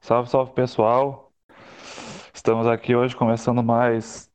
Salve, 0.00 0.30
salve 0.30 0.52
pessoal! 0.52 1.32
Estamos 2.32 2.66
aqui 2.66 2.94
hoje 2.94 3.16
começando 3.16 3.62
mais 3.62 4.30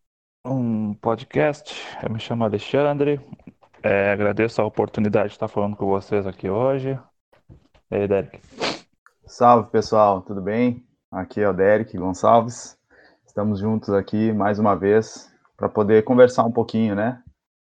um 0.46 0.94
podcast. 0.96 1.74
Eu 2.04 2.12
me 2.12 2.20
chamo 2.20 2.44
Alexandre, 2.44 3.20
é, 3.82 4.12
agradeço 4.12 4.62
a 4.62 4.66
oportunidade 4.66 5.30
de 5.30 5.36
estar 5.36 5.48
falando 5.48 5.76
com 5.76 5.86
vocês 5.86 6.28
aqui 6.28 6.50
hoje. 6.50 7.00
E 7.90 7.96
aí, 7.96 8.08
Derek? 8.08 8.40
Salve 9.26 9.70
pessoal, 9.72 10.22
tudo 10.22 10.42
bem? 10.42 10.86
Aqui 11.12 11.42
é 11.42 11.50
o 11.50 11.54
Derek 11.54 11.98
Gonçalves. 11.98 12.78
Estamos 13.26 13.60
juntos 13.60 13.90
aqui 13.92 14.34
mais 14.34 14.60
uma 14.60 14.76
vez 14.76 15.32
para 15.56 15.70
poder 15.70 16.04
conversar 16.04 16.44
um 16.44 16.52
pouquinho, 16.52 16.96
né? 16.96 17.24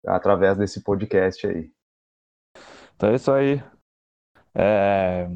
Através 0.06 0.58
desse 0.58 0.82
podcast 0.82 1.46
aí. 1.46 1.70
Então 2.96 3.10
é 3.10 3.14
isso 3.14 3.32
aí. 3.32 3.62
É, 4.54 5.26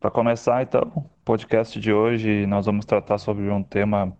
para 0.00 0.10
começar, 0.10 0.62
então, 0.62 0.82
o 0.94 1.02
podcast 1.24 1.78
de 1.80 1.92
hoje 1.92 2.46
nós 2.46 2.66
vamos 2.66 2.84
tratar 2.84 3.18
sobre 3.18 3.50
um 3.50 3.62
tema 3.62 4.16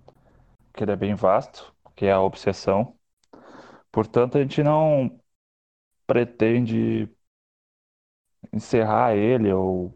que 0.75 0.85
é 0.85 0.97
bem 0.97 1.15
vasto, 1.15 1.75
que 1.97 2.07
é 2.07 2.13
a 2.13 2.21
obsessão. 2.21 2.97
Portanto, 3.93 4.39
a 4.39 4.43
gente 4.43 4.63
não 4.63 5.21
pretende 6.07 7.09
encerrar 8.53 9.15
ele 9.17 9.53
ou 9.53 9.95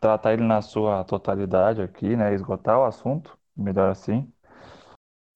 tratar 0.00 0.32
ele 0.34 0.44
na 0.44 0.62
sua 0.62 1.04
totalidade 1.04 1.82
aqui, 1.82 2.16
né? 2.16 2.34
Esgotar 2.34 2.78
o 2.78 2.84
assunto, 2.84 3.38
melhor 3.56 3.90
assim, 3.90 4.32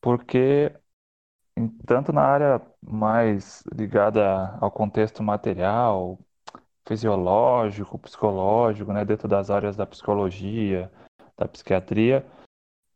porque 0.00 0.72
tanto 1.86 2.12
na 2.12 2.22
área 2.22 2.62
mais 2.80 3.62
ligada 3.75 4.56
ao 4.61 4.70
contexto 4.70 5.22
material, 5.22 6.19
fisiológico, 6.90 7.96
psicológico, 8.00 8.92
né, 8.92 9.04
dentro 9.04 9.28
das 9.28 9.48
áreas 9.48 9.76
da 9.76 9.86
psicologia, 9.86 10.90
da 11.38 11.46
psiquiatria, 11.46 12.26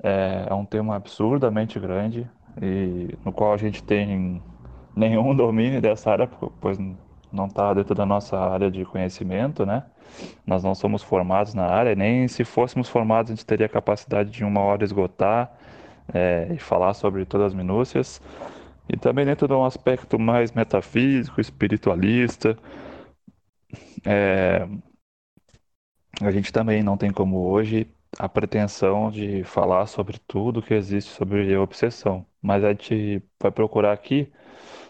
é, 0.03 0.47
é 0.51 0.53
um 0.55 0.65
tema 0.65 0.97
absurdamente 0.97 1.79
grande 1.79 2.29
e 2.61 3.17
no 3.25 3.33
qual 3.33 3.55
a 3.55 3.57
gente 3.57 3.85
tem 3.85 4.43
nenhum 4.97 5.33
domínio 5.33 5.81
dessa 5.81 6.11
área, 6.11 6.29
pois 6.61 6.77
não 7.33 7.47
está 7.47 7.73
dentro 7.73 7.95
da 7.95 8.05
nossa 8.05 8.37
área 8.37 8.69
de 8.69 8.85
conhecimento, 8.85 9.65
né? 9.65 9.85
Nós 10.45 10.65
não 10.65 10.75
somos 10.75 11.01
formados 11.01 11.55
na 11.55 11.65
área, 11.65 11.95
nem 11.95 12.27
se 12.27 12.45
fôssemos 12.45 12.89
formados 12.89 13.31
a 13.31 13.35
gente 13.37 13.47
teria 13.47 13.67
a 13.67 13.69
capacidade 13.69 14.29
de 14.29 14.45
uma 14.45 14.61
hora 14.61 14.83
esgotar 14.83 15.53
é, 16.13 16.49
e 16.53 16.59
falar 16.59 16.95
sobre 16.95 17.25
todas 17.25 17.49
as 17.49 17.55
minúcias. 17.55 18.21
E 18.89 18.97
também 18.97 19.25
dentro 19.25 19.47
de 19.47 19.55
um 19.55 19.65
aspecto 19.65 20.19
mais 20.19 20.51
metafísico, 20.51 21.41
espiritualista, 21.41 22.59
é, 24.05 24.67
a 26.21 26.31
gente 26.31 26.53
também 26.53 26.83
não 26.83 26.97
tem 26.97 27.13
como 27.13 27.39
hoje 27.49 27.89
a 28.19 28.29
pretensão 28.29 29.11
de 29.11 29.43
falar 29.45 29.87
sobre 29.87 30.19
tudo 30.27 30.63
que 30.63 30.75
existe 30.75 31.11
sobre 31.13 31.57
obsessão, 31.57 32.25
mas 32.41 32.63
a 32.65 32.71
gente 32.71 33.23
vai 33.41 33.51
procurar 33.51 33.93
aqui 33.93 34.33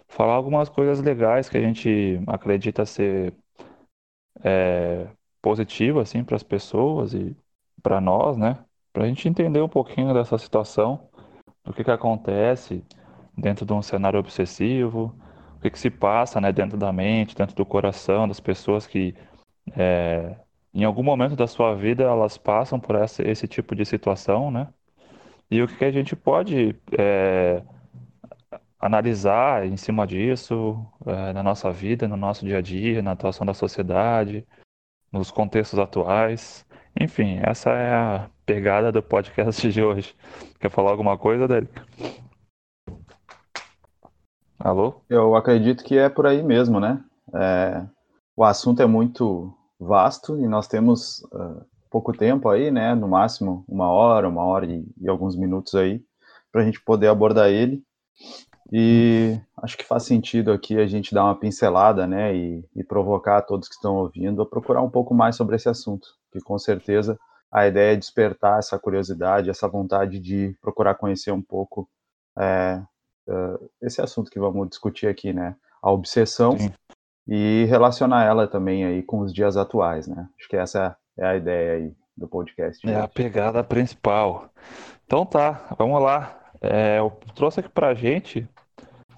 falar 0.09 0.35
algumas 0.35 0.69
coisas 0.69 1.01
legais 1.01 1.49
que 1.49 1.57
a 1.57 1.61
gente 1.61 2.21
acredita 2.27 2.85
ser 2.87 3.35
é, 4.43 5.09
assim 6.01 6.25
para 6.25 6.37
as 6.37 6.43
pessoas 6.43 7.15
e 7.15 7.37
para 7.83 8.01
nós, 8.01 8.37
né? 8.37 8.59
Para 8.93 9.05
a 9.05 9.09
gente 9.09 9.29
entender 9.29 9.61
um 9.61 9.69
pouquinho 9.69 10.15
dessa 10.15 10.39
situação, 10.39 11.09
do 11.65 11.73
que 11.73 11.85
que 11.85 11.91
acontece 11.91 12.85
dentro 13.37 13.67
de 13.67 13.73
um 13.73 13.83
cenário 13.83 14.19
obsessivo, 14.19 15.15
que 15.65 15.71
que 15.71 15.79
se 15.79 15.91
passa, 15.91 16.41
né, 16.41 16.53
dentro 16.53 16.77
da 16.77 16.93
mente, 16.93 17.35
dentro 17.35 17.57
do 17.57 17.65
coração 17.65 18.29
das 18.29 18.39
pessoas 18.39 18.87
que 18.87 19.15
é, 19.75 20.37
em 20.75 20.85
algum 20.85 21.03
momento 21.03 21.35
da 21.37 21.47
sua 21.47 21.75
vida 21.75 22.05
elas 22.05 22.37
passam 22.37 22.79
por 22.79 22.97
essa, 22.97 23.27
esse 23.27 23.49
tipo 23.49 23.75
de 23.75 23.85
situação, 23.87 24.51
né? 24.51 24.69
E 25.51 25.63
o 25.63 25.69
que 25.69 25.77
que 25.77 25.85
a 25.85 25.91
gente 25.91 26.15
pode 26.17 26.77
é, 26.99 27.63
analisar 28.79 29.67
em 29.67 29.77
cima 29.77 30.07
disso, 30.07 30.85
é, 31.07 31.33
na 31.33 31.43
nossa 31.43 31.71
vida, 31.73 32.07
no 32.09 32.17
nosso 32.17 32.45
dia 32.45 32.59
a 32.59 32.61
dia, 32.61 33.01
na 33.03 33.13
atuação 33.13 33.47
da 33.47 33.55
sociedade, 33.55 34.47
nos 35.13 35.31
contextos 35.31 35.79
atuais. 35.79 36.67
Enfim, 37.01 37.39
essa 37.43 37.71
é 37.71 37.95
a 37.95 38.31
pegada 38.45 38.93
do 38.93 39.03
podcast 39.03 39.67
de 39.71 39.83
hoje. 39.83 40.15
Quer 40.61 40.71
falar 40.71 40.91
alguma 40.91 41.17
coisa, 41.17 41.49
Derek? 41.49 41.73
Alô? 44.65 45.03
Eu 45.11 45.37
acredito 45.37 45.85
que 45.85 45.99
é 45.99 46.09
por 46.09 46.27
aí 46.27 46.43
mesmo, 46.43 46.81
né? 46.81 47.05
É, 47.35 47.85
o 48.35 48.43
assunto 48.43 48.81
é 48.81 48.87
muito 48.87 49.55
vasto 49.79 50.41
e 50.41 50.49
nós 50.49 50.67
temos 50.67 51.19
uh, 51.25 51.67
pouco 51.91 52.15
tempo 52.15 52.49
aí, 52.49 52.71
né? 52.71 52.95
No 52.95 53.07
máximo 53.07 53.63
uma 53.69 53.89
hora, 53.93 54.27
uma 54.27 54.43
hora 54.43 54.65
e, 54.65 54.83
e 54.99 55.07
alguns 55.07 55.37
minutos 55.37 55.75
aí, 55.75 56.03
para 56.51 56.63
a 56.63 56.65
gente 56.65 56.83
poder 56.83 57.09
abordar 57.09 57.51
ele. 57.51 57.85
E 58.73 59.39
acho 59.59 59.77
que 59.77 59.85
faz 59.85 60.05
sentido 60.05 60.51
aqui 60.51 60.79
a 60.79 60.87
gente 60.87 61.15
dar 61.15 61.25
uma 61.25 61.39
pincelada, 61.39 62.07
né, 62.07 62.35
e, 62.35 62.65
e, 62.75 62.83
provocar 62.83 63.43
todos 63.43 63.69
que 63.69 63.75
estão 63.75 63.97
ouvindo 63.97 64.41
a 64.41 64.47
procurar 64.47 64.81
um 64.81 64.89
pouco 64.89 65.15
mais 65.15 65.37
sobre 65.37 65.57
esse 65.57 65.69
assunto, 65.69 66.09
que 66.33 66.41
com 66.41 66.59
certeza 66.59 67.19
a 67.53 67.67
ideia 67.67 67.93
é 67.93 67.97
despertar 67.97 68.59
essa 68.59 68.79
curiosidade, 68.79 69.51
essa 69.51 69.69
vontade 69.69 70.19
de 70.19 70.57
procurar 70.63 70.95
conhecer 70.95 71.33
um 71.33 71.43
pouco 71.43 71.87
é, 72.39 72.83
uh, 73.29 73.71
esse 73.83 74.01
assunto 74.01 74.31
que 74.31 74.39
vamos 74.39 74.69
discutir 74.69 75.07
aqui, 75.07 75.33
né, 75.33 75.57
a 75.83 75.91
obsessão 75.91 76.59
Sim. 76.59 76.73
e 77.27 77.65
relacionar 77.69 78.25
ela 78.25 78.47
também 78.47 78.85
aí 78.85 79.03
com 79.03 79.21
os 79.21 79.33
dias 79.33 79.57
atuais, 79.57 80.07
né. 80.07 80.29
Acho 80.39 80.49
que 80.49 80.57
essa 80.57 80.97
é 81.17 81.27
a 81.27 81.37
ideia 81.37 81.73
aí 81.75 81.95
do 82.17 82.29
podcast. 82.29 82.89
É 82.89 83.01
a 83.01 83.09
pegada 83.09 83.63
principal. 83.65 84.51
Então 85.05 85.27
tá, 85.27 85.75
vamos 85.79 86.03
lá. 86.03 86.41
É, 86.61 86.99
eu 86.99 87.11
trouxe 87.35 87.61
aqui 87.61 87.69
pra 87.69 87.95
gente 87.95 88.49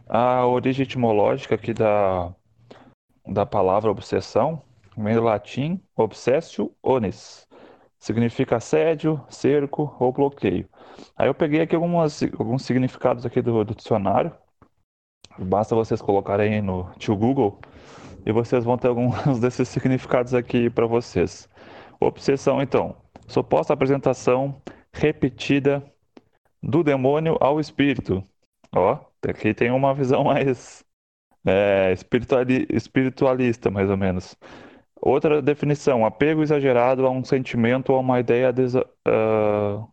a 0.09 0.47
origem 0.47 0.85
etimológica 0.85 1.55
aqui 1.55 1.73
da, 1.73 2.33
da 3.27 3.45
palavra 3.45 3.91
obsessão, 3.91 4.63
vem 4.97 5.15
do 5.15 5.23
latim 5.23 5.81
obsessio 5.97 6.73
onis. 6.83 7.47
Significa 7.99 8.57
assédio, 8.57 9.21
cerco 9.29 9.97
ou 9.99 10.13
bloqueio. 10.13 10.69
Aí 11.17 11.29
eu 11.29 11.35
peguei 11.35 11.61
aqui 11.61 11.75
algumas, 11.75 12.23
alguns 12.39 12.63
significados 12.63 13.25
aqui 13.27 13.41
do, 13.43 13.65
do 13.65 13.75
dicionário. 13.75 14.33
Basta 15.39 15.75
vocês 15.75 16.01
colocarem 16.01 16.63
no 16.63 16.91
tio 16.99 17.17
Google 17.17 17.61
e 18.25 18.33
vocês 18.33 18.65
vão 18.65 18.77
ter 18.77 18.89
alguns 18.89 19.15
desses 19.41 19.69
significados 19.69 20.35
aqui 20.35 20.69
para 20.71 20.87
vocês. 20.87 21.49
Obsessão, 22.01 22.61
então, 22.61 22.97
suposta 23.27 23.73
apresentação 23.73 24.61
repetida 24.93 25.83
do 26.63 26.83
demônio 26.83 27.37
ao 27.41 27.61
espírito. 27.61 28.23
Ó, 28.75 28.99
aqui 29.27 29.55
tem 29.55 29.71
uma 29.71 29.95
visão 29.95 30.25
mais 30.25 30.85
é, 31.47 31.93
espirituali 31.93 32.67
espiritualista, 32.71 33.71
mais 33.71 33.89
ou 33.89 33.97
menos. 33.97 34.37
Outra 35.01 35.43
definição: 35.43 36.05
apego 36.05 36.43
exagerado 36.43 37.07
a 37.07 37.11
um 37.11 37.25
sentimento 37.25 37.91
ou 37.91 37.99
a 37.99 38.01
uma 38.01 38.21
ideia 38.21 38.51
uh, 38.51 39.89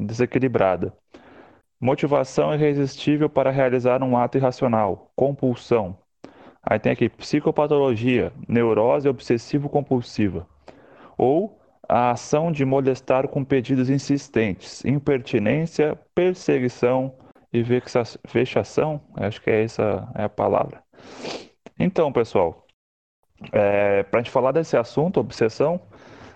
desequilibrada. 0.00 0.92
Motivação 1.80 2.54
irresistível 2.54 3.28
para 3.28 3.50
realizar 3.50 4.02
um 4.02 4.16
ato 4.16 4.38
irracional. 4.38 5.10
Compulsão. 5.16 5.98
Aí 6.62 6.78
tem 6.78 6.92
aqui 6.92 7.08
psicopatologia, 7.08 8.32
neurose 8.46 9.08
obsessivo-compulsiva. 9.08 10.46
Ou 11.18 11.58
a 11.88 12.12
ação 12.12 12.52
de 12.52 12.64
molestar 12.64 13.26
com 13.26 13.44
pedidos 13.44 13.90
insistentes, 13.90 14.84
impertinência, 14.84 15.98
perseguição 16.14 17.12
e 17.52 17.62
vexação, 17.62 19.00
acho 19.16 19.42
que 19.42 19.50
é 19.50 19.64
essa 19.64 20.08
é 20.14 20.22
a 20.22 20.28
palavra. 20.28 20.82
Então, 21.78 22.12
pessoal, 22.12 22.61
é, 23.50 24.02
para 24.04 24.20
a 24.20 24.22
gente 24.22 24.32
falar 24.32 24.52
desse 24.52 24.76
assunto, 24.76 25.20
obsessão, 25.20 25.80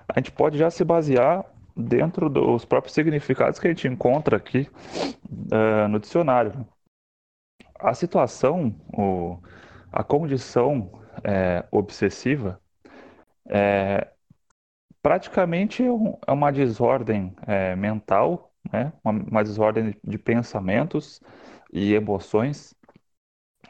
a 0.09 0.19
gente 0.19 0.33
pode 0.33 0.59
já 0.59 0.71
se 0.71 0.85
basear 0.85 1.45
dentro 1.77 2.31
dos 2.31 2.65
próprios 2.65 2.95
significados 2.95 3.59
que 3.59 3.67
a 3.67 3.71
gente 3.71 3.87
encontra 3.87 4.37
aqui 4.37 4.69
uh, 5.53 5.89
no 5.89 6.01
dicionário. 6.01 6.67
A 7.79 7.93
situação, 7.93 8.75
o, 8.97 9.39
a 9.93 10.03
condição 10.03 10.91
é, 11.23 11.65
obsessiva 11.71 12.61
é, 13.49 14.11
praticamente 15.03 15.83
é, 15.83 15.87
é 16.27 16.33
uma 16.33 16.51
desordem 16.51 17.35
é, 17.47 17.77
mental, 17.77 18.53
né? 18.73 18.93
Uma, 19.05 19.13
uma, 19.13 19.45
desordem 19.45 19.95
de 20.03 20.19
pensamentos 20.19 21.21
e 21.73 21.95
emoções 21.95 22.75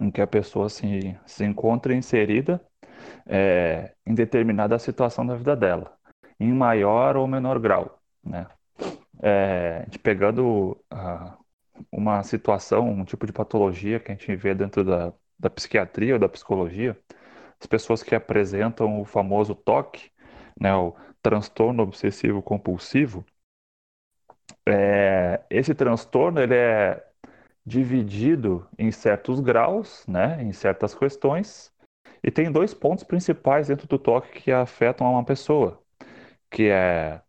em 0.01 0.11
que 0.11 0.21
a 0.21 0.27
pessoa 0.27 0.69
se, 0.69 1.19
se 1.27 1.45
encontra 1.45 1.95
inserida 1.95 2.66
é, 3.27 3.93
em 4.07 4.15
determinada 4.15 4.79
situação 4.79 5.27
da 5.27 5.35
vida 5.35 5.57
dela, 5.57 5.97
em 6.39 6.53
maior 6.53 7.17
ou 7.17 7.27
menor 7.27 7.59
grau, 7.59 7.99
né? 8.25 8.47
É, 9.23 9.87
pegando 10.03 10.79
uh, 10.93 11.47
uma 11.91 12.23
situação, 12.23 12.89
um 12.89 13.05
tipo 13.05 13.27
de 13.27 13.33
patologia 13.33 13.99
que 13.99 14.13
a 14.13 14.15
gente 14.15 14.35
vê 14.37 14.55
dentro 14.55 14.85
da, 14.85 15.13
da 15.39 15.51
psiquiatria 15.51 16.15
ou 16.15 16.19
da 16.21 16.29
psicologia, 16.29 16.99
as 17.61 17.67
pessoas 17.67 18.03
que 18.03 18.15
apresentam 18.15 19.01
o 19.01 19.05
famoso 19.05 19.55
TOC, 19.55 20.11
né, 20.61 20.75
o 20.75 20.95
transtorno 21.23 21.83
obsessivo 21.83 22.43
compulsivo, 22.43 23.25
é, 24.67 25.43
esse 25.51 25.75
transtorno 25.75 26.41
ele 26.41 26.55
é 26.55 27.05
dividido 27.65 28.67
em 28.79 28.91
certos 28.93 29.41
graus, 29.41 30.05
né, 30.07 30.43
em 30.43 30.53
certas 30.53 30.95
questões, 30.95 31.73
e 32.27 32.31
tem 32.33 32.51
dois 32.51 32.75
pontos 32.75 33.05
principais 33.05 33.69
dentro 33.69 33.87
do 33.87 34.01
toque 34.01 34.43
que 34.43 34.51
afetam 34.51 35.13
uma 35.13 35.25
pessoa, 35.25 35.81
que 36.51 36.69
é 36.69 37.21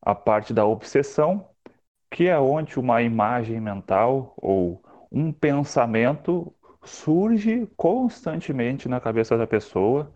a 0.00 0.14
parte 0.14 0.54
da 0.54 0.64
obsessão, 0.64 1.50
que 2.10 2.26
é 2.26 2.38
onde 2.38 2.80
uma 2.80 3.02
imagem 3.02 3.60
mental 3.60 4.32
ou 4.38 4.82
um 5.12 5.30
pensamento 5.30 6.50
surge 6.82 7.68
constantemente 7.76 8.88
na 8.88 8.98
cabeça 8.98 9.36
da 9.36 9.46
pessoa. 9.46 10.10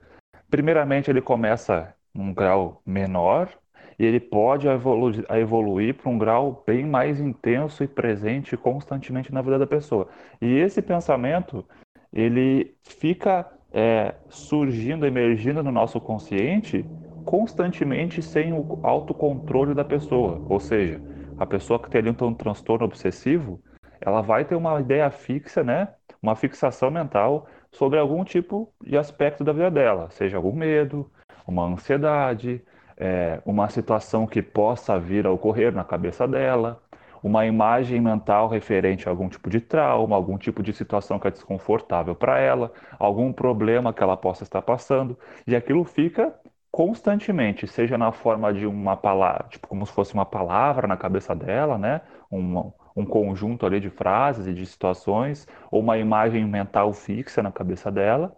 Primeiramente, 0.49 1.11
ele 1.11 1.21
começa 1.21 1.95
num 2.15 2.33
grau 2.33 2.81
menor 2.87 3.51
e 3.99 4.07
ele 4.07 4.21
pode 4.21 4.67
evolu 4.67 5.13
evoluir 5.29 5.95
para 5.97 6.11
um 6.11 6.17
grau 6.17 6.65
bem 6.67 6.87
mais 6.87 7.21
intenso 7.21 7.85
e 7.85 7.89
presente 7.89 8.57
constantemente 8.57 9.35
na 9.35 9.43
vida 9.43 9.59
da 9.59 9.67
pessoa. 9.67 10.09
E 10.41 10.47
esse 10.47 10.81
pensamento, 10.81 11.63
ele 12.11 12.75
fica 12.83 13.60
é, 13.73 14.15
surgindo, 14.29 15.07
emergindo 15.07 15.63
no 15.63 15.71
nosso 15.71 16.01
consciente 16.01 16.85
constantemente 17.25 18.23
sem 18.23 18.53
o 18.53 18.81
autocontrole 18.83 19.75
da 19.75 19.85
pessoa. 19.85 20.45
Ou 20.49 20.59
seja, 20.59 21.01
a 21.39 21.47
pessoa 21.47 21.79
que 21.79 21.89
tem 21.91 22.01
ali 22.01 22.11
um 22.11 22.35
transtorno 22.35 22.85
obsessivo, 22.85 23.61
ela 24.01 24.21
vai 24.21 24.45
ter 24.45 24.55
uma 24.55 24.81
ideia 24.81 25.11
fixa, 25.11 25.63
né? 25.63 25.89
Uma 26.23 26.35
fixação 26.35 26.91
mental 26.91 27.47
sobre 27.71 27.99
algum 27.99 28.25
tipo 28.25 28.73
de 28.85 28.97
aspecto 28.97 29.45
da 29.45 29.53
vida 29.53 29.71
dela, 29.71 30.11
seja 30.11 30.37
algum 30.37 30.53
medo, 30.53 31.11
uma 31.47 31.65
ansiedade, 31.67 32.63
é, 32.97 33.41
uma 33.47 33.69
situação 33.69 34.27
que 34.27 34.43
possa 34.43 34.99
vir 34.99 35.27
a 35.27 35.31
ocorrer 35.31 35.73
na 35.73 35.85
cabeça 35.85 36.27
dela, 36.27 36.83
uma 37.23 37.47
imagem 37.47 38.01
mental 38.01 38.49
referente 38.49 39.09
a 39.09 39.11
algum 39.11 39.29
tipo 39.29 39.51
de 39.51 39.61
trauma, 39.61 40.17
algum 40.17 40.39
tipo 40.39 40.63
de 40.63 40.73
situação 40.73 41.19
que 41.19 41.29
é 41.29 41.31
desconfortável 41.31 42.15
para 42.15 42.39
ela, 42.39 42.73
algum 42.99 43.33
problema 43.33 43.93
que 43.93 44.03
ela 44.03 44.17
possa 44.17 44.43
estar 44.43 44.63
passando, 44.63 45.19
e 45.47 45.55
aquilo 45.55 45.85
fica 45.85 46.35
constantemente, 46.71 47.67
seja 47.67 47.99
na 47.99 48.13
forma 48.13 48.53
de 48.53 48.67
uma 48.67 48.97
palavra, 48.97 49.49
tipo 49.49 49.67
como 49.67 49.85
se 49.85 49.93
fosse 49.93 50.15
uma 50.15 50.25
palavra 50.25 50.87
na 50.87 50.97
cabeça 50.97 51.35
dela, 51.35 51.77
né? 51.77 52.01
Um, 52.31 52.73
um 52.97 53.05
conjunto 53.05 53.67
ali 53.67 53.81
de 53.81 53.91
frases 53.91 54.47
e 54.47 54.55
de 54.55 54.65
situações, 54.65 55.47
ou 55.71 55.81
uma 55.81 55.99
imagem 55.99 56.45
mental 56.47 56.93
fixa 56.93 57.43
na 57.43 57.51
cabeça 57.51 57.91
dela, 57.91 58.35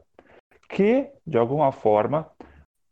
que 0.69 1.11
de 1.26 1.37
alguma 1.37 1.73
forma 1.73 2.26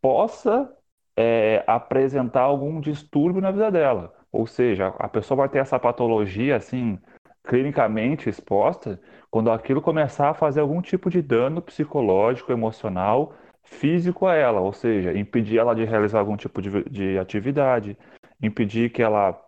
possa 0.01 0.71
é, 1.17 1.63
apresentar 1.67 2.41
algum 2.41 2.79
distúrbio 2.79 3.41
na 3.41 3.51
vida 3.51 3.71
dela. 3.71 4.13
Ou 4.31 4.47
seja, 4.47 4.87
a 4.99 5.09
pessoa 5.09 5.37
vai 5.39 5.49
ter 5.49 5.59
essa 5.59 5.79
patologia 5.79 6.55
assim 6.55 6.99
clinicamente 7.43 8.29
exposta 8.29 8.99
quando 9.29 9.51
aquilo 9.51 9.81
começar 9.81 10.29
a 10.29 10.33
fazer 10.33 10.59
algum 10.61 10.81
tipo 10.81 11.09
de 11.09 11.21
dano 11.21 11.61
psicológico, 11.61 12.51
emocional, 12.51 13.33
físico 13.63 14.27
a 14.27 14.35
ela, 14.35 14.59
ou 14.61 14.73
seja, 14.73 15.17
impedir 15.17 15.57
ela 15.59 15.73
de 15.73 15.85
realizar 15.85 16.19
algum 16.19 16.37
tipo 16.37 16.61
de, 16.61 16.83
de 16.89 17.17
atividade, 17.17 17.97
impedir 18.41 18.91
que 18.91 19.01
ela 19.01 19.39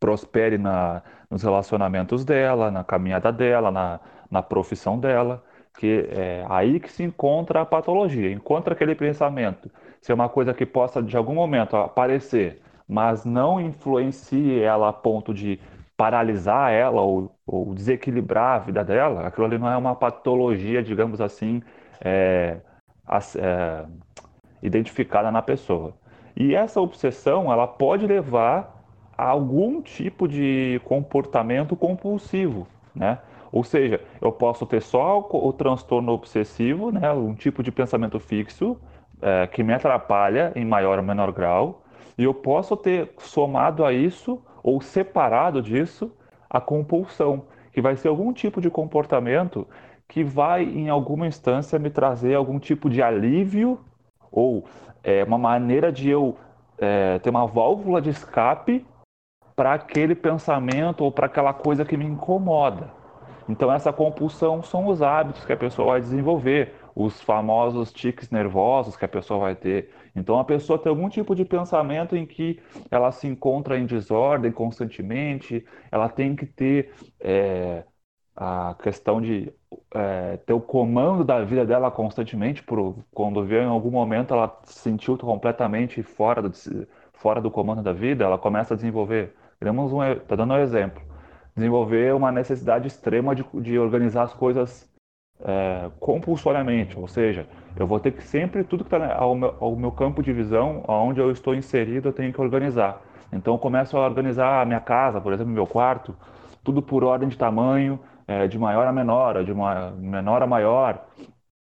prospere 0.00 0.58
na, 0.58 1.02
nos 1.30 1.42
relacionamentos 1.42 2.24
dela, 2.24 2.70
na 2.70 2.84
caminhada 2.84 3.32
dela, 3.32 3.70
na, 3.70 4.00
na 4.30 4.42
profissão 4.42 4.98
dela, 4.98 5.44
que 5.78 6.08
é 6.10 6.44
aí 6.48 6.80
que 6.80 6.90
se 6.90 7.02
encontra 7.02 7.60
a 7.60 7.66
patologia, 7.66 8.30
encontra 8.32 8.74
aquele 8.74 8.94
pensamento, 8.94 9.70
se 10.00 10.10
é 10.10 10.14
uma 10.14 10.28
coisa 10.28 10.54
que 10.54 10.64
possa 10.64 11.02
de 11.02 11.16
algum 11.16 11.34
momento 11.34 11.76
aparecer 11.76 12.60
mas 12.88 13.24
não 13.24 13.60
influencie 13.60 14.60
ela 14.60 14.88
a 14.88 14.92
ponto 14.92 15.34
de 15.34 15.58
paralisar 15.96 16.72
ela 16.72 17.00
ou, 17.00 17.34
ou 17.46 17.74
desequilibrar 17.74 18.56
a 18.56 18.58
vida 18.58 18.84
dela, 18.84 19.26
aquilo 19.26 19.46
ali 19.46 19.58
não 19.58 19.68
é 19.68 19.76
uma 19.76 19.94
patologia, 19.94 20.82
digamos 20.82 21.20
assim, 21.20 21.62
é, 22.00 22.58
é, 23.36 23.84
identificada 24.62 25.30
na 25.30 25.42
pessoa. 25.42 25.94
E 26.36 26.54
essa 26.54 26.80
obsessão, 26.80 27.50
ela 27.50 27.66
pode 27.66 28.06
levar 28.06 28.76
a 29.16 29.24
algum 29.28 29.80
tipo 29.80 30.28
de 30.28 30.80
comportamento 30.84 31.74
compulsivo, 31.74 32.66
né? 32.94 33.18
Ou 33.50 33.64
seja, 33.64 34.00
eu 34.20 34.30
posso 34.30 34.66
ter 34.66 34.82
só 34.82 35.18
o, 35.20 35.48
o 35.48 35.52
transtorno 35.52 36.12
obsessivo, 36.12 36.90
né? 36.92 37.10
Um 37.12 37.34
tipo 37.34 37.62
de 37.62 37.72
pensamento 37.72 38.20
fixo 38.20 38.78
é, 39.22 39.46
que 39.46 39.62
me 39.62 39.72
atrapalha 39.72 40.52
em 40.54 40.64
maior 40.64 40.98
ou 40.98 41.04
menor 41.04 41.32
grau, 41.32 41.82
e 42.18 42.24
eu 42.24 42.34
posso 42.34 42.76
ter 42.76 43.12
somado 43.18 43.84
a 43.84 43.92
isso 43.92 44.42
ou 44.62 44.80
separado 44.80 45.62
disso 45.62 46.10
a 46.48 46.60
compulsão, 46.60 47.44
que 47.72 47.80
vai 47.80 47.96
ser 47.96 48.08
algum 48.08 48.32
tipo 48.32 48.60
de 48.60 48.70
comportamento 48.70 49.66
que 50.08 50.22
vai, 50.22 50.62
em 50.62 50.88
alguma 50.88 51.26
instância, 51.26 51.78
me 51.78 51.90
trazer 51.90 52.34
algum 52.34 52.58
tipo 52.58 52.88
de 52.88 53.02
alívio 53.02 53.80
ou 54.30 54.64
é, 55.02 55.24
uma 55.24 55.38
maneira 55.38 55.92
de 55.92 56.08
eu 56.08 56.36
é, 56.78 57.18
ter 57.18 57.30
uma 57.30 57.46
válvula 57.46 58.00
de 58.00 58.10
escape 58.10 58.86
para 59.54 59.74
aquele 59.74 60.14
pensamento 60.14 61.02
ou 61.02 61.10
para 61.10 61.26
aquela 61.26 61.52
coisa 61.52 61.84
que 61.84 61.96
me 61.96 62.04
incomoda. 62.04 62.90
Então, 63.48 63.72
essa 63.72 63.92
compulsão 63.92 64.62
são 64.62 64.86
os 64.88 65.00
hábitos 65.00 65.44
que 65.44 65.52
a 65.52 65.56
pessoa 65.56 65.92
vai 65.92 66.00
desenvolver, 66.00 66.74
os 66.94 67.20
famosos 67.20 67.92
tiques 67.92 68.30
nervosos 68.30 68.96
que 68.96 69.04
a 69.04 69.08
pessoa 69.08 69.40
vai 69.40 69.54
ter. 69.54 69.94
Então, 70.16 70.38
a 70.38 70.44
pessoa 70.44 70.78
tem 70.78 70.88
algum 70.88 71.08
tipo 71.10 71.34
de 71.34 71.44
pensamento 71.44 72.16
em 72.16 72.24
que 72.24 72.58
ela 72.90 73.12
se 73.12 73.26
encontra 73.26 73.78
em 73.78 73.84
desordem 73.84 74.50
constantemente, 74.50 75.64
ela 75.92 76.08
tem 76.08 76.34
que 76.34 76.46
ter 76.46 76.94
é, 77.20 77.84
a 78.34 78.74
questão 78.82 79.20
de 79.20 79.52
é, 79.94 80.38
ter 80.38 80.54
o 80.54 80.60
comando 80.60 81.22
da 81.22 81.44
vida 81.44 81.66
dela 81.66 81.90
constantemente, 81.90 82.62
por, 82.62 82.96
quando 83.12 83.44
vê 83.44 83.62
em 83.62 83.66
algum 83.66 83.90
momento 83.90 84.32
ela 84.32 84.58
se 84.64 84.78
sentiu 84.78 85.18
completamente 85.18 86.02
fora 86.02 86.40
do, 86.42 86.50
fora 87.12 87.40
do 87.40 87.50
comando 87.50 87.82
da 87.82 87.92
vida, 87.92 88.24
ela 88.24 88.38
começa 88.38 88.74
a 88.74 88.76
desenvolver. 88.76 89.34
Queremos 89.58 89.92
um, 89.92 89.98
tá 90.26 90.34
dando 90.36 90.54
um 90.54 90.58
exemplo, 90.58 91.02
desenvolver 91.54 92.14
uma 92.14 92.32
necessidade 92.32 92.86
extrema 92.86 93.34
de, 93.34 93.44
de 93.60 93.78
organizar 93.78 94.22
as 94.24 94.34
coisas 94.34 94.90
é, 95.40 95.90
compulsoriamente, 96.00 96.98
ou 96.98 97.06
seja, 97.06 97.46
eu 97.76 97.86
vou 97.86 98.00
ter 98.00 98.12
que 98.12 98.22
sempre 98.22 98.64
tudo 98.64 98.84
que 98.84 98.94
está 98.94 99.14
ao, 99.14 99.32
ao, 99.62 99.76
meu 99.76 99.92
campo 99.92 100.22
de 100.22 100.32
visão, 100.32 100.82
aonde 100.86 101.20
eu 101.20 101.30
estou 101.30 101.54
inserido, 101.54 102.08
eu 102.08 102.12
tenho 102.12 102.32
que 102.32 102.40
organizar. 102.40 103.02
Então 103.32 103.54
eu 103.54 103.58
começo 103.58 103.96
a 103.96 104.04
organizar 104.04 104.62
a 104.62 104.64
minha 104.64 104.80
casa, 104.80 105.20
por 105.20 105.32
exemplo, 105.32 105.52
meu 105.52 105.66
quarto, 105.66 106.16
tudo 106.64 106.80
por 106.80 107.04
ordem 107.04 107.28
de 107.28 107.36
tamanho, 107.36 108.00
é, 108.26 108.46
de 108.46 108.58
maior 108.58 108.86
a 108.86 108.92
menor, 108.92 109.44
de 109.44 109.52
uma, 109.52 109.90
menor 109.92 110.42
a 110.42 110.46
maior, 110.46 111.04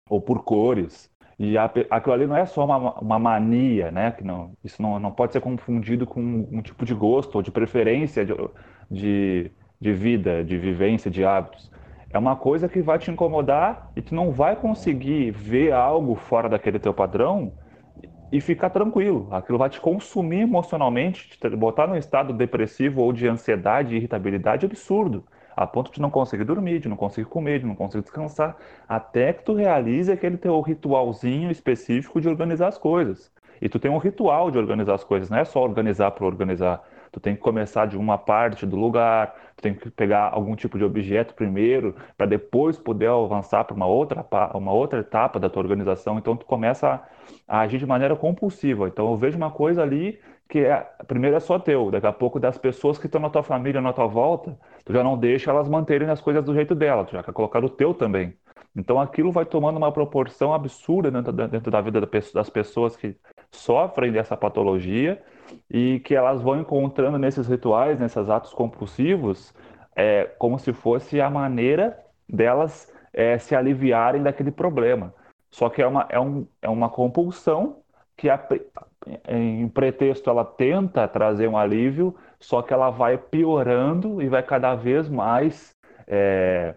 ou 0.09 0.21
por 0.21 0.43
cores. 0.43 1.09
E 1.39 1.57
a, 1.57 1.65
aquilo 1.89 2.13
ali 2.13 2.27
não 2.27 2.35
é 2.35 2.45
só 2.45 2.65
uma, 2.65 2.99
uma 2.99 3.19
mania, 3.19 3.91
né? 3.91 4.11
Que 4.11 4.23
não, 4.23 4.53
isso 4.63 4.81
não, 4.81 4.99
não 4.99 5.11
pode 5.11 5.33
ser 5.33 5.41
confundido 5.41 6.05
com 6.05 6.19
um, 6.21 6.47
um 6.51 6.61
tipo 6.61 6.85
de 6.85 6.93
gosto 6.93 7.35
ou 7.35 7.41
de 7.41 7.51
preferência 7.51 8.25
de, 8.25 8.33
de, 8.89 9.51
de 9.79 9.93
vida, 9.93 10.43
de 10.43 10.57
vivência, 10.57 11.11
de 11.11 11.23
hábitos 11.23 11.71
é 12.09 12.17
uma 12.17 12.35
coisa 12.35 12.69
que 12.69 12.81
vai 12.81 12.97
te 12.97 13.11
incomodar 13.11 13.91
e 13.95 14.01
tu 14.01 14.15
não 14.15 14.31
vai 14.31 14.55
conseguir 14.55 15.31
ver 15.31 15.73
algo 15.73 16.15
fora 16.15 16.47
daquele 16.47 16.79
teu 16.79 16.93
padrão 16.93 17.51
e 18.31 18.39
ficar 18.41 18.69
tranquilo. 18.69 19.27
Aquilo 19.31 19.57
vai 19.57 19.69
te 19.69 19.79
consumir 19.79 20.41
emocionalmente, 20.41 21.29
te 21.29 21.49
botar 21.49 21.87
num 21.87 21.95
estado 21.95 22.33
depressivo 22.33 23.01
ou 23.01 23.11
de 23.11 23.27
ansiedade 23.27 23.93
e 23.93 23.97
irritabilidade 23.97 24.65
absurdo, 24.65 25.25
a 25.55 25.65
ponto 25.65 25.91
de 25.91 26.01
não 26.01 26.09
conseguir 26.09 26.43
dormir, 26.43 26.79
de 26.79 26.87
não 26.87 26.97
conseguir 26.97 27.27
comer, 27.27 27.59
de 27.59 27.65
não 27.65 27.75
conseguir 27.75 28.03
descansar, 28.03 28.55
até 28.87 29.33
que 29.33 29.43
tu 29.43 29.53
realize 29.53 30.11
aquele 30.11 30.37
teu 30.37 30.59
ritualzinho 30.61 31.49
específico 31.49 32.21
de 32.21 32.29
organizar 32.29 32.67
as 32.67 32.77
coisas. 32.77 33.31
E 33.61 33.67
tu 33.67 33.79
tem 33.79 33.89
um 33.89 33.97
ritual 33.97 34.51
de 34.51 34.57
organizar 34.57 34.95
as 34.95 35.03
coisas, 35.03 35.29
não 35.29 35.37
é 35.37 35.45
só 35.45 35.63
organizar 35.63 36.11
por 36.11 36.25
organizar. 36.25 36.81
Tu 37.17 37.19
tem 37.19 37.35
que 37.35 37.41
começar 37.41 37.87
de 37.87 37.97
uma 37.97 38.15
parte 38.15 38.63
do 38.63 38.75
lugar, 38.75 39.33
tu 39.55 39.63
tem 39.63 39.73
que 39.73 39.89
pegar 39.89 40.29
algum 40.31 40.55
tipo 40.55 40.77
de 40.77 40.83
objeto 40.83 41.33
primeiro, 41.33 41.95
para 42.15 42.27
depois 42.27 42.77
poder 42.77 43.09
avançar 43.09 43.63
para 43.63 43.75
uma 43.75 43.87
outra, 43.87 44.23
uma 44.53 44.71
outra 44.71 44.99
etapa 44.99 45.39
da 45.39 45.49
tua 45.49 45.63
organização. 45.63 46.19
Então 46.19 46.37
tu 46.37 46.45
começa 46.45 47.01
a, 47.47 47.61
agir 47.61 47.79
de 47.79 47.87
maneira 47.87 48.15
compulsiva. 48.15 48.87
Então 48.87 49.09
eu 49.09 49.17
vejo 49.17 49.35
uma 49.35 49.49
coisa 49.49 49.81
ali 49.81 50.19
que 50.47 50.59
é, 50.59 50.87
primeiro 51.07 51.35
é 51.35 51.39
só 51.39 51.57
teu, 51.57 51.89
daqui 51.89 52.05
a 52.05 52.13
pouco 52.13 52.39
das 52.39 52.55
pessoas 52.55 52.99
que 52.99 53.07
estão 53.07 53.19
na 53.19 53.31
tua 53.31 53.41
família, 53.41 53.81
na 53.81 53.91
tua 53.91 54.05
volta, 54.05 54.55
tu 54.85 54.93
já 54.93 55.03
não 55.03 55.17
deixa 55.17 55.49
elas 55.49 55.67
manterem 55.67 56.07
as 56.11 56.21
coisas 56.21 56.43
do 56.43 56.53
jeito 56.53 56.75
dela, 56.75 57.03
tu 57.03 57.13
já 57.13 57.23
quer 57.23 57.33
colocar 57.33 57.65
o 57.65 57.69
teu 57.69 57.95
também. 57.95 58.37
Então 58.75 59.01
aquilo 59.01 59.31
vai 59.31 59.43
tomando 59.43 59.77
uma 59.77 59.91
proporção 59.91 60.53
absurda 60.53 61.09
dentro 61.09 61.33
dentro 61.33 61.71
da 61.71 61.81
vida 61.81 61.99
das 62.31 62.49
pessoas 62.49 62.95
que 62.95 63.15
sofrem 63.51 64.11
dessa 64.11 64.37
patologia 64.37 65.19
e 65.69 65.99
que 66.01 66.15
elas 66.15 66.41
vão 66.41 66.59
encontrando 66.59 67.17
nesses 67.17 67.47
rituais, 67.47 67.99
nesses 67.99 68.29
atos 68.29 68.53
compulsivos, 68.53 69.53
é, 69.95 70.25
como 70.37 70.59
se 70.59 70.73
fosse 70.73 71.19
a 71.19 71.29
maneira 71.29 71.97
delas 72.27 72.93
é, 73.13 73.37
se 73.37 73.55
aliviarem 73.55 74.21
daquele 74.21 74.51
problema. 74.51 75.13
Só 75.49 75.69
que 75.69 75.81
é 75.81 75.87
uma, 75.87 76.05
é 76.09 76.19
um, 76.19 76.47
é 76.61 76.69
uma 76.69 76.89
compulsão 76.89 77.81
que 78.15 78.29
a, 78.29 78.39
em 79.27 79.67
pretexto 79.69 80.29
ela 80.29 80.43
tenta 80.43 81.07
trazer 81.07 81.47
um 81.47 81.57
alívio, 81.57 82.15
só 82.39 82.61
que 82.61 82.73
ela 82.73 82.89
vai 82.89 83.17
piorando 83.17 84.21
e 84.21 84.27
vai 84.27 84.43
cada 84.43 84.75
vez 84.75 85.07
mais 85.07 85.75
é, 86.07 86.75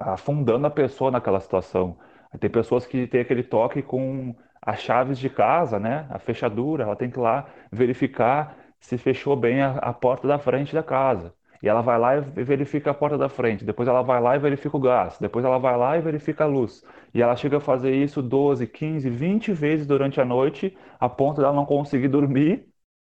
afundando 0.00 0.66
a 0.66 0.70
pessoa 0.70 1.10
naquela 1.10 1.40
situação. 1.40 1.98
Tem 2.38 2.50
pessoas 2.50 2.86
que 2.86 3.06
têm 3.06 3.22
aquele 3.22 3.42
toque 3.42 3.82
com 3.82 4.34
as 4.62 4.80
chaves 4.80 5.18
de 5.18 5.28
casa, 5.30 5.78
né? 5.78 6.06
A 6.10 6.18
fechadura, 6.18 6.84
ela 6.84 6.96
tem 6.96 7.10
que 7.10 7.18
ir 7.18 7.22
lá 7.22 7.46
verificar 7.70 8.56
se 8.80 8.96
fechou 8.98 9.36
bem 9.36 9.60
a, 9.62 9.72
a 9.78 9.92
porta 9.92 10.26
da 10.28 10.38
frente 10.38 10.74
da 10.74 10.82
casa. 10.82 11.34
E 11.62 11.68
ela 11.68 11.80
vai 11.82 11.98
lá 11.98 12.16
e 12.16 12.20
verifica 12.20 12.90
a 12.92 12.94
porta 12.94 13.18
da 13.18 13.28
frente, 13.28 13.64
depois 13.64 13.88
ela 13.88 14.02
vai 14.02 14.20
lá 14.20 14.36
e 14.36 14.38
verifica 14.38 14.76
o 14.76 14.80
gás, 14.80 15.18
depois 15.18 15.44
ela 15.44 15.58
vai 15.58 15.76
lá 15.76 15.98
e 15.98 16.00
verifica 16.00 16.44
a 16.44 16.46
luz. 16.46 16.84
E 17.12 17.20
ela 17.20 17.34
chega 17.34 17.56
a 17.56 17.60
fazer 17.60 17.92
isso 17.94 18.22
12, 18.22 18.64
15, 18.66 19.10
20 19.10 19.52
vezes 19.52 19.84
durante 19.86 20.20
a 20.20 20.24
noite, 20.24 20.76
a 21.00 21.08
ponto 21.08 21.40
dela 21.40 21.52
não 21.52 21.66
conseguir 21.66 22.08
dormir, 22.08 22.68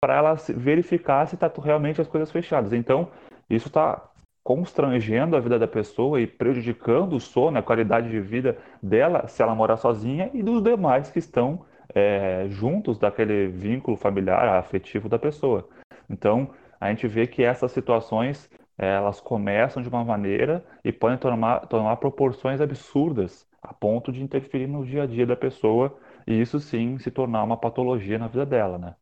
para 0.02 0.16
ela 0.16 0.36
verificar 0.36 1.28
se 1.28 1.36
está 1.36 1.52
realmente 1.62 2.00
as 2.00 2.08
coisas 2.08 2.32
fechadas. 2.32 2.72
Então, 2.72 3.12
isso 3.50 3.68
está 3.68 4.09
constrangendo 4.50 5.38
a 5.38 5.40
vida 5.40 5.60
da 5.60 5.68
pessoa 5.68 6.20
e 6.20 6.26
prejudicando 6.26 7.14
o 7.14 7.20
sono, 7.20 7.60
a 7.60 7.62
qualidade 7.62 8.10
de 8.10 8.20
vida 8.20 8.58
dela, 8.82 9.28
se 9.28 9.44
ela 9.44 9.54
morar 9.54 9.78
sozinha, 9.78 10.32
e 10.34 10.42
dos 10.42 10.64
demais 10.64 11.12
que 11.12 11.20
estão 11.20 11.68
é, 11.94 12.48
juntos 12.50 12.98
daquele 12.98 13.48
vínculo 13.50 13.96
familiar, 13.96 14.58
afetivo 14.58 15.08
da 15.08 15.20
pessoa. 15.20 15.70
Então, 16.10 16.50
a 16.82 16.90
gente 16.90 17.08
vê 17.08 17.28
que 17.28 17.44
essas 17.44 17.72
situações 17.72 18.50
elas 18.76 19.22
começam 19.22 19.84
de 19.84 19.90
uma 19.90 20.04
maneira 20.04 20.66
e 20.84 20.92
podem 20.92 21.20
tomar, 21.20 21.68
tomar 21.68 21.98
proporções 21.98 22.60
absurdas 22.60 23.46
a 23.62 23.72
ponto 23.72 24.12
de 24.12 24.24
interferir 24.24 24.66
no 24.66 24.84
dia 24.84 25.04
a 25.04 25.06
dia 25.06 25.28
da 25.28 25.36
pessoa 25.36 25.96
e 26.26 26.42
isso 26.42 26.60
sim 26.60 26.98
se 26.98 27.12
tornar 27.12 27.44
uma 27.44 27.58
patologia 27.58 28.18
na 28.18 28.28
vida 28.28 28.48
dela, 28.48 28.80
né? 28.80 28.96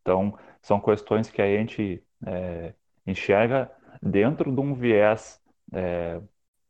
Então, 0.00 0.38
são 0.60 0.78
questões 0.78 1.28
que 1.28 1.42
a 1.42 1.46
gente 1.56 2.00
é, 2.24 2.72
enxerga 3.04 3.68
dentro 4.02 4.52
de 4.52 4.60
um 4.60 4.74
viés 4.74 5.40
é, 5.72 6.20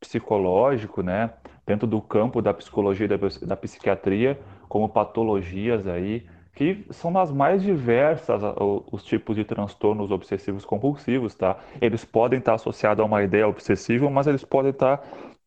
psicológico, 0.00 1.02
né? 1.02 1.32
Dentro 1.66 1.86
do 1.86 2.00
campo 2.02 2.42
da 2.42 2.52
psicologia 2.52 3.06
e 3.06 3.08
da, 3.08 3.16
da 3.46 3.56
psiquiatria, 3.56 4.38
como 4.68 4.88
patologias 4.88 5.86
aí 5.86 6.26
que 6.54 6.86
são 6.90 7.12
das 7.12 7.30
mais 7.30 7.62
diversas 7.62 8.42
os 8.90 9.02
tipos 9.02 9.36
de 9.36 9.44
transtornos 9.44 10.10
obsessivos 10.10 10.64
compulsivos, 10.64 11.34
tá? 11.34 11.58
Eles 11.80 12.04
podem 12.04 12.38
estar 12.38 12.54
associados 12.54 13.02
a 13.02 13.06
uma 13.06 13.22
ideia 13.22 13.48
obsessiva, 13.48 14.10
mas 14.10 14.26
eles 14.26 14.44
podem 14.44 14.70
estar 14.70 15.02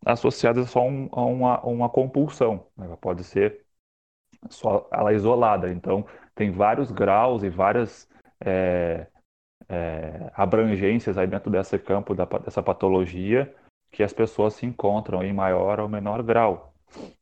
associados 0.05 0.69
só 0.69 0.79
a 0.81 1.25
uma, 1.25 1.61
uma 1.61 1.89
compulsão. 1.89 2.65
Né? 2.77 2.87
Pode 2.99 3.23
ser 3.23 3.61
só 4.49 4.87
ela 4.91 5.13
isolada. 5.13 5.71
Então, 5.71 6.05
tem 6.35 6.51
vários 6.51 6.91
graus 6.91 7.43
e 7.43 7.49
várias 7.49 8.09
é, 8.43 9.07
é, 9.69 10.31
abrangências 10.33 11.17
aí 11.17 11.27
dentro 11.27 11.51
desse 11.51 11.77
campo 11.79 12.13
da, 12.13 12.25
dessa 12.25 12.61
patologia 12.63 13.53
que 13.91 14.03
as 14.03 14.13
pessoas 14.13 14.53
se 14.55 14.65
encontram 14.65 15.23
em 15.23 15.33
maior 15.33 15.79
ou 15.79 15.89
menor 15.89 16.21
grau. 16.23 16.73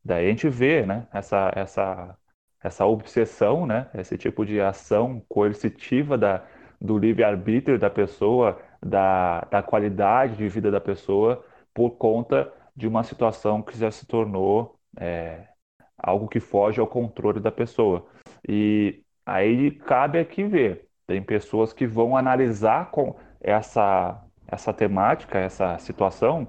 Daí 0.04 0.26
a 0.26 0.30
gente 0.30 0.48
vê, 0.48 0.84
né, 0.86 1.06
essa, 1.12 1.52
essa 1.54 2.16
essa 2.64 2.86
obsessão, 2.86 3.66
né? 3.66 3.90
Esse 3.94 4.16
tipo 4.16 4.44
de 4.46 4.58
ação 4.58 5.22
coercitiva 5.28 6.16
da, 6.16 6.42
do 6.80 6.96
livre-arbítrio 6.98 7.78
da 7.78 7.90
pessoa, 7.90 8.58
da, 8.82 9.42
da 9.50 9.62
qualidade 9.62 10.36
de 10.36 10.48
vida 10.48 10.70
da 10.70 10.80
pessoa, 10.80 11.44
por 11.74 11.90
conta 11.92 12.50
de 12.74 12.88
uma 12.88 13.04
situação 13.04 13.62
que 13.62 13.76
já 13.76 13.90
se 13.90 14.06
tornou 14.06 14.80
é, 14.98 15.46
algo 15.98 16.26
que 16.26 16.40
foge 16.40 16.80
ao 16.80 16.86
controle 16.86 17.38
da 17.38 17.52
pessoa. 17.52 18.06
E 18.48 19.02
aí 19.26 19.70
cabe 19.72 20.18
aqui 20.18 20.44
ver. 20.44 20.88
Tem 21.06 21.22
pessoas 21.22 21.72
que 21.72 21.86
vão 21.86 22.16
analisar 22.16 22.90
com 22.90 23.14
essa, 23.40 24.22
essa 24.46 24.72
temática, 24.72 25.38
essa 25.38 25.78
situação, 25.78 26.48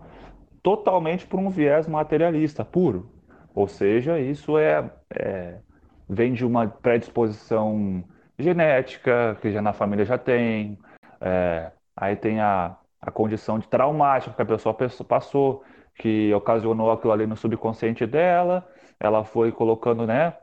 totalmente 0.63 1.27
por 1.27 1.39
um 1.39 1.50
viés 1.50 1.88
materialista 1.88 2.63
puro. 2.63 3.12
Ou 3.53 3.67
seja, 3.67 4.19
isso 4.19 4.57
é, 4.57 4.89
é 5.13 5.59
vem 6.07 6.33
de 6.33 6.45
uma 6.45 6.67
predisposição 6.67 8.03
genética, 8.38 9.38
que 9.41 9.51
já 9.51 9.62
na 9.62 9.74
família 9.74 10.05
já 10.05 10.17
tem, 10.17 10.77
é, 11.21 11.71
aí 11.95 12.15
tem 12.15 12.39
a, 12.39 12.75
a 13.01 13.12
condição 13.12 13.59
de 13.59 13.67
traumática 13.67 14.35
que 14.35 14.41
a 14.41 14.45
pessoa 14.45 14.75
passou, 15.07 15.63
que 15.95 16.33
ocasionou 16.33 16.91
aquilo 16.91 17.13
ali 17.13 17.25
no 17.25 17.38
subconsciente 17.38 18.05
dela, 18.05 18.67
ela 19.00 19.24
foi 19.24 19.51
colocando, 19.51 20.05
né, 20.05 20.33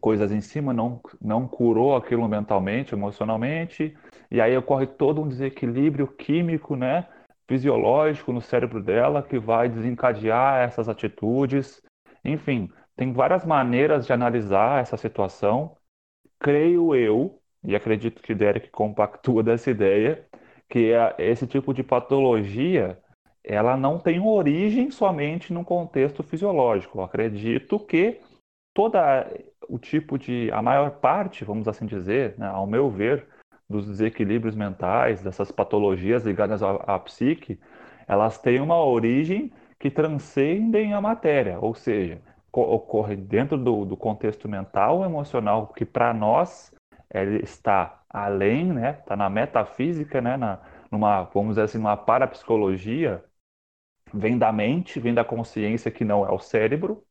coisas 0.00 0.32
em 0.32 0.40
cima, 0.40 0.72
não, 0.72 1.00
não 1.20 1.46
curou 1.46 1.96
aquilo 1.96 2.28
mentalmente, 2.28 2.94
emocionalmente, 2.94 3.96
e 4.30 4.40
aí 4.40 4.56
ocorre 4.56 4.86
todo 4.86 5.22
um 5.22 5.28
desequilíbrio 5.28 6.06
químico, 6.06 6.76
né, 6.76 7.06
fisiológico 7.46 8.32
no 8.32 8.40
cérebro 8.40 8.82
dela 8.82 9.22
que 9.22 9.38
vai 9.38 9.68
desencadear 9.68 10.62
essas 10.62 10.88
atitudes. 10.88 11.82
Enfim, 12.24 12.70
tem 12.96 13.12
várias 13.12 13.44
maneiras 13.44 14.06
de 14.06 14.12
analisar 14.12 14.80
essa 14.80 14.96
situação. 14.96 15.76
Creio 16.38 16.94
eu, 16.94 17.38
e 17.62 17.76
acredito 17.76 18.22
que 18.22 18.34
Derek 18.34 18.70
compactua 18.70 19.42
dessa 19.44 19.70
ideia, 19.70 20.26
que 20.68 20.92
é 20.92 21.14
esse 21.18 21.46
tipo 21.46 21.72
de 21.74 21.82
patologia 21.82 22.98
ela 23.44 23.76
não 23.76 23.98
tem 23.98 24.18
origem 24.18 24.90
somente 24.90 25.52
no 25.52 25.62
contexto 25.64 26.22
fisiológico. 26.22 27.02
Acredito 27.02 27.78
que 27.78 28.20
toda 28.74 29.30
o 29.68 29.78
tipo 29.78 30.18
de, 30.18 30.50
a 30.52 30.60
maior 30.60 30.90
parte, 30.92 31.44
vamos 31.44 31.68
assim 31.68 31.86
dizer, 31.86 32.34
né, 32.38 32.46
ao 32.48 32.66
meu 32.66 32.90
ver, 32.90 33.26
dos 33.68 33.86
desequilíbrios 33.86 34.54
mentais, 34.54 35.22
dessas 35.22 35.50
patologias 35.50 36.24
ligadas 36.24 36.62
à, 36.62 36.72
à 36.72 36.98
psique, 36.98 37.58
elas 38.06 38.38
têm 38.38 38.60
uma 38.60 38.84
origem 38.84 39.52
que 39.78 39.90
transcendem 39.90 40.92
a 40.94 41.00
matéria, 41.00 41.58
ou 41.60 41.74
seja, 41.74 42.20
ocorre 42.52 43.16
dentro 43.16 43.56
do, 43.58 43.84
do 43.84 43.96
contexto 43.96 44.48
mental, 44.48 45.04
emocional, 45.04 45.68
que 45.68 45.84
para 45.84 46.12
nós 46.14 46.72
ele 47.12 47.42
está 47.42 48.02
além, 48.08 48.72
né? 48.72 48.98
Está 49.00 49.16
na 49.16 49.28
metafísica, 49.28 50.20
né? 50.20 50.36
Na, 50.36 50.60
numa, 50.90 51.24
vamos 51.24 51.50
dizer 51.50 51.62
assim, 51.62 51.78
numa 51.78 51.96
parapsicologia, 51.96 53.24
vem 54.12 54.38
da 54.38 54.52
mente, 54.52 55.00
vem 55.00 55.14
da 55.14 55.24
consciência 55.24 55.90
que 55.90 56.04
não 56.04 56.24
é 56.26 56.30
o 56.30 56.38
cérebro, 56.38 57.04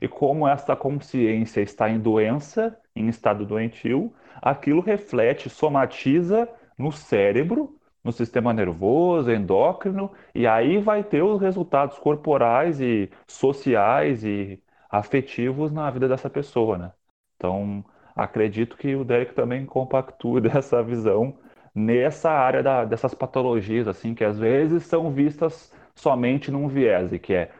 e 0.00 0.08
como 0.08 0.46
essa 0.48 0.74
consciência 0.76 1.60
está 1.60 1.88
em 1.90 1.98
doença, 2.00 2.76
em 2.94 3.08
estado 3.08 3.44
doentio, 3.44 4.12
aquilo 4.40 4.80
reflete, 4.80 5.48
somatiza 5.50 6.48
no 6.78 6.90
cérebro, 6.90 7.76
no 8.02 8.12
sistema 8.12 8.52
nervoso, 8.52 9.30
endócrino, 9.30 10.10
e 10.34 10.46
aí 10.46 10.78
vai 10.78 11.04
ter 11.04 11.22
os 11.22 11.40
resultados 11.40 11.98
corporais 11.98 12.80
e 12.80 13.10
sociais 13.28 14.24
e 14.24 14.62
afetivos 14.90 15.70
na 15.70 15.90
vida 15.90 16.08
dessa 16.08 16.30
pessoa, 16.30 16.78
né? 16.78 16.92
Então, 17.36 17.84
acredito 18.16 18.76
que 18.76 18.94
o 18.96 19.04
Derek 19.04 19.34
também 19.34 19.66
compactua 19.66 20.40
dessa 20.42 20.82
visão 20.82 21.36
nessa 21.74 22.30
área 22.30 22.62
da, 22.62 22.84
dessas 22.84 23.14
patologias, 23.14 23.86
assim, 23.86 24.14
que 24.14 24.24
às 24.24 24.38
vezes 24.38 24.84
são 24.84 25.10
vistas 25.12 25.72
somente 25.94 26.50
num 26.50 26.68
viés, 26.68 27.12
e 27.12 27.18
que 27.18 27.34
é 27.34 27.50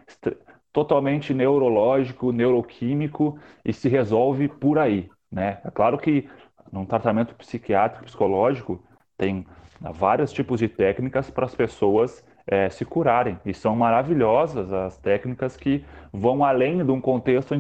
totalmente 0.73 1.35
neurológico, 1.35 2.33
neuroquímico 2.33 3.39
e 3.65 3.73
se 3.73 3.89
resolve 3.89 4.49
por 4.49 4.79
aí, 4.79 5.11
né? 5.31 5.61
É 5.65 5.71
claro 5.71 5.99
que 5.99 6.29
num 6.73 6.85
tratamento 6.85 7.35
psiquiátrico, 7.35 8.05
psicológico, 8.05 8.83
tem 9.17 9.47
vários 9.81 10.33
tipos 10.33 10.61
de 10.61 10.69
técnicas 10.69 11.31
para 11.31 11.45
as 11.45 11.55
pessoas 11.55 12.25
é, 12.47 12.69
se 12.69 12.85
curarem. 12.85 13.39
E 13.45 13.53
são 13.53 13.75
maravilhosas 13.75 14.73
as 14.73 14.97
técnicas 14.99 15.57
que 15.57 15.85
vão 16.13 16.45
além 16.45 16.85
de 16.85 16.91
um 16.91 17.01
contexto 17.01 17.55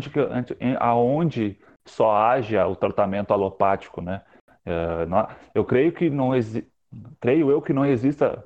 onde, 0.95 1.59
só 1.85 2.12
haja 2.12 2.67
o 2.67 2.76
tratamento 2.76 3.33
alopático, 3.33 4.00
né? 4.00 4.23
É, 4.64 5.07
eu 5.55 5.64
creio 5.64 5.93
que 5.93 6.11
não 6.11 6.31
creio 7.21 7.50
eu 7.50 7.62
que 7.62 7.73
não 7.73 7.87
exista 7.87 8.45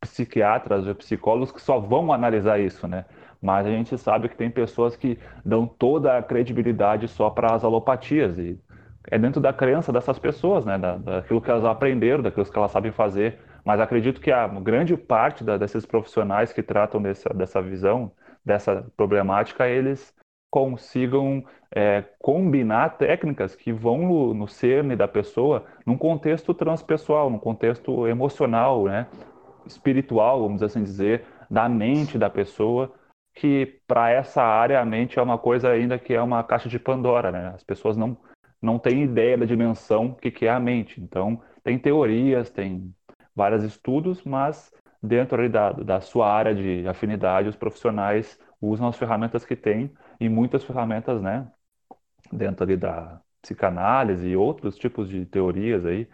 psiquiatras 0.00 0.86
ou 0.86 0.94
psicólogos 0.94 1.50
que 1.52 1.60
só 1.60 1.78
vão 1.78 2.12
analisar 2.12 2.60
isso, 2.60 2.86
né? 2.86 3.04
Mas 3.40 3.66
a 3.66 3.70
gente 3.70 3.96
sabe 3.98 4.28
que 4.28 4.36
tem 4.36 4.50
pessoas 4.50 4.96
que 4.96 5.18
dão 5.44 5.66
toda 5.66 6.18
a 6.18 6.22
credibilidade 6.22 7.08
só 7.08 7.30
para 7.30 7.54
as 7.54 7.64
alopatias 7.64 8.38
e 8.38 8.58
é 9.08 9.18
dentro 9.18 9.40
da 9.40 9.52
crença 9.52 9.92
dessas 9.92 10.18
pessoas, 10.18 10.64
né? 10.64 10.78
Da, 10.78 10.96
daquilo 10.96 11.40
que 11.40 11.50
elas 11.50 11.64
aprenderam, 11.64 12.22
daquilo 12.22 12.44
que 12.44 12.58
elas 12.58 12.72
sabem 12.72 12.90
fazer. 12.90 13.38
Mas 13.64 13.80
acredito 13.80 14.20
que 14.20 14.30
a 14.30 14.46
grande 14.48 14.96
parte 14.96 15.44
da, 15.44 15.56
desses 15.56 15.86
profissionais 15.86 16.52
que 16.52 16.62
tratam 16.62 17.00
dessa, 17.00 17.28
dessa 17.32 17.62
visão, 17.62 18.10
dessa 18.44 18.86
problemática, 18.96 19.68
eles 19.68 20.14
consigam 20.50 21.44
é, 21.74 22.02
combinar 22.20 22.96
técnicas 22.96 23.54
que 23.54 23.72
vão 23.72 23.98
no, 23.98 24.34
no 24.34 24.48
cerne 24.48 24.96
da 24.96 25.06
pessoa 25.06 25.64
num 25.84 25.98
contexto 25.98 26.54
transpessoal, 26.54 27.28
num 27.28 27.38
contexto 27.38 28.06
emocional, 28.06 28.84
né? 28.84 29.06
espiritual, 29.66 30.42
vamos 30.42 30.62
assim 30.62 30.82
dizer, 30.82 31.24
da 31.50 31.68
mente 31.68 32.16
da 32.16 32.30
pessoa, 32.30 32.92
que 33.36 33.80
para 33.86 34.10
essa 34.10 34.42
área 34.42 34.80
a 34.80 34.84
mente 34.84 35.18
é 35.18 35.22
uma 35.22 35.38
coisa 35.38 35.68
ainda 35.70 35.98
que 35.98 36.14
é 36.14 36.22
uma 36.22 36.42
caixa 36.42 36.68
de 36.68 36.78
Pandora, 36.78 37.30
né? 37.30 37.52
As 37.54 37.62
pessoas 37.62 37.96
não 37.96 38.16
não 38.60 38.78
tem 38.78 39.04
ideia 39.04 39.36
da 39.36 39.44
dimensão 39.44 40.14
que, 40.14 40.30
que 40.30 40.46
é 40.46 40.50
a 40.50 40.58
mente. 40.58 41.00
Então, 41.00 41.40
tem 41.62 41.78
teorias, 41.78 42.50
tem 42.50 42.92
vários 43.34 43.62
estudos, 43.62 44.24
mas 44.24 44.72
dentro 45.02 45.48
da, 45.48 45.72
da 45.72 46.00
sua 46.00 46.32
área 46.32 46.54
de 46.54 46.88
afinidade, 46.88 47.48
os 47.48 47.54
profissionais 47.54 48.38
usam 48.60 48.88
as 48.88 48.96
ferramentas 48.96 49.44
que 49.44 49.54
têm 49.54 49.92
e 50.18 50.28
muitas 50.28 50.64
ferramentas, 50.64 51.20
né, 51.20 51.46
dentro 52.32 52.64
ali 52.64 52.76
da 52.76 53.20
psicanálise 53.42 54.26
e 54.26 54.36
outros 54.36 54.76
tipos 54.76 55.08
de 55.08 55.26
teorias 55.26 55.84
aí, 55.84 56.08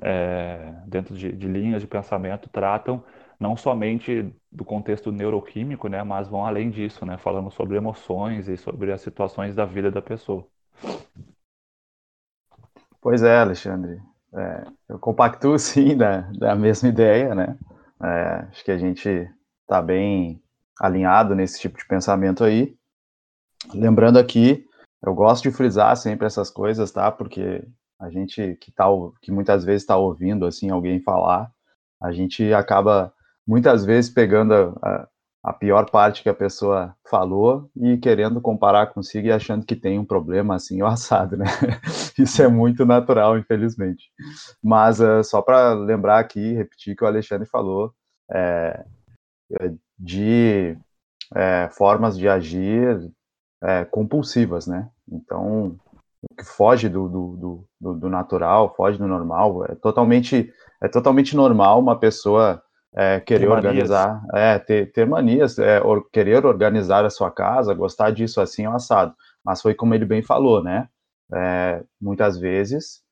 é, 0.00 0.74
dentro 0.86 1.14
de, 1.14 1.30
de 1.30 1.46
linhas 1.46 1.82
de 1.82 1.86
pensamento, 1.86 2.48
tratam 2.48 3.04
não 3.38 3.56
somente 3.56 4.32
do 4.50 4.64
contexto 4.64 5.10
neuroquímico, 5.10 5.88
né, 5.88 6.02
mas 6.02 6.28
vão 6.28 6.46
além 6.46 6.70
disso, 6.70 7.04
né, 7.04 7.18
falando 7.18 7.50
sobre 7.50 7.76
emoções 7.76 8.48
e 8.48 8.56
sobre 8.56 8.92
as 8.92 9.00
situações 9.00 9.54
da 9.54 9.64
vida 9.64 9.90
da 9.90 10.02
pessoa. 10.02 10.46
Pois 13.00 13.22
é, 13.22 13.38
Alexandre. 13.38 14.00
É, 14.32 14.64
eu 14.88 14.98
compactuo 14.98 15.56
sim 15.60 15.96
da, 15.96 16.22
da 16.32 16.54
mesma 16.54 16.88
ideia, 16.88 17.34
né? 17.34 17.56
É, 18.02 18.46
acho 18.50 18.64
que 18.64 18.70
a 18.70 18.78
gente 18.78 19.30
está 19.62 19.80
bem 19.80 20.42
alinhado 20.80 21.34
nesse 21.34 21.60
tipo 21.60 21.78
de 21.78 21.86
pensamento 21.86 22.42
aí. 22.42 22.76
Lembrando 23.72 24.18
aqui, 24.18 24.66
eu 25.02 25.14
gosto 25.14 25.44
de 25.44 25.54
frisar 25.54 25.96
sempre 25.96 26.26
essas 26.26 26.50
coisas, 26.50 26.90
tá? 26.90 27.10
Porque 27.10 27.62
a 28.00 28.10
gente 28.10 28.56
que 28.56 28.72
tá, 28.72 28.86
que 29.22 29.30
muitas 29.30 29.64
vezes 29.64 29.82
está 29.82 29.96
ouvindo 29.96 30.44
assim 30.46 30.70
alguém 30.70 31.00
falar, 31.00 31.50
a 32.00 32.12
gente 32.12 32.52
acaba 32.52 33.12
muitas 33.46 33.84
vezes 33.84 34.10
pegando 34.10 34.52
a, 34.82 35.08
a, 35.42 35.52
pior 35.52 35.90
parte 35.90 36.22
que 36.22 36.28
a 36.28 36.34
pessoa 36.34 36.94
falou 37.08 37.70
e 37.76 37.96
querendo 37.98 38.40
comparar 38.40 38.88
consigo 38.88 39.28
e 39.28 39.32
achando 39.32 39.66
que 39.66 39.76
tem 39.76 39.98
um 39.98 40.04
problema 40.04 40.54
assim 40.54 40.82
o 40.82 40.86
assado, 40.86 41.36
né? 41.36 41.46
Isso 42.18 42.42
é 42.42 42.48
muito 42.48 42.84
natural, 42.86 43.38
infelizmente. 43.38 44.10
Mas 44.62 45.00
uh, 45.00 45.22
só 45.22 45.42
para 45.42 45.74
lembrar 45.74 46.18
aqui, 46.18 46.52
repetir 46.54 46.96
que 46.96 47.04
o 47.04 47.06
Alexandre 47.06 47.46
falou 47.46 47.92
é, 48.30 48.84
de 49.98 50.76
é, 51.34 51.68
formas 51.72 52.16
de 52.16 52.28
agir 52.28 53.10
é, 53.62 53.84
compulsivas, 53.84 54.66
né? 54.66 54.88
Então, 55.10 55.78
o 56.22 56.34
que 56.36 56.44
foge 56.44 56.88
do, 56.88 57.08
do, 57.08 57.66
do, 57.80 57.94
do, 57.94 58.08
natural, 58.08 58.74
foge 58.74 58.98
do 58.98 59.06
normal, 59.06 59.64
é 59.66 59.74
totalmente, 59.74 60.52
é 60.82 60.88
totalmente 60.88 61.36
normal 61.36 61.80
uma 61.80 61.98
pessoa 61.98 62.62
é, 62.96 63.20
querer 63.20 63.48
organizar, 63.48 64.22
é, 64.32 64.58
ter, 64.58 64.92
ter 64.92 65.06
manias, 65.06 65.58
é, 65.58 65.80
or, 65.82 66.08
querer 66.10 66.46
organizar 66.46 67.04
a 67.04 67.10
sua 67.10 67.30
casa, 67.30 67.74
gostar 67.74 68.10
disso 68.10 68.40
assim, 68.40 68.66
um 68.66 68.74
assado. 68.74 69.14
Mas 69.44 69.60
foi 69.60 69.74
como 69.74 69.94
ele 69.94 70.04
bem 70.04 70.22
falou, 70.22 70.62
né? 70.62 70.88
É, 71.32 71.82
muitas 72.00 72.38
vezes 72.38 73.02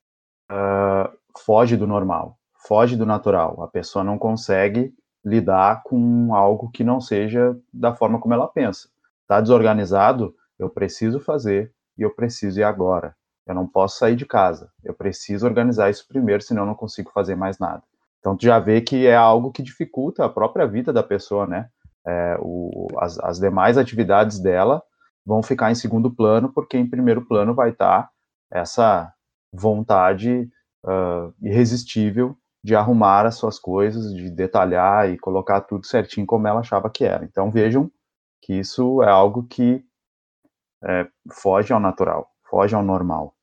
uh, 0.50 1.10
foge 1.44 1.76
do 1.76 1.86
normal, 1.86 2.38
foge 2.66 2.96
do 2.96 3.04
natural. 3.06 3.62
A 3.62 3.68
pessoa 3.68 4.04
não 4.04 4.18
consegue 4.18 4.94
lidar 5.24 5.82
com 5.84 6.34
algo 6.34 6.70
que 6.70 6.84
não 6.84 7.00
seja 7.00 7.56
da 7.72 7.94
forma 7.94 8.20
como 8.20 8.34
ela 8.34 8.46
pensa. 8.46 8.88
Está 9.22 9.40
desorganizado, 9.40 10.34
eu 10.58 10.68
preciso 10.68 11.18
fazer 11.18 11.72
e 11.98 12.02
eu 12.02 12.14
preciso 12.14 12.60
ir 12.60 12.64
agora. 12.64 13.16
Eu 13.46 13.54
não 13.54 13.66
posso 13.66 13.98
sair 13.98 14.14
de 14.14 14.26
casa. 14.26 14.70
Eu 14.84 14.94
preciso 14.94 15.46
organizar 15.46 15.90
isso 15.90 16.06
primeiro, 16.06 16.42
senão 16.42 16.62
eu 16.62 16.66
não 16.66 16.74
consigo 16.74 17.10
fazer 17.10 17.34
mais 17.34 17.58
nada. 17.58 17.82
Então, 18.22 18.36
tu 18.36 18.44
já 18.44 18.60
vê 18.60 18.80
que 18.80 19.04
é 19.04 19.16
algo 19.16 19.50
que 19.50 19.64
dificulta 19.64 20.24
a 20.24 20.28
própria 20.28 20.64
vida 20.64 20.92
da 20.92 21.02
pessoa, 21.02 21.44
né? 21.44 21.68
É, 22.06 22.36
o, 22.40 22.86
as, 22.98 23.18
as, 23.18 23.38
demais 23.40 23.76
atividades 23.76 24.38
dela 24.38 24.80
vão 25.26 25.42
ficar 25.42 25.72
em 25.72 25.74
segundo 25.74 26.08
plano, 26.08 26.52
porque 26.52 26.78
em 26.78 26.88
primeiro 26.88 27.26
plano 27.26 27.52
vai 27.52 27.70
estar 27.70 28.04
tá 28.04 28.10
essa 28.52 29.12
vontade 29.52 30.48
uh, 30.84 31.34
irresistível 31.42 32.36
de 32.62 32.76
arrumar 32.76 33.26
as 33.26 33.34
suas 33.34 33.58
coisas, 33.58 34.14
de 34.14 34.30
detalhar 34.30 35.10
e 35.10 35.18
colocar 35.18 35.60
tudo 35.62 35.84
certinho 35.84 36.24
como 36.24 36.46
ela 36.46 36.60
achava 36.60 36.88
que 36.88 37.04
era. 37.04 37.24
Então, 37.24 37.50
vejam 37.50 37.90
que 38.40 38.54
isso 38.54 39.02
é 39.02 39.08
algo 39.08 39.44
que 39.48 39.84
é, 40.84 41.08
foge 41.32 41.72
ao 41.72 41.80
natural, 41.80 42.28
foge 42.48 42.74
ao 42.74 42.84
normal. 42.84 43.34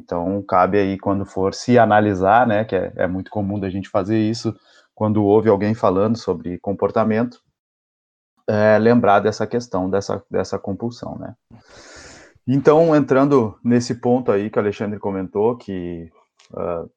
Então, 0.00 0.42
cabe 0.42 0.78
aí, 0.78 0.98
quando 0.98 1.24
for 1.24 1.54
se 1.54 1.78
analisar, 1.78 2.46
né, 2.46 2.64
que 2.64 2.76
é, 2.76 2.92
é 2.96 3.06
muito 3.06 3.30
comum 3.30 3.58
da 3.58 3.70
gente 3.70 3.88
fazer 3.88 4.18
isso, 4.18 4.54
quando 4.94 5.24
ouve 5.24 5.48
alguém 5.48 5.74
falando 5.74 6.16
sobre 6.16 6.58
comportamento, 6.58 7.42
é, 8.46 8.78
lembrar 8.78 9.20
dessa 9.20 9.46
questão, 9.46 9.90
dessa, 9.90 10.24
dessa 10.30 10.58
compulsão, 10.58 11.18
né. 11.18 11.34
Então, 12.46 12.94
entrando 12.94 13.58
nesse 13.64 13.96
ponto 13.96 14.30
aí 14.30 14.48
que 14.48 14.58
o 14.58 14.62
Alexandre 14.62 15.00
comentou, 15.00 15.56
que 15.56 16.08
uh, 16.52 16.88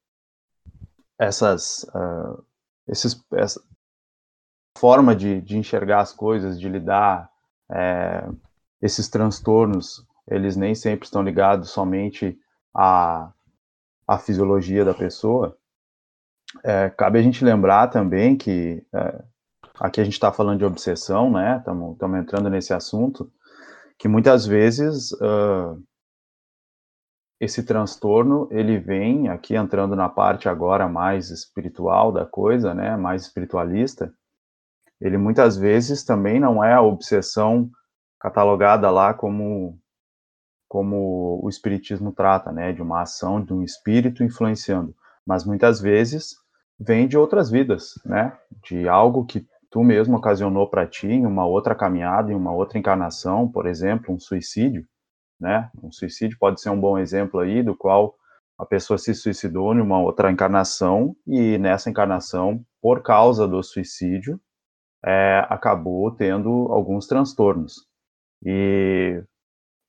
essas, 1.18 1.84
uh, 1.96 2.44
esses, 2.88 3.20
essa 3.34 3.60
forma 4.78 5.16
de, 5.16 5.42
de 5.42 5.58
enxergar 5.58 6.02
as 6.02 6.14
coisas, 6.14 6.60
de 6.60 6.70
lidar, 6.70 7.32
é, 7.72 8.30
esses 8.82 9.10
transtornos, 9.10 10.06
eles 10.28 10.56
nem 10.56 10.76
sempre 10.76 11.06
estão 11.06 11.24
ligados 11.24 11.72
somente 11.72 12.40
a, 12.76 13.32
a 14.08 14.18
fisiologia 14.18 14.86
da 14.86 14.94
pessoa, 14.94 15.58
é, 16.64 16.90
cabe 16.90 17.20
a 17.20 17.22
gente 17.22 17.44
lembrar 17.46 17.88
também 17.88 18.36
que 18.36 18.84
é, 18.94 19.24
aqui 19.80 20.02
a 20.02 20.04
gente 20.04 20.14
está 20.14 20.32
falando 20.32 20.60
de 20.60 20.66
obsessão, 20.66 21.32
né? 21.32 21.58
Estamos 21.58 22.20
entrando 22.20 22.50
nesse 22.50 22.74
assunto, 22.74 23.32
que 23.98 24.08
muitas 24.08 24.46
vezes 24.46 25.12
uh, 25.14 25.82
esse 27.40 27.64
transtorno 27.64 28.48
ele 28.52 28.78
vem 28.78 29.30
aqui 29.30 29.56
entrando 29.56 29.96
na 29.96 30.10
parte 30.10 30.50
agora 30.50 30.88
mais 30.88 31.30
espiritual 31.30 32.12
da 32.12 32.26
coisa, 32.26 32.74
né? 32.74 32.98
Mais 32.98 33.24
espiritualista. 33.24 34.14
Ele 35.00 35.18
muitas 35.18 35.56
vezes 35.56 36.04
também 36.04 36.40
não 36.40 36.64
é 36.64 36.74
a 36.74 36.82
obsessão 36.82 37.70
catalogada 38.20 38.90
lá 38.92 39.14
como 39.14 39.80
como 40.70 41.42
o 41.44 41.50
espiritismo 41.50 42.14
trata, 42.14 42.52
né, 42.52 42.72
de 42.72 42.82
uma 42.82 43.02
ação 43.02 43.44
de 43.44 43.54
um 43.54 43.64
espírito 43.64 44.24
influenciando, 44.24 44.96
mas 45.26 45.44
muitas 45.44 45.82
vezes 45.82 46.36
vem 46.80 47.08
de 47.08 47.18
outras 47.18 47.50
vidas, 47.50 47.96
né, 48.06 48.38
de 48.64 48.88
algo 48.88 49.26
que 49.26 49.46
tu 49.70 49.84
mesmo 49.84 50.18
ocasionou 50.18 50.70
para 50.70 50.88
ti 50.88 51.08
em 51.08 51.26
uma 51.26 51.46
outra 51.46 51.76
caminhada, 51.76 52.32
em 52.32 52.36
uma 52.36 52.54
outra 52.54 52.78
encarnação, 52.78 53.48
por 53.52 53.66
exemplo, 53.66 54.14
um 54.14 54.20
suicídio, 54.20 54.88
né? 55.40 55.70
Um 55.82 55.92
suicídio 55.92 56.38
pode 56.40 56.60
ser 56.60 56.70
um 56.70 56.80
bom 56.80 56.98
exemplo 56.98 57.40
aí 57.40 57.64
do 57.64 57.76
qual 57.76 58.16
a 58.58 58.66
pessoa 58.66 58.98
se 58.98 59.14
suicidou 59.14 59.74
em 59.74 59.80
uma 59.80 60.02
outra 60.02 60.32
encarnação 60.32 61.16
e 61.26 61.58
nessa 61.58 61.90
encarnação, 61.90 62.64
por 62.82 63.02
causa 63.02 63.48
do 63.48 63.64
suicídio, 63.64 64.40
é, 65.06 65.46
acabou 65.50 66.12
tendo 66.12 66.50
alguns 66.72 67.08
transtornos. 67.08 67.88
E 68.44 69.24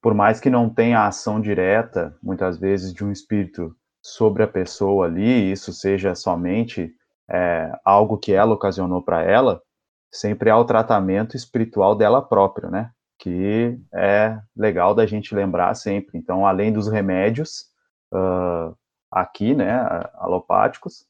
por 0.01 0.15
mais 0.15 0.41
que 0.41 0.49
não 0.49 0.69
tenha 0.69 1.07
ação 1.07 1.41
direta, 1.41 2.17
muitas 2.23 2.59
vezes, 2.59 2.93
de 2.93 3.05
um 3.05 3.13
espírito 3.13 3.75
sobre 4.03 4.43
a 4.43 4.49
pessoa 4.49 5.07
ali, 5.07 5.53
isso 5.53 5.73
seja 5.73 6.15
somente 6.15 6.93
é, 7.31 7.71
algo 7.85 8.19
que 8.19 8.33
ela 8.33 8.55
ocasionou 8.55 9.03
para 9.03 9.23
ela, 9.23 9.63
sempre 10.11 10.51
há 10.51 10.59
o 10.59 10.65
tratamento 10.65 11.37
espiritual 11.37 11.95
dela 11.95 12.21
própria, 12.23 12.71
né? 12.71 12.91
Que 13.19 13.79
é 13.95 14.39
legal 14.57 14.95
da 14.95 15.07
gente 15.07 15.35
lembrar 15.35 15.75
sempre. 15.75 16.19
Então, 16.19 16.47
além 16.47 16.73
dos 16.73 16.89
remédios 16.89 17.67
uh, 18.13 18.75
aqui, 19.11 19.55
né, 19.55 19.79
alopáticos, 20.15 21.07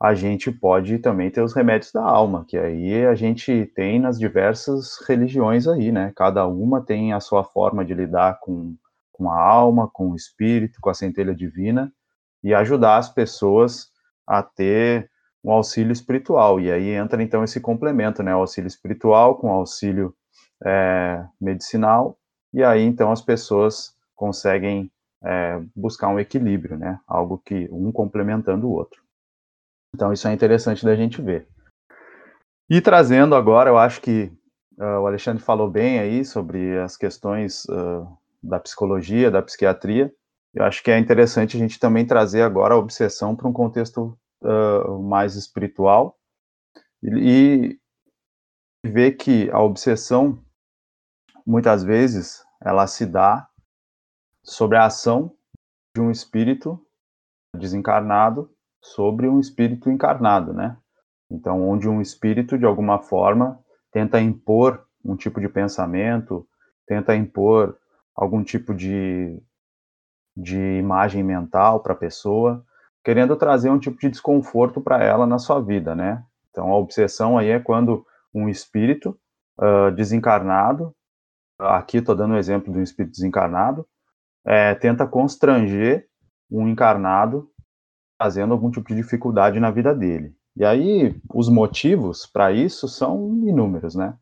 a 0.00 0.14
gente 0.14 0.50
pode 0.50 0.98
também 0.98 1.30
ter 1.30 1.40
os 1.40 1.54
remédios 1.54 1.92
da 1.92 2.02
alma, 2.02 2.44
que 2.46 2.58
aí 2.58 3.06
a 3.06 3.14
gente 3.14 3.66
tem 3.74 4.00
nas 4.00 4.18
diversas 4.18 4.98
religiões 5.08 5.66
aí, 5.66 5.92
né? 5.92 6.12
Cada 6.16 6.46
uma 6.46 6.84
tem 6.84 7.12
a 7.12 7.20
sua 7.20 7.44
forma 7.44 7.84
de 7.84 7.94
lidar 7.94 8.40
com, 8.40 8.76
com 9.12 9.30
a 9.30 9.40
alma, 9.40 9.88
com 9.92 10.10
o 10.10 10.16
espírito, 10.16 10.80
com 10.80 10.90
a 10.90 10.94
centelha 10.94 11.34
divina 11.34 11.92
e 12.42 12.52
ajudar 12.52 12.98
as 12.98 13.08
pessoas 13.08 13.88
a 14.26 14.42
ter 14.42 15.10
um 15.42 15.52
auxílio 15.52 15.92
espiritual. 15.92 16.60
E 16.60 16.72
aí 16.72 16.90
entra 16.90 17.22
então 17.22 17.44
esse 17.44 17.60
complemento, 17.60 18.22
né? 18.22 18.34
O 18.34 18.40
auxílio 18.40 18.68
espiritual 18.68 19.36
com 19.36 19.50
auxílio 19.50 20.14
é, 20.64 21.24
medicinal, 21.40 22.18
e 22.52 22.62
aí 22.62 22.82
então 22.82 23.12
as 23.12 23.20
pessoas 23.20 23.94
conseguem 24.14 24.90
é, 25.22 25.60
buscar 25.74 26.08
um 26.08 26.18
equilíbrio, 26.18 26.76
né? 26.76 26.98
Algo 27.06 27.38
que 27.38 27.68
um 27.70 27.92
complementando 27.92 28.66
o 28.66 28.72
outro. 28.72 29.03
Então, 29.94 30.12
isso 30.12 30.26
é 30.26 30.32
interessante 30.32 30.84
da 30.84 30.96
gente 30.96 31.22
ver. 31.22 31.46
E 32.68 32.80
trazendo 32.80 33.36
agora, 33.36 33.70
eu 33.70 33.78
acho 33.78 34.00
que 34.00 34.24
uh, 34.76 35.00
o 35.00 35.06
Alexandre 35.06 35.40
falou 35.40 35.70
bem 35.70 36.00
aí 36.00 36.24
sobre 36.24 36.76
as 36.80 36.96
questões 36.96 37.64
uh, 37.66 38.04
da 38.42 38.58
psicologia, 38.58 39.30
da 39.30 39.40
psiquiatria. 39.40 40.12
Eu 40.52 40.64
acho 40.64 40.82
que 40.82 40.90
é 40.90 40.98
interessante 40.98 41.56
a 41.56 41.60
gente 41.60 41.78
também 41.78 42.04
trazer 42.04 42.42
agora 42.42 42.74
a 42.74 42.76
obsessão 42.76 43.36
para 43.36 43.46
um 43.46 43.52
contexto 43.52 44.18
uh, 44.42 45.00
mais 45.00 45.36
espiritual 45.36 46.18
e, 47.00 47.78
e 48.82 48.90
ver 48.90 49.12
que 49.12 49.48
a 49.52 49.62
obsessão, 49.62 50.42
muitas 51.46 51.84
vezes, 51.84 52.44
ela 52.60 52.88
se 52.88 53.06
dá 53.06 53.48
sobre 54.42 54.76
a 54.76 54.86
ação 54.86 55.36
de 55.94 56.00
um 56.00 56.10
espírito 56.10 56.84
desencarnado 57.56 58.53
sobre 58.84 59.26
um 59.26 59.40
espírito 59.40 59.90
encarnado, 59.90 60.52
né? 60.52 60.76
Então, 61.30 61.66
onde 61.66 61.88
um 61.88 62.02
espírito, 62.02 62.58
de 62.58 62.66
alguma 62.66 62.98
forma, 62.98 63.58
tenta 63.90 64.20
impor 64.20 64.84
um 65.02 65.16
tipo 65.16 65.40
de 65.40 65.48
pensamento, 65.48 66.46
tenta 66.86 67.16
impor 67.16 67.78
algum 68.14 68.44
tipo 68.44 68.74
de, 68.74 69.42
de 70.36 70.58
imagem 70.78 71.22
mental 71.22 71.80
para 71.80 71.94
a 71.94 71.96
pessoa, 71.96 72.64
querendo 73.02 73.36
trazer 73.36 73.70
um 73.70 73.78
tipo 73.78 73.98
de 73.98 74.10
desconforto 74.10 74.80
para 74.80 75.02
ela 75.02 75.26
na 75.26 75.38
sua 75.38 75.60
vida, 75.60 75.94
né? 75.94 76.22
Então, 76.50 76.70
a 76.70 76.76
obsessão 76.76 77.38
aí 77.38 77.48
é 77.48 77.58
quando 77.58 78.06
um 78.34 78.48
espírito 78.48 79.18
uh, 79.58 79.90
desencarnado, 79.92 80.94
aqui 81.58 81.98
estou 81.98 82.14
dando 82.14 82.32
o 82.32 82.34
um 82.34 82.38
exemplo 82.38 82.72
de 82.72 82.78
um 82.78 82.82
espírito 82.82 83.12
desencarnado, 83.12 83.86
é, 84.44 84.74
tenta 84.74 85.06
constranger 85.06 86.06
um 86.50 86.68
encarnado 86.68 87.50
trazendo 88.18 88.52
algum 88.52 88.70
tipo 88.70 88.88
de 88.88 88.96
dificuldade 88.96 89.58
na 89.60 89.70
vida 89.70 89.94
dele. 89.94 90.34
E 90.56 90.64
aí, 90.64 91.20
os 91.32 91.48
motivos 91.48 92.26
para 92.26 92.52
isso 92.52 92.88
são 92.88 93.26
inúmeros, 93.46 93.94
né? 93.94 94.16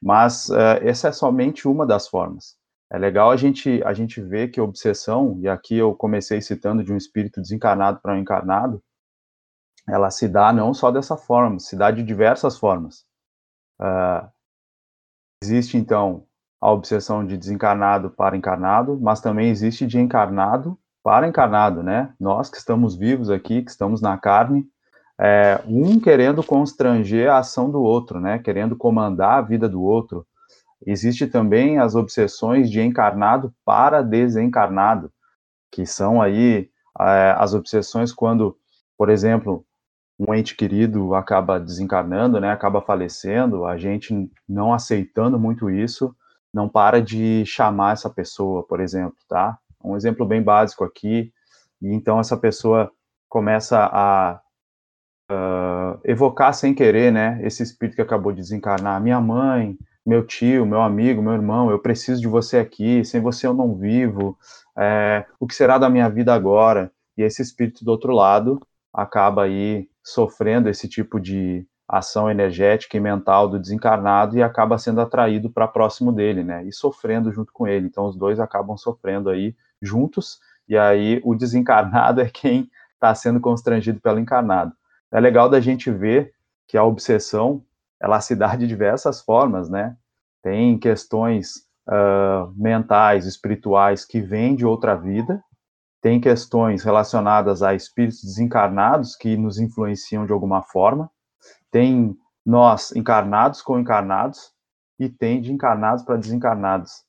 Mas 0.00 0.48
uh, 0.48 0.78
essa 0.82 1.08
é 1.08 1.12
somente 1.12 1.68
uma 1.68 1.86
das 1.86 2.08
formas. 2.08 2.56
É 2.90 2.98
legal 2.98 3.30
a 3.30 3.36
gente, 3.36 3.82
a 3.84 3.92
gente 3.92 4.20
ver 4.20 4.48
que 4.48 4.60
a 4.60 4.62
obsessão, 4.62 5.38
e 5.40 5.48
aqui 5.48 5.76
eu 5.76 5.94
comecei 5.94 6.40
citando 6.40 6.84
de 6.84 6.92
um 6.92 6.96
espírito 6.96 7.40
desencarnado 7.40 8.00
para 8.00 8.14
um 8.14 8.18
encarnado, 8.18 8.82
ela 9.88 10.10
se 10.10 10.28
dá 10.28 10.52
não 10.52 10.72
só 10.72 10.90
dessa 10.90 11.16
forma, 11.16 11.58
se 11.58 11.76
dá 11.76 11.90
de 11.90 12.02
diversas 12.02 12.58
formas. 12.58 13.04
Uh, 13.80 14.28
existe, 15.42 15.76
então, 15.76 16.26
a 16.60 16.70
obsessão 16.72 17.26
de 17.26 17.36
desencarnado 17.36 18.10
para 18.10 18.36
encarnado, 18.36 18.98
mas 19.00 19.20
também 19.20 19.50
existe 19.50 19.86
de 19.86 19.98
encarnado 19.98 20.78
para 21.06 21.28
encarnado, 21.28 21.84
né? 21.84 22.12
Nós 22.18 22.50
que 22.50 22.56
estamos 22.56 22.96
vivos 22.96 23.30
aqui, 23.30 23.62
que 23.62 23.70
estamos 23.70 24.00
na 24.00 24.18
carne, 24.18 24.66
é, 25.16 25.62
um 25.64 26.00
querendo 26.00 26.42
constranger 26.42 27.30
a 27.30 27.38
ação 27.38 27.70
do 27.70 27.80
outro, 27.80 28.18
né? 28.20 28.40
Querendo 28.40 28.74
comandar 28.74 29.38
a 29.38 29.40
vida 29.40 29.68
do 29.68 29.80
outro. 29.80 30.26
Existe 30.84 31.28
também 31.28 31.78
as 31.78 31.94
obsessões 31.94 32.68
de 32.68 32.80
encarnado 32.80 33.54
para 33.64 34.02
desencarnado, 34.02 35.12
que 35.70 35.86
são 35.86 36.20
aí 36.20 36.70
é, 37.00 37.36
as 37.38 37.54
obsessões 37.54 38.12
quando, 38.12 38.56
por 38.98 39.08
exemplo, 39.08 39.64
um 40.18 40.34
ente 40.34 40.56
querido 40.56 41.14
acaba 41.14 41.60
desencarnando, 41.60 42.40
né? 42.40 42.50
Acaba 42.50 42.82
falecendo, 42.82 43.64
a 43.64 43.78
gente 43.78 44.28
não 44.48 44.74
aceitando 44.74 45.38
muito 45.38 45.70
isso, 45.70 46.12
não 46.52 46.68
para 46.68 47.00
de 47.00 47.46
chamar 47.46 47.92
essa 47.92 48.10
pessoa, 48.10 48.66
por 48.66 48.80
exemplo, 48.80 49.14
tá? 49.28 49.56
Um 49.86 49.96
exemplo 49.96 50.26
bem 50.26 50.42
básico 50.42 50.84
aqui, 50.84 51.32
e 51.80 51.92
então 51.92 52.18
essa 52.18 52.36
pessoa 52.36 52.90
começa 53.28 53.78
a 53.92 54.40
uh, 55.30 56.00
evocar 56.04 56.54
sem 56.54 56.74
querer, 56.74 57.12
né, 57.12 57.38
esse 57.42 57.62
espírito 57.62 57.96
que 57.96 58.02
acabou 58.02 58.32
de 58.32 58.40
desencarnar, 58.40 59.00
minha 59.00 59.20
mãe, 59.20 59.76
meu 60.04 60.24
tio, 60.24 60.64
meu 60.64 60.80
amigo, 60.80 61.20
meu 61.22 61.32
irmão, 61.32 61.70
eu 61.70 61.78
preciso 61.78 62.20
de 62.20 62.28
você 62.28 62.58
aqui, 62.58 63.04
sem 63.04 63.20
você 63.20 63.46
eu 63.46 63.54
não 63.54 63.74
vivo, 63.74 64.38
é, 64.78 65.24
o 65.40 65.46
que 65.46 65.54
será 65.54 65.78
da 65.78 65.88
minha 65.88 66.08
vida 66.08 66.32
agora? 66.32 66.92
E 67.16 67.22
esse 67.22 67.42
espírito 67.42 67.84
do 67.84 67.90
outro 67.90 68.12
lado 68.12 68.60
acaba 68.92 69.44
aí 69.44 69.88
sofrendo 70.04 70.68
esse 70.68 70.88
tipo 70.88 71.18
de 71.18 71.66
ação 71.88 72.30
energética 72.30 72.96
e 72.96 73.00
mental 73.00 73.48
do 73.48 73.58
desencarnado 73.58 74.36
e 74.36 74.42
acaba 74.42 74.78
sendo 74.78 75.00
atraído 75.00 75.50
para 75.50 75.68
próximo 75.68 76.12
dele, 76.12 76.42
né? 76.42 76.64
E 76.64 76.72
sofrendo 76.72 77.32
junto 77.32 77.52
com 77.52 77.66
ele. 77.66 77.86
Então 77.86 78.06
os 78.06 78.16
dois 78.16 78.40
acabam 78.40 78.76
sofrendo 78.76 79.30
aí 79.30 79.54
juntos, 79.80 80.38
e 80.68 80.76
aí 80.76 81.20
o 81.24 81.34
desencarnado 81.34 82.20
é 82.22 82.28
quem 82.28 82.70
está 82.94 83.14
sendo 83.14 83.40
constrangido 83.40 84.00
pelo 84.00 84.18
encarnado. 84.18 84.72
É 85.12 85.20
legal 85.20 85.48
da 85.48 85.60
gente 85.60 85.90
ver 85.90 86.32
que 86.68 86.76
a 86.76 86.84
obsessão, 86.84 87.62
ela 88.00 88.20
se 88.20 88.34
dá 88.34 88.56
de 88.56 88.66
diversas 88.66 89.20
formas, 89.20 89.68
né? 89.68 89.96
Tem 90.42 90.78
questões 90.78 91.66
uh, 91.88 92.52
mentais, 92.56 93.26
espirituais 93.26 94.04
que 94.04 94.20
vêm 94.20 94.56
de 94.56 94.66
outra 94.66 94.94
vida, 94.94 95.42
tem 96.02 96.20
questões 96.20 96.82
relacionadas 96.82 97.62
a 97.62 97.74
espíritos 97.74 98.22
desencarnados 98.22 99.16
que 99.16 99.36
nos 99.36 99.58
influenciam 99.58 100.26
de 100.26 100.32
alguma 100.32 100.62
forma, 100.62 101.10
tem 101.70 102.16
nós 102.44 102.94
encarnados 102.94 103.60
com 103.62 103.78
encarnados, 103.78 104.52
e 104.98 105.08
tem 105.08 105.40
de 105.40 105.52
encarnados 105.52 106.04
para 106.04 106.16
desencarnados 106.16 107.04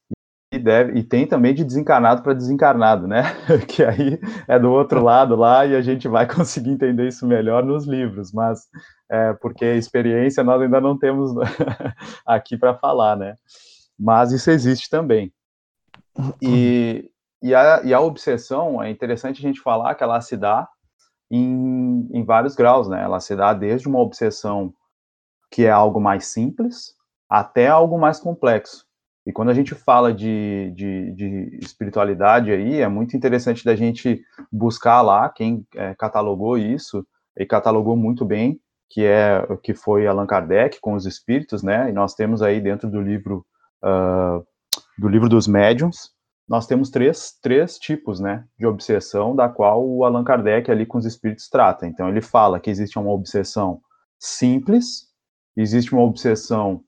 e, 0.58 0.60
deve, 0.60 1.00
e 1.00 1.04
tem 1.04 1.26
também 1.26 1.54
de 1.54 1.64
desencarnado 1.64 2.22
para 2.22 2.34
desencarnado, 2.34 3.08
né? 3.08 3.24
que 3.68 3.84
aí 3.84 4.20
é 4.48 4.60
do 4.60 4.72
outro 4.72 5.04
lado 5.04 5.36
lá 5.36 5.66
e 5.66 5.76
a 5.76 5.82
gente 5.82 6.08
vai 6.08 6.28
conseguir 6.32 6.72
entender 6.72 7.08
isso 7.08 7.26
melhor 7.26 7.64
nos 7.64 7.86
livros, 7.86 8.32
mas 8.34 8.68
é, 9.10 9.34
porque 9.34 9.66
experiência 9.66 10.44
nós 10.44 10.62
ainda 10.62 10.82
não 10.82 10.98
temos 10.98 11.32
aqui 12.26 12.58
para 12.58 12.76
falar, 12.76 13.16
né? 13.16 13.36
Mas 13.98 14.32
isso 14.32 14.52
existe 14.52 14.90
também. 14.90 15.32
E, 16.42 17.10
e, 17.42 17.54
a, 17.54 17.82
e 17.84 17.94
a 17.94 18.00
obsessão, 18.00 18.82
é 18.82 18.90
interessante 18.90 19.40
a 19.40 19.48
gente 19.48 19.62
falar 19.62 19.96
que 19.96 20.04
ela 20.04 20.20
se 20.22 20.36
dá 20.36 20.68
em, 21.30 22.10
em 22.12 22.24
vários 22.24 22.56
graus, 22.56 22.88
né? 22.88 23.02
Ela 23.02 23.20
se 23.20 23.36
dá 23.36 23.54
desde 23.54 23.88
uma 23.88 24.00
obsessão 24.00 24.74
que 25.52 25.66
é 25.66 25.72
algo 25.72 26.00
mais 26.00 26.28
simples 26.28 26.98
até 27.30 27.68
algo 27.68 28.00
mais 28.00 28.20
complexo. 28.20 28.87
E 29.28 29.34
quando 29.34 29.50
a 29.50 29.54
gente 29.54 29.76
fala 29.76 30.14
de, 30.14 30.72
de, 30.74 31.12
de, 31.12 31.60
espiritualidade 31.62 32.50
aí, 32.50 32.80
é 32.80 32.88
muito 32.88 33.18
interessante 33.18 33.66
da 33.66 33.76
gente 33.76 34.24
buscar 34.50 35.02
lá 35.02 35.28
quem 35.28 35.68
é, 35.76 35.94
catalogou 35.96 36.58
isso, 36.58 37.06
e 37.38 37.46
catalogou 37.46 37.98
muito 37.98 38.24
bem, 38.24 38.58
que 38.90 39.04
é 39.04 39.46
que 39.62 39.74
foi 39.74 40.08
Allan 40.08 40.26
Kardec 40.26 40.80
com 40.80 40.94
os 40.94 41.06
espíritos, 41.06 41.62
né? 41.62 41.90
E 41.90 41.94
nós 41.94 42.16
temos 42.16 42.42
aí 42.42 42.62
dentro 42.62 42.90
do 42.90 43.02
livro 43.02 43.46
uh, 43.84 44.42
do 44.98 45.10
livro 45.10 45.28
dos 45.28 45.46
médiums, 45.46 46.12
nós 46.48 46.66
temos 46.66 46.90
três, 46.90 47.38
três 47.42 47.78
tipos, 47.78 48.22
né, 48.22 48.46
de 48.58 48.66
obsessão, 48.66 49.36
da 49.36 49.50
qual 49.50 49.86
o 49.86 50.06
Allan 50.06 50.24
Kardec 50.24 50.72
ali 50.72 50.86
com 50.86 50.98
os 50.98 51.06
espíritos 51.06 51.50
trata. 51.50 51.86
Então 51.86 52.08
ele 52.08 52.22
fala 52.22 52.60
que 52.60 52.70
existe 52.70 52.98
uma 52.98 53.12
obsessão 53.12 53.82
simples, 54.18 55.08
existe 55.58 55.94
uma 55.94 56.04
obsessão 56.04 56.82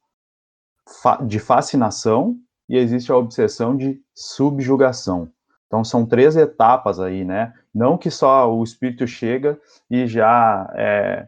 de 1.26 1.40
fascinação 1.40 2.36
e 2.68 2.78
existe 2.78 3.12
a 3.12 3.18
obsessão 3.18 3.76
de 3.76 4.00
subjugação. 4.14 5.30
Então 5.68 5.84
são 5.84 6.06
três 6.06 6.36
etapas 6.36 7.00
aí, 7.00 7.24
né? 7.24 7.54
Não 7.74 7.98
que 7.98 8.10
só 8.10 8.52
o 8.52 8.64
espírito 8.64 9.06
chega 9.06 9.60
e 9.90 10.08
já 10.08 10.72
é, 10.76 11.28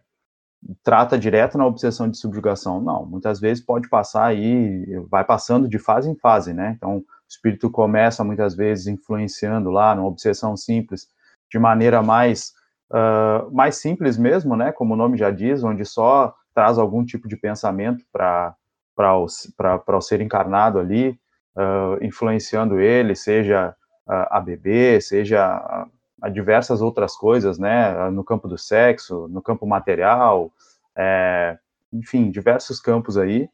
trata 0.84 1.18
direto 1.18 1.58
na 1.58 1.66
obsessão 1.66 2.10
de 2.10 2.18
subjugação, 2.18 2.82
não. 2.82 3.06
Muitas 3.06 3.40
vezes 3.40 3.64
pode 3.64 3.88
passar 3.88 4.26
aí, 4.26 4.86
vai 5.10 5.24
passando 5.24 5.68
de 5.68 5.78
fase 5.78 6.10
em 6.10 6.16
fase, 6.16 6.54
né? 6.54 6.74
Então 6.76 6.98
o 6.98 7.06
espírito 7.30 7.70
começa 7.70 8.24
muitas 8.24 8.56
vezes 8.56 8.88
influenciando 8.88 9.70
lá 9.70 9.96
numa 9.96 10.08
obsessão 10.08 10.58
simples, 10.58 11.08
de 11.52 11.60
maneira 11.60 12.02
mais 12.02 12.54
uh, 12.92 13.52
mais 13.54 13.78
simples 13.78 14.18
mesmo, 14.18 14.56
né? 14.56 14.72
Como 14.72 14.94
o 14.94 14.98
nome 14.98 15.18
já 15.18 15.32
diz, 15.32 15.64
onde 15.64 15.86
só 15.86 16.34
traz 16.54 16.78
algum 16.78 17.06
tipo 17.06 17.28
de 17.28 17.38
pensamento 17.38 18.04
para 18.12 18.56
para 18.96 19.18
o 19.18 20.02
ser 20.02 20.22
encarnado 20.22 20.80
ali, 20.80 21.18
uh, 21.56 22.04
influenciando 22.04 22.80
ele, 22.80 23.16
seja 23.16 23.76
a 24.08 24.42
beber, 24.42 25.02
seja 25.02 25.42
a, 25.42 25.88
a, 26.22 26.30
diversas 26.30 26.82
outras 26.82 27.16
coisas, 27.16 27.58
né, 27.58 28.10
no 28.10 28.24
campo 28.24 28.48
do 28.48 28.58
sexo, 28.58 29.28
no 29.30 29.42
campo 29.42 29.66
material, 29.66 30.52
é, 30.96 31.58
enfim, 31.94 32.30
diversos 32.30 32.80
campos 32.80 33.18
aí. 33.18 33.50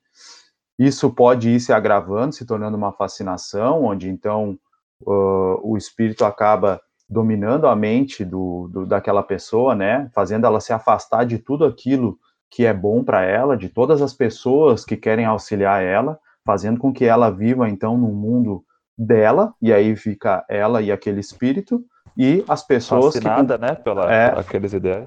Isso 0.79 1.11
pode 1.11 1.49
ir 1.49 1.59
se 1.59 1.73
agravando, 1.73 2.33
se 2.33 2.45
tornando 2.45 2.77
uma 2.77 2.91
fascinação, 2.91 3.83
onde 3.83 4.09
então 4.09 4.57
uh, 5.01 5.59
o 5.63 5.75
espírito 5.77 6.23
acaba 6.23 6.81
dominando 7.09 7.67
a 7.67 7.75
mente 7.75 8.25
do, 8.25 8.67
do, 8.67 8.85
daquela 8.85 9.23
pessoa, 9.23 9.73
né, 9.73 10.09
fazendo 10.13 10.45
ela 10.45 10.59
se 10.59 10.73
afastar 10.73 11.25
de 11.25 11.39
tudo 11.39 11.65
aquilo 11.65 12.19
que 12.49 12.65
é 12.65 12.73
bom 12.73 13.03
para 13.03 13.23
ela, 13.23 13.57
de 13.57 13.69
todas 13.69 14.01
as 14.01 14.13
pessoas 14.13 14.85
que 14.85 14.95
querem 14.95 15.25
auxiliar 15.25 15.83
ela, 15.83 16.19
fazendo 16.45 16.79
com 16.79 16.93
que 16.93 17.05
ela 17.05 17.29
viva 17.29 17.69
então 17.69 17.97
no 17.97 18.07
mundo 18.07 18.63
dela, 18.97 19.53
e 19.61 19.73
aí 19.73 19.95
fica 19.95 20.45
ela 20.49 20.81
e 20.81 20.91
aquele 20.91 21.19
espírito, 21.19 21.83
e 22.17 22.43
as 22.47 22.63
pessoas 22.63 23.15
Fascinada, 23.15 23.57
que... 23.57 23.61
né, 23.61 23.75
pela 23.75 24.11
é, 24.11 24.39
aqueles 24.39 24.73
ideias. 24.73 25.05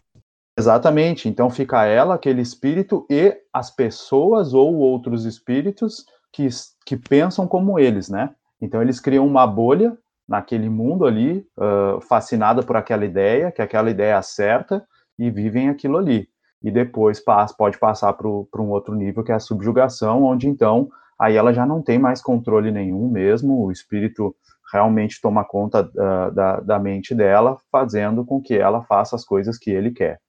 Exatamente, 0.56 1.28
então 1.28 1.48
fica 1.48 1.84
ela, 1.86 2.14
aquele 2.14 2.42
espírito, 2.42 3.06
e 3.10 3.36
as 3.52 3.70
pessoas 3.70 4.52
ou 4.52 4.76
outros 4.76 5.24
espíritos 5.24 6.04
que, 6.32 6.48
que 6.84 6.96
pensam 6.96 7.48
como 7.48 7.78
eles, 7.78 8.08
né? 8.08 8.30
Então 8.60 8.82
eles 8.82 9.00
criam 9.00 9.26
uma 9.26 9.46
bolha 9.46 9.96
naquele 10.28 10.68
mundo 10.68 11.06
ali, 11.06 11.44
uh, 11.58 12.00
fascinada 12.02 12.62
por 12.62 12.76
aquela 12.76 13.04
ideia, 13.04 13.50
que 13.50 13.62
aquela 13.62 13.90
ideia 13.90 14.16
é 14.16 14.22
certa, 14.22 14.86
e 15.18 15.30
vivem 15.30 15.68
aquilo 15.68 15.96
ali 15.96 16.28
e 16.62 16.70
depois 16.70 17.20
passa, 17.20 17.54
pode 17.56 17.78
passar 17.78 18.12
para 18.12 18.28
um 18.28 18.70
outro 18.70 18.94
nível, 18.94 19.24
que 19.24 19.32
é 19.32 19.34
a 19.34 19.40
subjugação, 19.40 20.22
onde 20.24 20.48
então 20.48 20.90
aí 21.18 21.36
ela 21.36 21.52
já 21.52 21.66
não 21.66 21.82
tem 21.82 21.98
mais 21.98 22.22
controle 22.22 22.70
nenhum 22.70 23.08
mesmo, 23.08 23.64
o 23.64 23.72
espírito 23.72 24.34
realmente 24.72 25.20
toma 25.20 25.44
conta 25.44 25.82
uh, 25.82 26.32
da, 26.32 26.60
da 26.60 26.78
mente 26.78 27.14
dela, 27.14 27.58
fazendo 27.70 28.24
com 28.24 28.40
que 28.40 28.54
ela 28.54 28.82
faça 28.82 29.16
as 29.16 29.24
coisas 29.24 29.58
que 29.58 29.70
ele 29.70 29.90
quer. 29.90 30.20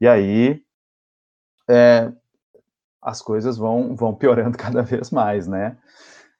E 0.00 0.08
aí 0.08 0.62
é, 1.68 2.10
as 3.02 3.20
coisas 3.20 3.56
vão, 3.56 3.94
vão 3.94 4.14
piorando 4.14 4.56
cada 4.58 4.82
vez 4.82 5.10
mais, 5.10 5.46
né? 5.46 5.76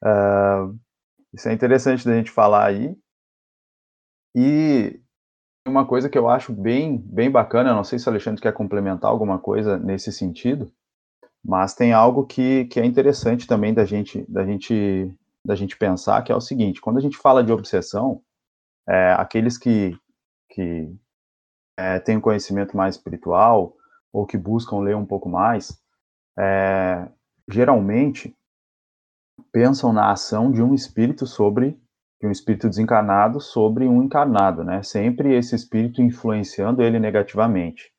Uh, 0.02 0.78
isso 1.32 1.48
é 1.48 1.52
interessante 1.52 2.06
da 2.06 2.14
gente 2.14 2.30
falar 2.30 2.66
aí. 2.66 2.96
E 4.34 5.00
uma 5.66 5.87
coisa 5.87 6.09
que 6.09 6.18
eu 6.18 6.29
acho 6.29 6.52
bem, 6.52 6.98
bem 6.98 7.31
bacana, 7.31 7.74
não 7.74 7.85
sei 7.85 7.98
se 7.98 8.07
o 8.07 8.11
Alexandre 8.11 8.40
quer 8.40 8.52
complementar 8.52 9.11
alguma 9.11 9.38
coisa 9.38 9.79
nesse 9.79 10.12
sentido, 10.12 10.70
mas 11.44 11.74
tem 11.74 11.92
algo 11.92 12.24
que, 12.26 12.64
que 12.66 12.81
é 12.81 12.85
interessante 12.85 13.46
também 13.46 13.72
da 13.72 13.85
gente, 13.85 14.24
da 14.29 14.44
gente, 14.44 15.12
da 15.44 15.55
gente 15.55 15.76
pensar, 15.76 16.22
que 16.22 16.33
é 16.33 16.37
o 16.37 16.40
seguinte: 16.40 16.81
quando 16.81 16.98
a 16.98 17.00
gente 17.00 17.16
fala 17.16 17.42
de 17.42 17.52
obsessão, 17.52 18.22
é, 18.88 19.12
aqueles 19.12 19.57
que, 19.57 19.96
que 20.50 20.92
é, 21.76 21.98
têm 22.00 22.16
um 22.16 22.20
conhecimento 22.20 22.76
mais 22.76 22.96
espiritual 22.96 23.76
ou 24.12 24.26
que 24.26 24.37
buscam 24.37 24.79
ler 24.79 24.96
um 24.96 25.07
pouco 25.07 25.29
mais, 25.29 25.81
é, 26.38 27.09
geralmente 27.48 28.35
pensam 29.52 29.92
na 29.92 30.11
ação 30.11 30.50
de 30.50 30.62
um 30.62 30.74
espírito 30.74 31.26
sobre 31.26 31.79
de 32.20 32.26
um 32.26 32.31
espírito 32.31 32.68
desencarnado 32.68 33.40
sobre 33.40 33.87
um 33.87 34.02
encarnado, 34.02 34.64
né? 34.64 34.83
Sempre 34.83 35.35
esse 35.35 35.55
espírito 35.55 36.00
influenciando 36.00 36.83
ele 36.83 36.98
negativamente. 36.98 37.92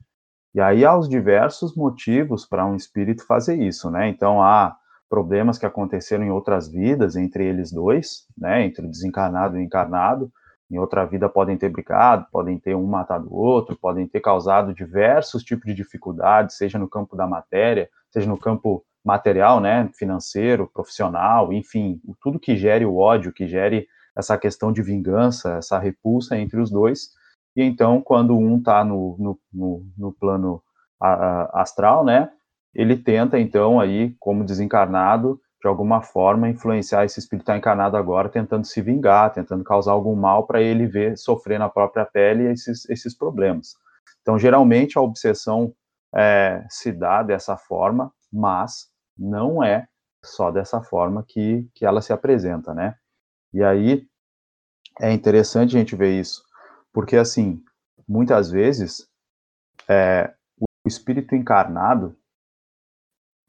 E 0.55 0.59
aí 0.59 0.83
há 0.83 0.97
os 0.97 1.07
diversos 1.07 1.75
motivos 1.75 2.45
para 2.45 2.65
um 2.65 2.75
espírito 2.75 3.25
fazer 3.25 3.61
isso, 3.61 3.91
né? 3.91 4.09
Então 4.09 4.41
há 4.41 4.75
problemas 5.09 5.57
que 5.57 5.65
aconteceram 5.65 6.23
em 6.23 6.31
outras 6.31 6.67
vidas 6.67 7.15
entre 7.15 7.45
eles 7.45 7.71
dois, 7.71 8.25
né? 8.37 8.65
Entre 8.65 8.85
o 8.85 8.89
desencarnado 8.89 9.55
e 9.55 9.59
o 9.59 9.63
encarnado. 9.63 10.31
Em 10.69 10.77
outra 10.77 11.05
vida 11.05 11.29
podem 11.29 11.55
ter 11.57 11.69
brigado, 11.69 12.25
podem 12.31 12.59
ter 12.59 12.75
um 12.75 12.85
matado 12.85 13.27
o 13.31 13.35
outro, 13.35 13.77
podem 13.77 14.05
ter 14.07 14.19
causado 14.19 14.73
diversos 14.73 15.43
tipos 15.43 15.65
de 15.65 15.73
dificuldades, 15.73 16.57
seja 16.57 16.77
no 16.77 16.89
campo 16.89 17.15
da 17.15 17.25
matéria, 17.25 17.89
seja 18.11 18.27
no 18.27 18.37
campo 18.37 18.83
material, 19.05 19.61
né, 19.61 19.89
financeiro, 19.93 20.69
profissional, 20.73 21.53
enfim, 21.53 22.01
tudo 22.21 22.39
que 22.39 22.57
gere 22.57 22.85
o 22.85 22.97
ódio, 22.97 23.31
que 23.31 23.47
gere 23.47 23.87
essa 24.17 24.37
questão 24.37 24.71
de 24.71 24.81
vingança, 24.81 25.57
essa 25.57 25.77
repulsa 25.77 26.37
entre 26.37 26.59
os 26.59 26.71
dois, 26.71 27.11
e 27.55 27.63
então, 27.63 28.01
quando 28.01 28.37
um 28.37 28.57
está 28.57 28.83
no, 28.83 29.15
no, 29.17 29.39
no, 29.51 29.85
no, 29.97 30.13
plano 30.13 30.61
a, 31.01 31.09
a, 31.09 31.61
astral, 31.61 32.05
né, 32.05 32.29
ele 32.73 32.95
tenta, 32.95 33.39
então, 33.39 33.79
aí, 33.79 34.15
como 34.19 34.43
desencarnado, 34.43 35.39
de 35.59 35.67
alguma 35.67 36.01
forma, 36.01 36.47
influenciar 36.47 37.03
esse 37.03 37.19
espírito 37.19 37.45
tá 37.45 37.57
encarnado 37.57 37.97
agora, 37.97 38.29
tentando 38.29 38.65
se 38.65 38.79
vingar, 38.79 39.33
tentando 39.33 39.63
causar 39.63 39.93
algum 39.93 40.15
mal 40.15 40.45
para 40.45 40.61
ele 40.61 40.85
ver, 40.85 41.17
sofrer 41.17 41.57
na 41.57 41.67
própria 41.67 42.05
pele 42.05 42.51
esses, 42.51 42.87
esses 42.89 43.17
problemas. 43.17 43.75
Então, 44.21 44.37
geralmente, 44.37 44.97
a 44.97 45.01
obsessão 45.01 45.73
é, 46.15 46.63
se 46.69 46.91
dá 46.91 47.23
dessa 47.23 47.57
forma, 47.57 48.11
mas 48.31 48.87
não 49.17 49.63
é 49.63 49.87
só 50.23 50.51
dessa 50.51 50.81
forma 50.81 51.25
que, 51.27 51.67
que 51.73 51.85
ela 51.85 52.01
se 52.01 52.13
apresenta, 52.13 52.73
né? 52.73 52.95
E 53.57 53.63
aí, 53.63 54.07
é 55.01 55.11
interessante 55.11 55.75
a 55.75 55.79
gente 55.79 55.95
ver 55.95 56.11
isso, 56.19 56.43
porque, 56.93 57.17
assim, 57.17 57.59
muitas 58.07 58.51
vezes, 58.51 59.09
é, 59.89 60.31
o 60.61 60.87
espírito 60.87 61.33
encarnado, 61.33 62.15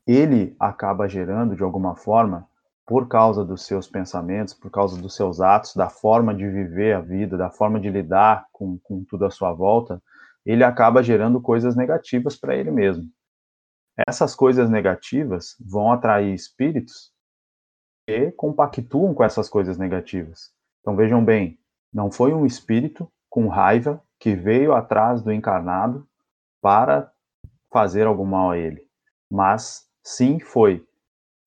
ele 0.07 0.57
acaba 0.59 1.07
gerando, 1.07 1.55
de 1.55 1.63
alguma 1.63 1.95
forma, 1.95 2.49
por 2.87 3.07
causa 3.07 3.45
dos 3.45 3.67
seus 3.67 3.87
pensamentos, 3.87 4.55
por 4.55 4.71
causa 4.71 4.99
dos 4.99 5.15
seus 5.15 5.43
atos, 5.43 5.75
da 5.77 5.91
forma 5.91 6.35
de 6.35 6.49
viver 6.49 6.95
a 6.95 7.03
vida, 7.03 7.37
da 7.37 7.51
forma 7.51 7.79
de 7.79 7.91
lidar 7.91 8.47
com, 8.51 8.79
com 8.79 9.05
tudo 9.05 9.27
à 9.27 9.31
sua 9.31 9.53
volta, 9.53 10.03
ele 10.43 10.65
acaba 10.65 11.03
gerando 11.03 11.39
coisas 11.39 11.77
negativas 11.77 12.35
para 12.35 12.57
ele 12.57 12.71
mesmo. 12.71 13.07
Essas 14.09 14.35
coisas 14.35 14.71
negativas 14.71 15.55
vão 15.61 15.93
atrair 15.93 16.33
espíritos 16.33 17.13
compactuam 18.37 19.15
com 19.15 19.25
essas 19.25 19.49
coisas 19.49 19.79
negativas. 19.79 20.53
Então 20.81 20.97
vejam 20.97 21.25
bem, 21.25 21.59
não 21.93 22.11
foi 22.11 22.33
um 22.33 22.47
espírito 22.47 23.11
com 23.29 23.49
raiva 23.49 24.03
que 24.19 24.35
veio 24.35 24.73
atrás 24.73 25.23
do 25.23 25.33
encarnado 25.33 26.07
para 26.61 27.13
fazer 27.71 28.07
algum 28.07 28.25
mal 28.25 28.51
a 28.51 28.59
ele, 28.59 28.87
mas 29.31 29.87
sim 30.03 30.41
foi 30.41 30.85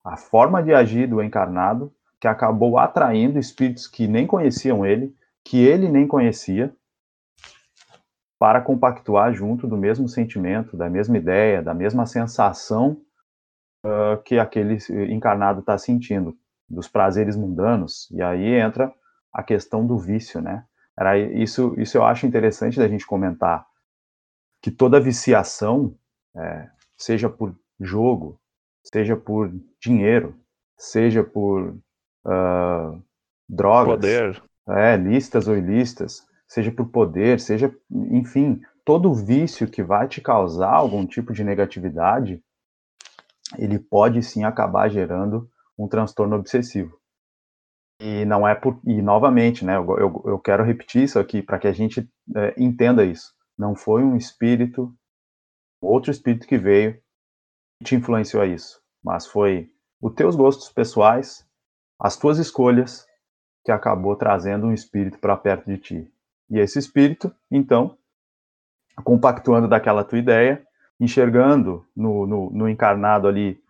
a 0.04 0.16
forma 0.16 0.62
de 0.62 0.72
agir 0.72 1.06
do 1.08 1.22
encarnado 1.22 1.92
que 2.20 2.28
acabou 2.28 2.78
atraindo 2.78 3.38
espíritos 3.38 3.86
que 3.86 4.06
nem 4.06 4.26
conheciam 4.26 4.86
ele, 4.86 5.14
que 5.44 5.64
ele 5.64 5.88
nem 5.88 6.06
conhecia, 6.06 6.74
para 8.38 8.60
compactuar 8.60 9.32
junto 9.32 9.68
do 9.68 9.76
mesmo 9.76 10.08
sentimento, 10.08 10.76
da 10.76 10.90
mesma 10.90 11.16
ideia, 11.16 11.62
da 11.62 11.72
mesma 11.72 12.06
sensação 12.06 13.00
uh, 13.84 14.20
que 14.24 14.38
aquele 14.38 14.78
encarnado 15.12 15.60
está 15.60 15.78
sentindo, 15.78 16.36
dos 16.72 16.88
prazeres 16.88 17.36
mundanos. 17.36 18.10
E 18.10 18.22
aí 18.22 18.54
entra 18.54 18.92
a 19.32 19.42
questão 19.42 19.86
do 19.86 19.98
vício, 19.98 20.40
né? 20.40 20.64
Era 20.98 21.18
isso, 21.18 21.74
isso 21.78 21.96
eu 21.96 22.04
acho 22.04 22.26
interessante 22.26 22.78
da 22.78 22.88
gente 22.88 23.06
comentar, 23.06 23.66
que 24.60 24.70
toda 24.70 25.00
viciação, 25.00 25.94
é, 26.36 26.68
seja 26.96 27.28
por 27.28 27.54
jogo, 27.80 28.40
seja 28.84 29.16
por 29.16 29.52
dinheiro, 29.80 30.36
seja 30.76 31.22
por 31.24 31.76
uh, 32.26 33.02
drogas, 33.48 33.96
poder, 33.96 34.42
é, 34.68 34.96
listas 34.96 35.48
ou 35.48 35.56
ilícitas, 35.56 36.26
seja 36.46 36.70
por 36.70 36.88
poder, 36.88 37.40
seja, 37.40 37.74
enfim, 37.90 38.60
todo 38.84 39.14
vício 39.14 39.68
que 39.68 39.82
vai 39.82 40.06
te 40.06 40.20
causar 40.20 40.72
algum 40.72 41.06
tipo 41.06 41.32
de 41.32 41.42
negatividade, 41.42 42.42
ele 43.56 43.78
pode 43.78 44.22
sim 44.22 44.44
acabar 44.44 44.88
gerando 44.88 45.48
um 45.82 45.88
transtorno 45.88 46.36
obsessivo. 46.36 46.98
E 48.00 48.24
não 48.24 48.46
é 48.46 48.54
por. 48.54 48.80
E 48.86 49.00
novamente, 49.02 49.64
né, 49.64 49.76
eu, 49.76 49.98
eu, 49.98 50.22
eu 50.26 50.38
quero 50.38 50.64
repetir 50.64 51.04
isso 51.04 51.18
aqui 51.18 51.42
para 51.42 51.58
que 51.58 51.68
a 51.68 51.72
gente 51.72 52.08
é, 52.36 52.54
entenda 52.56 53.04
isso. 53.04 53.32
Não 53.58 53.74
foi 53.74 54.02
um 54.02 54.16
espírito, 54.16 54.94
outro 55.80 56.10
espírito 56.10 56.46
que 56.46 56.58
veio 56.58 57.00
e 57.80 57.84
te 57.84 57.94
influenciou 57.94 58.42
a 58.42 58.46
isso, 58.46 58.80
mas 59.02 59.26
foi 59.26 59.70
os 60.00 60.14
teus 60.14 60.34
gostos 60.34 60.68
pessoais, 60.68 61.46
as 61.98 62.16
tuas 62.16 62.38
escolhas, 62.38 63.06
que 63.64 63.70
acabou 63.70 64.16
trazendo 64.16 64.66
um 64.66 64.72
espírito 64.72 65.18
para 65.18 65.36
perto 65.36 65.66
de 65.66 65.78
ti. 65.78 66.12
E 66.50 66.58
esse 66.58 66.78
espírito, 66.78 67.32
então, 67.48 67.96
compactuando 69.04 69.68
daquela 69.68 70.02
tua 70.02 70.18
ideia, 70.18 70.66
enxergando 70.98 71.86
no, 71.94 72.26
no, 72.26 72.50
no 72.50 72.68
encarnado 72.68 73.28
ali 73.28 73.62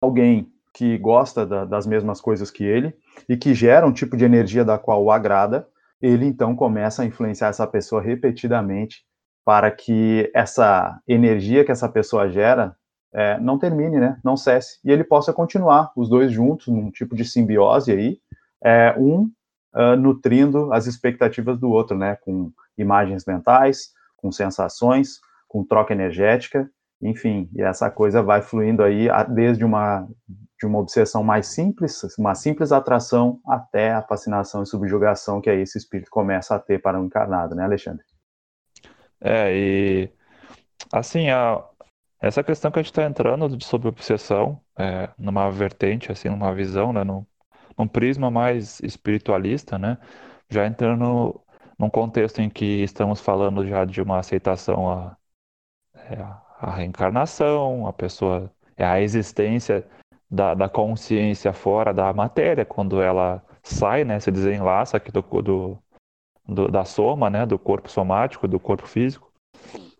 alguém 0.00 0.53
que 0.74 0.98
gosta 0.98 1.46
da, 1.46 1.64
das 1.64 1.86
mesmas 1.86 2.20
coisas 2.20 2.50
que 2.50 2.64
ele 2.64 2.92
e 3.28 3.36
que 3.36 3.54
gera 3.54 3.86
um 3.86 3.92
tipo 3.92 4.16
de 4.16 4.24
energia 4.24 4.64
da 4.64 4.76
qual 4.76 5.02
o 5.02 5.10
agrada, 5.10 5.66
ele 6.02 6.26
então 6.26 6.54
começa 6.54 7.02
a 7.02 7.06
influenciar 7.06 7.48
essa 7.48 7.66
pessoa 7.66 8.02
repetidamente 8.02 9.04
para 9.44 9.70
que 9.70 10.30
essa 10.34 11.00
energia 11.06 11.64
que 11.64 11.70
essa 11.70 11.88
pessoa 11.88 12.28
gera 12.28 12.76
é, 13.12 13.38
não 13.38 13.56
termine, 13.56 14.00
né, 14.00 14.18
não 14.24 14.36
cesse, 14.36 14.80
e 14.84 14.90
ele 14.90 15.04
possa 15.04 15.32
continuar, 15.32 15.92
os 15.96 16.08
dois 16.08 16.32
juntos, 16.32 16.66
num 16.66 16.90
tipo 16.90 17.14
de 17.14 17.24
simbiose 17.24 17.92
aí, 17.92 18.18
é, 18.62 18.92
um 18.98 19.30
uh, 19.72 19.96
nutrindo 19.96 20.72
as 20.72 20.86
expectativas 20.86 21.56
do 21.56 21.70
outro, 21.70 21.96
né, 21.96 22.16
com 22.16 22.50
imagens 22.76 23.24
mentais, 23.24 23.92
com 24.16 24.32
sensações, 24.32 25.20
com 25.46 25.62
troca 25.62 25.92
energética, 25.92 26.68
enfim, 27.00 27.48
e 27.54 27.62
essa 27.62 27.88
coisa 27.88 28.20
vai 28.20 28.42
fluindo 28.42 28.82
aí 28.82 29.06
desde 29.28 29.64
uma 29.64 30.08
de 30.58 30.66
uma 30.66 30.78
obsessão 30.78 31.22
mais 31.22 31.48
simples, 31.48 32.02
uma 32.18 32.34
simples 32.34 32.72
atração, 32.72 33.40
até 33.46 33.92
a 33.92 34.02
fascinação 34.02 34.62
e 34.62 34.66
subjugação 34.66 35.40
que 35.40 35.50
aí 35.50 35.60
esse 35.60 35.78
espírito 35.78 36.10
começa 36.10 36.54
a 36.54 36.58
ter 36.58 36.80
para 36.80 37.00
um 37.00 37.06
encarnado, 37.06 37.54
né, 37.54 37.64
Alexandre? 37.64 38.04
É, 39.20 39.52
e 39.54 40.10
assim, 40.92 41.30
a, 41.30 41.62
essa 42.20 42.42
questão 42.42 42.70
que 42.70 42.78
a 42.78 42.82
gente 42.82 42.92
está 42.92 43.04
entrando 43.04 43.62
sobre 43.64 43.88
obsessão, 43.88 44.60
é, 44.78 45.10
numa 45.18 45.50
vertente, 45.50 46.12
assim, 46.12 46.28
numa 46.28 46.54
visão, 46.54 46.92
né, 46.92 47.02
num, 47.02 47.26
num 47.76 47.88
prisma 47.88 48.30
mais 48.30 48.80
espiritualista, 48.80 49.78
né, 49.78 49.98
já 50.48 50.66
entrando 50.66 51.40
num 51.78 51.90
contexto 51.90 52.40
em 52.40 52.48
que 52.48 52.82
estamos 52.82 53.20
falando 53.20 53.66
já 53.66 53.84
de 53.84 54.00
uma 54.00 54.18
aceitação 54.18 54.90
a, 54.90 55.16
é, 55.96 56.22
a 56.60 56.70
reencarnação, 56.70 57.86
a 57.86 57.92
pessoa, 57.92 58.50
é 58.76 58.84
a 58.84 59.00
existência 59.00 59.86
da, 60.34 60.52
da 60.52 60.68
consciência 60.68 61.52
fora 61.52 61.94
da 61.94 62.12
matéria, 62.12 62.64
quando 62.64 63.00
ela 63.00 63.42
sai, 63.62 64.04
né, 64.04 64.18
se 64.18 64.30
desenlaça 64.30 64.96
aqui 64.96 65.12
do, 65.12 65.22
do, 65.22 65.78
do, 66.46 66.68
da 66.68 66.84
soma, 66.84 67.30
né, 67.30 67.46
do 67.46 67.58
corpo 67.58 67.88
somático, 67.88 68.48
do 68.48 68.58
corpo 68.58 68.86
físico, 68.86 69.30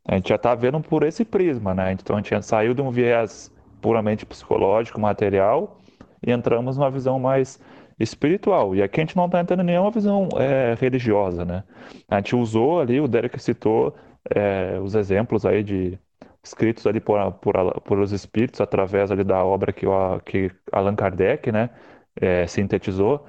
a 0.06 0.16
gente 0.16 0.28
já 0.28 0.34
está 0.34 0.54
vendo 0.54 0.80
por 0.80 1.02
esse 1.02 1.24
prisma, 1.24 1.72
né? 1.72 1.92
Então 1.92 2.16
a 2.16 2.20
gente 2.20 2.42
saiu 2.44 2.74
de 2.74 2.82
um 2.82 2.90
viés 2.90 3.50
puramente 3.80 4.26
psicológico, 4.26 5.00
material, 5.00 5.78
e 6.26 6.30
entramos 6.30 6.76
numa 6.76 6.90
visão 6.90 7.18
mais 7.18 7.58
espiritual. 7.98 8.74
E 8.74 8.82
aqui 8.82 9.00
a 9.00 9.04
gente 9.04 9.16
não 9.16 9.26
está 9.26 9.40
entrando 9.40 9.60
em 9.60 9.66
nenhuma 9.66 9.90
visão 9.90 10.28
é, 10.36 10.74
religiosa, 10.78 11.44
né? 11.44 11.64
A 12.08 12.16
gente 12.16 12.36
usou 12.36 12.80
ali, 12.80 13.00
o 13.00 13.08
Derek 13.08 13.40
citou 13.40 13.94
é, 14.34 14.78
os 14.82 14.94
exemplos 14.94 15.46
aí 15.46 15.62
de 15.62 15.98
escritos 16.44 16.86
ali 16.86 17.00
por, 17.00 17.32
por, 17.34 17.80
por 17.80 17.98
os 17.98 18.12
espíritos 18.12 18.60
através 18.60 19.10
ali 19.10 19.24
da 19.24 19.42
obra 19.42 19.72
que, 19.72 19.86
o, 19.86 20.20
que 20.20 20.50
Allan 20.70 20.94
Kardec, 20.94 21.50
né, 21.50 21.70
é, 22.20 22.46
sintetizou. 22.46 23.26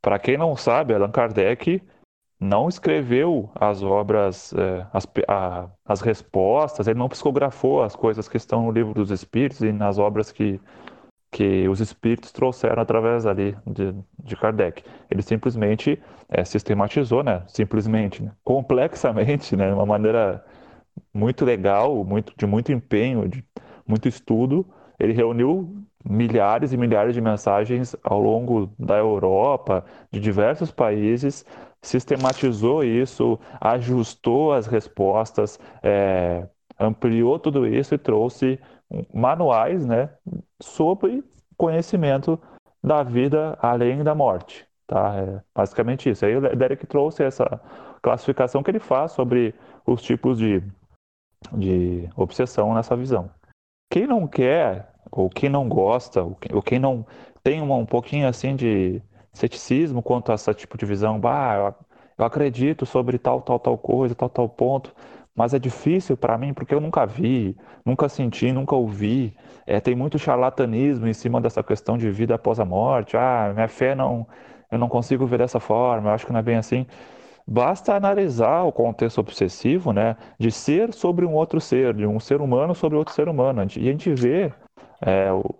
Para 0.00 0.18
quem 0.18 0.36
não 0.36 0.54
sabe, 0.56 0.94
Allan 0.94 1.10
Kardec 1.10 1.82
não 2.38 2.68
escreveu 2.68 3.50
as 3.54 3.82
obras, 3.82 4.52
é, 4.52 4.86
as, 4.92 5.08
a, 5.26 5.68
as 5.84 6.00
respostas, 6.00 6.86
ele 6.86 6.98
não 6.98 7.08
psicografou 7.08 7.82
as 7.82 7.96
coisas 7.96 8.28
que 8.28 8.36
estão 8.36 8.66
no 8.66 8.70
livro 8.70 8.94
dos 8.94 9.10
espíritos 9.10 9.60
e 9.62 9.72
nas 9.72 9.98
obras 9.98 10.30
que, 10.30 10.60
que 11.32 11.66
os 11.68 11.80
espíritos 11.80 12.30
trouxeram 12.30 12.82
através 12.82 13.26
ali 13.26 13.56
de, 13.66 13.94
de 14.22 14.36
Kardec. 14.36 14.84
Ele 15.10 15.22
simplesmente 15.22 16.00
é, 16.28 16.44
sistematizou, 16.44 17.24
né? 17.24 17.42
Simplesmente, 17.48 18.22
né? 18.22 18.30
complexamente, 18.44 19.56
né? 19.56 19.68
De 19.68 19.74
uma 19.74 19.86
maneira 19.86 20.44
muito 21.12 21.44
legal, 21.44 22.04
muito, 22.04 22.32
de 22.36 22.46
muito 22.46 22.72
empenho, 22.72 23.28
de 23.28 23.44
muito 23.86 24.08
estudo. 24.08 24.66
Ele 24.98 25.12
reuniu 25.12 25.84
milhares 26.04 26.72
e 26.72 26.76
milhares 26.76 27.14
de 27.14 27.20
mensagens 27.20 27.94
ao 28.02 28.20
longo 28.20 28.70
da 28.78 28.96
Europa, 28.96 29.84
de 30.10 30.20
diversos 30.20 30.70
países, 30.70 31.44
sistematizou 31.82 32.82
isso, 32.82 33.38
ajustou 33.60 34.52
as 34.52 34.66
respostas, 34.66 35.58
é, 35.82 36.46
ampliou 36.78 37.38
tudo 37.38 37.66
isso 37.66 37.94
e 37.94 37.98
trouxe 37.98 38.58
manuais 39.12 39.84
né, 39.86 40.10
sobre 40.60 41.22
conhecimento 41.56 42.38
da 42.82 43.02
vida 43.02 43.58
além 43.60 44.02
da 44.02 44.14
morte. 44.14 44.66
Tá? 44.86 45.14
É 45.16 45.42
basicamente 45.54 46.08
isso. 46.08 46.24
Aí 46.24 46.36
o 46.36 46.40
Derek 46.40 46.86
trouxe 46.86 47.22
essa 47.22 47.60
classificação 48.00 48.62
que 48.62 48.70
ele 48.70 48.78
faz 48.78 49.12
sobre 49.12 49.54
os 49.86 50.00
tipos 50.00 50.38
de 50.38 50.62
de 51.52 52.08
obsessão 52.16 52.74
nessa 52.74 52.96
visão. 52.96 53.30
Quem 53.90 54.06
não 54.06 54.26
quer, 54.26 54.92
ou 55.10 55.30
quem 55.30 55.48
não 55.48 55.68
gosta, 55.68 56.22
ou 56.22 56.62
quem 56.62 56.78
não 56.78 57.06
tem 57.42 57.62
um, 57.62 57.72
um 57.72 57.86
pouquinho 57.86 58.28
assim 58.28 58.54
de 58.54 59.02
ceticismo 59.32 60.02
quanto 60.02 60.32
a 60.32 60.34
esse 60.34 60.52
tipo 60.54 60.76
de 60.76 60.84
visão, 60.84 61.18
bah, 61.18 61.74
eu 62.18 62.24
acredito 62.24 62.84
sobre 62.84 63.18
tal, 63.18 63.40
tal, 63.40 63.58
tal 63.58 63.78
coisa, 63.78 64.14
tal, 64.14 64.28
tal 64.28 64.48
ponto, 64.48 64.94
mas 65.34 65.54
é 65.54 65.58
difícil 65.58 66.16
para 66.16 66.36
mim 66.36 66.52
porque 66.52 66.74
eu 66.74 66.80
nunca 66.80 67.06
vi, 67.06 67.56
nunca 67.84 68.08
senti, 68.08 68.50
nunca 68.52 68.74
ouvi. 68.74 69.36
É, 69.66 69.80
tem 69.80 69.94
muito 69.94 70.18
charlatanismo 70.18 71.06
em 71.06 71.12
cima 71.12 71.40
dessa 71.40 71.62
questão 71.62 71.96
de 71.96 72.10
vida 72.10 72.34
após 72.34 72.58
a 72.58 72.64
morte. 72.64 73.16
Ah, 73.16 73.52
minha 73.54 73.68
fé 73.68 73.94
não, 73.94 74.26
eu 74.70 74.78
não 74.78 74.88
consigo 74.88 75.26
ver 75.26 75.38
dessa 75.38 75.60
forma, 75.60 76.10
eu 76.10 76.14
acho 76.14 76.26
que 76.26 76.32
não 76.32 76.40
é 76.40 76.42
bem 76.42 76.56
assim. 76.56 76.86
Basta 77.50 77.94
analisar 77.94 78.64
o 78.64 78.72
contexto 78.72 79.18
obsessivo, 79.18 79.90
né, 79.90 80.16
de 80.38 80.50
ser 80.50 80.92
sobre 80.92 81.24
um 81.24 81.32
outro 81.32 81.62
ser, 81.62 81.94
de 81.94 82.06
um 82.06 82.20
ser 82.20 82.42
humano 82.42 82.74
sobre 82.74 82.98
outro 82.98 83.14
ser 83.14 83.26
humano. 83.26 83.62
E 83.74 83.88
a 83.88 83.92
gente 83.92 84.12
vê 84.12 84.52
é, 85.00 85.32
o, 85.32 85.54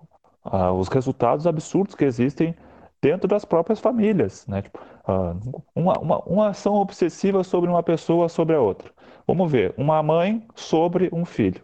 a, 0.45 0.71
os 0.71 0.89
resultados 0.89 1.47
absurdos 1.47 1.95
que 1.95 2.05
existem 2.05 2.55
dentro 3.01 3.27
das 3.27 3.47
próprias 3.47 3.81
famílias, 3.81 4.47
né? 4.47 4.61
Tipo, 4.61 4.79
uh, 5.09 5.63
uma, 5.75 5.99
uma, 5.99 6.19
uma 6.25 6.49
ação 6.49 6.75
obsessiva 6.75 7.43
sobre 7.43 7.71
uma 7.71 7.83
pessoa 7.83 8.29
sobre 8.29 8.55
a 8.55 8.61
outra. 8.61 8.91
Vamos 9.27 9.51
ver, 9.51 9.73
uma 9.79 10.03
mãe 10.03 10.47
sobre 10.55 11.09
um 11.11 11.25
filho. 11.25 11.63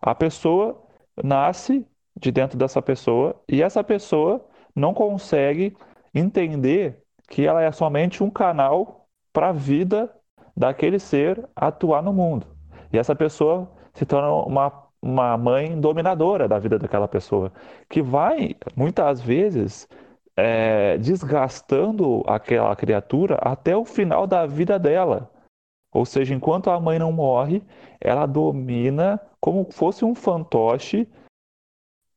A 0.00 0.14
pessoa 0.14 0.80
nasce 1.24 1.84
de 2.20 2.30
dentro 2.30 2.56
dessa 2.56 2.80
pessoa 2.80 3.34
e 3.48 3.62
essa 3.62 3.82
pessoa 3.82 4.44
não 4.76 4.94
consegue 4.94 5.76
entender 6.14 7.02
que 7.28 7.44
ela 7.44 7.62
é 7.62 7.72
somente 7.72 8.22
um 8.22 8.30
canal 8.30 9.05
para 9.36 9.50
a 9.50 9.52
vida 9.52 10.10
daquele 10.56 10.98
ser 10.98 11.46
atuar 11.54 12.02
no 12.02 12.10
mundo. 12.10 12.46
E 12.90 12.96
essa 12.96 13.14
pessoa 13.14 13.70
se 13.92 14.06
torna 14.06 14.32
uma, 14.32 14.72
uma 15.02 15.36
mãe 15.36 15.78
dominadora 15.78 16.48
da 16.48 16.58
vida 16.58 16.78
daquela 16.78 17.06
pessoa, 17.06 17.52
que 17.86 18.00
vai, 18.00 18.56
muitas 18.74 19.20
vezes, 19.20 19.86
é, 20.34 20.96
desgastando 20.96 22.22
aquela 22.26 22.74
criatura 22.74 23.34
até 23.42 23.76
o 23.76 23.84
final 23.84 24.26
da 24.26 24.46
vida 24.46 24.78
dela. 24.78 25.30
Ou 25.92 26.06
seja, 26.06 26.34
enquanto 26.34 26.70
a 26.70 26.80
mãe 26.80 26.98
não 26.98 27.12
morre, 27.12 27.62
ela 28.00 28.24
domina 28.24 29.20
como 29.38 29.70
fosse 29.70 30.02
um 30.02 30.14
fantoche 30.14 31.06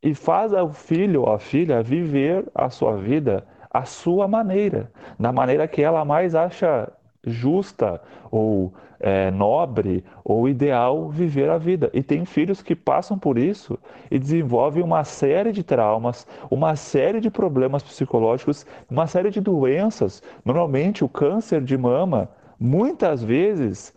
e 0.01 0.15
faz 0.15 0.53
o 0.53 0.69
filho 0.69 1.23
ou 1.23 1.33
a 1.33 1.37
filha 1.37 1.83
viver 1.83 2.49
a 2.55 2.69
sua 2.69 2.95
vida 2.95 3.45
à 3.69 3.83
sua 3.83 4.25
maneira, 4.25 4.89
da 5.19 5.33
maneira 5.33 5.67
que 5.67 5.81
ela 5.81 6.05
mais 6.05 6.33
acha 6.33 6.89
justa 7.25 8.01
ou 8.31 8.73
é, 8.99 9.31
nobre 9.31 10.03
ou 10.23 10.47
ideal 10.47 11.09
viver 11.09 11.49
a 11.49 11.57
vida. 11.57 11.89
E 11.93 12.03
tem 12.03 12.25
filhos 12.25 12.61
que 12.61 12.75
passam 12.75 13.17
por 13.17 13.37
isso 13.37 13.77
e 14.11 14.19
desenvolvem 14.19 14.83
uma 14.83 15.03
série 15.03 15.51
de 15.51 15.63
traumas, 15.63 16.27
uma 16.49 16.75
série 16.75 17.19
de 17.19 17.29
problemas 17.29 17.81
psicológicos, 17.83 18.65
uma 18.89 19.07
série 19.07 19.29
de 19.29 19.39
doenças. 19.39 20.21
Normalmente, 20.43 21.03
o 21.03 21.09
câncer 21.09 21.61
de 21.63 21.77
mama, 21.77 22.29
muitas 22.59 23.23
vezes, 23.23 23.93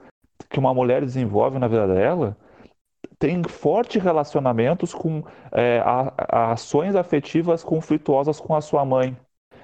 que 0.49 0.59
uma 0.59 0.75
mulher 0.75 1.03
desenvolve 1.03 1.59
na 1.59 1.69
vida 1.69 1.87
dela, 1.89 2.37
tem 3.19 3.43
fortes 3.45 4.03
relacionamentos 4.03 4.93
com 4.93 5.23
é, 5.53 5.81
a, 5.85 6.13
a 6.17 6.53
ações 6.53 6.97
afetivas 6.97 7.63
conflituosas 7.63 8.41
com 8.41 8.55
a 8.55 8.61
sua 8.61 8.85
mãe, 8.85 9.17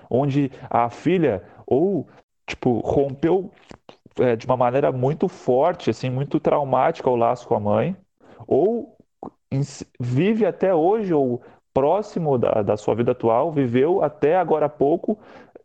onde 0.08 0.50
a 0.70 0.88
filha 0.88 1.42
ou 1.66 2.06
tipo, 2.48 2.78
rompeu 2.78 3.52
é, 4.18 4.34
de 4.34 4.46
uma 4.46 4.56
maneira 4.56 4.90
muito 4.90 5.28
forte, 5.28 5.90
assim, 5.90 6.10
muito 6.10 6.40
traumática 6.40 7.08
o 7.08 7.14
laço 7.14 7.46
com 7.46 7.54
a 7.54 7.60
mãe, 7.60 7.96
ou 8.46 8.96
vive 10.00 10.44
até 10.44 10.74
hoje, 10.74 11.14
ou 11.14 11.42
próximo 11.72 12.36
da, 12.38 12.62
da 12.62 12.76
sua 12.76 12.94
vida 12.94 13.12
atual, 13.12 13.52
viveu 13.52 14.02
até 14.02 14.36
agora 14.36 14.66
há 14.66 14.68
pouco 14.68 15.18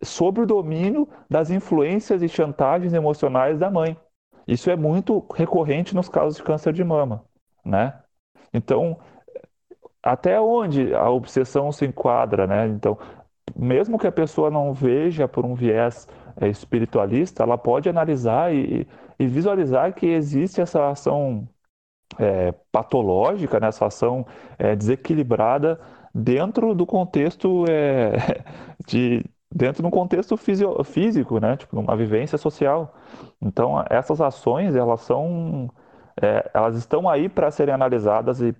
sob 0.03 0.41
o 0.41 0.45
domínio 0.45 1.07
das 1.29 1.49
influências 1.49 2.21
e 2.21 2.27
chantagens 2.29 2.93
emocionais 2.93 3.57
da 3.57 3.71
mãe. 3.71 3.97
Isso 4.45 4.69
é 4.69 4.75
muito 4.75 5.25
recorrente 5.33 5.95
nos 5.95 6.09
casos 6.09 6.35
de 6.37 6.43
câncer 6.43 6.73
de 6.73 6.83
mama, 6.83 7.23
né? 7.65 7.97
Então, 8.53 8.99
até 10.03 10.39
onde 10.39 10.93
a 10.93 11.09
obsessão 11.09 11.71
se 11.71 11.85
enquadra, 11.85 12.45
né? 12.45 12.67
Então, 12.67 12.97
mesmo 13.55 13.97
que 13.97 14.07
a 14.07 14.11
pessoa 14.11 14.51
não 14.51 14.73
veja 14.73 15.27
por 15.27 15.45
um 15.45 15.55
viés 15.55 16.07
espiritualista, 16.41 17.43
ela 17.43 17.57
pode 17.57 17.89
analisar 17.89 18.53
e, 18.53 18.87
e, 19.19 19.27
visualizar 19.27 19.93
que 19.93 20.07
existe 20.07 20.61
essa 20.61 20.89
ação 20.89 21.47
é, 22.19 22.51
patológica, 22.71 23.59
né, 23.59 23.67
essa 23.67 23.85
ação 23.87 24.25
é, 24.57 24.75
desequilibrada 24.75 25.79
dentro 26.13 26.75
do 26.75 26.85
contexto 26.85 27.65
é, 27.69 28.43
de 28.87 29.23
dentro 29.55 29.83
de 29.83 29.87
um 29.87 29.91
contexto 29.91 30.35
fisio, 30.35 30.83
físico, 30.83 31.39
né, 31.39 31.55
tipo 31.57 31.79
uma 31.79 31.95
vivência 31.95 32.37
social. 32.37 32.95
Então 33.41 33.83
essas 33.89 34.19
ações 34.21 34.75
elas 34.75 35.01
são 35.01 35.69
é, 36.21 36.49
elas 36.53 36.75
estão 36.75 37.09
aí 37.09 37.29
para 37.29 37.51
serem 37.51 37.73
analisadas 37.73 38.41
e 38.41 38.55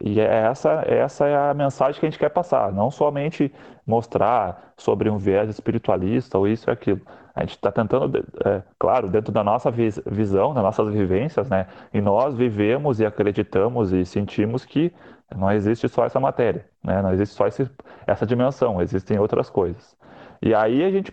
e 0.00 0.20
é 0.20 0.24
essa, 0.24 0.82
essa 0.86 1.26
é 1.26 1.50
a 1.50 1.54
mensagem 1.54 2.00
que 2.00 2.06
a 2.06 2.10
gente 2.10 2.18
quer 2.18 2.30
passar, 2.30 2.72
não 2.72 2.90
somente 2.90 3.52
mostrar 3.86 4.72
sobre 4.76 5.08
um 5.08 5.18
viés 5.18 5.48
espiritualista 5.48 6.36
ou 6.36 6.48
isso 6.48 6.68
e 6.68 6.72
aquilo. 6.72 7.00
A 7.34 7.40
gente 7.40 7.52
está 7.52 7.70
tentando, 7.70 8.24
é, 8.44 8.62
claro, 8.78 9.08
dentro 9.08 9.32
da 9.32 9.42
nossa 9.44 9.70
visão, 9.70 10.54
das 10.54 10.62
nossas 10.62 10.88
vivências, 10.92 11.48
né? 11.48 11.66
E 11.92 12.00
nós 12.00 12.34
vivemos 12.34 13.00
e 13.00 13.06
acreditamos 13.06 13.92
e 13.92 14.04
sentimos 14.04 14.64
que 14.64 14.92
não 15.34 15.50
existe 15.50 15.88
só 15.88 16.04
essa 16.04 16.20
matéria, 16.20 16.64
né? 16.82 17.02
Não 17.02 17.12
existe 17.12 17.34
só 17.34 17.46
esse, 17.46 17.68
essa 18.06 18.26
dimensão, 18.26 18.80
existem 18.80 19.18
outras 19.18 19.50
coisas. 19.50 19.96
E 20.42 20.54
aí 20.54 20.84
a 20.84 20.90
gente, 20.90 21.12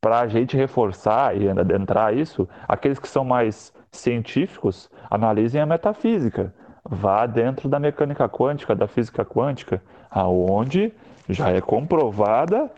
para 0.00 0.20
a 0.20 0.26
gente 0.28 0.56
reforçar 0.56 1.36
e 1.36 1.48
adentrar 1.48 2.14
isso, 2.16 2.48
aqueles 2.68 2.98
que 2.98 3.08
são 3.08 3.24
mais 3.24 3.72
científicos 3.90 4.90
analisem 5.10 5.60
a 5.60 5.66
metafísica 5.66 6.54
vá 6.84 7.26
dentro 7.26 7.68
da 7.68 7.78
mecânica 7.78 8.28
quântica, 8.28 8.74
da 8.74 8.86
física 8.86 9.24
quântica, 9.24 9.82
aonde 10.10 10.92
já 11.28 11.50
é 11.50 11.60
comprovada 11.60 12.70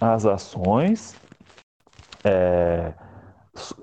as 0.00 0.26
ações 0.26 1.18
é, 2.24 2.92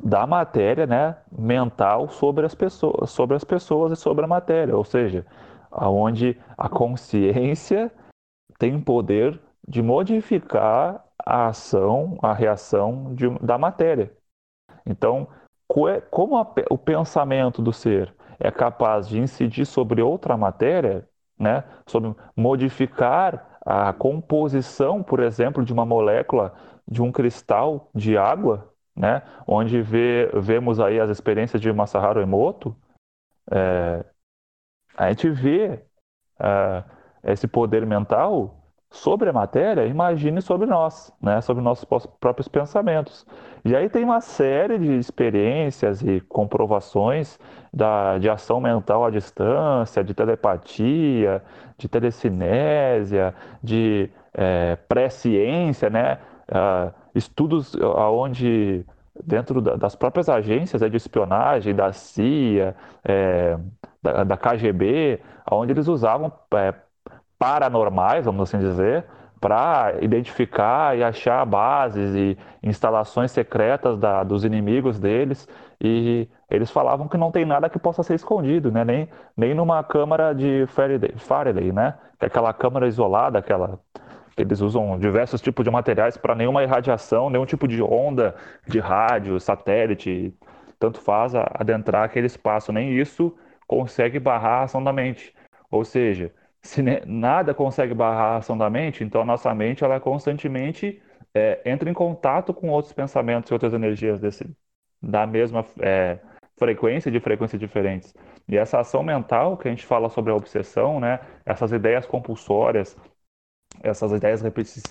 da 0.03 0.27
matéria 0.27 0.85
né, 0.85 1.17
mental 1.31 2.09
sobre 2.09 2.45
as, 2.45 2.53
pessoas, 2.53 3.09
sobre 3.09 3.35
as 3.35 3.43
pessoas 3.43 3.91
e 3.91 3.95
sobre 3.95 4.23
a 4.25 4.27
matéria, 4.27 4.75
ou 4.75 4.83
seja, 4.83 5.25
aonde 5.71 6.39
a 6.57 6.69
consciência 6.69 7.91
tem 8.59 8.79
poder 8.79 9.39
de 9.67 9.81
modificar 9.81 11.03
a 11.25 11.47
ação, 11.47 12.17
a 12.21 12.33
reação 12.33 13.15
de, 13.15 13.29
da 13.39 13.57
matéria. 13.57 14.11
Então, 14.85 15.27
como 16.11 16.37
a, 16.37 16.53
o 16.69 16.77
pensamento 16.77 17.61
do 17.61 17.73
ser 17.73 18.13
é 18.39 18.51
capaz 18.51 19.07
de 19.07 19.19
incidir 19.19 19.65
sobre 19.65 20.01
outra 20.01 20.37
matéria, 20.37 21.07
né, 21.37 21.63
sobre 21.85 22.13
modificar 22.35 23.57
a 23.65 23.91
composição, 23.93 25.01
por 25.01 25.19
exemplo, 25.19 25.63
de 25.63 25.73
uma 25.73 25.85
molécula 25.85 26.53
de 26.87 27.01
um 27.01 27.11
cristal 27.11 27.89
de 27.95 28.17
água, 28.17 28.69
né, 28.95 29.23
onde 29.47 29.81
vê, 29.81 30.29
vemos 30.33 30.79
aí 30.79 30.99
as 30.99 31.09
experiências 31.09 31.61
de 31.61 31.71
Masaharu 31.71 32.21
Emoto, 32.21 32.75
é, 33.51 34.05
a 34.95 35.09
gente 35.09 35.29
vê 35.29 35.83
é, 36.39 36.83
esse 37.23 37.47
poder 37.47 37.85
mental 37.85 38.63
sobre 38.91 39.29
a 39.29 39.33
matéria, 39.33 39.87
imagine 39.87 40.41
sobre 40.41 40.67
nós, 40.67 41.11
né, 41.19 41.41
sobre 41.41 41.63
nossos 41.63 41.85
próprios 42.19 42.47
pensamentos. 42.47 43.25
E 43.65 43.75
aí 43.75 43.87
tem 43.87 44.03
uma 44.03 44.19
série 44.19 44.77
de 44.77 44.97
experiências 44.97 46.01
e 46.01 46.19
comprovações 46.19 47.39
da, 47.71 48.17
de 48.17 48.29
ação 48.29 48.59
mental 48.59 49.05
à 49.05 49.09
distância, 49.09 50.03
de 50.03 50.13
telepatia, 50.13 51.41
de 51.77 51.87
telecinésia, 51.87 53.33
de 53.63 54.09
é, 54.33 54.75
pré-ciência, 54.75 55.89
né, 55.89 56.17
uh, 56.49 56.93
estudos 57.15 57.73
onde 58.09 58.85
dentro 59.25 59.61
das 59.61 59.95
próprias 59.95 60.27
agências 60.29 60.81
é, 60.81 60.89
de 60.89 60.97
espionagem, 60.97 61.75
da 61.75 61.91
CIA, 61.93 62.75
é, 63.03 63.57
da, 64.01 64.23
da, 64.23 64.37
KGB, 64.37 65.21
onde 65.51 65.71
eles 65.71 65.87
usavam 65.87 66.31
é, 66.55 66.73
paranormais, 67.37 68.25
vamos 68.25 68.49
assim 68.49 68.59
dizer, 68.59 69.05
para 69.43 69.95
identificar 69.99 70.97
e 70.97 71.03
achar 71.03 71.45
bases 71.45 72.15
e 72.15 72.37
instalações 72.63 73.29
secretas 73.29 73.99
da, 73.99 74.23
dos 74.23 74.45
inimigos 74.45 75.01
deles. 75.01 75.49
E 75.81 76.29
eles 76.49 76.71
falavam 76.71 77.09
que 77.09 77.17
não 77.17 77.29
tem 77.29 77.43
nada 77.43 77.69
que 77.69 77.77
possa 77.77 78.03
ser 78.03 78.13
escondido, 78.13 78.71
né? 78.71 78.85
nem, 78.85 79.09
nem 79.35 79.53
numa 79.53 79.83
câmara 79.83 80.31
de 80.31 80.65
Faraday, 80.67 81.11
Faraday 81.17 81.73
né? 81.73 81.93
que 82.17 82.23
é 82.23 82.27
aquela 82.27 82.53
câmara 82.53 82.87
isolada, 82.87 83.37
aquela 83.37 83.77
eles 84.37 84.61
usam 84.61 84.97
diversos 84.97 85.41
tipos 85.41 85.65
de 85.65 85.69
materiais 85.69 86.15
para 86.15 86.33
nenhuma 86.33 86.63
irradiação, 86.63 87.29
nenhum 87.29 87.45
tipo 87.45 87.67
de 87.67 87.83
onda 87.83 88.33
de 88.65 88.79
rádio, 88.79 89.37
satélite, 89.41 90.33
tanto 90.79 91.01
faz 91.01 91.33
adentrar 91.35 92.05
aquele 92.05 92.27
espaço. 92.27 92.71
Nem 92.71 92.93
isso 92.93 93.35
consegue 93.67 94.19
barrar 94.19 94.61
a 94.61 94.63
ação 94.63 94.81
da 94.81 94.93
mente. 94.93 95.35
Ou 95.69 95.83
seja, 95.83 96.31
se 96.63 96.81
nada 97.05 97.53
consegue 97.53 97.93
barrar 97.93 98.35
a 98.35 98.37
ação 98.37 98.57
da 98.57 98.69
mente, 98.69 99.03
então 99.03 99.21
a 99.21 99.25
nossa 99.25 99.53
mente 99.53 99.83
ela 99.83 99.99
constantemente 99.99 101.01
é, 101.33 101.61
entra 101.65 101.89
em 101.89 101.93
contato 101.93 102.53
com 102.53 102.69
outros 102.69 102.93
pensamentos 102.93 103.51
e 103.51 103.53
outras 103.53 103.73
energias 103.73 104.19
desse, 104.19 104.49
da 105.01 105.27
mesma 105.27 105.65
é, 105.81 106.19
frequência, 106.57 107.11
de 107.11 107.19
frequências 107.19 107.59
diferentes. 107.59 108.13
E 108.47 108.57
essa 108.57 108.79
ação 108.79 109.03
mental 109.03 109.57
que 109.57 109.67
a 109.67 109.71
gente 109.71 109.85
fala 109.85 110.09
sobre 110.09 110.31
a 110.31 110.35
obsessão, 110.35 110.99
né, 110.99 111.19
essas 111.45 111.71
ideias 111.71 112.05
compulsórias, 112.05 112.97
essas 113.81 114.11
ideias 114.11 114.41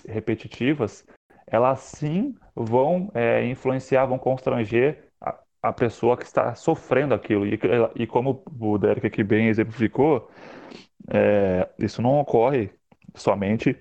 repetitivas, 0.07 1.07
elas 1.47 1.81
sim 1.81 2.35
vão 2.55 3.11
é, 3.15 3.45
influenciar, 3.47 4.07
vão 4.07 4.19
constranger 4.19 5.05
a, 5.21 5.39
a, 5.63 5.73
pessoa 5.73 6.17
que 6.17 6.25
está 6.25 6.55
sofrendo 6.55 7.15
aquilo. 7.15 7.47
E, 7.47 7.59
e 7.95 8.07
como 8.07 8.43
o 8.61 8.79
Derek 8.79 9.07
aqui 9.07 9.23
bem 9.23 9.49
exemplificou, 9.49 10.29
é, 11.11 11.69
isso 11.79 12.03
não 12.03 12.21
ocorre 12.21 12.71
somente 13.15 13.77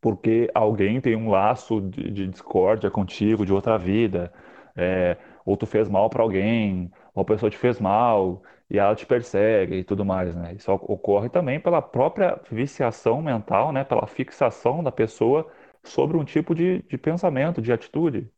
porque 0.00 0.48
alguém 0.54 1.00
tem 1.00 1.16
um 1.16 1.30
laço 1.30 1.80
de, 1.80 2.10
de 2.10 2.26
discórdia 2.28 2.90
contigo 2.90 3.44
de 3.44 3.52
outra 3.52 3.76
vida, 3.78 4.32
é, 4.76 5.16
ou 5.44 5.56
tu 5.56 5.66
fez 5.66 5.88
mal 5.88 6.08
para 6.10 6.22
alguém, 6.22 6.90
ou 7.14 7.22
a 7.22 7.24
pessoa 7.24 7.50
te 7.50 7.56
fez 7.58 7.80
mal, 7.80 8.42
e 8.70 8.78
ela 8.78 8.94
te 8.94 9.06
persegue 9.06 9.76
e 9.76 9.84
tudo 9.84 10.04
mais, 10.04 10.34
né? 10.34 10.54
Isso 10.54 10.72
ocorre 10.72 11.28
também 11.28 11.60
pela 11.60 11.80
própria 11.80 12.40
viciação 12.50 13.22
mental, 13.22 13.72
né? 13.72 13.84
Pela 13.84 14.06
fixação 14.06 14.82
da 14.82 14.92
pessoa 14.92 15.50
sobre 15.82 16.16
um 16.16 16.24
tipo 16.24 16.54
de, 16.54 16.82
de 16.82 16.98
pensamento, 16.98 17.62
de 17.62 17.72
atitude. 17.72 18.30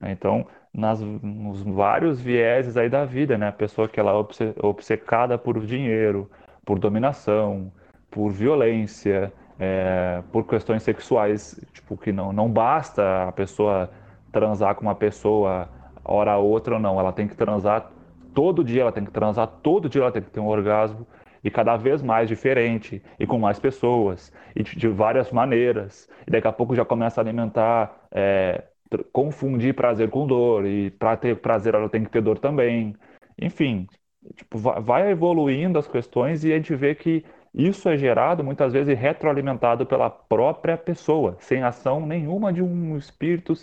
Né? 0.00 0.12
Então, 0.12 0.46
nas, 0.72 1.00
nos 1.00 1.62
vários 1.62 2.20
vieses 2.20 2.76
aí 2.76 2.88
da 2.88 3.04
vida, 3.04 3.38
né? 3.38 3.48
A 3.48 3.52
pessoa 3.52 3.88
que 3.88 4.00
ela 4.00 4.12
é 4.12 4.66
obcecada 4.66 5.38
por 5.38 5.64
dinheiro, 5.64 6.30
por 6.66 6.78
dominação, 6.78 7.72
por 8.10 8.30
violência, 8.30 9.32
é, 9.58 10.22
por 10.30 10.46
questões 10.46 10.82
sexuais, 10.82 11.58
tipo, 11.72 11.96
que 11.96 12.12
não, 12.12 12.30
não 12.30 12.50
basta 12.50 13.28
a 13.28 13.32
pessoa 13.32 13.90
transar 14.30 14.74
com 14.74 14.82
uma 14.82 14.94
pessoa 14.94 15.70
hora 16.04 16.32
a 16.32 16.38
outra 16.38 16.74
ou 16.74 16.80
não, 16.80 17.00
ela 17.00 17.12
tem 17.12 17.26
que 17.26 17.34
transar 17.34 17.90
todo 18.36 18.62
dia 18.62 18.82
ela 18.82 18.92
tem 18.92 19.02
que 19.02 19.10
transar, 19.10 19.46
todo 19.62 19.88
dia 19.88 20.02
ela 20.02 20.12
tem 20.12 20.22
que 20.22 20.30
ter 20.30 20.40
um 20.40 20.46
orgasmo 20.46 21.06
e 21.42 21.50
cada 21.50 21.74
vez 21.78 22.02
mais 22.02 22.28
diferente 22.28 23.02
e 23.18 23.26
com 23.26 23.38
mais 23.38 23.58
pessoas 23.58 24.30
e 24.54 24.62
de, 24.62 24.88
várias 24.88 25.32
maneiras. 25.32 26.06
E 26.26 26.30
daqui 26.30 26.46
a 26.46 26.52
pouco 26.52 26.74
já 26.74 26.84
começa 26.84 27.18
a 27.18 27.22
alimentar, 27.24 28.06
é, 28.12 28.64
confundir 29.10 29.74
prazer 29.74 30.10
com 30.10 30.26
dor 30.26 30.66
e 30.66 30.90
para 30.90 31.16
ter 31.16 31.36
prazer 31.40 31.74
ela 31.74 31.88
tem 31.88 32.04
que 32.04 32.10
ter 32.10 32.20
dor 32.20 32.38
também. 32.38 32.94
Enfim, 33.40 33.86
tipo, 34.34 34.58
vai 34.58 35.10
evoluindo 35.10 35.78
as 35.78 35.86
questões 35.86 36.44
e 36.44 36.52
a 36.52 36.56
gente 36.56 36.74
vê 36.74 36.94
que 36.94 37.24
isso 37.54 37.88
é 37.88 37.96
gerado 37.96 38.44
muitas 38.44 38.72
vezes 38.72 38.98
retroalimentado 38.98 39.86
pela 39.86 40.10
própria 40.10 40.76
pessoa, 40.76 41.36
sem 41.40 41.62
ação 41.62 42.04
nenhuma 42.04 42.52
de 42.52 42.62
um 42.62 42.96
espírito 42.96 43.54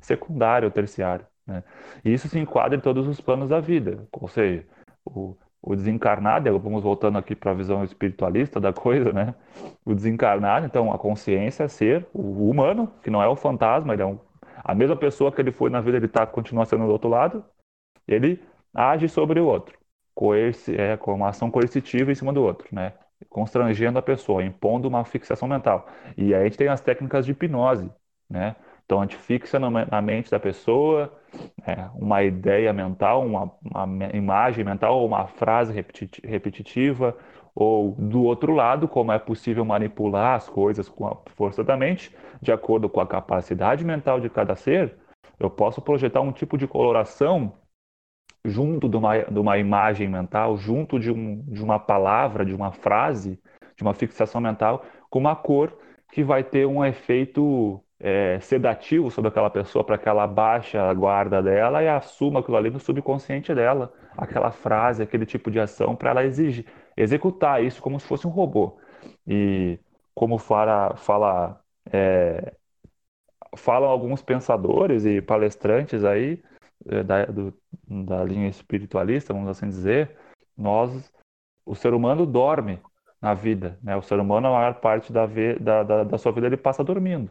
secundário 0.00 0.66
ou 0.66 0.72
terciário. 0.72 1.26
Né? 1.46 1.64
E 2.04 2.12
isso 2.12 2.28
se 2.28 2.38
enquadra 2.38 2.76
em 2.76 2.80
todos 2.80 3.08
os 3.08 3.20
planos 3.20 3.48
da 3.48 3.58
vida, 3.58 4.06
ou 4.12 4.28
seja, 4.28 4.64
o, 5.04 5.36
o 5.60 5.74
desencarnado, 5.74 6.58
vamos 6.58 6.82
voltando 6.82 7.18
aqui 7.18 7.34
para 7.34 7.50
a 7.50 7.54
visão 7.54 7.82
espiritualista 7.82 8.60
da 8.60 8.72
coisa, 8.72 9.12
né? 9.12 9.34
O 9.84 9.94
desencarnado, 9.94 10.66
então, 10.66 10.92
a 10.92 10.98
consciência 10.98 11.64
é 11.64 11.68
ser 11.68 12.06
o 12.14 12.48
humano, 12.48 12.92
que 13.02 13.10
não 13.10 13.22
é 13.22 13.28
o 13.28 13.36
fantasma, 13.36 13.92
ele 13.92 14.02
é 14.02 14.06
um, 14.06 14.18
a 14.64 14.74
mesma 14.74 14.96
pessoa 14.96 15.32
que 15.32 15.40
ele 15.40 15.50
foi 15.50 15.70
na 15.70 15.80
vida, 15.80 15.96
ele 15.96 16.08
tá, 16.08 16.26
continua 16.26 16.64
sendo 16.64 16.86
do 16.86 16.92
outro 16.92 17.08
lado, 17.08 17.44
ele 18.06 18.40
age 18.74 19.08
sobre 19.08 19.40
o 19.40 19.46
outro, 19.46 19.76
coerci, 20.20 20.78
é, 20.78 20.98
com 20.98 21.14
uma 21.14 21.30
ação 21.30 21.50
coercitiva 21.50 22.12
em 22.12 22.14
cima 22.14 22.30
do 22.30 22.42
outro, 22.42 22.68
né? 22.70 22.92
Constrangendo 23.30 23.98
a 23.98 24.02
pessoa, 24.02 24.44
impondo 24.44 24.86
uma 24.86 25.02
fixação 25.02 25.48
mental. 25.48 25.88
E 26.14 26.34
aí 26.34 26.42
a 26.42 26.44
gente 26.44 26.58
tem 26.58 26.68
as 26.68 26.82
técnicas 26.82 27.24
de 27.24 27.32
hipnose, 27.32 27.90
né? 28.28 28.54
Então 28.84 28.98
a 28.98 29.02
gente 29.04 29.16
fixa 29.16 29.58
na 29.58 30.02
mente 30.02 30.30
da 30.30 30.38
pessoa 30.38 31.10
é, 31.66 31.88
uma 31.94 32.22
ideia 32.22 32.70
mental, 32.70 33.24
uma, 33.24 33.50
uma, 33.64 34.06
imagem 34.12 34.62
mental, 34.62 35.06
uma 35.06 35.26
frase 35.26 35.72
repetitiva, 36.22 37.16
ou 37.54 37.92
do 37.92 38.22
outro 38.22 38.52
lado, 38.52 38.86
como 38.86 39.12
é 39.12 39.18
possível 39.18 39.64
manipular 39.64 40.34
as 40.34 40.50
coisas 40.50 40.86
com 40.86 41.06
a 41.06 41.16
força 41.34 41.64
da 41.64 41.78
mente, 41.78 42.14
de 42.42 42.52
acordo 42.52 42.90
com 42.90 43.00
a 43.00 43.06
capacidade 43.06 43.84
mental 43.84 44.20
de 44.20 44.28
cada 44.28 44.54
ser, 44.54 44.96
eu 45.38 45.48
posso 45.48 45.80
projetar 45.80 46.20
um 46.20 46.32
tipo 46.32 46.58
de 46.58 46.66
coloração 46.66 47.54
junto 48.44 48.88
de 48.88 48.96
uma, 48.96 49.18
de 49.18 49.38
uma 49.38 49.58
imagem 49.58 50.08
mental, 50.08 50.56
junto 50.56 50.98
de, 50.98 51.10
um, 51.10 51.42
de 51.42 51.62
uma 51.62 51.78
palavra, 51.78 52.44
de 52.44 52.54
uma 52.54 52.72
frase, 52.72 53.38
de 53.76 53.82
uma 53.82 53.94
fixação 53.94 54.40
mental, 54.40 54.84
com 55.10 55.18
uma 55.18 55.36
cor 55.36 55.76
que 56.12 56.24
vai 56.24 56.42
ter 56.42 56.66
um 56.66 56.84
efeito 56.84 57.82
é, 57.98 58.40
sedativo 58.40 59.10
sobre 59.10 59.28
aquela 59.28 59.50
pessoa 59.50 59.84
para 59.84 59.98
que 59.98 60.08
ela 60.08 60.26
baixe 60.26 60.76
a 60.78 60.92
guarda 60.94 61.42
dela 61.42 61.82
e 61.82 61.88
assuma 61.88 62.40
aquilo 62.40 62.56
ali 62.56 62.70
no 62.70 62.80
subconsciente 62.80 63.54
dela, 63.54 63.92
aquela 64.16 64.50
frase, 64.50 65.02
aquele 65.02 65.26
tipo 65.26 65.50
de 65.50 65.60
ação, 65.60 65.94
para 65.94 66.10
ela 66.10 66.24
exigir, 66.24 66.66
executar 66.96 67.62
isso 67.62 67.80
como 67.82 68.00
se 68.00 68.06
fosse 68.06 68.26
um 68.26 68.30
robô. 68.30 68.78
E 69.26 69.78
como 70.14 70.38
fala, 70.38 70.96
fala 70.96 71.62
é, 71.92 72.54
falam 73.56 73.88
alguns 73.90 74.22
pensadores 74.22 75.04
e 75.04 75.20
palestrantes 75.20 76.04
aí 76.04 76.42
da, 77.04 77.26
do, 77.26 77.54
da 78.06 78.24
linha 78.24 78.48
espiritualista, 78.48 79.32
vamos 79.32 79.48
assim 79.48 79.68
dizer, 79.68 80.16
nós, 80.56 81.12
o 81.64 81.74
ser 81.74 81.94
humano 81.94 82.26
dorme 82.26 82.80
na 83.20 83.34
vida, 83.34 83.78
né? 83.82 83.96
O 83.96 84.02
ser 84.02 84.18
humano, 84.18 84.48
a 84.48 84.50
maior 84.52 84.74
parte 84.80 85.12
da, 85.12 85.26
da, 85.60 85.82
da, 85.82 86.04
da 86.04 86.18
sua 86.18 86.32
vida, 86.32 86.46
ele 86.46 86.56
passa 86.56 86.82
dormindo. 86.82 87.30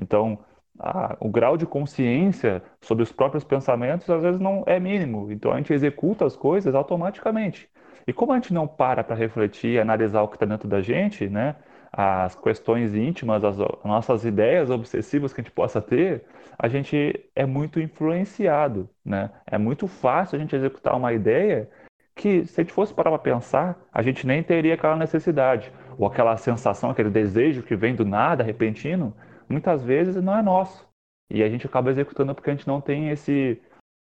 Então, 0.00 0.44
a, 0.78 1.16
o 1.20 1.28
grau 1.28 1.56
de 1.56 1.66
consciência 1.66 2.62
sobre 2.80 3.02
os 3.02 3.12
próprios 3.12 3.44
pensamentos 3.44 4.08
às 4.08 4.22
vezes 4.22 4.40
não 4.40 4.64
é 4.66 4.80
mínimo. 4.80 5.30
Então, 5.30 5.52
a 5.52 5.56
gente 5.56 5.72
executa 5.72 6.24
as 6.24 6.36
coisas 6.36 6.74
automaticamente. 6.74 7.70
E 8.06 8.12
como 8.12 8.32
a 8.32 8.36
gente 8.36 8.54
não 8.54 8.66
para 8.66 9.04
para 9.04 9.14
refletir, 9.14 9.80
analisar 9.80 10.22
o 10.22 10.28
que 10.28 10.36
está 10.36 10.46
dentro 10.46 10.68
da 10.68 10.80
gente, 10.80 11.28
né? 11.28 11.56
As 11.92 12.34
questões 12.34 12.94
íntimas, 12.94 13.42
as, 13.44 13.58
as 13.58 13.84
nossas 13.84 14.24
ideias 14.24 14.70
obsessivas 14.70 15.32
que 15.32 15.40
a 15.40 15.44
gente 15.44 15.52
possa 15.52 15.80
ter, 15.80 16.24
a 16.58 16.68
gente 16.68 17.18
é 17.34 17.46
muito 17.46 17.80
influenciado, 17.80 18.88
né? 19.04 19.30
É 19.46 19.56
muito 19.56 19.86
fácil 19.86 20.36
a 20.36 20.38
gente 20.38 20.54
executar 20.54 20.96
uma 20.96 21.12
ideia 21.12 21.70
que, 22.14 22.44
se 22.46 22.60
a 22.60 22.64
gente 22.64 22.72
fosse 22.72 22.92
parar 22.92 23.10
para 23.10 23.18
pensar, 23.20 23.78
a 23.92 24.02
gente 24.02 24.26
nem 24.26 24.42
teria 24.42 24.74
aquela 24.74 24.96
necessidade, 24.96 25.72
ou 25.96 26.06
aquela 26.06 26.36
sensação, 26.36 26.90
aquele 26.90 27.10
desejo 27.10 27.62
que 27.62 27.76
vem 27.76 27.94
do 27.94 28.04
nada, 28.04 28.42
repentino, 28.42 29.16
muitas 29.48 29.82
vezes 29.82 30.16
não 30.22 30.36
é 30.36 30.42
nosso. 30.42 30.86
E 31.30 31.42
a 31.42 31.48
gente 31.48 31.66
acaba 31.66 31.90
executando 31.90 32.34
porque 32.34 32.50
a 32.50 32.54
gente 32.54 32.66
não 32.66 32.80
tem 32.80 33.10
esse, 33.10 33.60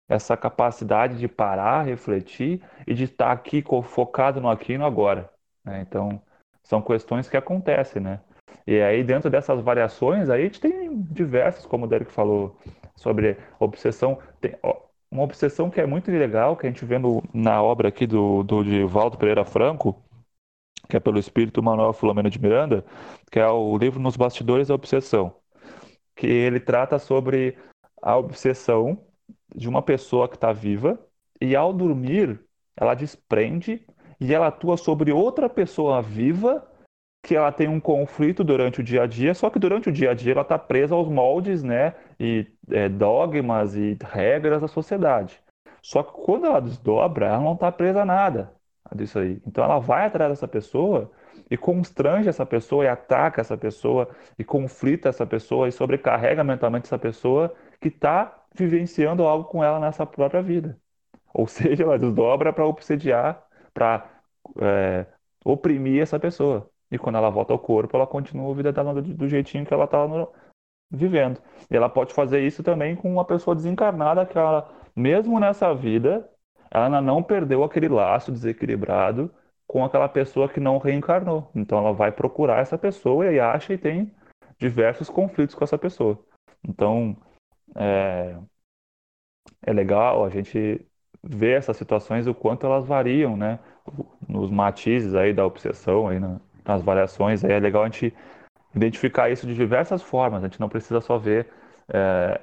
essa 0.08 0.36
capacidade 0.36 1.18
de 1.18 1.28
parar, 1.28 1.82
refletir 1.82 2.62
e 2.86 2.94
de 2.94 3.04
estar 3.04 3.30
aqui 3.30 3.62
focado 3.84 4.40
no 4.40 4.48
aqui 4.48 4.72
e 4.72 4.78
no 4.78 4.86
agora. 4.86 5.30
Né? 5.64 5.84
Então, 5.86 6.20
são 6.68 6.82
questões 6.82 7.28
que 7.28 7.36
acontecem, 7.36 8.02
né? 8.02 8.20
E 8.66 8.80
aí, 8.82 9.02
dentro 9.02 9.30
dessas 9.30 9.60
variações, 9.62 10.28
aí 10.28 10.42
a 10.42 10.44
gente 10.44 10.60
tem 10.60 11.02
diversas, 11.02 11.64
como 11.64 11.86
o 11.86 11.88
Derek 11.88 12.12
falou, 12.12 12.58
sobre 12.94 13.38
obsessão. 13.58 14.18
Tem, 14.38 14.54
uma 15.10 15.22
obsessão 15.22 15.70
que 15.70 15.80
é 15.80 15.86
muito 15.86 16.10
legal, 16.10 16.54
que 16.54 16.66
a 16.66 16.70
gente 16.70 16.84
vê 16.84 16.98
no, 16.98 17.22
na 17.32 17.62
obra 17.62 17.88
aqui 17.88 18.06
do, 18.06 18.42
do 18.42 18.62
de 18.62 18.84
Valdo 18.84 19.16
Pereira 19.16 19.46
Franco, 19.46 19.96
que 20.86 20.98
é 20.98 21.00
pelo 21.00 21.18
espírito 21.18 21.62
Manuel 21.62 21.94
Filomeno 21.94 22.28
de 22.28 22.38
Miranda, 22.38 22.84
que 23.30 23.40
é 23.40 23.48
o 23.48 23.78
livro 23.78 23.98
Nos 23.98 24.16
Bastidores 24.16 24.68
da 24.68 24.74
Obsessão, 24.74 25.34
que 26.14 26.26
ele 26.26 26.60
trata 26.60 26.98
sobre 26.98 27.56
a 28.02 28.14
obsessão 28.14 29.02
de 29.56 29.66
uma 29.70 29.80
pessoa 29.80 30.28
que 30.28 30.34
está 30.34 30.52
viva 30.52 31.00
e 31.40 31.56
ao 31.56 31.72
dormir 31.72 32.38
ela 32.76 32.94
desprende 32.94 33.84
e 34.20 34.34
ela 34.34 34.48
atua 34.48 34.76
sobre 34.76 35.12
outra 35.12 35.48
pessoa 35.48 36.02
viva 36.02 36.66
que 37.22 37.34
ela 37.34 37.52
tem 37.52 37.68
um 37.68 37.80
conflito 37.80 38.44
durante 38.44 38.80
o 38.80 38.84
dia 38.84 39.02
a 39.02 39.06
dia, 39.06 39.34
só 39.34 39.50
que 39.50 39.58
durante 39.58 39.88
o 39.88 39.92
dia 39.92 40.12
a 40.12 40.14
dia 40.14 40.32
ela 40.32 40.42
está 40.42 40.58
presa 40.58 40.94
aos 40.94 41.08
moldes, 41.08 41.62
né, 41.62 41.94
e 42.18 42.46
é, 42.70 42.88
dogmas 42.88 43.74
e 43.74 43.98
regras 44.00 44.60
da 44.60 44.68
sociedade. 44.68 45.40
Só 45.82 46.02
que 46.02 46.12
quando 46.12 46.46
ela 46.46 46.60
desdobra, 46.60 47.26
ela 47.26 47.40
não 47.40 47.54
está 47.54 47.70
presa 47.72 48.02
a 48.02 48.04
nada 48.04 48.54
disso 48.94 49.18
aí. 49.18 49.40
Então 49.46 49.64
ela 49.64 49.78
vai 49.78 50.06
atrás 50.06 50.30
dessa 50.30 50.48
pessoa 50.48 51.10
e 51.50 51.56
constrange 51.56 52.28
essa 52.28 52.44
pessoa 52.46 52.84
e 52.84 52.88
ataca 52.88 53.40
essa 53.40 53.56
pessoa 53.56 54.08
e 54.38 54.44
conflita 54.44 55.08
essa 55.08 55.26
pessoa 55.26 55.68
e 55.68 55.72
sobrecarrega 55.72 56.44
mentalmente 56.44 56.86
essa 56.86 56.98
pessoa 56.98 57.54
que 57.80 57.88
está 57.88 58.42
vivenciando 58.54 59.24
algo 59.24 59.44
com 59.44 59.62
ela 59.62 59.78
nessa 59.80 60.06
própria 60.06 60.42
vida. 60.42 60.78
Ou 61.32 61.46
seja, 61.48 61.84
ela 61.84 61.98
desdobra 61.98 62.52
para 62.52 62.66
obsediar, 62.66 63.42
para 63.72 64.08
é, 64.60 65.06
oprimir 65.44 66.02
essa 66.02 66.18
pessoa. 66.18 66.70
E 66.90 66.98
quando 66.98 67.16
ela 67.16 67.30
volta 67.30 67.52
ao 67.52 67.58
corpo, 67.58 67.96
ela 67.96 68.06
continua 68.06 68.50
a 68.50 68.54
vida 68.54 68.72
dela 68.72 68.94
do, 68.94 69.02
do 69.02 69.28
jeitinho 69.28 69.66
que 69.66 69.74
ela 69.74 69.84
estava 69.84 70.30
vivendo. 70.90 71.40
E 71.70 71.76
ela 71.76 71.88
pode 71.88 72.14
fazer 72.14 72.40
isso 72.46 72.62
também 72.62 72.96
com 72.96 73.12
uma 73.12 73.24
pessoa 73.24 73.54
desencarnada 73.54 74.24
que 74.26 74.38
ela, 74.38 74.70
mesmo 74.96 75.38
nessa 75.38 75.74
vida, 75.74 76.28
ela 76.70 77.00
não 77.00 77.22
perdeu 77.22 77.62
aquele 77.62 77.88
laço 77.88 78.32
desequilibrado 78.32 79.32
com 79.66 79.84
aquela 79.84 80.08
pessoa 80.08 80.48
que 80.48 80.60
não 80.60 80.78
reencarnou. 80.78 81.50
Então 81.54 81.78
ela 81.78 81.92
vai 81.92 82.10
procurar 82.10 82.60
essa 82.60 82.78
pessoa 82.78 83.30
e 83.30 83.38
acha 83.38 83.74
e 83.74 83.78
tem 83.78 84.14
diversos 84.58 85.10
conflitos 85.10 85.54
com 85.54 85.64
essa 85.64 85.78
pessoa. 85.78 86.18
Então 86.66 87.16
é, 87.76 88.36
é 89.62 89.72
legal 89.72 90.24
a 90.24 90.30
gente 90.30 90.84
ver 91.22 91.58
essas 91.58 91.76
situações 91.76 92.26
o 92.26 92.34
quanto 92.34 92.66
elas 92.66 92.86
variam, 92.86 93.36
né? 93.36 93.58
Nos 94.28 94.50
matizes 94.50 95.14
aí 95.14 95.32
da 95.32 95.44
obsessão 95.46 96.08
aí 96.08 96.20
nas 96.64 96.82
variações 96.82 97.44
aí 97.44 97.52
é 97.52 97.58
legal 97.60 97.82
a 97.82 97.86
gente 97.86 98.14
identificar 98.74 99.30
isso 99.30 99.46
de 99.46 99.54
diversas 99.54 100.02
formas. 100.02 100.42
A 100.42 100.46
gente 100.46 100.60
não 100.60 100.68
precisa 100.68 101.00
só 101.00 101.18
ver 101.18 101.48
é, 101.92 102.40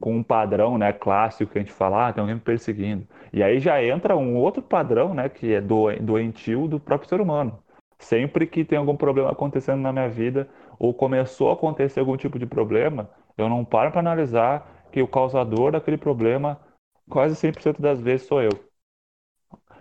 com 0.00 0.16
um 0.16 0.22
padrão, 0.22 0.76
né, 0.76 0.92
clássico 0.92 1.52
que 1.52 1.58
a 1.58 1.62
gente 1.62 1.72
fala, 1.72 2.08
ah, 2.08 2.12
tem 2.12 2.20
alguém 2.20 2.34
me 2.36 2.40
perseguindo. 2.40 3.06
E 3.32 3.42
aí 3.42 3.58
já 3.58 3.82
entra 3.82 4.16
um 4.16 4.36
outro 4.36 4.62
padrão, 4.62 5.14
né, 5.14 5.28
que 5.28 5.54
é 5.54 5.60
doentio 5.60 6.68
do 6.68 6.78
próprio 6.78 7.08
ser 7.08 7.20
humano. 7.20 7.58
Sempre 7.98 8.46
que 8.46 8.64
tem 8.64 8.78
algum 8.78 8.96
problema 8.96 9.30
acontecendo 9.30 9.80
na 9.80 9.92
minha 9.92 10.08
vida 10.08 10.48
ou 10.78 10.92
começou 10.92 11.50
a 11.50 11.54
acontecer 11.54 12.00
algum 12.00 12.16
tipo 12.16 12.38
de 12.38 12.46
problema, 12.46 13.08
eu 13.38 13.48
não 13.48 13.64
paro 13.64 13.90
para 13.90 14.00
analisar 14.00 14.86
que 14.92 15.02
o 15.02 15.08
causador 15.08 15.72
daquele 15.72 15.96
problema 15.96 16.60
quase 17.08 17.36
100% 17.36 17.80
das 17.82 18.00
vezes 18.00 18.26
sou 18.26 18.42
eu. 18.42 18.50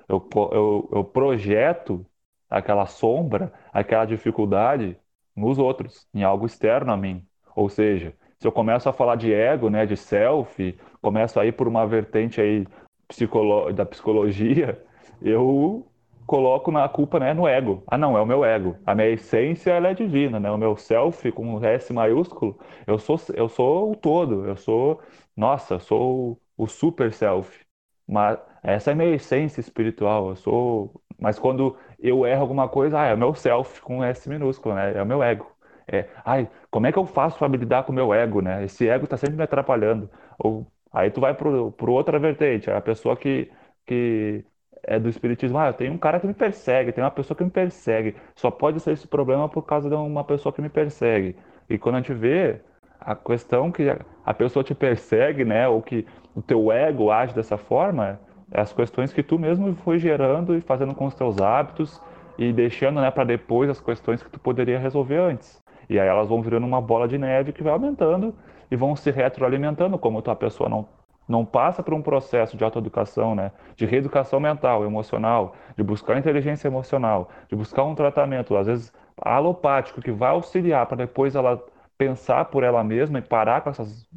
Eu, 0.07 0.27
eu, 0.51 0.89
eu 0.93 1.03
projeto 1.03 2.05
aquela 2.49 2.85
sombra, 2.85 3.51
aquela 3.71 4.05
dificuldade 4.05 4.97
nos 5.35 5.57
outros, 5.57 6.07
em 6.13 6.23
algo 6.23 6.45
externo 6.45 6.91
a 6.91 6.97
mim. 6.97 7.25
Ou 7.55 7.69
seja, 7.69 8.13
se 8.39 8.47
eu 8.47 8.51
começo 8.51 8.87
a 8.89 8.93
falar 8.93 9.15
de 9.15 9.33
ego, 9.33 9.69
né, 9.69 9.85
de 9.85 9.95
self, 9.97 10.77
começo 11.01 11.39
a 11.39 11.45
ir 11.45 11.53
por 11.53 11.67
uma 11.67 11.87
vertente 11.87 12.39
aí 12.41 12.67
psicolo 13.07 13.71
da 13.73 13.85
psicologia, 13.85 14.83
eu 15.21 15.87
coloco 16.25 16.71
na 16.71 16.87
culpa, 16.87 17.19
né, 17.19 17.33
no 17.33 17.47
ego. 17.47 17.83
Ah, 17.87 17.97
não, 17.97 18.17
é 18.17 18.21
o 18.21 18.25
meu 18.25 18.45
ego. 18.45 18.77
A 18.85 18.93
minha 18.95 19.09
essência 19.09 19.71
ela 19.71 19.89
é 19.89 19.93
divina, 19.93 20.39
né? 20.39 20.49
O 20.51 20.57
meu 20.57 20.75
self 20.77 21.31
com 21.31 21.63
S 21.65 21.91
maiúsculo, 21.93 22.57
eu 22.87 22.97
sou 22.99 23.17
eu 23.35 23.49
sou 23.49 23.91
o 23.91 23.95
todo, 23.95 24.45
eu 24.47 24.55
sou, 24.55 25.01
nossa, 25.35 25.79
sou 25.79 26.39
o 26.57 26.67
super 26.67 27.11
self. 27.13 27.65
Mas 28.07 28.39
essa 28.63 28.91
é 28.91 28.93
a 28.93 28.95
minha 28.95 29.15
essência 29.15 29.59
espiritual, 29.61 30.29
eu 30.29 30.35
sou, 30.35 31.01
mas 31.19 31.39
quando 31.39 31.77
eu 31.99 32.25
erro 32.25 32.41
alguma 32.41 32.67
coisa, 32.67 32.99
ah, 32.99 33.05
é 33.07 33.13
o 33.13 33.17
meu 33.17 33.33
self 33.33 33.81
com 33.81 34.03
S 34.03 34.27
minúsculo, 34.29 34.75
né? 34.75 34.93
É 34.97 35.01
o 35.01 35.05
meu 35.05 35.23
ego. 35.23 35.49
É, 35.87 36.09
ai, 36.25 36.49
como 36.71 36.87
é 36.87 36.91
que 36.91 36.97
eu 36.99 37.05
faço 37.05 37.37
para 37.37 37.47
lidar 37.57 37.83
com 37.83 37.91
o 37.91 37.95
meu 37.95 38.13
ego, 38.13 38.41
né? 38.41 38.63
Esse 38.63 38.87
ego 38.87 39.05
está 39.05 39.17
sempre 39.17 39.35
me 39.35 39.43
atrapalhando. 39.43 40.09
Ou 40.39 40.65
aí 40.91 41.09
tu 41.11 41.21
vai 41.21 41.33
pro, 41.33 41.71
pro 41.73 41.91
outra 41.93 42.19
vertente, 42.19 42.69
a 42.69 42.81
pessoa 42.81 43.15
que, 43.17 43.51
que 43.85 44.45
é 44.83 44.99
do 44.99 45.09
espiritismo, 45.09 45.57
ah, 45.57 45.71
tem 45.73 45.89
um 45.89 45.97
cara 45.97 46.19
que 46.19 46.27
me 46.27 46.33
persegue, 46.33 46.91
tem 46.91 47.03
uma 47.03 47.11
pessoa 47.11 47.37
que 47.37 47.43
me 47.43 47.49
persegue. 47.49 48.15
Só 48.35 48.51
pode 48.51 48.79
ser 48.79 48.91
esse 48.93 49.07
problema 49.07 49.47
por 49.49 49.63
causa 49.63 49.89
de 49.89 49.95
uma 49.95 50.23
pessoa 50.23 50.51
que 50.53 50.61
me 50.61 50.69
persegue. 50.69 51.35
E 51.69 51.77
quando 51.77 51.95
a 51.95 51.97
gente 51.99 52.13
vê 52.13 52.61
a 53.05 53.15
questão 53.15 53.71
que 53.71 53.95
a 54.25 54.33
pessoa 54.33 54.63
te 54.63 54.73
persegue, 54.73 55.43
né, 55.43 55.67
ou 55.67 55.81
que 55.81 56.05
o 56.35 56.41
teu 56.41 56.71
ego 56.71 57.11
age 57.11 57.33
dessa 57.33 57.57
forma, 57.57 58.19
é 58.51 58.61
as 58.61 58.71
questões 58.71 59.11
que 59.11 59.21
tu 59.21 59.37
mesmo 59.37 59.73
foi 59.75 59.99
gerando 59.99 60.55
e 60.55 60.61
fazendo 60.61 60.95
com 60.95 61.05
os 61.05 61.13
teus 61.13 61.39
hábitos 61.39 62.01
e 62.37 62.51
deixando, 62.53 63.01
né, 63.01 63.11
para 63.11 63.23
depois 63.23 63.69
as 63.69 63.79
questões 63.79 64.23
que 64.23 64.29
tu 64.29 64.39
poderia 64.39 64.79
resolver 64.79 65.17
antes. 65.17 65.61
E 65.89 65.99
aí 65.99 66.07
elas 66.07 66.29
vão 66.29 66.41
virando 66.41 66.65
uma 66.65 66.81
bola 66.81 67.07
de 67.07 67.17
neve 67.17 67.51
que 67.51 67.61
vai 67.61 67.73
aumentando 67.73 68.33
e 68.71 68.75
vão 68.75 68.95
se 68.95 69.11
retroalimentando, 69.11 69.97
como 69.97 70.23
a 70.25 70.35
pessoa 70.35 70.69
não 70.69 70.87
não 71.25 71.45
passa 71.45 71.81
por 71.81 71.93
um 71.93 72.01
processo 72.01 72.57
de 72.57 72.65
autoeducação, 72.65 73.33
né, 73.33 73.51
de 73.77 73.85
reeducação 73.85 74.41
mental, 74.41 74.83
emocional, 74.83 75.55
de 75.77 75.81
buscar 75.81 76.17
inteligência 76.17 76.67
emocional, 76.67 77.29
de 77.47 77.55
buscar 77.55 77.83
um 77.83 77.95
tratamento, 77.95 78.57
às 78.57 78.67
vezes 78.67 78.93
alopático, 79.21 80.01
que 80.01 80.11
vai 80.11 80.31
auxiliar 80.31 80.85
para 80.85 80.97
depois 80.97 81.33
ela 81.33 81.63
pensar 81.97 82.45
por 82.45 82.63
ela 82.63 82.83
mesma 82.83 83.19
e 83.19 83.21
parar 83.21 83.61
com 83.61 83.69
essas 83.69 84.07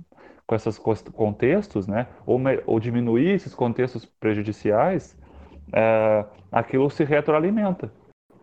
com 0.47 0.55
esses 0.55 0.79
contextos, 0.79 1.89
né, 1.89 2.07
ou, 2.25 2.39
ou 2.67 2.79
diminuir 2.79 3.31
esses 3.31 3.53
contextos 3.53 4.05
prejudiciais, 4.05 5.19
é, 5.73 6.25
aquilo 6.53 6.89
se 6.89 7.03
retroalimenta. 7.05 7.91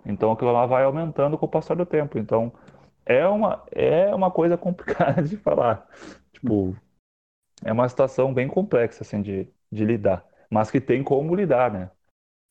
Então 0.05 0.31
aquilo 0.31 0.51
lá 0.51 0.65
vai 0.65 0.83
aumentando 0.83 1.37
com 1.37 1.45
o 1.45 1.49
passar 1.49 1.75
do 1.75 1.85
tempo. 1.85 2.19
Então 2.19 2.51
é 3.05 3.25
uma, 3.27 3.63
é 3.71 4.13
uma 4.13 4.29
coisa 4.29 4.57
complicada 4.57 5.23
de 5.23 5.37
falar. 5.37 5.87
Tipo, 6.33 6.75
é 7.63 7.71
uma 7.71 7.87
situação 7.87 8.33
bem 8.33 8.47
complexa 8.47 9.03
assim 9.03 9.21
de, 9.21 9.47
de 9.71 9.85
lidar, 9.85 10.25
mas 10.49 10.69
que 10.69 10.81
tem 10.81 11.03
como 11.03 11.33
lidar, 11.35 11.71
né? 11.71 11.89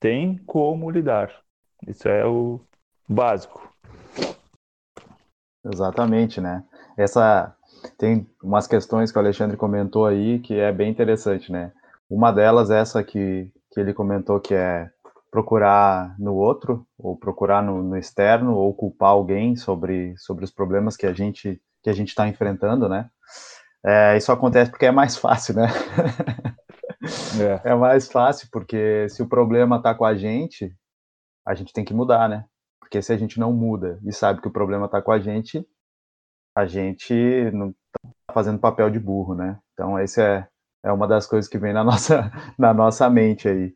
Tem 0.01 0.39
como 0.39 0.91
lidar. 0.91 1.31
Isso 1.87 2.09
é 2.09 2.25
o 2.25 2.61
básico. 3.09 3.71
Exatamente, 5.65 6.41
né? 6.41 6.65
Essa 6.97 7.55
tem 7.99 8.27
umas 8.43 8.67
questões 8.67 9.11
que 9.11 9.19
o 9.19 9.21
Alexandre 9.21 9.57
comentou 9.57 10.07
aí 10.07 10.39
que 10.39 10.59
é 10.59 10.73
bem 10.73 10.91
interessante, 10.91 11.51
né? 11.51 11.73
Uma 12.09 12.31
delas 12.31 12.71
é 12.71 12.79
essa 12.79 13.03
que, 13.03 13.51
que 13.73 13.81
ele 13.81 13.95
comentou 13.95 14.39
que 14.41 14.55
é 14.55 14.91
procurar 15.31 16.15
no 16.19 16.35
outro, 16.35 16.87
ou 16.99 17.17
procurar 17.17 17.63
no, 17.63 17.83
no 17.83 17.97
externo, 17.97 18.55
ou 18.55 18.75
culpar 18.75 19.11
alguém 19.11 19.57
sobre, 19.57 20.15
sobre 20.19 20.45
os 20.45 20.51
problemas 20.51 20.97
que 20.97 21.07
a 21.07 21.13
gente 21.13 21.61
que 21.83 21.91
a 21.91 21.93
gente 21.93 22.11
está 22.11 22.29
enfrentando, 22.29 22.89
né? 22.89 23.11
É, 23.85 24.17
isso 24.17 24.31
acontece 24.31 24.71
porque 24.71 24.87
é 24.87 24.93
mais 24.93 25.17
fácil, 25.17 25.57
né? 25.57 25.67
É. 27.65 27.71
é 27.73 27.75
mais 27.75 28.11
fácil 28.11 28.49
porque 28.53 29.09
se 29.09 29.21
o 29.21 29.29
problema 29.29 29.77
está 29.77 29.93
com 29.93 30.05
a 30.05 30.15
gente, 30.15 30.73
a 31.45 31.55
gente 31.55 31.73
tem 31.73 31.85
que 31.85 31.93
mudar, 31.93 32.29
né? 32.29 32.45
Porque 32.79 33.03
se 33.03 33.13
a 33.13 33.17
gente 33.17 33.41
não 33.41 33.53
muda 33.53 33.99
e 34.05 34.13
sabe 34.13 34.41
que 34.41 34.47
o 34.47 34.53
problema 34.53 34.87
está 34.87 35.03
com 35.03 35.11
a 35.11 35.19
gente, 35.19 35.67
a 36.55 36.67
gente 36.67 37.15
não 37.53 37.69
está 37.69 38.33
fazendo 38.33 38.59
papel 38.59 38.91
de 38.91 38.99
burro, 38.99 39.35
né? 39.35 39.59
Então, 39.73 39.99
esse 39.99 40.21
é, 40.21 40.47
é 40.83 40.93
uma 40.93 41.07
das 41.07 41.27
coisas 41.27 41.49
que 41.49 41.59
vem 41.59 41.73
na 41.73 41.83
nossa, 41.85 42.31
na 42.59 42.75
nossa 42.75 43.09
mente 43.09 43.49
aí. 43.49 43.75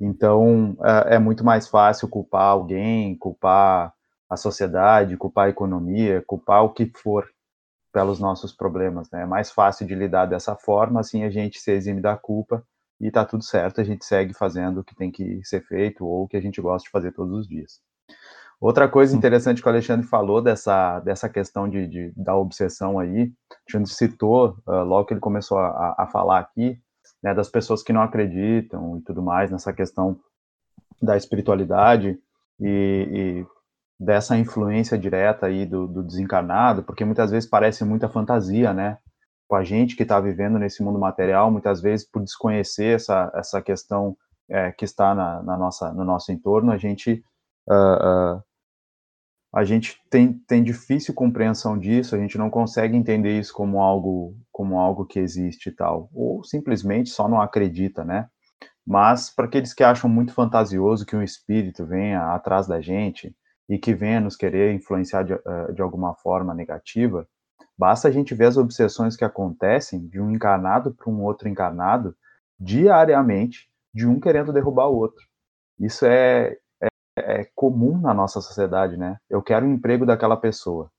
Então, 0.00 0.76
é, 0.82 1.16
é 1.16 1.18
muito 1.18 1.44
mais 1.44 1.68
fácil 1.68 2.08
culpar 2.08 2.48
alguém, 2.48 3.16
culpar 3.16 3.92
a 4.28 4.36
sociedade, 4.36 5.16
culpar 5.16 5.46
a 5.46 5.50
economia, 5.50 6.22
culpar 6.26 6.64
o 6.64 6.72
que 6.72 6.90
for 6.96 7.28
pelos 7.92 8.18
nossos 8.18 8.52
problemas, 8.52 9.08
né? 9.10 9.22
É 9.22 9.26
mais 9.26 9.50
fácil 9.52 9.86
de 9.86 9.94
lidar 9.94 10.26
dessa 10.26 10.56
forma, 10.56 11.00
assim 11.00 11.24
a 11.24 11.30
gente 11.30 11.60
se 11.60 11.70
exime 11.70 12.00
da 12.00 12.16
culpa 12.16 12.64
e 13.00 13.10
tá 13.10 13.24
tudo 13.24 13.44
certo, 13.44 13.80
a 13.80 13.84
gente 13.84 14.04
segue 14.04 14.34
fazendo 14.34 14.80
o 14.80 14.84
que 14.84 14.94
tem 14.96 15.10
que 15.12 15.40
ser 15.44 15.64
feito 15.64 16.04
ou 16.04 16.24
o 16.24 16.28
que 16.28 16.36
a 16.36 16.40
gente 16.40 16.60
gosta 16.60 16.86
de 16.86 16.90
fazer 16.90 17.12
todos 17.12 17.32
os 17.38 17.48
dias. 17.48 17.80
Outra 18.64 18.88
coisa 18.88 19.14
interessante 19.14 19.60
que 19.60 19.68
o 19.68 19.70
Alexandre 19.70 20.06
falou 20.06 20.40
dessa, 20.40 20.98
dessa 21.00 21.28
questão 21.28 21.68
de, 21.68 21.86
de 21.86 22.12
da 22.16 22.34
obsessão 22.34 22.98
aí, 22.98 23.24
o 23.24 23.54
Alexandre 23.60 23.90
citou, 23.90 24.56
uh, 24.66 24.82
logo 24.82 25.04
que 25.04 25.12
ele 25.12 25.20
começou 25.20 25.58
a, 25.58 25.94
a 25.98 26.06
falar 26.06 26.38
aqui, 26.38 26.80
né, 27.22 27.34
das 27.34 27.50
pessoas 27.50 27.82
que 27.82 27.92
não 27.92 28.00
acreditam 28.00 28.96
e 28.96 29.02
tudo 29.02 29.22
mais 29.22 29.50
nessa 29.50 29.70
questão 29.70 30.18
da 31.02 31.14
espiritualidade, 31.14 32.18
e, 32.58 33.06
e 33.38 33.46
dessa 34.02 34.34
influência 34.34 34.96
direta 34.96 35.44
aí 35.44 35.66
do, 35.66 35.86
do 35.86 36.02
desencarnado, 36.02 36.82
porque 36.84 37.04
muitas 37.04 37.30
vezes 37.32 37.46
parece 37.46 37.84
muita 37.84 38.08
fantasia, 38.08 38.72
né? 38.72 38.96
Com 39.46 39.56
a 39.56 39.62
gente 39.62 39.94
que 39.94 40.04
está 40.04 40.18
vivendo 40.18 40.58
nesse 40.58 40.82
mundo 40.82 40.98
material, 40.98 41.50
muitas 41.50 41.82
vezes 41.82 42.10
por 42.10 42.22
desconhecer 42.22 42.96
essa, 42.96 43.30
essa 43.34 43.60
questão 43.60 44.16
é, 44.48 44.72
que 44.72 44.86
está 44.86 45.14
na, 45.14 45.42
na, 45.42 45.58
nossa, 45.58 45.92
no 45.92 46.02
nosso 46.02 46.32
entorno, 46.32 46.72
a 46.72 46.78
gente 46.78 47.22
uh, 47.68 48.36
uh, 48.38 48.42
a 49.54 49.64
gente 49.64 50.00
tem, 50.10 50.32
tem 50.32 50.64
difícil 50.64 51.14
compreensão 51.14 51.78
disso, 51.78 52.16
a 52.16 52.18
gente 52.18 52.36
não 52.36 52.50
consegue 52.50 52.96
entender 52.96 53.38
isso 53.38 53.54
como 53.54 53.80
algo 53.80 54.36
como 54.50 54.78
algo 54.78 55.06
que 55.06 55.18
existe 55.18 55.68
e 55.68 55.72
tal, 55.72 56.10
ou 56.12 56.42
simplesmente 56.44 57.10
só 57.10 57.28
não 57.28 57.40
acredita, 57.40 58.04
né? 58.04 58.28
Mas 58.86 59.30
para 59.30 59.46
aqueles 59.46 59.72
que 59.72 59.84
acham 59.84 60.10
muito 60.10 60.34
fantasioso 60.34 61.06
que 61.06 61.16
um 61.16 61.22
espírito 61.22 61.86
venha 61.86 62.34
atrás 62.34 62.66
da 62.66 62.80
gente 62.80 63.34
e 63.68 63.78
que 63.78 63.94
venha 63.94 64.20
nos 64.20 64.36
querer 64.36 64.74
influenciar 64.74 65.22
de, 65.22 65.32
eh, 65.32 65.72
de 65.72 65.80
alguma 65.80 66.14
forma 66.14 66.52
negativa, 66.52 67.26
basta 67.78 68.08
a 68.08 68.10
gente 68.10 68.34
ver 68.34 68.46
as 68.46 68.56
obsessões 68.56 69.16
que 69.16 69.24
acontecem 69.24 70.06
de 70.08 70.20
um 70.20 70.30
encarnado 70.30 70.92
para 70.94 71.10
um 71.10 71.22
outro 71.22 71.48
encarnado 71.48 72.14
diariamente, 72.58 73.68
de 73.92 74.06
um 74.06 74.20
querendo 74.20 74.52
derrubar 74.52 74.88
o 74.88 74.96
outro. 74.96 75.24
Isso 75.78 76.04
é, 76.06 76.56
é 77.16 77.46
comum 77.54 77.98
na 77.98 78.12
nossa 78.12 78.40
sociedade, 78.40 78.96
né? 78.96 79.18
Eu 79.28 79.42
quero 79.42 79.66
o 79.66 79.70
emprego 79.70 80.04
daquela 80.04 80.36
pessoa. 80.36 80.90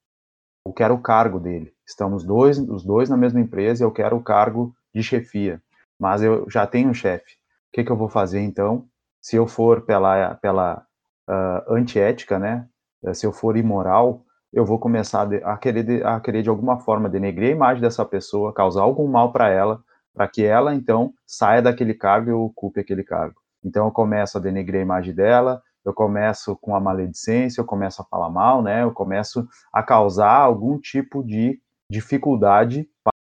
Eu 0.65 0.73
quero 0.73 0.95
o 0.95 1.01
cargo 1.01 1.39
dele. 1.39 1.73
Estamos 1.87 2.23
dois, 2.23 2.57
os 2.57 2.83
dois 2.83 3.09
na 3.09 3.17
mesma 3.17 3.39
empresa 3.39 3.83
e 3.83 3.85
eu 3.85 3.91
quero 3.91 4.15
o 4.15 4.23
cargo 4.23 4.73
de 4.93 5.03
chefia. 5.03 5.61
Mas 5.99 6.23
eu 6.23 6.49
já 6.49 6.65
tenho 6.65 6.89
um 6.89 6.93
chefe. 6.93 7.33
O 7.33 7.73
que, 7.73 7.83
que 7.83 7.91
eu 7.91 7.97
vou 7.97 8.09
fazer 8.09 8.39
então? 8.39 8.85
Se 9.21 9.35
eu 9.35 9.45
for 9.45 9.81
pela, 9.81 10.35
pela 10.35 10.85
uh, 11.29 11.73
antiética, 11.73 12.39
né? 12.39 12.67
Se 13.13 13.25
eu 13.25 13.31
for 13.31 13.57
imoral, 13.57 14.23
eu 14.51 14.65
vou 14.65 14.79
começar 14.79 15.27
a 15.43 15.57
querer, 15.57 16.05
a 16.05 16.19
querer 16.19 16.41
de 16.41 16.49
alguma 16.49 16.79
forma 16.79 17.09
denegrir 17.09 17.49
a 17.49 17.55
imagem 17.55 17.81
dessa 17.81 18.05
pessoa, 18.05 18.53
causar 18.53 18.81
algum 18.81 19.07
mal 19.07 19.31
para 19.31 19.49
ela, 19.49 19.83
para 20.13 20.27
que 20.27 20.43
ela 20.43 20.73
então 20.73 21.13
saia 21.27 21.61
daquele 21.61 21.93
cargo 21.93 22.29
e 22.29 22.33
ocupe 22.33 22.79
aquele 22.79 23.03
cargo. 23.03 23.35
Então 23.63 23.85
eu 23.85 23.91
começo 23.91 24.37
a 24.37 24.41
denegrir 24.41 24.79
a 24.79 24.83
imagem 24.83 25.13
dela, 25.13 25.61
eu 25.85 25.93
começo 25.93 26.55
com 26.57 26.75
a 26.75 26.79
maledicência, 26.79 27.61
eu 27.61 27.65
começo 27.65 28.01
a 28.01 28.05
falar 28.05 28.29
mal, 28.29 28.63
né? 28.63 28.83
Eu 28.83 28.91
começo 28.91 29.47
a 29.71 29.83
causar 29.83 30.35
algum 30.35 30.79
tipo 30.79 31.23
de 31.23 31.61
dificuldade 31.89 32.89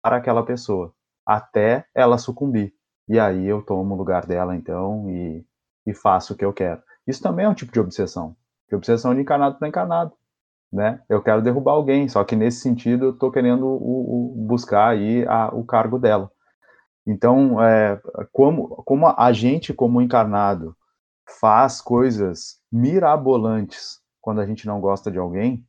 para 0.01 0.17
aquela 0.17 0.45
pessoa, 0.45 0.93
até 1.25 1.85
ela 1.95 2.19
sucumbir. 2.19 2.73
E 3.09 3.19
aí 3.19 3.47
eu 3.47 3.63
tomo 3.63 3.95
o 3.95 3.97
lugar 3.97 4.25
dela, 4.27 4.55
então, 4.55 5.09
e, 5.09 5.43
e 5.87 5.93
faço 5.93 6.33
o 6.33 6.37
que 6.37 6.45
eu 6.45 6.53
quero. 6.53 6.81
Isso 7.07 7.21
também 7.21 7.45
é 7.45 7.49
um 7.49 7.53
tipo 7.53 7.71
de 7.71 7.79
obsessão, 7.79 8.35
de 8.69 8.75
obsessão 8.75 9.15
de 9.15 9.21
encarnado 9.21 9.57
para 9.57 9.67
encarnado, 9.67 10.13
né? 10.71 11.01
Eu 11.09 11.23
quero 11.23 11.41
derrubar 11.41 11.73
alguém, 11.73 12.07
só 12.07 12.23
que 12.23 12.35
nesse 12.35 12.61
sentido 12.61 13.05
eu 13.05 13.11
estou 13.11 13.31
querendo 13.31 13.65
o, 13.65 14.33
o, 14.33 14.45
buscar 14.45 14.89
aí 14.89 15.25
a, 15.27 15.49
o 15.53 15.63
cargo 15.63 15.97
dela. 15.97 16.31
Então, 17.07 17.61
é, 17.63 17.99
como, 18.31 18.67
como 18.83 19.07
a 19.07 19.31
gente, 19.31 19.73
como 19.73 20.01
encarnado, 20.01 20.75
faz 21.28 21.82
coisas 21.82 22.59
mirabolantes 22.71 23.99
quando 24.21 24.41
a 24.41 24.45
gente 24.45 24.65
não 24.65 24.82
gosta 24.82 25.11
de 25.11 25.19
alguém, 25.19 25.63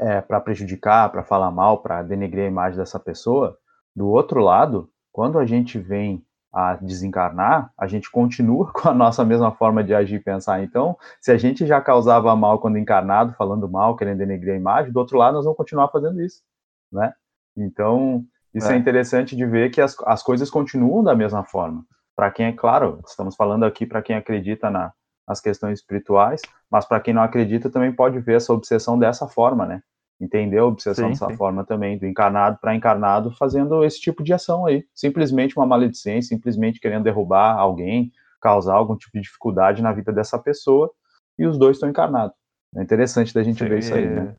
é, 0.00 0.20
para 0.20 0.40
prejudicar, 0.40 1.10
para 1.10 1.22
falar 1.22 1.50
mal, 1.52 1.80
para 1.80 2.02
denegrir 2.02 2.44
a 2.44 2.48
imagem 2.48 2.76
dessa 2.76 2.98
pessoa, 2.98 3.56
do 3.94 4.08
outro 4.08 4.40
lado, 4.40 4.90
quando 5.12 5.38
a 5.38 5.46
gente 5.46 5.78
vem 5.78 6.24
a 6.52 6.74
desencarnar, 6.74 7.72
a 7.78 7.86
gente 7.86 8.10
continua 8.10 8.70
com 8.74 8.88
a 8.88 8.94
nossa 8.94 9.24
mesma 9.24 9.52
forma 9.52 9.84
de 9.84 9.94
agir 9.94 10.16
e 10.16 10.22
pensar. 10.22 10.62
Então, 10.62 10.96
se 11.20 11.30
a 11.30 11.36
gente 11.36 11.64
já 11.66 11.80
causava 11.80 12.34
mal 12.34 12.58
quando 12.58 12.78
encarnado, 12.78 13.32
falando 13.34 13.68
mal, 13.68 13.94
querendo 13.94 14.18
denegrir 14.18 14.54
a 14.54 14.58
imagem, 14.58 14.92
do 14.92 14.98
outro 14.98 15.16
lado 15.16 15.34
nós 15.34 15.44
vamos 15.44 15.56
continuar 15.56 15.88
fazendo 15.88 16.20
isso, 16.20 16.42
né? 16.90 17.12
Então, 17.56 18.24
isso 18.52 18.68
é, 18.68 18.74
é 18.74 18.76
interessante 18.76 19.36
de 19.36 19.46
ver 19.46 19.70
que 19.70 19.80
as, 19.80 19.96
as 20.04 20.22
coisas 20.22 20.50
continuam 20.50 21.04
da 21.04 21.14
mesma 21.14 21.44
forma 21.44 21.84
para 22.16 22.30
quem 22.30 22.46
é 22.46 22.52
claro, 22.52 23.00
estamos 23.06 23.36
falando 23.36 23.64
aqui 23.64 23.84
para 23.84 24.00
quem 24.00 24.16
acredita 24.16 24.70
na, 24.70 24.92
nas 25.28 25.40
questões 25.40 25.80
espirituais, 25.80 26.40
mas 26.70 26.86
para 26.86 26.98
quem 26.98 27.12
não 27.12 27.22
acredita 27.22 27.68
também 27.68 27.92
pode 27.92 28.18
ver 28.20 28.36
essa 28.36 28.52
obsessão 28.54 28.98
dessa 28.98 29.28
forma, 29.28 29.66
né? 29.66 29.82
Entender 30.18 30.58
a 30.58 30.64
obsessão 30.64 31.08
sim, 31.08 31.10
dessa 31.10 31.26
sim. 31.26 31.36
forma 31.36 31.62
também, 31.62 31.98
do 31.98 32.06
encarnado 32.06 32.58
para 32.58 32.74
encarnado, 32.74 33.30
fazendo 33.32 33.84
esse 33.84 34.00
tipo 34.00 34.24
de 34.24 34.32
ação 34.32 34.64
aí. 34.64 34.86
Simplesmente 34.94 35.54
uma 35.58 35.66
maledicência, 35.66 36.34
simplesmente 36.34 36.80
querendo 36.80 37.04
derrubar 37.04 37.58
alguém, 37.58 38.10
causar 38.40 38.74
algum 38.74 38.96
tipo 38.96 39.12
de 39.12 39.20
dificuldade 39.20 39.82
na 39.82 39.92
vida 39.92 40.10
dessa 40.10 40.38
pessoa, 40.38 40.90
e 41.38 41.46
os 41.46 41.58
dois 41.58 41.76
estão 41.76 41.90
encarnados. 41.90 42.34
É 42.74 42.82
interessante 42.82 43.34
da 43.34 43.42
gente 43.42 43.58
sim, 43.58 43.68
ver 43.68 43.78
isso 43.80 43.94
aí, 43.94 44.06
né? 44.06 44.34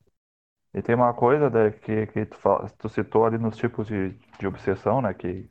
E 0.73 0.81
tem 0.81 0.95
uma 0.95 1.13
coisa 1.13 1.49
né, 1.49 1.71
que, 1.71 2.07
que 2.07 2.25
tu, 2.25 2.37
tu, 2.77 2.89
citou 2.89 3.25
ali 3.25 3.37
nos 3.37 3.55
tipos 3.55 3.87
de, 3.87 4.15
de 4.39 4.47
obsessão, 4.47 5.01
né? 5.01 5.13
Que 5.13 5.49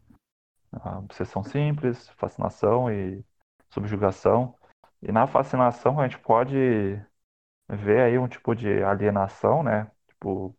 a 0.73 0.99
obsessão 0.99 1.43
simples, 1.45 2.09
fascinação 2.17 2.91
e 2.91 3.25
subjugação. 3.71 4.55
E 5.03 5.13
na 5.13 5.27
fascinação 5.27 6.01
a 6.01 6.09
gente 6.09 6.19
pode 6.19 7.01
ver 7.69 8.01
aí 8.03 8.19
um 8.19 8.29
tipo 8.29 8.55
de 8.55 8.83
alienação, 8.83 9.63
né? 9.63 9.91
Tipo, 10.09 10.55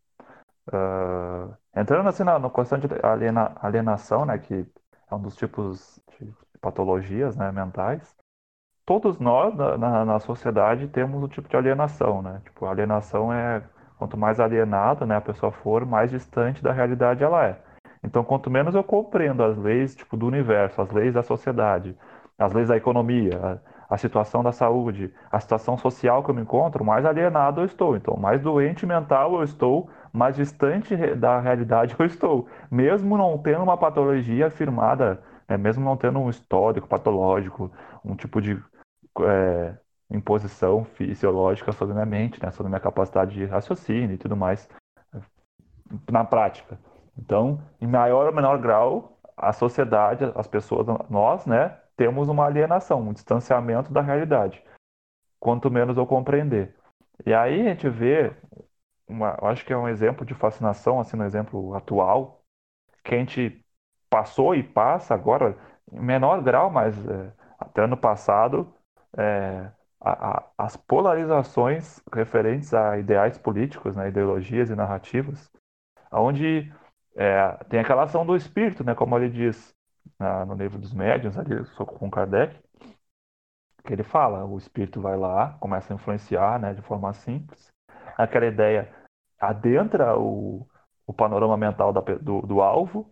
uh, 0.69 1.55
entrando 1.75 2.09
assim 2.09 2.23
na 2.23 2.49
questão 2.49 2.79
de 2.79 2.87
aliena, 3.03 3.55
alienação, 3.61 4.25
né? 4.25 4.37
Que 4.37 4.65
é 5.09 5.15
um 5.15 5.21
dos 5.21 5.35
tipos 5.35 5.99
de 6.19 6.33
patologias 6.61 7.35
né, 7.35 7.51
mentais. 7.51 8.15
Todos 8.85 9.19
nós 9.19 9.55
na, 9.55 9.77
na, 9.77 10.05
na 10.05 10.19
sociedade 10.19 10.87
temos 10.87 11.21
um 11.23 11.27
tipo 11.27 11.49
de 11.49 11.57
alienação, 11.57 12.21
né? 12.21 12.41
Tipo, 12.45 12.65
alienação 12.65 13.33
é 13.33 13.63
quanto 13.97 14.17
mais 14.17 14.39
alienado 14.39 15.05
né, 15.05 15.15
a 15.17 15.21
pessoa 15.21 15.51
for, 15.51 15.85
mais 15.85 16.11
distante 16.11 16.61
da 16.63 16.71
realidade 16.71 17.23
ela 17.23 17.45
é. 17.45 17.61
Então, 18.03 18.23
quanto 18.23 18.49
menos 18.49 18.75
eu 18.75 18.83
compreendo 18.83 19.43
as 19.43 19.57
leis 19.57 19.95
tipo, 19.95 20.15
do 20.17 20.27
universo, 20.27 20.81
as 20.81 20.91
leis 20.91 21.13
da 21.13 21.23
sociedade, 21.23 21.95
as 22.37 22.53
leis 22.53 22.67
da 22.67 22.77
economia, 22.77 23.61
a, 23.89 23.95
a 23.95 23.97
situação 23.97 24.43
da 24.43 24.51
saúde, 24.51 25.13
a 25.31 25.39
situação 25.39 25.77
social 25.77 26.23
que 26.23 26.29
eu 26.29 26.35
me 26.35 26.41
encontro, 26.41 26.83
mais 26.83 27.05
alienado 27.05 27.61
eu 27.61 27.65
estou. 27.65 27.95
Então, 27.95 28.15
mais 28.17 28.41
doente 28.41 28.85
mental 28.85 29.35
eu 29.35 29.43
estou, 29.43 29.89
mais 30.13 30.35
distante 30.35 30.95
da 31.15 31.39
realidade 31.39 31.95
eu 31.97 32.05
estou. 32.05 32.47
Mesmo 32.69 33.17
não 33.17 33.37
tendo 33.37 33.63
uma 33.63 33.77
patologia 33.77 34.47
afirmada, 34.47 35.21
né, 35.47 35.57
mesmo 35.57 35.83
não 35.83 35.97
tendo 35.97 36.19
um 36.19 36.29
histórico 36.29 36.87
patológico, 36.87 37.71
um 38.03 38.15
tipo 38.15 38.41
de 38.41 38.61
é, 39.21 39.73
imposição 40.11 40.83
fisiológica 40.85 41.71
sobre 41.71 41.93
minha 41.93 42.05
mente, 42.05 42.41
né, 42.43 42.51
sobre 42.51 42.69
minha 42.69 42.79
capacidade 42.79 43.33
de 43.33 43.45
raciocínio 43.45 44.13
e 44.13 44.17
tudo 44.17 44.35
mais, 44.35 44.69
na 46.11 46.23
prática. 46.23 46.77
Então, 47.17 47.61
em 47.81 47.87
maior 47.87 48.27
ou 48.27 48.33
menor 48.33 48.57
grau, 48.59 49.17
a 49.35 49.53
sociedade, 49.53 50.23
as 50.35 50.47
pessoas, 50.47 50.87
nós, 51.09 51.45
né, 51.45 51.77
temos 51.95 52.29
uma 52.29 52.45
alienação, 52.45 53.01
um 53.01 53.13
distanciamento 53.13 53.91
da 53.91 54.01
realidade. 54.01 54.63
Quanto 55.39 55.69
menos 55.69 55.97
eu 55.97 56.05
compreender. 56.05 56.75
E 57.25 57.33
aí 57.33 57.61
a 57.61 57.69
gente 57.69 57.89
vê, 57.89 58.33
uma, 59.07 59.37
acho 59.43 59.65
que 59.65 59.73
é 59.73 59.77
um 59.77 59.87
exemplo 59.87 60.25
de 60.25 60.33
fascinação, 60.33 60.99
assim, 60.99 61.17
um 61.17 61.23
exemplo 61.23 61.73
atual, 61.75 62.43
que 63.03 63.15
a 63.15 63.17
gente 63.17 63.63
passou 64.09 64.55
e 64.55 64.63
passa 64.63 65.13
agora, 65.13 65.57
em 65.91 65.99
menor 65.99 66.41
grau, 66.41 66.69
mas 66.69 66.95
é, 67.07 67.31
até 67.59 67.83
ano 67.83 67.97
passado, 67.97 68.73
é, 69.17 69.71
a, 69.99 70.37
a, 70.37 70.43
as 70.57 70.77
polarizações 70.77 72.01
referentes 72.13 72.73
a 72.73 72.97
ideais 72.97 73.37
políticos, 73.37 73.95
né, 73.95 74.09
ideologias 74.09 74.69
e 74.69 74.75
narrativas, 74.75 75.51
onde 76.11 76.71
é, 77.17 77.51
tem 77.67 77.79
aquela 77.79 78.03
ação 78.03 78.25
do 78.25 78.35
espírito, 78.35 78.83
né, 78.83 78.93
como 78.93 79.17
ele 79.17 79.29
diz 79.29 79.75
na, 80.19 80.45
no 80.45 80.53
livro 80.53 80.77
dos 80.77 80.93
médiuns, 80.93 81.37
ali, 81.37 81.65
com 81.75 82.09
Kardec, 82.09 82.55
que 83.83 83.93
ele 83.93 84.03
fala, 84.03 84.45
o 84.45 84.57
espírito 84.57 85.01
vai 85.01 85.17
lá, 85.17 85.57
começa 85.59 85.93
a 85.93 85.95
influenciar, 85.95 86.59
né, 86.59 86.73
de 86.73 86.81
forma 86.83 87.11
simples, 87.13 87.73
aquela 88.17 88.45
ideia 88.45 88.93
adentra 89.39 90.17
o, 90.17 90.67
o 91.05 91.13
panorama 91.13 91.57
mental 91.57 91.91
da, 91.91 92.01
do, 92.01 92.41
do 92.41 92.61
alvo 92.61 93.11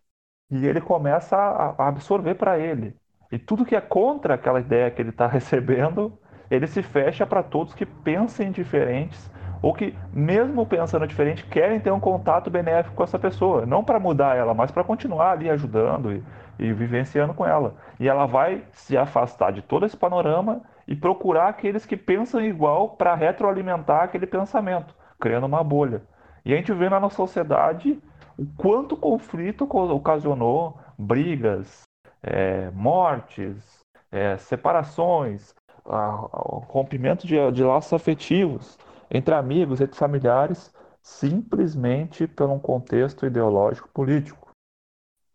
e 0.51 0.65
ele 0.65 0.81
começa 0.81 1.35
a, 1.35 1.83
a 1.83 1.87
absorver 1.87 2.35
para 2.35 2.59
ele. 2.59 2.95
E 3.31 3.39
tudo 3.39 3.65
que 3.65 3.75
é 3.75 3.81
contra 3.81 4.35
aquela 4.35 4.59
ideia 4.59 4.91
que 4.91 5.01
ele 5.01 5.09
está 5.09 5.25
recebendo, 5.27 6.17
ele 6.49 6.67
se 6.67 6.83
fecha 6.83 7.25
para 7.25 7.41
todos 7.41 7.73
que 7.73 7.85
pensem 7.85 8.51
diferentes 8.51 9.31
ou 9.61 9.73
que, 9.73 9.95
mesmo 10.13 10.65
pensando 10.65 11.07
diferente, 11.07 11.45
querem 11.45 11.79
ter 11.79 11.91
um 11.91 11.99
contato 11.99 12.49
benéfico 12.49 12.95
com 12.95 13.03
essa 13.03 13.19
pessoa. 13.19 13.65
Não 13.65 13.83
para 13.83 13.99
mudar 13.99 14.35
ela, 14.35 14.53
mas 14.53 14.71
para 14.71 14.83
continuar 14.83 15.31
ali 15.31 15.49
ajudando 15.49 16.11
e, 16.11 16.23
e 16.59 16.73
vivenciando 16.73 17.33
com 17.33 17.45
ela. 17.45 17.75
E 17.99 18.07
ela 18.07 18.25
vai 18.25 18.63
se 18.71 18.97
afastar 18.97 19.51
de 19.51 19.61
todo 19.61 19.85
esse 19.85 19.97
panorama 19.97 20.61
e 20.87 20.95
procurar 20.95 21.47
aqueles 21.47 21.85
que 21.85 21.97
pensam 21.97 22.41
igual 22.41 22.89
para 22.89 23.15
retroalimentar 23.15 24.03
aquele 24.03 24.27
pensamento, 24.27 24.93
criando 25.19 25.45
uma 25.45 25.63
bolha. 25.63 26.01
E 26.45 26.53
a 26.53 26.57
gente 26.57 26.71
vê 26.73 26.89
na 26.89 26.99
nossa 26.99 27.15
sociedade 27.15 27.99
o 28.37 28.45
quanto 28.57 28.95
conflito 28.95 29.67
ocasionou 29.71 30.77
brigas, 30.97 31.83
é, 32.21 32.69
mortes, 32.71 33.79
é, 34.11 34.37
separações, 34.37 35.53
a, 35.85 35.97
a, 35.97 36.27
rompimento 36.67 37.25
de, 37.25 37.35
de 37.51 37.63
laços 37.63 37.93
afetivos 37.93 38.77
entre 39.15 39.33
amigos, 39.33 39.79
entre 39.79 39.97
familiares, 39.97 40.73
simplesmente 41.01 42.27
pelo 42.27 42.53
um 42.53 42.59
contexto 42.59 43.25
ideológico 43.25 43.87
político. 43.89 44.51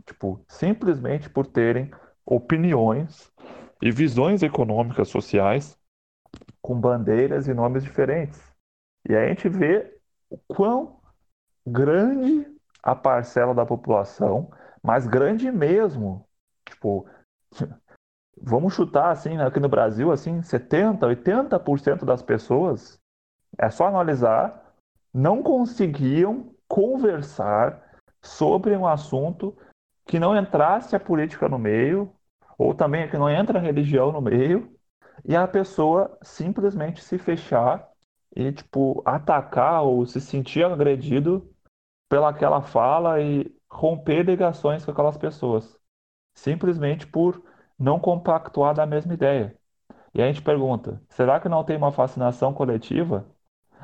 Tipo, 0.04 0.44
simplesmente 0.46 1.30
por 1.30 1.46
terem 1.46 1.90
opiniões 2.26 3.32
e 3.80 3.90
visões 3.90 4.42
econômicas 4.42 5.08
sociais 5.08 5.78
com 6.60 6.78
bandeiras 6.78 7.48
e 7.48 7.54
nomes 7.54 7.82
diferentes. 7.82 8.40
E 9.08 9.16
aí 9.16 9.26
a 9.26 9.28
gente 9.28 9.48
vê 9.48 9.98
o 10.28 10.36
quão 10.36 11.00
grande 11.66 12.46
a 12.82 12.94
parcela 12.94 13.54
da 13.54 13.64
população, 13.64 14.50
mas 14.82 15.06
grande 15.06 15.50
mesmo. 15.50 16.28
Tipo, 16.68 17.08
vamos 18.36 18.74
chutar 18.74 19.10
assim, 19.10 19.38
aqui 19.38 19.58
no 19.58 19.70
Brasil, 19.70 20.12
assim, 20.12 20.42
70, 20.42 21.06
80% 21.06 22.04
das 22.04 22.22
pessoas, 22.22 22.99
é 23.59 23.70
só 23.70 23.86
analisar, 23.86 24.74
não 25.12 25.42
conseguiam 25.42 26.55
conversar 26.68 27.82
sobre 28.22 28.76
um 28.76 28.86
assunto 28.86 29.57
que 30.07 30.18
não 30.18 30.36
entrasse 30.36 30.94
a 30.94 31.01
política 31.01 31.48
no 31.48 31.59
meio, 31.59 32.12
ou 32.59 32.74
também 32.74 33.09
que 33.09 33.16
não 33.16 33.28
entra 33.28 33.59
a 33.59 33.62
religião 33.62 34.12
no 34.12 34.20
meio, 34.20 34.72
e 35.24 35.36
a 35.36 35.46
pessoa 35.46 36.18
simplesmente 36.22 37.03
se 37.03 37.18
fechar 37.18 37.88
e, 38.34 38.53
tipo, 38.53 39.03
atacar 39.05 39.82
ou 39.82 40.05
se 40.07 40.20
sentir 40.20 40.64
agredido 40.64 41.51
pelaquela 42.09 42.61
fala 42.61 43.20
e 43.20 43.55
romper 43.70 44.22
ligações 44.22 44.84
com 44.84 44.90
aquelas 44.90 45.16
pessoas, 45.16 45.78
simplesmente 46.34 47.07
por 47.07 47.42
não 47.78 47.98
compactuar 47.98 48.74
da 48.74 48.86
mesma 48.86 49.14
ideia. 49.14 49.57
E 50.12 50.20
a 50.20 50.26
gente 50.26 50.42
pergunta, 50.42 51.01
será 51.09 51.38
que 51.38 51.48
não 51.48 51.64
tem 51.64 51.76
uma 51.76 51.92
fascinação 51.92 52.53
coletiva 52.53 53.26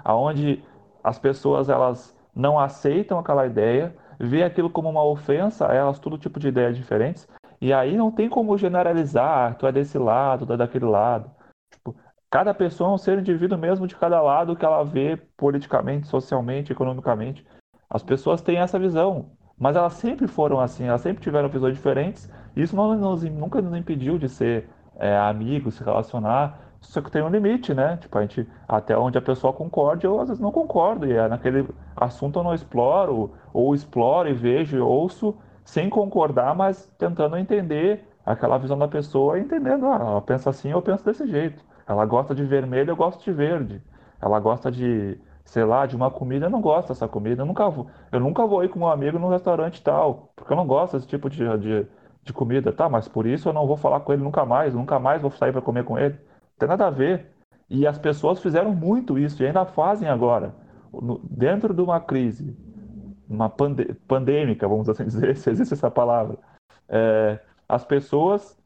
aonde 0.04 0.62
as 1.02 1.18
pessoas 1.18 1.68
elas 1.68 2.16
não 2.34 2.58
aceitam 2.58 3.18
aquela 3.18 3.46
ideia, 3.46 3.94
vê 4.18 4.42
aquilo 4.42 4.70
como 4.70 4.88
uma 4.88 5.04
ofensa 5.04 5.70
a 5.70 5.74
elas, 5.74 5.98
todo 5.98 6.18
tipo 6.18 6.38
de 6.38 6.48
ideias 6.48 6.76
diferentes, 6.76 7.28
e 7.60 7.72
aí 7.72 7.96
não 7.96 8.10
tem 8.10 8.28
como 8.28 8.56
generalizar, 8.58 9.56
tu 9.56 9.66
é 9.66 9.72
desse 9.72 9.98
lado, 9.98 10.46
tu 10.46 10.52
é 10.52 10.56
daquele 10.56 10.84
lado. 10.84 11.30
Tipo, 11.72 11.94
cada 12.30 12.52
pessoa 12.52 12.90
é 12.90 12.94
um 12.94 12.98
ser 12.98 13.18
indivíduo 13.18 13.58
mesmo 13.58 13.86
de 13.86 13.96
cada 13.96 14.20
lado 14.20 14.56
que 14.56 14.64
ela 14.64 14.84
vê 14.84 15.16
politicamente, 15.36 16.06
socialmente, 16.06 16.72
economicamente. 16.72 17.46
As 17.88 18.02
pessoas 18.02 18.42
têm 18.42 18.58
essa 18.58 18.78
visão, 18.78 19.30
mas 19.58 19.76
elas 19.76 19.94
sempre 19.94 20.26
foram 20.26 20.60
assim, 20.60 20.84
elas 20.84 21.00
sempre 21.00 21.22
tiveram 21.22 21.48
visões 21.48 21.74
diferentes 21.74 22.30
isso 22.56 22.74
não 22.74 22.96
nunca 22.96 23.60
nos 23.60 23.76
impediu 23.76 24.18
de 24.18 24.30
ser 24.30 24.68
é, 24.96 25.14
amigos, 25.14 25.74
se 25.74 25.84
relacionar. 25.84 26.65
Só 26.86 27.00
que 27.02 27.10
tem 27.10 27.22
um 27.22 27.28
limite, 27.28 27.74
né? 27.74 27.96
Tipo, 27.96 28.16
a 28.18 28.22
gente, 28.22 28.46
até 28.68 28.96
onde 28.96 29.18
a 29.18 29.22
pessoa 29.22 29.52
concorde, 29.52 30.06
eu 30.06 30.20
às 30.20 30.28
vezes 30.28 30.40
não 30.42 30.52
concordo. 30.52 31.06
E 31.06 31.12
é 31.12 31.28
naquele 31.28 31.68
assunto 31.96 32.38
eu 32.38 32.44
não 32.44 32.54
exploro, 32.54 33.32
ou 33.52 33.74
exploro 33.74 34.28
e 34.28 34.32
vejo 34.32 34.76
e 34.76 34.80
ouço 34.80 35.36
sem 35.64 35.90
concordar, 35.90 36.54
mas 36.54 36.86
tentando 36.96 37.36
entender 37.36 38.06
aquela 38.24 38.56
visão 38.58 38.78
da 38.78 38.86
pessoa, 38.88 39.38
entendendo, 39.38 39.86
ah, 39.86 39.96
ela 40.00 40.22
pensa 40.22 40.48
assim, 40.50 40.70
eu 40.70 40.80
penso 40.80 41.04
desse 41.04 41.26
jeito. 41.26 41.62
Ela 41.86 42.04
gosta 42.06 42.34
de 42.34 42.44
vermelho, 42.44 42.90
eu 42.90 42.96
gosto 42.96 43.22
de 43.24 43.32
verde. 43.32 43.82
Ela 44.20 44.38
gosta 44.40 44.70
de, 44.70 45.18
sei 45.44 45.64
lá, 45.64 45.86
de 45.86 45.96
uma 45.96 46.10
comida, 46.10 46.46
eu 46.46 46.50
não 46.50 46.60
gosto 46.60 46.88
dessa 46.88 47.08
comida. 47.08 47.42
Eu 47.42 47.46
nunca 47.46 47.68
vou, 47.68 47.88
eu 48.12 48.20
nunca 48.20 48.46
vou 48.46 48.64
ir 48.64 48.68
com 48.68 48.80
um 48.80 48.88
amigo 48.88 49.18
num 49.18 49.28
restaurante 49.28 49.82
tal, 49.82 50.32
porque 50.36 50.52
eu 50.52 50.56
não 50.56 50.66
gosto 50.66 50.94
desse 50.96 51.06
tipo 51.08 51.28
de, 51.28 51.44
de, 51.58 51.86
de 52.22 52.32
comida, 52.32 52.72
tá? 52.72 52.88
Mas 52.88 53.08
por 53.08 53.26
isso 53.26 53.48
eu 53.48 53.52
não 53.52 53.66
vou 53.66 53.76
falar 53.76 54.00
com 54.00 54.12
ele 54.12 54.22
nunca 54.22 54.44
mais, 54.44 54.72
nunca 54.74 54.98
mais 54.98 55.20
vou 55.22 55.30
sair 55.32 55.52
para 55.52 55.62
comer 55.62 55.84
com 55.84 55.98
ele. 55.98 56.16
Tem 56.58 56.68
nada 56.68 56.86
a 56.86 56.90
ver. 56.90 57.32
E 57.68 57.86
as 57.86 57.98
pessoas 57.98 58.40
fizeram 58.40 58.74
muito 58.74 59.18
isso 59.18 59.42
e 59.42 59.46
ainda 59.46 59.66
fazem 59.66 60.08
agora. 60.08 60.54
No, 60.92 61.18
dentro 61.18 61.74
de 61.74 61.82
uma 61.82 62.00
crise, 62.00 62.56
uma 63.28 63.50
pande 63.50 63.92
pandêmica, 64.06 64.68
vamos 64.68 64.88
assim 64.88 65.04
dizer, 65.06 65.36
se 65.36 65.50
existe 65.50 65.74
essa 65.74 65.90
palavra, 65.90 66.38
é, 66.88 67.40
as 67.68 67.84
pessoas 67.84 68.56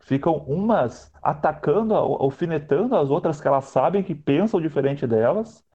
ficam 0.00 0.36
umas 0.46 1.12
atacando, 1.22 1.94
alfinetando 1.94 2.96
as 2.96 3.10
outras 3.10 3.40
que 3.40 3.48
elas 3.48 3.64
sabem 3.64 4.02
que 4.02 4.14
pensam 4.14 4.60
diferente 4.60 5.06
delas 5.06 5.67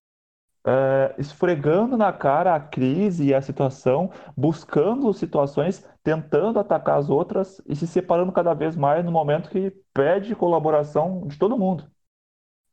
uh, 0.66 1.14
esfregando 1.18 1.98
na 1.98 2.12
cara 2.12 2.56
a 2.56 2.60
crise 2.60 3.26
e 3.26 3.34
a 3.34 3.42
situação, 3.42 4.12
buscando 4.36 5.14
situações, 5.14 5.86
tentando 6.04 6.60
atacar 6.60 6.98
as 6.98 7.10
outras 7.10 7.62
e 7.68 7.76
se 7.76 7.88
separando 7.88 8.32
cada 8.32 8.54
vez 8.54 8.76
mais 8.76 9.04
no 9.04 9.12
momento 9.12 9.50
que 9.50 9.72
pede 9.94 10.36
colaboração 10.36 11.28
de 11.28 11.38
todo 11.38 11.58
mundo, 11.58 11.90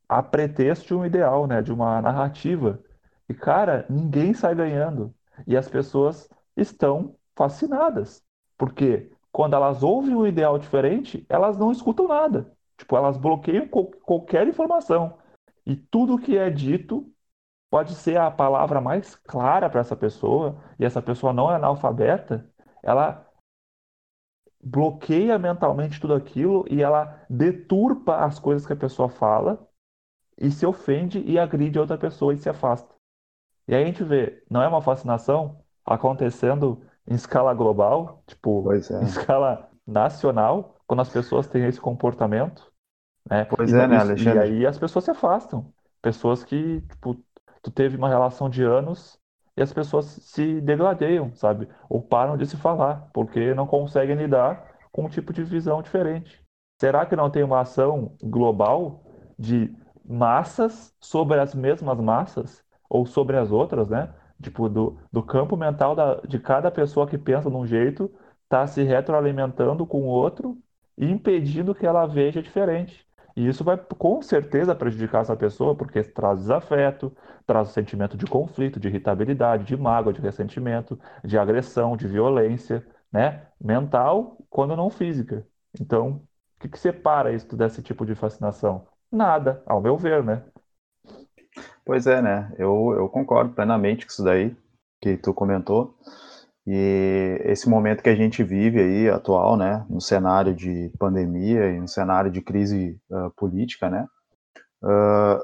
a 0.09 0.23
pretexto 0.23 0.87
de 0.89 0.95
um 0.95 1.05
ideal, 1.05 1.47
né, 1.47 1.63
de 1.63 1.73
uma 1.73 2.01
narrativa. 2.03 2.81
E, 3.29 3.35
cara, 3.35 3.87
ninguém 3.89 4.35
sai 4.35 4.55
ganhando. 4.55 5.15
E 5.47 5.57
as 5.57 5.69
pessoas 5.69 6.29
estão 6.57 7.15
fascinadas. 7.37 8.23
Porque 8.59 9.11
quando 9.33 9.55
elas 9.55 9.83
ouvem 9.83 10.15
um 10.15 10.27
ideal 10.27 10.59
diferente, 10.59 11.25
elas 11.29 11.57
não 11.57 11.71
escutam 11.71 12.09
nada. 12.09 12.53
Tipo, 12.77 12.97
elas 12.97 13.17
bloqueiam 13.17 13.69
qualquer 13.69 14.49
informação. 14.49 15.19
E 15.65 15.77
tudo 15.77 16.19
que 16.19 16.37
é 16.37 16.51
dito 16.51 17.11
pode 17.71 17.95
ser 17.95 18.19
a 18.19 18.31
palavra 18.31 18.81
mais 18.81 19.15
clara 19.15 19.71
para 19.71 19.81
essa 19.81 19.97
pessoa, 19.97 20.61
e 20.79 20.85
essa 20.85 21.01
pessoa 21.01 21.33
não 21.33 21.51
é 21.51 21.55
analfabeta, 21.55 22.51
ela 22.83 23.27
bloqueia 24.63 25.39
mentalmente 25.39 26.01
tudo 26.01 26.15
aquilo 26.15 26.67
e 26.69 26.83
ela 26.83 27.25
deturpa 27.31 28.25
as 28.25 28.39
coisas 28.39 28.67
que 28.67 28.73
a 28.73 28.77
pessoa 28.77 29.09
fala 29.09 29.67
e 30.37 30.51
se 30.51 30.67
ofende 30.67 31.21
e 31.21 31.39
agride 31.39 31.79
a 31.79 31.83
outra 31.83 31.97
pessoa 31.97 32.35
e 32.35 32.39
se 32.39 32.49
afasta. 32.49 32.95
E 33.69 33.75
aí 33.75 33.83
a 33.83 33.87
gente 33.87 34.03
vê, 34.03 34.43
não 34.51 34.61
é 34.61 34.69
uma 34.69 34.83
fascinação 34.83 35.63
acontecendo 35.85 36.83
em 37.07 37.15
escala 37.15 37.55
global, 37.55 38.23
tipo, 38.27 38.73
é. 38.73 38.77
em 38.77 39.05
escala 39.05 39.71
nacional, 39.87 40.77
quando 40.87 41.01
as 41.01 41.09
pessoas 41.09 41.47
têm 41.47 41.65
esse 41.67 41.81
comportamento, 41.81 42.71
né? 43.29 43.45
Pois 43.45 43.71
E, 43.71 43.77
é, 43.77 43.87
né, 43.87 43.97
e 43.97 43.99
Alexandre? 43.99 44.39
aí 44.39 44.67
as 44.67 44.79
pessoas 44.79 45.05
se 45.05 45.11
afastam. 45.11 45.73
Pessoas 46.03 46.43
que, 46.43 46.81
tipo, 46.83 47.23
tu 47.63 47.71
teve 47.71 47.97
uma 47.97 48.09
relação 48.09 48.49
de 48.49 48.63
anos 48.63 49.19
e 49.57 49.63
as 49.63 49.73
pessoas 49.73 50.07
se 50.07 50.61
degradeiam, 50.61 51.35
sabe? 51.35 51.69
Ou 51.89 52.01
param 52.03 52.37
de 52.37 52.47
se 52.47 52.57
falar, 52.57 53.09
porque 53.13 53.55
não 53.55 53.67
conseguem 53.67 54.17
lidar 54.17 54.79
com 54.93 55.05
um 55.05 55.09
tipo 55.09 55.33
de 55.33 55.43
visão 55.45 55.83
diferente. 55.83 56.43
Será 56.81 57.05
que 57.05 57.17
não 57.17 57.31
tem 57.31 57.43
uma 57.43 57.61
ação 57.61 58.17
global 58.23 59.05
de 59.39 59.71
massas 60.05 60.95
sobre 61.01 61.39
as 61.39 61.55
mesmas 61.55 61.99
massas? 62.01 62.65
Ou 62.89 63.07
sobre 63.07 63.37
as 63.37 63.53
outras, 63.53 63.89
né? 63.89 64.13
Tipo, 64.43 64.69
do, 64.69 64.99
do 65.13 65.23
campo 65.23 65.57
mental 65.57 65.95
da, 65.95 66.17
de 66.23 66.39
cada 66.39 66.71
pessoa 66.71 67.07
que 67.07 67.19
pensa 67.19 67.51
de 67.51 67.57
um 67.57 67.67
jeito, 67.67 68.11
tá 68.49 68.67
se 68.67 68.83
retroalimentando 68.83 69.87
com 69.87 70.03
o 70.03 70.07
outro 70.07 70.59
e 70.97 71.05
impedindo 71.07 71.75
que 71.75 71.87
ela 71.87 72.07
veja 72.07 72.43
diferente. 72.43 73.07
E 73.37 73.47
isso 73.49 73.65
vai 73.65 73.77
com 73.77 74.21
certeza 74.23 74.75
prejudicar 74.75 75.23
essa 75.23 75.37
pessoa, 75.37 75.75
porque 75.75 76.03
traz 76.03 76.41
desafeto, 76.41 77.15
traz 77.47 77.71
o 77.71 77.73
sentimento 77.73 78.17
de 78.17 78.27
conflito, 78.27 78.81
de 78.81 78.89
irritabilidade, 78.89 79.65
de 79.65 79.77
mágoa, 79.77 80.13
de 80.13 80.21
ressentimento, 80.21 80.99
de 81.25 81.39
agressão, 81.39 81.97
de 81.97 82.07
violência, 82.07 82.87
né? 83.13 83.47
Mental, 83.61 84.37
quando 84.49 84.77
não 84.77 84.91
física. 84.91 85.47
Então, 85.81 86.23
o 86.57 86.61
que, 86.61 86.69
que 86.69 86.79
separa 86.79 87.33
isso 87.33 87.57
desse 87.57 87.83
tipo 87.83 88.05
de 88.05 88.15
fascinação? 88.15 88.87
Nada, 89.11 89.63
ao 89.67 89.81
meu 89.81 89.97
ver, 89.97 90.23
né? 90.25 90.45
Pois 91.85 92.07
é, 92.07 92.23
né? 92.23 92.53
Eu, 92.59 92.95
eu 92.97 93.09
concordo 93.09 93.53
plenamente 93.55 94.07
com 94.07 94.13
isso 94.13 94.25
daí 94.25 94.57
que 95.01 95.17
tu 95.17 95.33
comentou. 95.35 95.97
E 96.67 97.41
esse 97.45 97.69
momento 97.69 98.03
que 98.03 98.11
a 98.11 98.15
gente 98.15 98.43
vive 98.45 98.81
aí, 98.81 99.09
atual, 99.09 99.57
né, 99.57 99.85
no 99.89 100.01
cenário 100.01 100.55
de 100.55 100.93
pandemia 100.99 101.71
e 101.71 101.81
no 101.81 101.89
cenário 101.89 102.31
de 102.31 102.43
crise 102.43 103.01
uh, 103.11 103.31
política, 103.31 103.89
né, 103.89 104.07
uh, 104.83 105.43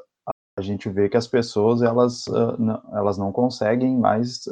a 0.58 0.62
gente 0.62 0.88
vê 0.88 1.08
que 1.08 1.16
as 1.16 1.26
pessoas, 1.26 1.82
elas, 1.82 2.26
uh, 2.26 2.60
não, 2.60 2.82
elas 2.94 3.18
não 3.18 3.32
conseguem 3.32 3.96
mais 3.98 4.46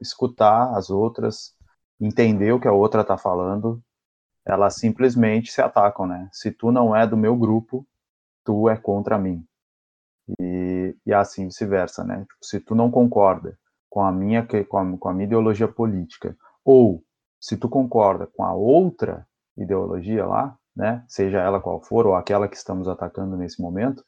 escutar 0.00 0.76
as 0.76 0.90
outras, 0.90 1.54
entender 2.00 2.52
o 2.52 2.60
que 2.60 2.68
a 2.68 2.72
outra 2.72 3.02
está 3.02 3.16
falando, 3.16 3.82
elas 4.44 4.74
simplesmente 4.74 5.50
se 5.50 5.62
atacam, 5.62 6.06
né, 6.06 6.28
se 6.32 6.50
tu 6.50 6.72
não 6.72 6.94
é 6.94 7.06
do 7.06 7.16
meu 7.16 7.36
grupo, 7.36 7.86
tu 8.44 8.68
é 8.68 8.76
contra 8.76 9.16
mim. 9.16 9.44
E, 10.40 10.96
e 11.06 11.12
assim 11.14 11.46
vice-versa, 11.46 12.02
né, 12.02 12.20
tipo, 12.20 12.44
se 12.44 12.58
tu 12.60 12.74
não 12.74 12.90
concorda 12.90 13.56
com 13.94 14.02
a 14.02 14.10
minha 14.10 14.44
com 14.44 14.76
a, 14.76 14.98
com 14.98 15.08
a 15.08 15.12
minha 15.12 15.24
ideologia 15.24 15.68
política, 15.68 16.36
ou 16.64 17.00
se 17.40 17.56
tu 17.56 17.68
concorda 17.68 18.26
com 18.26 18.42
a 18.42 18.52
outra 18.52 19.24
ideologia 19.56 20.26
lá, 20.26 20.58
né, 20.74 21.04
seja 21.06 21.38
ela 21.38 21.60
qual 21.60 21.80
for, 21.80 22.04
ou 22.04 22.16
aquela 22.16 22.48
que 22.48 22.56
estamos 22.56 22.88
atacando 22.88 23.36
nesse 23.36 23.62
momento, 23.62 24.04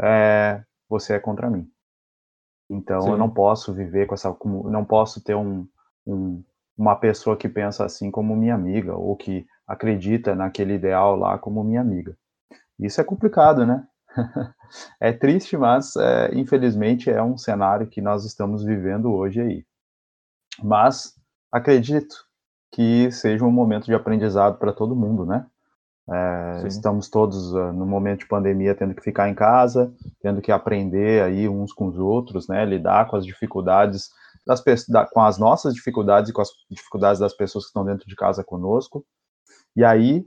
é, 0.00 0.64
você 0.88 1.12
é 1.12 1.20
contra 1.20 1.50
mim. 1.50 1.70
Então 2.70 3.02
Sim. 3.02 3.10
eu 3.10 3.18
não 3.18 3.28
posso 3.28 3.74
viver 3.74 4.06
com 4.06 4.14
essa, 4.14 4.34
não 4.42 4.86
posso 4.86 5.22
ter 5.22 5.34
um, 5.34 5.68
um, 6.06 6.42
uma 6.74 6.96
pessoa 6.96 7.36
que 7.36 7.46
pensa 7.46 7.84
assim 7.84 8.10
como 8.10 8.34
minha 8.34 8.54
amiga, 8.54 8.96
ou 8.96 9.14
que 9.18 9.46
acredita 9.66 10.34
naquele 10.34 10.72
ideal 10.76 11.14
lá 11.14 11.36
como 11.36 11.62
minha 11.62 11.82
amiga. 11.82 12.16
Isso 12.78 13.02
é 13.02 13.04
complicado, 13.04 13.66
né? 13.66 13.86
É 15.00 15.12
triste, 15.12 15.56
mas 15.56 15.96
é, 15.96 16.34
infelizmente 16.34 17.10
é 17.10 17.22
um 17.22 17.36
cenário 17.36 17.86
que 17.86 18.00
nós 18.00 18.24
estamos 18.24 18.64
vivendo 18.64 19.12
hoje 19.12 19.40
aí. 19.40 19.64
Mas 20.62 21.14
acredito 21.52 22.14
que 22.72 23.10
seja 23.10 23.44
um 23.44 23.50
momento 23.50 23.86
de 23.86 23.94
aprendizado 23.94 24.58
para 24.58 24.72
todo 24.72 24.96
mundo, 24.96 25.26
né? 25.26 25.46
É, 26.08 26.66
estamos 26.66 27.08
todos 27.08 27.52
uh, 27.52 27.72
no 27.72 27.86
momento 27.86 28.20
de 28.20 28.26
pandemia 28.26 28.74
tendo 28.74 28.94
que 28.94 29.02
ficar 29.02 29.28
em 29.28 29.34
casa, 29.34 29.92
tendo 30.20 30.40
que 30.40 30.50
aprender 30.50 31.22
aí 31.22 31.48
uns 31.48 31.72
com 31.72 31.86
os 31.86 31.98
outros, 31.98 32.48
né? 32.48 32.64
Lidar 32.64 33.06
com 33.08 33.16
as 33.16 33.24
dificuldades 33.24 34.10
das 34.46 34.62
da, 34.88 35.06
com 35.06 35.20
as 35.20 35.38
nossas 35.38 35.74
dificuldades 35.74 36.30
e 36.30 36.32
com 36.32 36.42
as 36.42 36.48
dificuldades 36.68 37.20
das 37.20 37.34
pessoas 37.34 37.64
que 37.64 37.68
estão 37.68 37.84
dentro 37.84 38.08
de 38.08 38.16
casa 38.16 38.42
conosco. 38.42 39.04
E 39.76 39.84
aí 39.84 40.24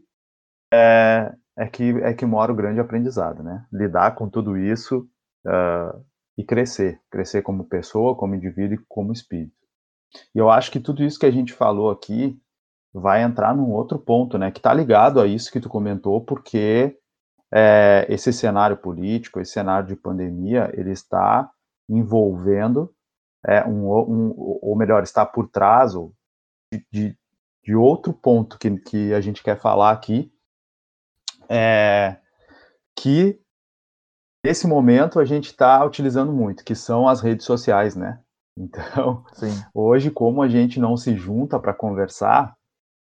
é, 0.74 1.34
é 1.58 1.68
que 1.68 1.92
é 2.02 2.14
que 2.14 2.26
mora 2.26 2.52
o 2.52 2.56
grande 2.56 2.80
aprendizado, 2.80 3.44
né? 3.44 3.66
Lidar 3.72 4.16
com 4.16 4.30
tudo 4.30 4.58
isso 4.58 5.08
uh, 5.46 6.04
e 6.38 6.44
crescer, 6.44 7.00
crescer 7.12 7.42
como 7.42 7.66
pessoa, 7.66 8.16
como 8.16 8.36
indivíduo 8.36 8.76
e 8.76 8.86
como 8.88 9.14
espírito. 9.14 9.54
E 10.34 10.40
eu 10.40 10.50
acho 10.50 10.72
que 10.72 10.80
tudo 10.80 11.04
isso 11.04 11.20
que 11.20 11.26
a 11.26 11.32
gente 11.32 11.54
falou 11.54 11.90
aqui 11.90 12.40
vai 12.94 13.24
entrar 13.24 13.56
num 13.56 13.72
outro 13.72 13.98
ponto, 13.98 14.38
né? 14.38 14.52
Que 14.52 14.60
está 14.60 14.74
ligado 14.74 15.20
a 15.20 15.28
isso 15.28 15.52
que 15.52 15.60
tu 15.60 15.70
comentou, 15.70 16.22
porque 16.22 16.98
é, 17.52 18.06
esse 18.10 18.34
cenário 18.34 18.78
político, 18.78 19.40
esse 19.40 19.52
cenário 19.52 19.88
de 19.88 19.96
pandemia, 19.96 20.72
ele 20.74 20.92
está 20.92 21.50
envolvendo 21.88 22.92
é, 23.46 23.64
um, 23.66 23.88
um, 23.92 24.34
ou 24.62 24.76
melhor, 24.76 25.04
está 25.04 25.26
por 25.26 25.48
trás 25.50 25.94
ou 25.94 26.14
de, 26.92 27.16
de 27.64 27.76
outro 27.76 28.12
ponto 28.14 28.58
que, 28.58 28.72
que 28.80 29.14
a 29.14 29.22
gente 29.22 29.44
quer 29.44 29.60
falar 29.60 29.92
aqui, 29.92 30.33
é, 31.50 32.18
que 32.98 33.40
nesse 34.46 34.68
momento 34.68 35.20
a 35.20 35.26
gente 35.26 35.46
está 35.46 35.84
utilizando 35.86 36.32
muito, 36.32 36.64
que 36.64 36.76
são 36.76 37.08
as 37.08 37.22
redes 37.22 37.46
sociais, 37.46 37.96
né? 37.96 38.20
Então, 38.56 39.26
Sim. 39.34 39.64
hoje, 39.74 40.12
como 40.12 40.44
a 40.44 40.48
gente 40.48 40.80
não 40.80 40.96
se 40.96 41.16
junta 41.16 41.60
para 41.60 41.74
conversar 41.74 42.56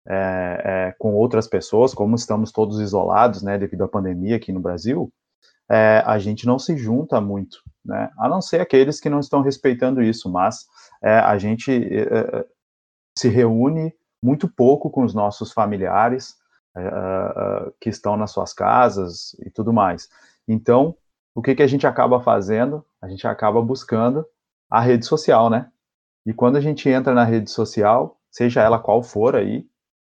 é, 0.07 0.61
é, 0.65 0.95
com 0.97 1.13
outras 1.13 1.47
pessoas, 1.47 1.93
como 1.93 2.15
estamos 2.15 2.51
todos 2.51 2.79
isolados, 2.79 3.43
né, 3.43 3.55
devido 3.55 3.83
à 3.83 3.87
pandemia 3.87 4.35
aqui 4.35 4.51
no 4.51 4.59
Brasil, 4.59 5.13
é, 5.69 6.03
a 6.05 6.17
gente 6.17 6.47
não 6.47 6.57
se 6.57 6.75
junta 6.75 7.21
muito, 7.21 7.59
né? 7.85 8.09
A 8.17 8.27
não 8.27 8.41
ser 8.41 8.61
aqueles 8.61 8.99
que 8.99 9.09
não 9.09 9.19
estão 9.19 9.41
respeitando 9.41 10.01
isso, 10.01 10.29
mas 10.29 10.65
é, 11.03 11.19
a 11.19 11.37
gente 11.37 11.71
é, 11.71 12.01
é, 12.01 12.45
se 13.17 13.29
reúne 13.29 13.93
muito 14.21 14.47
pouco 14.47 14.89
com 14.89 15.03
os 15.03 15.13
nossos 15.13 15.51
familiares 15.51 16.35
que 17.79 17.89
estão 17.89 18.17
nas 18.17 18.31
suas 18.31 18.53
casas 18.53 19.35
e 19.45 19.49
tudo 19.49 19.71
mais. 19.71 20.09
Então, 20.47 20.95
o 21.35 21.41
que, 21.41 21.55
que 21.55 21.63
a 21.63 21.67
gente 21.67 21.85
acaba 21.85 22.19
fazendo? 22.19 22.85
A 23.01 23.07
gente 23.07 23.27
acaba 23.27 23.61
buscando 23.61 24.25
a 24.69 24.79
rede 24.79 25.05
social, 25.05 25.49
né? 25.49 25.69
E 26.25 26.33
quando 26.33 26.55
a 26.55 26.61
gente 26.61 26.87
entra 26.89 27.13
na 27.13 27.23
rede 27.23 27.49
social, 27.51 28.17
seja 28.31 28.61
ela 28.61 28.79
qual 28.79 29.03
for 29.03 29.35
aí, 29.35 29.65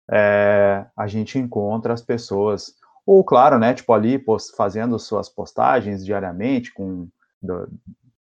é, 0.09 0.85
a 0.95 1.07
gente 1.07 1.37
encontra 1.37 1.93
as 1.93 2.01
pessoas, 2.01 2.73
ou 3.05 3.23
claro, 3.23 3.59
né, 3.59 3.73
tipo 3.73 3.91
ali 3.93 4.17
post, 4.17 4.55
fazendo 4.55 4.97
suas 4.97 5.27
postagens 5.27 6.05
diariamente 6.05 6.73
com 6.73 7.09
do, 7.41 7.67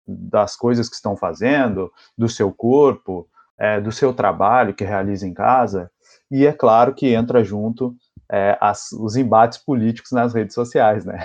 das 0.08 0.56
coisas 0.56 0.90
que 0.90 0.96
estão 0.96 1.16
fazendo, 1.16 1.92
do 2.18 2.30
seu 2.30 2.52
corpo, 2.54 3.28
é, 3.58 3.80
do 3.82 3.92
seu 3.92 4.14
trabalho 4.14 4.74
que 4.74 4.84
realiza 4.84 5.28
em 5.28 5.34
casa, 5.34 5.92
e 6.32 6.46
é 6.46 6.54
claro 6.54 6.94
que 6.94 7.14
entra 7.14 7.44
junto 7.44 7.96
é, 8.32 8.58
as, 8.60 8.92
os 8.94 9.16
embates 9.16 9.58
políticos 9.58 10.12
nas 10.12 10.34
redes 10.34 10.56
sociais, 10.56 11.06
né? 11.06 11.20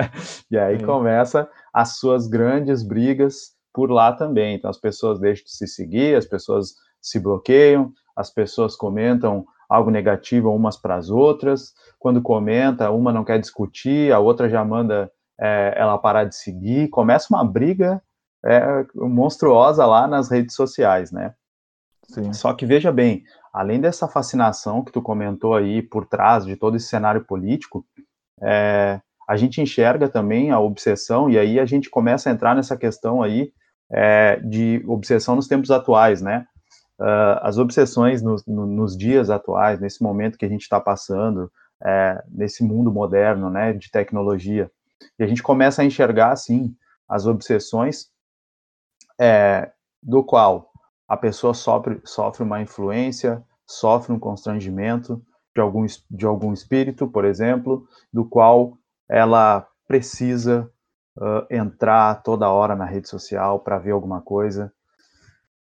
e 0.50 0.58
aí 0.58 0.78
Sim. 0.78 0.86
começa 0.86 1.48
as 1.72 1.98
suas 1.98 2.26
grandes 2.26 2.82
brigas 2.82 3.52
por 3.72 3.90
lá 3.90 4.12
também. 4.12 4.56
Então 4.56 4.70
as 4.70 4.78
pessoas 4.78 5.20
deixam 5.20 5.44
de 5.44 5.52
se 5.52 5.66
seguir, 5.66 6.16
as 6.16 6.26
pessoas 6.26 6.74
se 7.00 7.20
bloqueiam, 7.20 7.92
as 8.16 8.30
pessoas 8.30 8.74
comentam 8.74 9.46
algo 9.68 9.90
negativo 9.90 10.52
umas 10.54 10.76
para 10.76 10.96
as 10.96 11.10
outras. 11.10 11.74
Quando 11.98 12.22
comenta, 12.22 12.90
uma 12.90 13.12
não 13.12 13.24
quer 13.24 13.38
discutir, 13.38 14.12
a 14.12 14.18
outra 14.18 14.48
já 14.48 14.64
manda 14.64 15.10
é, 15.40 15.74
ela 15.76 15.98
parar 15.98 16.24
de 16.24 16.34
seguir. 16.34 16.88
Começa 16.88 17.26
uma 17.30 17.44
briga 17.44 18.02
é, 18.44 18.86
monstruosa 18.94 19.84
lá 19.84 20.06
nas 20.06 20.30
redes 20.30 20.54
sociais, 20.54 21.12
né? 21.12 21.34
Sim. 22.08 22.32
Só 22.32 22.54
que 22.54 22.64
veja 22.64 22.90
bem, 22.90 23.22
além 23.58 23.80
dessa 23.80 24.06
fascinação 24.06 24.84
que 24.84 24.92
tu 24.92 25.02
comentou 25.02 25.52
aí 25.52 25.82
por 25.82 26.06
trás 26.06 26.46
de 26.46 26.54
todo 26.54 26.76
esse 26.76 26.86
cenário 26.86 27.24
político, 27.24 27.84
é, 28.40 29.00
a 29.28 29.36
gente 29.36 29.60
enxerga 29.60 30.08
também 30.08 30.52
a 30.52 30.60
obsessão, 30.60 31.28
e 31.28 31.36
aí 31.36 31.58
a 31.58 31.66
gente 31.66 31.90
começa 31.90 32.30
a 32.30 32.32
entrar 32.32 32.54
nessa 32.54 32.76
questão 32.76 33.20
aí 33.20 33.52
é, 33.90 34.36
de 34.36 34.80
obsessão 34.86 35.34
nos 35.34 35.48
tempos 35.48 35.72
atuais, 35.72 36.22
né? 36.22 36.46
Uh, 37.00 37.42
as 37.42 37.58
obsessões 37.58 38.22
no, 38.22 38.36
no, 38.46 38.64
nos 38.64 38.96
dias 38.96 39.28
atuais, 39.28 39.80
nesse 39.80 40.04
momento 40.04 40.38
que 40.38 40.44
a 40.44 40.48
gente 40.48 40.62
está 40.62 40.78
passando, 40.78 41.50
é, 41.84 42.22
nesse 42.30 42.62
mundo 42.62 42.92
moderno, 42.92 43.50
né, 43.50 43.72
de 43.72 43.90
tecnologia, 43.90 44.70
e 45.18 45.24
a 45.24 45.26
gente 45.26 45.42
começa 45.42 45.82
a 45.82 45.84
enxergar, 45.84 46.30
assim, 46.30 46.76
as 47.08 47.26
obsessões 47.26 48.06
é, 49.20 49.72
do 50.00 50.22
qual 50.22 50.70
a 51.08 51.16
pessoa 51.16 51.54
sofre, 51.54 52.00
sofre 52.04 52.44
uma 52.44 52.60
influência, 52.62 53.44
sofre 53.68 54.12
um 54.12 54.18
constrangimento 54.18 55.22
de 55.54 55.60
algum, 55.60 55.84
de 56.10 56.26
algum 56.26 56.52
espírito, 56.52 57.06
por 57.06 57.24
exemplo, 57.24 57.86
do 58.12 58.24
qual 58.24 58.78
ela 59.08 59.66
precisa 59.86 60.70
uh, 61.16 61.46
entrar 61.50 62.22
toda 62.22 62.50
hora 62.50 62.74
na 62.74 62.84
rede 62.84 63.08
social 63.08 63.60
para 63.60 63.78
ver 63.78 63.90
alguma 63.90 64.20
coisa. 64.20 64.72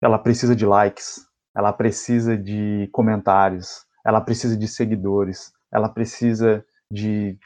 Ela 0.01 0.17
precisa 0.17 0.55
de 0.55 0.65
likes, 0.65 1.27
ela 1.55 1.71
precisa 1.71 2.37
de 2.37 2.89
comentários, 2.91 3.85
ela 4.05 4.21
precisa 4.21 4.57
de 4.57 4.67
seguidores, 4.67 5.53
ela 5.71 5.89
precisa 5.89 6.65
de 6.91 7.37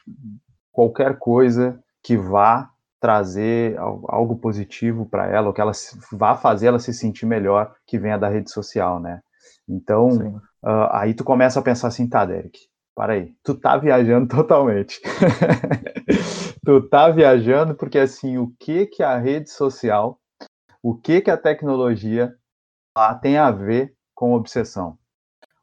qualquer 0.72 1.18
coisa 1.18 1.78
que 2.02 2.16
vá 2.16 2.70
trazer 3.00 3.76
algo 3.78 4.36
positivo 4.36 5.06
para 5.06 5.26
ela, 5.26 5.48
ou 5.48 5.52
que 5.52 5.60
ela 5.60 5.72
vá 6.12 6.34
fazer 6.34 6.68
ela 6.68 6.78
se 6.78 6.94
sentir 6.94 7.26
melhor, 7.26 7.74
que 7.86 7.98
venha 7.98 8.18
da 8.18 8.28
rede 8.28 8.50
social, 8.50 8.98
né? 8.98 9.22
Então, 9.68 10.40
uh, 10.62 10.88
aí 10.92 11.14
tu 11.14 11.24
começa 11.24 11.60
a 11.60 11.62
pensar 11.62 11.88
assim, 11.88 12.08
tá, 12.08 12.24
Derek, 12.24 12.58
para 12.94 13.14
aí, 13.14 13.34
tu 13.42 13.54
tá 13.54 13.76
viajando 13.76 14.28
totalmente. 14.34 15.00
tu 16.64 16.88
tá 16.88 17.10
viajando 17.10 17.74
porque 17.74 17.98
assim, 17.98 18.38
o 18.38 18.52
que 18.58 18.86
que 18.86 19.02
a 19.02 19.18
rede 19.18 19.50
social, 19.50 20.18
o 20.82 20.94
que 20.96 21.20
que 21.20 21.30
a 21.30 21.36
tecnologia 21.36 22.34
lá 22.96 23.14
tem 23.14 23.36
a 23.36 23.50
ver 23.50 23.94
com 24.14 24.32
obsessão? 24.32 24.98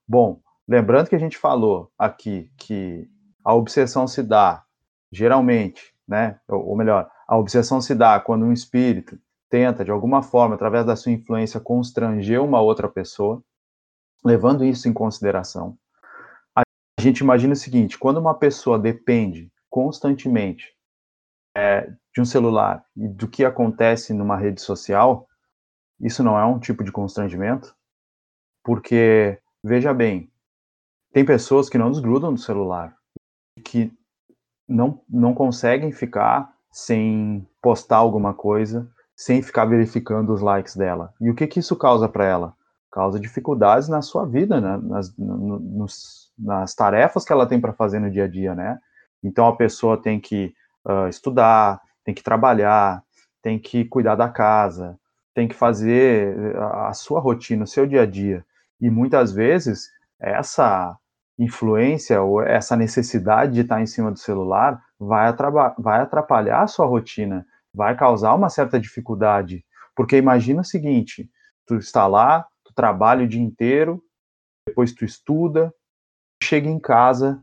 Bom, 0.08 0.40
lembrando 0.68 1.10
que 1.10 1.16
a 1.16 1.20
gente 1.20 1.38
falou 1.38 1.92
aqui 1.98 2.52
que 2.58 3.10
a 3.44 3.54
obsessão 3.54 4.08
se 4.08 4.22
dá 4.22 4.64
geralmente, 5.12 5.94
né, 6.08 6.40
ou 6.48 6.76
melhor, 6.76 7.10
a 7.28 7.38
obsessão 7.38 7.80
se 7.80 7.96
dá 7.96 8.20
quando 8.20 8.46
um 8.46 8.52
espírito 8.52 9.18
tenta 9.50 9.86
de 9.86 9.92
alguma 9.92 10.24
forma, 10.24 10.56
através 10.56 10.86
da 10.86 10.96
sua 10.96 11.12
influência, 11.12 11.60
constranger 11.60 12.42
uma 12.42 12.60
outra 12.60 12.88
pessoa, 12.90 13.44
levando 14.24 14.64
isso 14.64 14.88
em 14.88 14.94
consideração. 14.94 15.78
A 16.56 16.64
gente 17.02 17.20
imagina 17.20 17.54
o 17.54 17.58
seguinte: 17.58 17.98
quando 17.98 18.18
uma 18.18 18.34
pessoa 18.34 18.80
depende 18.80 19.52
constantemente 19.70 20.74
é, 21.56 21.92
de 22.14 22.22
um 22.22 22.26
celular 22.26 22.86
e 22.96 23.08
do 23.08 23.28
que 23.28 23.44
acontece 23.44 24.14
numa 24.14 24.38
rede 24.38 24.62
social, 24.62 25.28
isso 26.00 26.24
não 26.24 26.38
é 26.38 26.46
um 26.46 26.60
tipo 26.60 26.84
de 26.84 26.92
constrangimento? 26.92 27.76
Porque, 28.64 29.40
veja 29.64 29.94
bem, 29.94 30.32
tem 31.12 31.26
pessoas 31.26 31.70
que 31.70 31.78
não 31.78 31.92
desgrudam 31.92 32.34
do 32.34 32.40
celular, 32.40 32.98
que 33.64 33.92
não, 34.68 35.04
não 35.10 35.34
conseguem 35.34 35.92
ficar 35.92 36.54
sem 36.72 37.48
postar 37.62 37.98
alguma 37.98 38.34
coisa, 38.34 38.90
sem 39.16 39.42
ficar 39.42 39.66
verificando 39.66 40.34
os 40.34 40.42
likes 40.42 40.76
dela. 40.76 41.14
E 41.22 41.30
o 41.30 41.36
que, 41.36 41.46
que 41.46 41.60
isso 41.60 41.76
causa 41.76 42.10
para 42.10 42.26
ela? 42.26 42.58
Causa 42.94 43.20
dificuldades 43.20 43.90
na 43.90 44.04
sua 44.04 44.24
vida, 44.24 44.62
né? 44.62 44.80
nas, 44.84 45.18
no, 45.18 45.58
nos, 45.60 46.32
nas 46.38 46.76
tarefas 46.76 47.26
que 47.26 47.34
ela 47.34 47.48
tem 47.48 47.60
para 47.60 47.74
fazer 47.74 47.98
no 47.98 48.12
dia 48.12 48.26
a 48.26 48.28
dia, 48.28 48.54
né? 48.54 48.78
Então 49.24 49.48
a 49.48 49.56
pessoa 49.56 50.00
tem 50.00 50.20
que 50.20 50.54
uh, 50.86 51.08
estudar, 51.08 51.82
tem 52.06 52.14
que 52.14 52.22
trabalhar, 52.22 53.02
tem 53.42 53.58
que 53.58 53.84
cuidar 53.86 54.14
da 54.14 54.30
casa, 54.30 54.96
tem 55.34 55.48
que 55.48 55.56
fazer 55.56 56.56
a 56.86 56.94
sua 56.94 57.20
rotina, 57.20 57.64
o 57.64 57.68
seu 57.68 57.88
dia 57.88 58.04
a 58.04 58.06
dia. 58.06 58.46
E 58.80 58.92
muitas 58.92 59.34
vezes 59.34 59.90
essa 60.20 60.96
influência 61.40 62.22
ou 62.22 62.44
essa 62.44 62.76
necessidade 62.76 63.54
de 63.54 63.62
estar 63.62 63.82
em 63.82 63.88
cima 63.88 64.12
do 64.12 64.20
celular 64.20 64.80
vai, 65.00 65.28
atrapalhar, 65.28 65.76
vai 65.80 66.00
atrapalhar 66.00 66.62
a 66.62 66.68
sua 66.68 66.86
rotina, 66.86 67.44
vai 67.74 67.98
causar 67.98 68.36
uma 68.36 68.50
certa 68.50 68.80
dificuldade. 68.80 69.66
Porque 69.96 70.16
imagina 70.16 70.62
o 70.62 70.66
seguinte: 70.66 71.28
tu 71.66 71.76
está 71.78 72.06
lá, 72.06 72.46
tu 72.74 72.76
trabalha 72.76 73.24
o 73.24 73.28
dia 73.28 73.42
inteiro, 73.42 74.04
depois 74.68 74.94
tu 74.94 75.06
estuda, 75.06 75.74
chega 76.42 76.68
em 76.68 76.80
casa, 76.80 77.42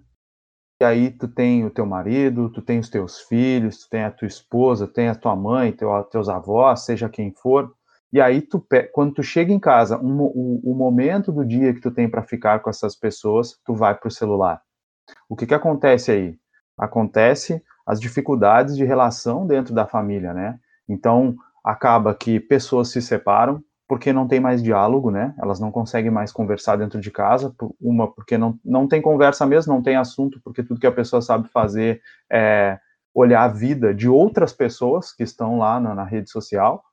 aí 0.82 1.10
tu 1.10 1.28
tem 1.28 1.64
o 1.64 1.70
teu 1.70 1.86
marido, 1.86 2.50
tu 2.50 2.62
tem 2.62 2.78
os 2.78 2.88
teus 2.88 3.20
filhos, 3.20 3.84
tu 3.84 3.90
tem 3.90 4.04
a 4.04 4.10
tua 4.10 4.26
esposa, 4.26 4.88
tem 4.88 5.08
a 5.08 5.14
tua 5.14 5.36
mãe, 5.36 5.72
teu, 5.72 6.02
teus 6.04 6.28
avós, 6.28 6.84
seja 6.84 7.08
quem 7.08 7.32
for. 7.32 7.74
E 8.12 8.20
aí 8.20 8.42
tu 8.42 8.64
quando 8.92 9.14
tu 9.14 9.22
chega 9.22 9.52
em 9.52 9.60
casa, 9.60 9.98
um, 9.98 10.20
o, 10.22 10.60
o 10.64 10.74
momento 10.74 11.30
do 11.30 11.44
dia 11.44 11.72
que 11.72 11.80
tu 11.80 11.90
tem 11.90 12.08
para 12.08 12.22
ficar 12.22 12.60
com 12.60 12.70
essas 12.70 12.96
pessoas, 12.96 13.58
tu 13.64 13.74
vai 13.74 13.94
pro 13.94 14.10
celular. 14.10 14.60
O 15.28 15.36
que 15.36 15.46
que 15.46 15.54
acontece 15.54 16.10
aí? 16.10 16.38
Acontece 16.78 17.62
as 17.86 18.00
dificuldades 18.00 18.76
de 18.76 18.84
relação 18.84 19.46
dentro 19.46 19.74
da 19.74 19.86
família, 19.86 20.32
né? 20.32 20.58
Então 20.88 21.36
acaba 21.64 22.14
que 22.14 22.40
pessoas 22.40 22.88
se 22.88 23.02
separam, 23.02 23.62
porque 23.91 24.12
não 24.12 24.28
tem 24.28 24.38
mais 24.38 24.62
diálogo, 24.62 25.11
né? 25.11 25.34
Elas 25.36 25.59
não 25.59 25.72
conseguem 25.72 26.12
mais 26.12 26.30
conversar 26.30 26.76
dentro 26.76 27.01
de 27.01 27.11
casa, 27.11 27.53
uma 27.80 28.07
porque 28.07 28.38
não, 28.38 28.57
não 28.64 28.86
tem 28.86 29.03
conversa 29.03 29.45
mesmo, 29.45 29.74
não 29.74 29.82
tem 29.82 29.97
assunto, 29.97 30.41
porque 30.45 30.62
tudo 30.62 30.78
que 30.78 30.86
a 30.86 30.93
pessoa 30.93 31.20
sabe 31.20 31.49
fazer 31.49 32.01
é 32.30 32.78
olhar 33.12 33.43
a 33.43 33.49
vida 33.49 33.93
de 33.93 34.09
outras 34.09 34.53
pessoas 34.53 35.12
que 35.12 35.24
estão 35.24 35.59
lá 35.59 35.80
na, 35.80 35.93
na 35.93 36.05
rede 36.05 36.30
social 36.30 36.84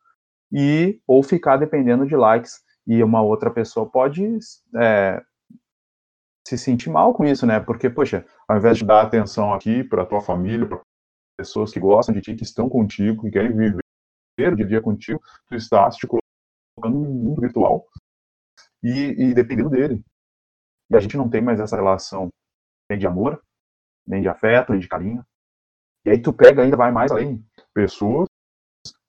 e 0.51 0.99
ou 1.05 1.21
ficar 1.21 1.57
dependendo 1.57 2.03
de 2.03 2.15
likes 2.15 2.63
e 2.87 3.03
uma 3.03 3.21
outra 3.21 3.51
pessoa 3.51 3.87
pode 3.87 4.39
é, 4.75 5.21
se 6.47 6.57
sentir 6.57 6.89
mal 6.89 7.13
com 7.13 7.23
isso, 7.23 7.45
né? 7.45 7.59
Porque 7.59 7.91
poxa, 7.91 8.25
ao 8.47 8.57
invés 8.57 8.75
de 8.75 8.85
dar 8.85 9.03
atenção 9.03 9.53
aqui 9.53 9.83
para 9.83 10.03
tua 10.03 10.19
família, 10.19 10.65
para 10.65 10.81
pessoas 11.37 11.71
que 11.71 11.79
gostam 11.79 12.15
de 12.15 12.21
ti, 12.21 12.33
que 12.33 12.41
estão 12.41 12.67
contigo, 12.67 13.27
e 13.27 13.31
querem 13.31 13.55
viver 13.55 13.81
o 14.39 14.55
dia 14.55 14.65
a 14.65 14.67
dia 14.67 14.81
contigo, 14.81 15.21
tu 15.47 15.53
estás 15.53 15.95
te 15.95 16.07
colocando 16.77 16.99
no 16.99 17.09
mundo 17.09 17.41
virtual 17.41 17.87
e, 18.83 19.29
e 19.29 19.33
dependendo 19.33 19.69
dele. 19.69 20.03
E 20.89 20.95
a 20.95 20.99
gente 20.99 21.17
não 21.17 21.29
tem 21.29 21.41
mais 21.41 21.59
essa 21.59 21.75
relação 21.75 22.29
nem 22.89 22.97
de 22.97 23.07
amor, 23.07 23.43
nem 24.05 24.21
de 24.21 24.29
afeto, 24.29 24.71
nem 24.71 24.79
de 24.79 24.87
carinho. 24.87 25.25
E 26.05 26.09
aí 26.11 26.21
tu 26.21 26.31
pega 26.31 26.61
ainda 26.63 26.77
vai 26.77 26.91
mais 26.91 27.11
além. 27.11 27.43
Pessoas 27.73 28.29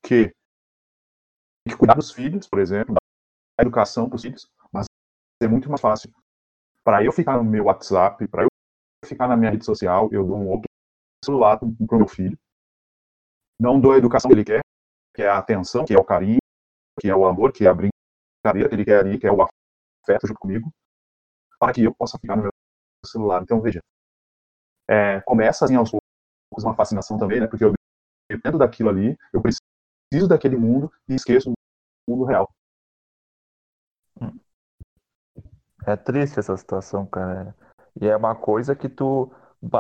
que 0.03 0.25
têm 0.25 0.33
que 1.69 1.77
cuidar 1.77 1.95
dos 1.95 2.11
filhos, 2.11 2.49
por 2.49 2.59
exemplo, 2.59 2.95
da 2.95 3.63
educação 3.63 4.09
para 4.09 4.17
os 4.17 4.23
filhos, 4.23 4.51
mas 4.73 4.87
é 5.41 5.47
muito 5.47 5.69
mais 5.69 5.81
fácil. 5.81 6.11
Para 6.83 7.05
eu 7.05 7.13
ficar 7.13 7.37
no 7.37 7.45
meu 7.45 7.65
WhatsApp, 7.65 8.27
para 8.29 8.45
eu 8.45 8.49
ficar 9.05 9.29
na 9.29 9.37
minha 9.37 9.51
rede 9.51 9.65
social, 9.65 10.09
eu 10.11 10.27
dou 10.27 10.37
um 10.37 10.49
outro 10.49 10.69
celular 11.25 11.59
para 11.59 11.69
o 11.69 11.99
meu 11.99 12.09
filho. 12.09 12.37
Não 13.61 13.79
dou 13.79 13.93
a 13.93 13.99
educação 13.99 14.29
que 14.29 14.35
ele 14.35 14.45
quer, 14.45 14.61
que 15.15 15.23
é 15.23 15.29
a 15.29 15.39
atenção, 15.39 15.85
que 15.85 15.93
é 15.93 15.99
o 15.99 16.05
carinho, 16.05 16.39
que 16.99 17.09
é 17.09 17.15
o 17.17 17.27
amor, 17.27 17.53
que 17.53 17.65
é 17.67 17.69
a 17.69 17.75
brincadeira 17.75 18.69
que 18.69 18.75
ele 18.75 18.85
quer 18.85 19.01
ali, 19.01 19.19
que 19.19 19.27
é 19.27 19.33
o 19.33 19.43
afeto 19.43 20.27
junto 20.27 20.41
comigo, 20.41 20.73
para 21.59 21.73
que 21.73 21.85
eu 21.85 21.95
possa 21.95 22.19
ficar 22.19 22.37
no 22.37 22.43
meu 22.45 22.51
celular. 23.07 23.43
Então, 23.43 23.61
veja, 23.61 23.81
é, 24.89 25.21
começa 25.23 25.65
assim 25.65 25.77
aos 25.77 25.91
poucos 25.91 26.65
uma 26.65 26.75
fascinação 26.75 27.19
também, 27.19 27.41
né? 27.41 27.47
Porque 27.47 27.65
eu 27.65 27.73
dependo 28.31 28.59
daquilo 28.59 28.91
ali, 28.91 29.17
eu 29.33 29.41
preciso 29.43 30.29
daquele 30.29 30.57
mundo 30.57 30.93
e 31.09 31.15
esqueço 31.15 31.51
o 31.51 32.11
mundo 32.11 32.25
real. 32.25 32.49
É 35.87 35.97
triste 35.97 36.39
essa 36.39 36.57
situação, 36.57 37.07
cara. 37.07 37.55
E 38.01 38.07
é 38.07 38.17
uma 38.17 38.35
coisa 38.35 38.75
que 38.77 38.89
tu. 38.89 39.33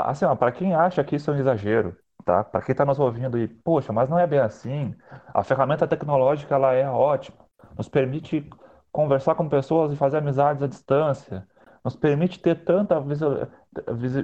Assim, 0.04 0.24
para 0.36 0.52
quem 0.52 0.74
acha 0.74 1.04
que 1.04 1.16
isso 1.16 1.30
é 1.30 1.34
um 1.34 1.38
exagero, 1.38 1.96
tá? 2.24 2.44
Para 2.44 2.62
quem 2.62 2.72
está 2.72 2.84
nos 2.84 2.98
ouvindo 2.98 3.38
e, 3.38 3.48
poxa, 3.48 3.92
mas 3.92 4.08
não 4.08 4.18
é 4.18 4.26
bem 4.26 4.38
assim. 4.38 4.94
A 5.32 5.42
ferramenta 5.42 5.86
tecnológica 5.86 6.54
ela 6.54 6.72
é 6.74 6.88
ótima, 6.88 7.38
nos 7.76 7.88
permite 7.88 8.48
conversar 8.90 9.34
com 9.34 9.48
pessoas 9.48 9.92
e 9.92 9.96
fazer 9.96 10.18
amizades 10.18 10.62
à 10.62 10.66
distância, 10.66 11.46
nos 11.84 11.96
permite 11.96 12.38
ter 12.40 12.64
tanta 12.64 13.00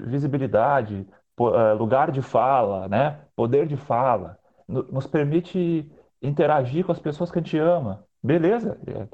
visibilidade, 0.07 1.07
eh, 1.41 1.73
lugar 1.75 2.11
de 2.11 2.23
fala, 2.23 2.89
né? 2.89 3.21
Poder 3.37 3.67
de 3.67 3.77
fala, 3.77 4.39
nos 4.69 5.07
permite 5.07 5.91
interagir 6.21 6.85
com 6.85 6.93
as 6.93 6.99
pessoas 6.99 7.31
que 7.31 7.39
a 7.39 7.43
gente 7.43 7.59
ama. 7.59 8.05
Beleza, 8.23 8.79
é, 8.87 9.07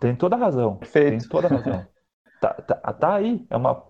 tem 0.00 0.14
toda 0.14 0.36
a 0.36 0.38
razão. 0.38 0.76
Perfeito. 0.76 1.20
Tem 1.20 1.28
toda 1.28 1.46
a 1.46 1.50
razão. 1.50 1.86
Tá, 2.40 2.54
tá, 2.54 2.74
tá 2.92 3.14
aí, 3.14 3.46
é 3.50 3.56
uma 3.56 3.82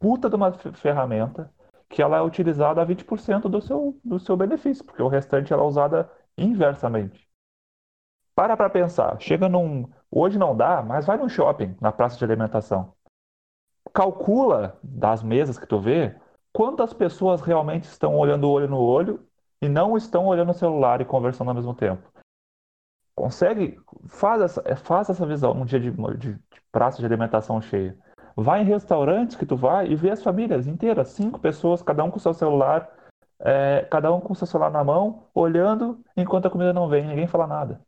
puta 0.00 0.28
de 0.28 0.36
uma 0.36 0.52
ferramenta 0.52 1.50
que 1.94 2.02
ela 2.02 2.16
é 2.16 2.20
utilizada 2.20 2.82
a 2.82 2.86
20% 2.86 3.42
do 3.42 3.60
seu, 3.60 3.96
do 4.04 4.18
seu 4.18 4.36
benefício, 4.36 4.84
porque 4.84 5.00
o 5.00 5.06
restante 5.06 5.52
ela 5.52 5.62
é 5.62 5.66
usada 5.66 6.10
inversamente. 6.36 7.28
Para 8.34 8.56
para 8.56 8.68
pensar, 8.68 9.16
chega 9.20 9.48
num. 9.48 9.88
Hoje 10.10 10.36
não 10.36 10.56
dá, 10.56 10.82
mas 10.82 11.06
vai 11.06 11.16
num 11.16 11.28
shopping, 11.28 11.76
na 11.80 11.92
praça 11.92 12.18
de 12.18 12.24
alimentação. 12.24 12.92
Calcula 13.92 14.76
das 14.82 15.22
mesas 15.22 15.56
que 15.56 15.68
tu 15.68 15.78
vê 15.78 16.16
quantas 16.52 16.92
pessoas 16.92 17.40
realmente 17.40 17.84
estão 17.84 18.16
olhando 18.18 18.50
olho 18.50 18.68
no 18.68 18.80
olho 18.80 19.24
e 19.62 19.68
não 19.68 19.96
estão 19.96 20.26
olhando 20.26 20.50
o 20.50 20.54
celular 20.54 21.00
e 21.00 21.04
conversando 21.04 21.48
ao 21.48 21.54
mesmo 21.54 21.74
tempo. 21.74 22.12
Consegue? 23.14 23.80
Faz 24.08 24.42
essa, 24.42 24.76
faz 24.76 25.10
essa 25.10 25.24
visão 25.24 25.54
num 25.54 25.64
dia 25.64 25.78
de, 25.78 25.92
de, 25.92 26.32
de 26.32 26.40
praça 26.72 26.98
de 26.98 27.06
alimentação 27.06 27.60
cheia. 27.60 27.96
Vai 28.36 28.62
em 28.62 28.64
restaurantes 28.64 29.36
que 29.36 29.46
tu 29.46 29.56
vai 29.56 29.88
e 29.88 29.94
vê 29.94 30.10
as 30.10 30.22
famílias 30.22 30.66
inteiras, 30.66 31.08
cinco 31.08 31.38
pessoas, 31.38 31.82
cada 31.82 32.02
um 32.02 32.10
com 32.10 32.18
seu 32.18 32.34
celular, 32.34 32.90
é, 33.40 33.86
cada 33.90 34.12
um 34.12 34.20
com 34.20 34.34
seu 34.34 34.46
celular 34.46 34.70
na 34.70 34.82
mão, 34.82 35.28
olhando 35.34 36.00
enquanto 36.16 36.46
a 36.46 36.50
comida 36.50 36.72
não 36.72 36.88
vem, 36.88 37.06
ninguém 37.06 37.26
fala 37.26 37.46
nada. 37.46 37.80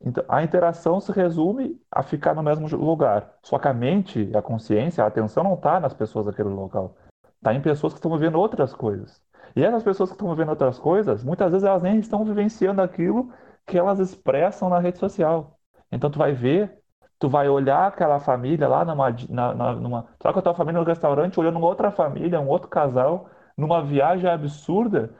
Então, 0.00 0.22
a 0.28 0.42
interação 0.42 1.00
se 1.00 1.10
resume 1.12 1.80
a 1.90 2.02
ficar 2.02 2.34
no 2.34 2.42
mesmo 2.42 2.68
lugar. 2.76 3.34
Só 3.42 3.58
que 3.58 3.68
a 3.68 3.72
mente, 3.72 4.30
a 4.36 4.42
consciência, 4.42 5.02
a 5.02 5.06
atenção 5.06 5.42
não 5.42 5.54
está 5.54 5.80
nas 5.80 5.94
pessoas 5.94 6.26
daquele 6.26 6.50
local. 6.50 6.94
Está 7.36 7.54
em 7.54 7.62
pessoas 7.62 7.94
que 7.94 7.98
estão 7.98 8.12
vivendo 8.12 8.36
outras 8.38 8.74
coisas. 8.74 9.22
E 9.56 9.64
essas 9.64 9.82
pessoas 9.82 10.10
que 10.10 10.14
estão 10.14 10.28
vivendo 10.30 10.50
outras 10.50 10.78
coisas, 10.78 11.24
muitas 11.24 11.50
vezes 11.50 11.66
elas 11.66 11.82
nem 11.82 11.98
estão 11.98 12.24
vivenciando 12.24 12.82
aquilo 12.82 13.32
que 13.66 13.78
elas 13.78 13.98
expressam 13.98 14.68
na 14.68 14.78
rede 14.78 14.98
social. 14.98 15.58
Então 15.90 16.10
tu 16.10 16.18
vai 16.18 16.32
ver 16.32 16.83
tu 17.18 17.28
vai 17.28 17.48
olhar 17.48 17.86
aquela 17.88 18.20
família 18.20 18.68
lá 18.68 18.84
numa, 18.84 19.10
na, 19.28 19.54
na, 19.54 19.72
numa. 19.74 20.06
Vai 20.22 20.32
com 20.32 20.38
a 20.38 20.42
tua 20.42 20.54
família 20.54 20.80
no 20.80 20.86
restaurante, 20.86 21.38
olhando 21.38 21.58
uma 21.58 21.68
outra 21.68 21.90
família, 21.90 22.40
um 22.40 22.48
outro 22.48 22.68
casal, 22.68 23.28
numa 23.56 23.82
viagem 23.82 24.28
absurda, 24.28 25.14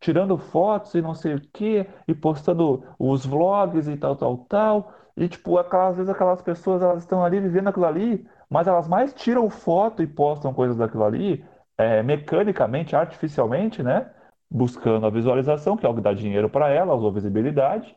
tirando 0.00 0.36
fotos 0.38 0.94
e 0.94 1.02
não 1.02 1.14
sei 1.14 1.34
o 1.34 1.40
quê, 1.52 1.86
e 2.06 2.14
postando 2.14 2.84
os 2.98 3.26
vlogs 3.26 3.88
e 3.88 3.96
tal, 3.96 4.16
tal, 4.16 4.38
tal. 4.48 4.92
E, 5.16 5.28
tipo, 5.28 5.58
aquelas, 5.58 5.90
às 5.90 5.96
vezes 5.96 6.10
aquelas 6.10 6.42
pessoas 6.42 6.82
elas 6.82 7.02
estão 7.02 7.24
ali 7.24 7.40
vivendo 7.40 7.68
aquilo 7.68 7.86
ali, 7.86 8.26
mas 8.48 8.66
elas 8.66 8.88
mais 8.88 9.12
tiram 9.12 9.50
foto 9.50 10.02
e 10.02 10.06
postam 10.06 10.54
coisas 10.54 10.76
daquilo 10.76 11.04
ali, 11.04 11.44
é, 11.76 12.02
mecanicamente, 12.02 12.94
artificialmente, 12.96 13.82
né? 13.82 14.10
Buscando 14.50 15.06
a 15.06 15.10
visualização, 15.10 15.76
que 15.76 15.84
é 15.84 15.88
o 15.88 15.94
que 15.94 16.00
dá 16.00 16.12
dinheiro 16.14 16.48
para 16.48 16.68
elas, 16.70 17.02
ou 17.02 17.12
visibilidade 17.12 17.96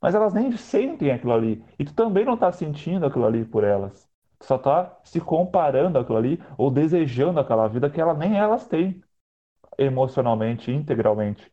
mas 0.00 0.14
elas 0.14 0.32
nem 0.34 0.52
sentem 0.56 1.10
aquilo 1.12 1.32
ali. 1.32 1.64
E 1.78 1.84
tu 1.84 1.94
também 1.94 2.24
não 2.24 2.34
está 2.34 2.52
sentindo 2.52 3.06
aquilo 3.06 3.26
ali 3.26 3.44
por 3.44 3.64
elas. 3.64 4.08
Tu 4.38 4.46
só 4.46 4.56
está 4.56 4.98
se 5.04 5.20
comparando 5.20 5.98
aquilo 5.98 6.18
ali 6.18 6.40
ou 6.56 6.70
desejando 6.70 7.40
aquela 7.40 7.68
vida 7.68 7.90
que 7.90 8.00
ela, 8.00 8.14
nem 8.14 8.38
elas 8.38 8.66
têm 8.66 9.02
emocionalmente, 9.78 10.70
integralmente. 10.72 11.52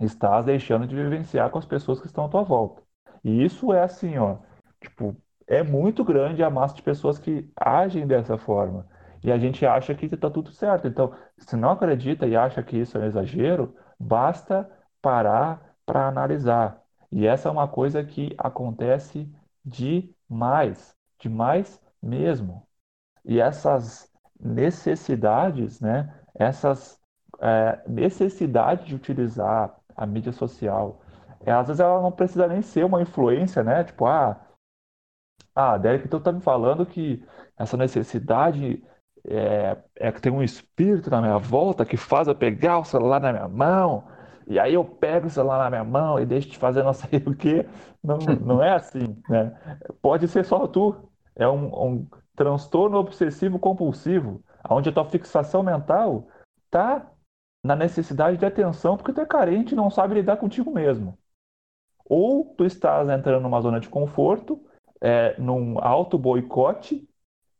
Estás 0.00 0.44
deixando 0.44 0.86
de 0.86 0.94
vivenciar 0.96 1.50
com 1.50 1.58
as 1.58 1.66
pessoas 1.66 2.00
que 2.00 2.06
estão 2.06 2.26
à 2.26 2.28
tua 2.28 2.42
volta. 2.42 2.82
E 3.22 3.44
isso 3.44 3.72
é 3.72 3.82
assim, 3.82 4.18
ó, 4.18 4.38
tipo, 4.80 5.16
é 5.46 5.62
muito 5.62 6.04
grande 6.04 6.42
a 6.42 6.50
massa 6.50 6.74
de 6.76 6.82
pessoas 6.82 7.18
que 7.18 7.50
agem 7.56 8.06
dessa 8.06 8.36
forma. 8.38 8.86
E 9.22 9.32
a 9.32 9.38
gente 9.38 9.64
acha 9.64 9.94
que 9.94 10.06
está 10.06 10.30
tudo 10.30 10.52
certo. 10.52 10.86
Então, 10.86 11.14
se 11.38 11.56
não 11.56 11.70
acredita 11.70 12.26
e 12.26 12.36
acha 12.36 12.62
que 12.62 12.76
isso 12.78 12.98
é 12.98 13.02
um 13.02 13.04
exagero, 13.06 13.74
basta 13.98 14.70
parar 15.00 15.76
para 15.86 16.06
analisar 16.08 16.83
e 17.14 17.28
essa 17.28 17.48
é 17.48 17.52
uma 17.52 17.68
coisa 17.68 18.02
que 18.02 18.34
acontece 18.36 19.32
demais, 19.64 20.96
demais 21.16 21.80
mesmo. 22.02 22.66
E 23.24 23.40
essas 23.40 24.12
necessidades, 24.38 25.80
né? 25.80 26.12
Essas 26.34 27.00
é, 27.40 27.80
necessidades 27.88 28.84
de 28.86 28.96
utilizar 28.96 29.76
a 29.96 30.04
mídia 30.04 30.32
social, 30.32 31.02
é, 31.46 31.52
às 31.52 31.68
vezes 31.68 31.78
ela 31.78 32.02
não 32.02 32.10
precisa 32.10 32.48
nem 32.48 32.60
ser 32.62 32.84
uma 32.84 33.00
influência, 33.00 33.62
né? 33.62 33.84
Tipo, 33.84 34.06
ah, 34.06 34.44
ah, 35.54 35.78
Derek, 35.78 36.06
então 36.06 36.20
tá 36.20 36.32
me 36.32 36.40
falando 36.40 36.84
que 36.84 37.24
essa 37.56 37.76
necessidade 37.76 38.82
é, 39.24 39.76
é 39.94 40.10
que 40.10 40.20
tem 40.20 40.32
um 40.32 40.42
espírito 40.42 41.10
na 41.10 41.20
minha 41.20 41.38
volta 41.38 41.86
que 41.86 41.96
faz 41.96 42.26
eu 42.26 42.34
pegar 42.34 42.80
o 42.80 42.84
celular 42.84 43.20
na 43.20 43.32
minha 43.32 43.48
mão 43.48 44.04
e 44.46 44.58
aí 44.58 44.74
eu 44.74 44.84
pego 44.84 45.26
o 45.26 45.30
celular 45.30 45.58
na 45.58 45.70
minha 45.70 45.84
mão 45.84 46.18
e 46.20 46.26
deixo 46.26 46.48
de 46.48 46.58
fazer 46.58 46.82
não 46.82 46.92
sei 46.94 47.22
o 47.26 47.34
quê. 47.34 47.66
Não, 48.02 48.18
não 48.40 48.62
é 48.62 48.74
assim, 48.74 49.20
né? 49.28 49.56
Pode 50.02 50.28
ser 50.28 50.44
só 50.44 50.66
tu. 50.66 50.94
É 51.36 51.48
um, 51.48 51.66
um 51.66 52.08
transtorno 52.36 52.98
obsessivo 52.98 53.58
compulsivo, 53.58 54.42
onde 54.68 54.88
a 54.88 54.92
tua 54.92 55.04
fixação 55.04 55.62
mental 55.62 56.28
tá 56.70 57.10
na 57.64 57.74
necessidade 57.74 58.36
de 58.36 58.44
atenção 58.44 58.96
porque 58.96 59.12
tu 59.12 59.20
é 59.20 59.26
carente 59.26 59.72
e 59.72 59.76
não 59.76 59.90
sabe 59.90 60.14
lidar 60.14 60.36
contigo 60.36 60.70
mesmo. 60.70 61.18
Ou 62.04 62.54
tu 62.56 62.64
estás 62.64 63.08
entrando 63.08 63.42
numa 63.42 63.60
zona 63.60 63.80
de 63.80 63.88
conforto, 63.88 64.60
é, 65.00 65.38
num 65.40 65.78
auto 65.78 66.18
boicote 66.18 67.08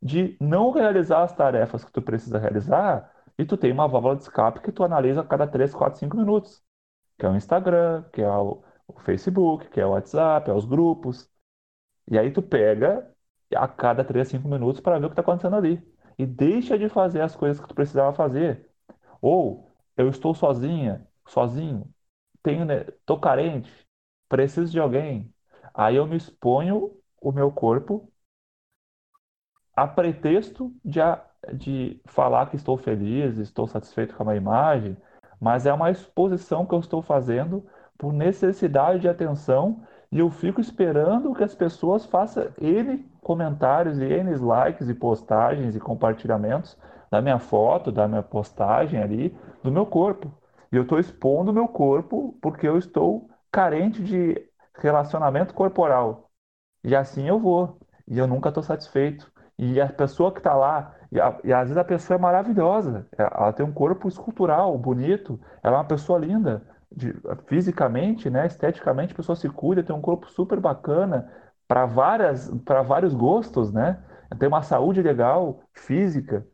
de 0.01 0.37
não 0.39 0.71
realizar 0.71 1.23
as 1.23 1.33
tarefas 1.33 1.83
que 1.83 1.91
tu 1.91 2.01
precisa 2.01 2.37
realizar 2.37 3.11
E 3.37 3.45
tu 3.45 3.57
tem 3.57 3.71
uma 3.71 3.87
válvula 3.87 4.15
de 4.15 4.23
escape 4.23 4.61
que 4.61 4.71
tu 4.71 4.83
analisa 4.83 5.21
a 5.21 5.25
cada 5.25 5.47
3, 5.47 5.73
4, 5.73 5.99
5 5.99 6.15
minutos, 6.15 6.63
que 7.17 7.25
é 7.25 7.29
o 7.29 7.35
Instagram, 7.35 8.03
que 8.13 8.21
é 8.21 8.29
o, 8.29 8.63
o 8.87 8.99
Facebook, 9.01 9.69
que 9.69 9.79
é 9.79 9.85
o 9.85 9.91
WhatsApp, 9.91 10.49
é 10.49 10.53
os 10.53 10.65
grupos. 10.65 11.29
E 12.09 12.17
aí 12.17 12.31
tu 12.31 12.41
pega 12.41 13.09
a 13.55 13.67
cada 13.67 14.03
3, 14.03 14.27
5 14.27 14.47
minutos 14.47 14.81
para 14.81 14.99
ver 14.99 15.05
o 15.05 15.09
que 15.09 15.13
está 15.13 15.21
acontecendo 15.21 15.55
ali. 15.55 15.81
E 16.17 16.25
deixa 16.25 16.77
de 16.77 16.89
fazer 16.89 17.21
as 17.21 17.35
coisas 17.35 17.61
que 17.61 17.67
tu 17.67 17.75
precisava 17.75 18.13
fazer. 18.15 18.69
Ou 19.21 19.71
eu 19.97 20.09
estou 20.09 20.33
sozinha, 20.35 21.07
sozinho, 21.27 21.87
tenho, 22.43 22.65
né, 22.65 22.85
tô 23.05 23.19
carente, 23.19 23.71
preciso 24.29 24.71
de 24.71 24.79
alguém. 24.79 25.33
Aí 25.73 25.95
eu 25.95 26.07
me 26.07 26.17
exponho 26.17 26.97
o 27.21 27.31
meu 27.31 27.51
corpo 27.51 28.11
a 29.75 29.87
pretexto 29.87 30.73
de, 30.83 30.99
de 31.53 32.01
falar 32.05 32.49
que 32.49 32.55
estou 32.55 32.77
feliz, 32.77 33.37
estou 33.37 33.67
satisfeito 33.67 34.15
com 34.15 34.23
a 34.23 34.25
minha 34.27 34.37
imagem, 34.37 34.97
mas 35.39 35.65
é 35.65 35.73
uma 35.73 35.91
exposição 35.91 36.65
que 36.65 36.73
eu 36.73 36.79
estou 36.79 37.01
fazendo 37.01 37.65
por 37.97 38.11
necessidade 38.13 38.99
de 38.99 39.09
atenção 39.09 39.81
e 40.11 40.19
eu 40.19 40.29
fico 40.29 40.61
esperando 40.61 41.33
que 41.33 41.43
as 41.43 41.55
pessoas 41.55 42.05
façam 42.05 42.47
N 42.59 43.05
comentários 43.21 43.99
e 43.99 44.05
N 44.05 44.35
likes 44.37 44.87
e 44.87 44.93
postagens 44.93 45.75
e 45.75 45.79
compartilhamentos 45.79 46.77
da 47.09 47.21
minha 47.21 47.39
foto, 47.39 47.91
da 47.91 48.07
minha 48.07 48.23
postagem 48.23 49.01
ali, 49.01 49.35
do 49.63 49.71
meu 49.71 49.85
corpo. 49.85 50.31
E 50.71 50.75
eu 50.75 50.83
estou 50.83 50.99
expondo 50.99 51.51
o 51.51 51.53
meu 51.53 51.67
corpo 51.67 52.37
porque 52.41 52.67
eu 52.67 52.77
estou 52.77 53.29
carente 53.51 54.03
de 54.03 54.35
relacionamento 54.77 55.53
corporal. 55.53 56.29
E 56.83 56.95
assim 56.95 57.27
eu 57.27 57.39
vou. 57.39 57.77
E 58.07 58.17
eu 58.17 58.27
nunca 58.27 58.49
estou 58.49 58.63
satisfeito. 58.63 59.31
E 59.57 59.79
a 59.79 59.87
pessoa 59.87 60.31
que 60.31 60.39
está 60.39 60.53
lá, 60.53 60.93
e, 61.15 61.21
a, 61.21 61.39
e, 61.45 61.53
às 61.53 61.69
vezes 61.69 61.77
a 61.77 61.83
pessoa 61.83 62.17
é 62.17 62.19
maravilhosa, 62.19 63.07
é, 63.17 63.23
ela 63.23 63.53
tem 63.53 63.65
um 63.65 63.71
corpo 63.71 64.07
escultural, 64.07 64.77
bonito, 64.77 65.39
ela 65.63 65.77
é 65.77 65.79
uma 65.79 65.85
pessoa 65.85 66.19
linda, 66.19 66.61
de, 66.91 67.15
fisicamente, 67.47 68.29
né, 68.29 68.45
esteticamente, 68.45 69.13
a 69.13 69.15
pessoa 69.15 69.35
se 69.35 69.47
cuida, 69.49 69.81
tem 69.81 69.95
um 69.95 70.01
corpo 70.01 70.29
super 70.29 70.59
bacana 70.59 71.31
para 71.67 71.85
várias, 71.85 72.49
para 72.65 72.81
vários 72.81 73.13
gostos, 73.13 73.71
né? 73.71 74.03
Tem 74.37 74.47
uma 74.49 74.61
saúde 74.61 75.01
legal, 75.01 75.61
física, 75.73 76.45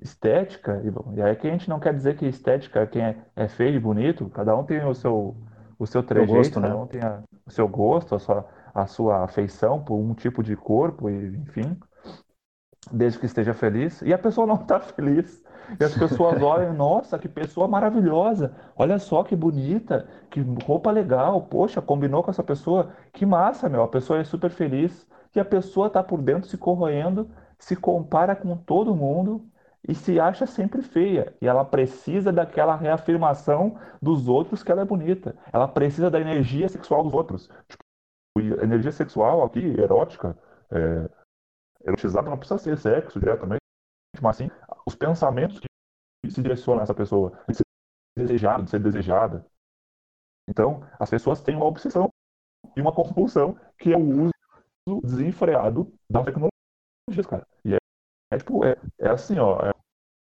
estética, 0.00 0.82
e, 0.84 1.16
e 1.18 1.22
aí 1.22 1.34
que 1.34 1.48
a 1.48 1.50
gente 1.50 1.68
não 1.68 1.80
quer 1.80 1.94
dizer 1.94 2.16
que 2.16 2.26
estética 2.26 2.86
quem 2.86 3.02
é, 3.02 3.16
é 3.34 3.48
feio 3.48 3.76
e 3.76 3.80
bonito, 3.80 4.28
cada 4.28 4.54
um 4.56 4.64
tem 4.64 4.84
o 4.84 4.94
seu 4.94 5.36
o 5.78 5.86
seu 5.86 6.02
trejeito, 6.02 6.34
gosto, 6.34 6.60
né? 6.60 6.68
cada 6.68 6.80
um 6.80 6.86
tem 6.86 7.00
a, 7.02 7.22
o 7.44 7.50
seu 7.50 7.66
gosto, 7.66 8.14
a 8.14 8.18
sua, 8.18 8.48
a 8.72 8.86
sua 8.86 9.24
afeição 9.24 9.82
por 9.82 9.96
um 9.96 10.14
tipo 10.14 10.42
de 10.42 10.54
corpo, 10.54 11.08
e, 11.10 11.36
enfim 11.38 11.76
desde 12.90 13.18
que 13.18 13.26
esteja 13.26 13.54
feliz, 13.54 14.02
e 14.02 14.12
a 14.12 14.18
pessoa 14.18 14.46
não 14.46 14.56
está 14.56 14.80
feliz. 14.80 15.42
E 15.78 15.84
as 15.84 15.94
pessoas 15.96 16.42
olham, 16.42 16.74
nossa, 16.74 17.18
que 17.18 17.28
pessoa 17.28 17.68
maravilhosa, 17.68 18.52
olha 18.76 18.98
só 18.98 19.22
que 19.22 19.36
bonita, 19.36 20.06
que 20.28 20.40
roupa 20.66 20.90
legal, 20.90 21.40
poxa, 21.42 21.80
combinou 21.80 22.22
com 22.22 22.30
essa 22.30 22.42
pessoa, 22.42 22.90
que 23.12 23.24
massa, 23.24 23.68
meu, 23.68 23.82
a 23.82 23.88
pessoa 23.88 24.18
é 24.18 24.24
super 24.24 24.50
feliz, 24.50 25.06
e 25.34 25.40
a 25.40 25.44
pessoa 25.44 25.86
está 25.86 26.02
por 26.02 26.20
dentro 26.20 26.48
se 26.48 26.58
corroendo, 26.58 27.30
se 27.58 27.76
compara 27.76 28.34
com 28.36 28.56
todo 28.56 28.94
mundo 28.94 29.46
e 29.88 29.94
se 29.94 30.20
acha 30.20 30.46
sempre 30.46 30.82
feia, 30.82 31.34
e 31.40 31.46
ela 31.46 31.64
precisa 31.64 32.32
daquela 32.32 32.76
reafirmação 32.76 33.78
dos 34.00 34.28
outros 34.28 34.62
que 34.62 34.70
ela 34.70 34.82
é 34.82 34.84
bonita, 34.84 35.34
ela 35.52 35.66
precisa 35.66 36.10
da 36.10 36.20
energia 36.20 36.68
sexual 36.68 37.02
dos 37.02 37.14
outros. 37.14 37.48
Tipo, 37.68 38.62
energia 38.62 38.92
sexual 38.92 39.42
aqui, 39.42 39.60
erótica, 39.80 40.36
é, 40.70 41.08
erotizado 41.84 42.30
não 42.30 42.38
precisa 42.38 42.58
ser 42.58 42.78
sexo 42.78 43.18
diretamente, 43.18 43.60
mas 44.20 44.36
sim 44.36 44.48
os 44.86 44.94
pensamentos 44.94 45.58
que 45.60 46.30
se 46.30 46.42
direcionam 46.42 46.80
a 46.80 46.82
essa 46.84 46.94
pessoa, 46.94 47.30
de 47.48 47.56
ser 47.56 47.64
desejado, 48.16 48.64
de 48.64 48.70
ser 48.70 48.80
desejada. 48.80 49.44
Então, 50.48 50.80
as 50.98 51.10
pessoas 51.10 51.40
têm 51.42 51.56
uma 51.56 51.66
obsessão 51.66 52.08
e 52.76 52.80
uma 52.80 52.94
compulsão 52.94 53.58
que 53.78 53.92
é 53.92 53.96
o 53.96 54.26
uso 54.26 55.00
desenfreado 55.02 55.92
da 56.10 56.24
tecnologia, 56.24 56.50
cara. 57.28 57.46
E 57.64 57.74
é, 57.74 57.78
é 58.32 58.38
tipo, 58.38 58.64
é, 58.64 58.76
é 58.98 59.08
assim, 59.10 59.38
ó, 59.38 59.58
é, 59.60 59.70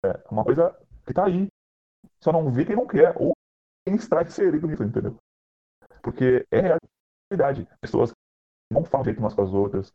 é, 0.06 0.24
uma 0.30 0.44
coisa 0.44 0.76
que 1.06 1.14
tá 1.14 1.26
aí. 1.26 1.48
Só 2.22 2.32
não 2.32 2.52
vê 2.52 2.66
quem 2.66 2.76
não 2.76 2.88
quer, 2.88 3.16
ou 3.18 3.34
quem 3.86 3.96
está 3.96 4.22
inserido 4.22 4.68
nisso, 4.68 4.84
entendeu? 4.84 5.18
Porque 6.02 6.46
é 6.52 6.78
realidade. 7.32 7.68
Pessoas 7.80 8.12
não 8.72 8.84
falam 8.84 9.06
jeito 9.06 9.20
umas 9.20 9.34
com 9.34 9.44
as 9.44 9.54
outras, 9.54 9.92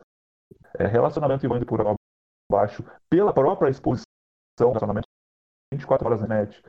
é, 0.79 0.87
relacionamento 0.87 1.47
indo 1.47 1.67
por 1.67 1.97
baixo 2.51 2.85
pela 3.09 3.33
própria 3.33 3.71
exposição 3.71 4.05
relacionamento 4.59 5.07
24 5.73 6.07
horas 6.07 6.21
na 6.21 6.29
net. 6.29 6.63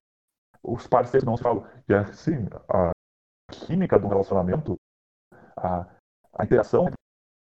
Os 0.64 0.88
parceiros 0.88 1.26
não 1.26 1.36
se 1.36 1.43
falam. 1.43 1.66
E 1.88 1.93
assim, 1.93 2.47
a 2.70 2.91
química 3.51 3.99
do 3.99 4.08
relacionamento, 4.08 4.76
a, 5.58 5.86
a 6.34 6.43
interação 6.43 6.84
entre 6.84 6.95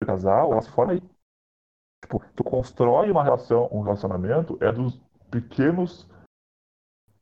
o 0.02 0.06
casal, 0.06 0.52
ela 0.52 0.62
se 0.62 0.70
forma 0.70 0.92
aí. 0.92 1.02
Tipo, 2.02 2.22
tu 2.34 2.44
constrói 2.44 3.10
uma 3.10 3.24
relação, 3.24 3.68
um 3.72 3.80
relacionamento 3.80 4.58
é 4.60 4.70
dos 4.70 5.00
pequenos 5.30 6.06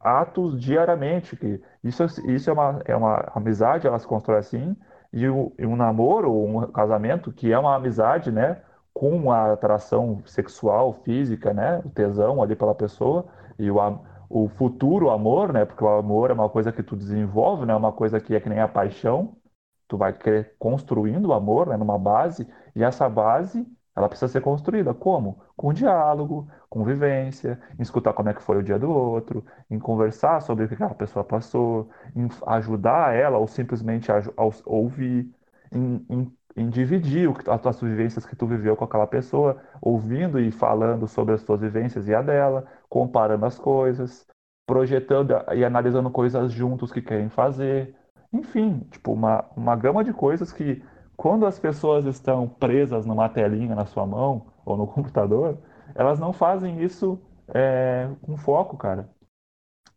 atos 0.01 0.61
diariamente. 0.61 1.37
Que 1.37 1.62
isso, 1.82 2.05
isso 2.28 2.51
é, 2.51 2.53
uma, 2.53 2.82
é 2.85 2.97
uma 2.97 3.32
amizade, 3.35 3.87
ela 3.87 3.99
se 3.99 4.07
constrói 4.07 4.39
assim, 4.39 4.76
e, 5.12 5.22
e 5.22 5.66
um 5.66 5.76
namoro, 5.76 6.32
um 6.32 6.72
casamento, 6.72 7.32
que 7.32 7.53
é 7.53 7.59
uma 7.59 7.76
amizade, 7.76 8.32
né? 8.32 8.62
Com 8.95 9.32
a 9.32 9.53
atração 9.55 10.22
sexual, 10.26 10.95
física, 11.05 11.53
né? 11.55 11.80
O 11.84 11.90
tesão 11.90 12.42
ali 12.42 12.57
pela 12.57 12.74
pessoa 12.74 13.26
e 13.59 13.70
o, 13.70 13.76
o 14.30 14.49
futuro 14.51 15.11
amor, 15.11 15.53
né? 15.53 15.64
Porque 15.64 15.84
o 15.84 15.88
amor 15.88 16.30
é 16.30 16.34
uma 16.34 16.49
coisa 16.51 16.72
que 16.72 16.82
tu 16.82 16.97
desenvolve, 16.97 17.66
né? 17.66 17.74
Uma 17.76 17.92
coisa 17.92 18.20
que 18.20 18.34
é 18.34 18.40
que 18.40 18.49
nem 18.49 18.61
a 18.61 18.68
paixão. 18.68 19.36
Tu 19.88 19.97
vai 19.99 20.12
querer 20.16 20.57
construindo 20.59 21.26
o 21.26 21.32
amor, 21.34 21.68
né? 21.68 21.76
Numa 21.76 21.99
base 21.99 22.47
e 22.74 22.82
essa 22.82 23.09
base 23.09 23.66
ela 23.97 24.09
precisa 24.09 24.28
ser 24.32 24.40
construída 24.40 24.92
como? 24.92 25.40
Com 25.57 25.72
diálogo, 25.72 26.49
convivência, 26.68 27.61
em 27.78 27.82
escutar 27.82 28.12
como 28.12 28.28
é 28.28 28.34
que 28.34 28.42
foi 28.42 28.57
o 28.59 28.62
dia 28.62 28.78
do 28.78 28.90
outro, 28.90 29.45
em 29.70 29.78
conversar 29.78 30.40
sobre 30.42 30.64
o 30.64 30.68
que 30.68 30.74
aquela 30.74 30.95
pessoa 30.95 31.24
passou, 31.24 31.88
em 32.16 32.28
ajudar 32.47 33.14
ela 33.14 33.38
ou 33.38 33.47
simplesmente 33.47 34.11
ouvir, 34.66 35.32
em, 35.72 36.05
em 36.11 36.36
em 36.57 36.69
dividir 36.69 37.29
as 37.49 37.61
tuas 37.61 37.81
vivências 37.81 38.25
que 38.25 38.37
tu 38.37 38.47
viveu 38.47 38.77
com 38.77 38.85
aquela 38.85 39.07
pessoa, 39.07 39.61
ouvindo 39.81 40.39
e 40.39 40.51
falando 40.53 41.07
sobre 41.09 41.35
as 41.35 41.43
tuas 41.43 41.61
vivências 41.61 42.07
e 42.07 42.15
a 42.15 42.23
dela, 42.23 42.65
comparando 42.89 43.45
as 43.45 43.59
coisas, 43.59 44.27
projetando 44.67 45.35
e 45.55 45.65
analisando 45.65 46.11
coisas 46.11 46.53
juntos 46.53 46.93
que 46.93 47.03
querem 47.03 47.29
fazer. 47.29 47.95
Enfim, 48.33 48.87
tipo, 48.91 49.13
uma, 49.13 49.45
uma 49.57 49.76
gama 49.76 50.05
de 50.05 50.13
coisas 50.13 50.53
que, 50.53 50.83
quando 51.17 51.45
as 51.47 51.59
pessoas 51.59 52.05
estão 52.05 52.49
presas 52.49 53.05
numa 53.05 53.29
telinha 53.29 53.75
na 53.75 53.87
sua 53.87 54.07
mão 54.07 54.47
ou 54.64 54.76
no 54.76 54.87
computador, 54.87 55.59
elas 55.95 56.18
não 56.21 56.33
fazem 56.33 56.83
isso 56.83 57.21
é, 57.49 58.09
com 58.22 58.37
foco, 58.37 58.76
cara. 58.76 59.09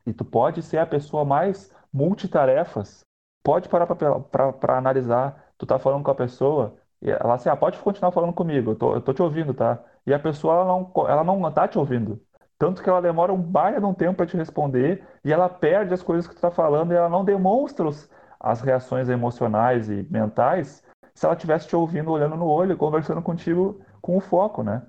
E 0.06 0.14
tu 0.14 0.26
pode 0.26 0.62
ser 0.64 0.78
a 0.78 0.86
pessoa 0.86 1.24
mais 1.24 1.72
multitarefas. 1.94 3.02
Pode 3.44 3.70
parar 3.70 3.86
para 3.86 4.78
analisar 4.78 5.47
tu 5.58 5.66
tá 5.66 5.80
falando 5.80 6.04
com 6.04 6.12
a 6.12 6.16
pessoa 6.16 6.76
e 7.02 7.10
ela 7.12 7.36
assim, 7.36 7.50
ah, 7.50 7.56
pode 7.56 7.78
continuar 7.80 8.12
falando 8.12 8.34
comigo, 8.34 8.72
eu 8.72 8.76
tô, 8.76 8.96
eu 8.96 9.02
tô 9.02 9.14
te 9.14 9.22
ouvindo, 9.22 9.54
tá? 9.54 9.80
E 10.06 10.14
a 10.14 10.20
pessoa, 10.20 10.56
ela 10.56 10.66
não, 10.66 10.92
ela 11.08 11.24
não 11.24 11.52
tá 11.52 11.68
te 11.68 11.78
ouvindo. 11.78 12.20
Tanto 12.58 12.82
que 12.82 12.90
ela 12.90 13.02
demora 13.02 13.32
um 13.34 13.42
baita 13.42 13.80
de 13.80 13.86
um 13.86 13.94
tempo 13.94 14.18
para 14.18 14.26
te 14.26 14.36
responder 14.36 15.06
e 15.24 15.32
ela 15.32 15.48
perde 15.48 15.94
as 15.94 16.02
coisas 16.02 16.28
que 16.28 16.36
tu 16.36 16.42
tá 16.42 16.50
falando 16.50 16.92
e 16.92 16.96
ela 16.96 17.10
não 17.10 17.24
demonstra 17.24 17.88
os, 17.88 18.10
as 18.40 18.62
reações 18.62 19.10
emocionais 19.10 19.90
e 19.90 20.08
mentais 20.10 20.84
se 21.14 21.26
ela 21.26 21.36
estivesse 21.36 21.68
te 21.68 21.76
ouvindo, 21.76 22.12
olhando 22.12 22.36
no 22.36 22.46
olho, 22.48 22.78
conversando 22.78 23.22
contigo 23.22 23.82
com 24.02 24.18
o 24.18 24.22
foco, 24.22 24.64
né? 24.64 24.84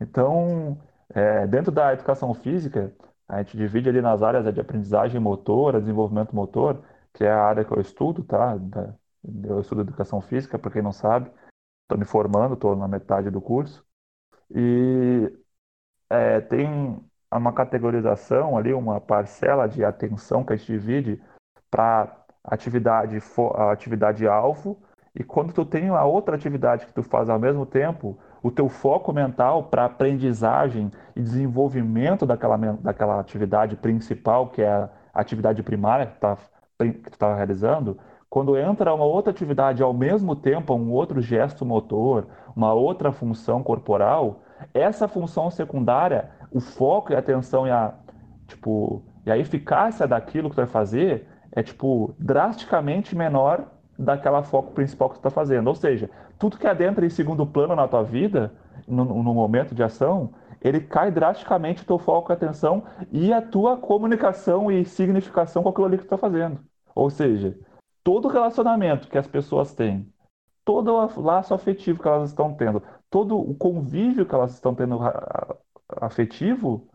Então, 0.00 0.78
é, 1.14 1.46
dentro 1.46 1.72
da 1.72 1.92
educação 1.92 2.32
física, 2.34 2.92
a 3.28 3.38
gente 3.38 3.56
divide 3.56 3.88
ali 3.88 4.00
nas 4.02 4.22
áreas 4.22 4.52
de 4.52 4.60
aprendizagem 4.60 5.20
motora, 5.20 5.80
desenvolvimento 5.80 6.34
motor, 6.34 6.82
que 7.14 7.24
é 7.24 7.30
a 7.30 7.42
área 7.42 7.64
que 7.64 7.72
eu 7.72 7.80
estudo, 7.80 8.22
tá? 8.24 8.56
Da, 8.56 8.94
eu 9.22 9.60
estudo 9.60 9.82
educação 9.82 10.20
física, 10.20 10.58
para 10.58 10.70
quem 10.70 10.82
não 10.82 10.92
sabe. 10.92 11.30
Estou 11.82 11.98
me 11.98 12.04
formando, 12.04 12.54
estou 12.54 12.76
na 12.76 12.88
metade 12.88 13.30
do 13.30 13.40
curso. 13.40 13.84
E 14.50 15.32
é, 16.08 16.40
tem 16.40 16.98
uma 17.32 17.52
categorização 17.52 18.56
ali, 18.56 18.72
uma 18.72 19.00
parcela 19.00 19.68
de 19.68 19.84
atenção 19.84 20.44
que 20.44 20.52
a 20.52 20.56
gente 20.56 20.72
divide 20.72 21.22
para 21.70 22.16
atividade, 22.44 23.18
atividade 23.70 24.26
alvo. 24.26 24.82
E 25.14 25.22
quando 25.24 25.52
tu 25.52 25.64
tem 25.64 25.88
a 25.88 26.04
outra 26.04 26.36
atividade 26.36 26.86
que 26.86 26.92
tu 26.92 27.02
faz 27.02 27.28
ao 27.28 27.38
mesmo 27.38 27.66
tempo, 27.66 28.18
o 28.42 28.50
teu 28.50 28.68
foco 28.68 29.12
mental 29.12 29.64
para 29.64 29.84
aprendizagem 29.84 30.90
e 31.14 31.22
desenvolvimento 31.22 32.24
daquela, 32.24 32.56
daquela 32.56 33.20
atividade 33.20 33.76
principal, 33.76 34.48
que 34.48 34.62
é 34.62 34.70
a 34.72 34.90
atividade 35.12 35.62
primária 35.62 36.06
que 36.06 36.12
tu 36.12 36.26
está 36.26 36.38
tá 37.18 37.34
realizando, 37.34 37.98
quando 38.30 38.56
entra 38.56 38.94
uma 38.94 39.04
outra 39.04 39.32
atividade 39.32 39.82
ao 39.82 39.92
mesmo 39.92 40.36
tempo, 40.36 40.74
um 40.74 40.92
outro 40.92 41.20
gesto 41.20 41.66
motor, 41.66 42.28
uma 42.56 42.72
outra 42.72 43.12
função 43.12 43.62
corporal, 43.62 44.42
essa 44.72 45.08
função 45.08 45.50
secundária, 45.50 46.30
o 46.52 46.60
foco 46.60 47.12
e 47.12 47.16
a 47.16 47.18
atenção 47.18 47.66
e 47.66 47.70
a, 47.70 47.94
tipo, 48.46 49.02
E 49.26 49.30
a 49.30 49.38
eficácia 49.38 50.06
daquilo 50.06 50.48
que 50.48 50.54
tu 50.56 50.58
vai 50.58 50.66
fazer 50.66 51.26
é, 51.52 51.62
tipo, 51.62 52.14
drasticamente 52.18 53.16
menor 53.16 53.66
daquela 53.98 54.42
foco 54.42 54.72
principal 54.72 55.08
que 55.10 55.16
tu 55.16 55.18
está 55.18 55.30
fazendo. 55.30 55.66
Ou 55.68 55.74
seja, 55.74 56.08
tudo 56.38 56.56
que 56.58 56.66
adentra 56.66 57.04
em 57.04 57.10
segundo 57.10 57.46
plano 57.46 57.74
na 57.76 57.86
tua 57.88 58.02
vida, 58.02 58.52
no, 58.86 59.04
no 59.04 59.34
momento 59.34 59.74
de 59.74 59.82
ação, 59.82 60.30
ele 60.60 60.80
cai 60.80 61.10
drasticamente 61.10 61.82
o 61.82 61.86
teu 61.86 61.98
foco 61.98 62.32
e 62.32 62.34
atenção 62.34 62.84
e 63.10 63.32
a 63.32 63.42
tua 63.42 63.76
comunicação 63.76 64.70
e 64.70 64.84
significação 64.84 65.62
com 65.62 65.68
aquilo 65.70 65.86
ali 65.86 65.96
que 65.98 66.04
tu 66.04 66.06
está 66.06 66.18
fazendo. 66.18 66.60
Ou 66.94 67.10
seja, 67.10 67.58
todo 68.02 68.28
relacionamento 68.28 69.08
que 69.08 69.18
as 69.18 69.26
pessoas 69.26 69.74
têm, 69.74 70.10
todo 70.64 70.92
o 70.92 71.20
laço 71.20 71.54
afetivo 71.54 72.02
que 72.02 72.08
elas 72.08 72.30
estão 72.30 72.54
tendo, 72.54 72.82
todo 73.08 73.38
o 73.38 73.54
convívio 73.54 74.26
que 74.26 74.34
elas 74.34 74.54
estão 74.54 74.74
tendo 74.74 74.98
afetivo, 76.00 76.88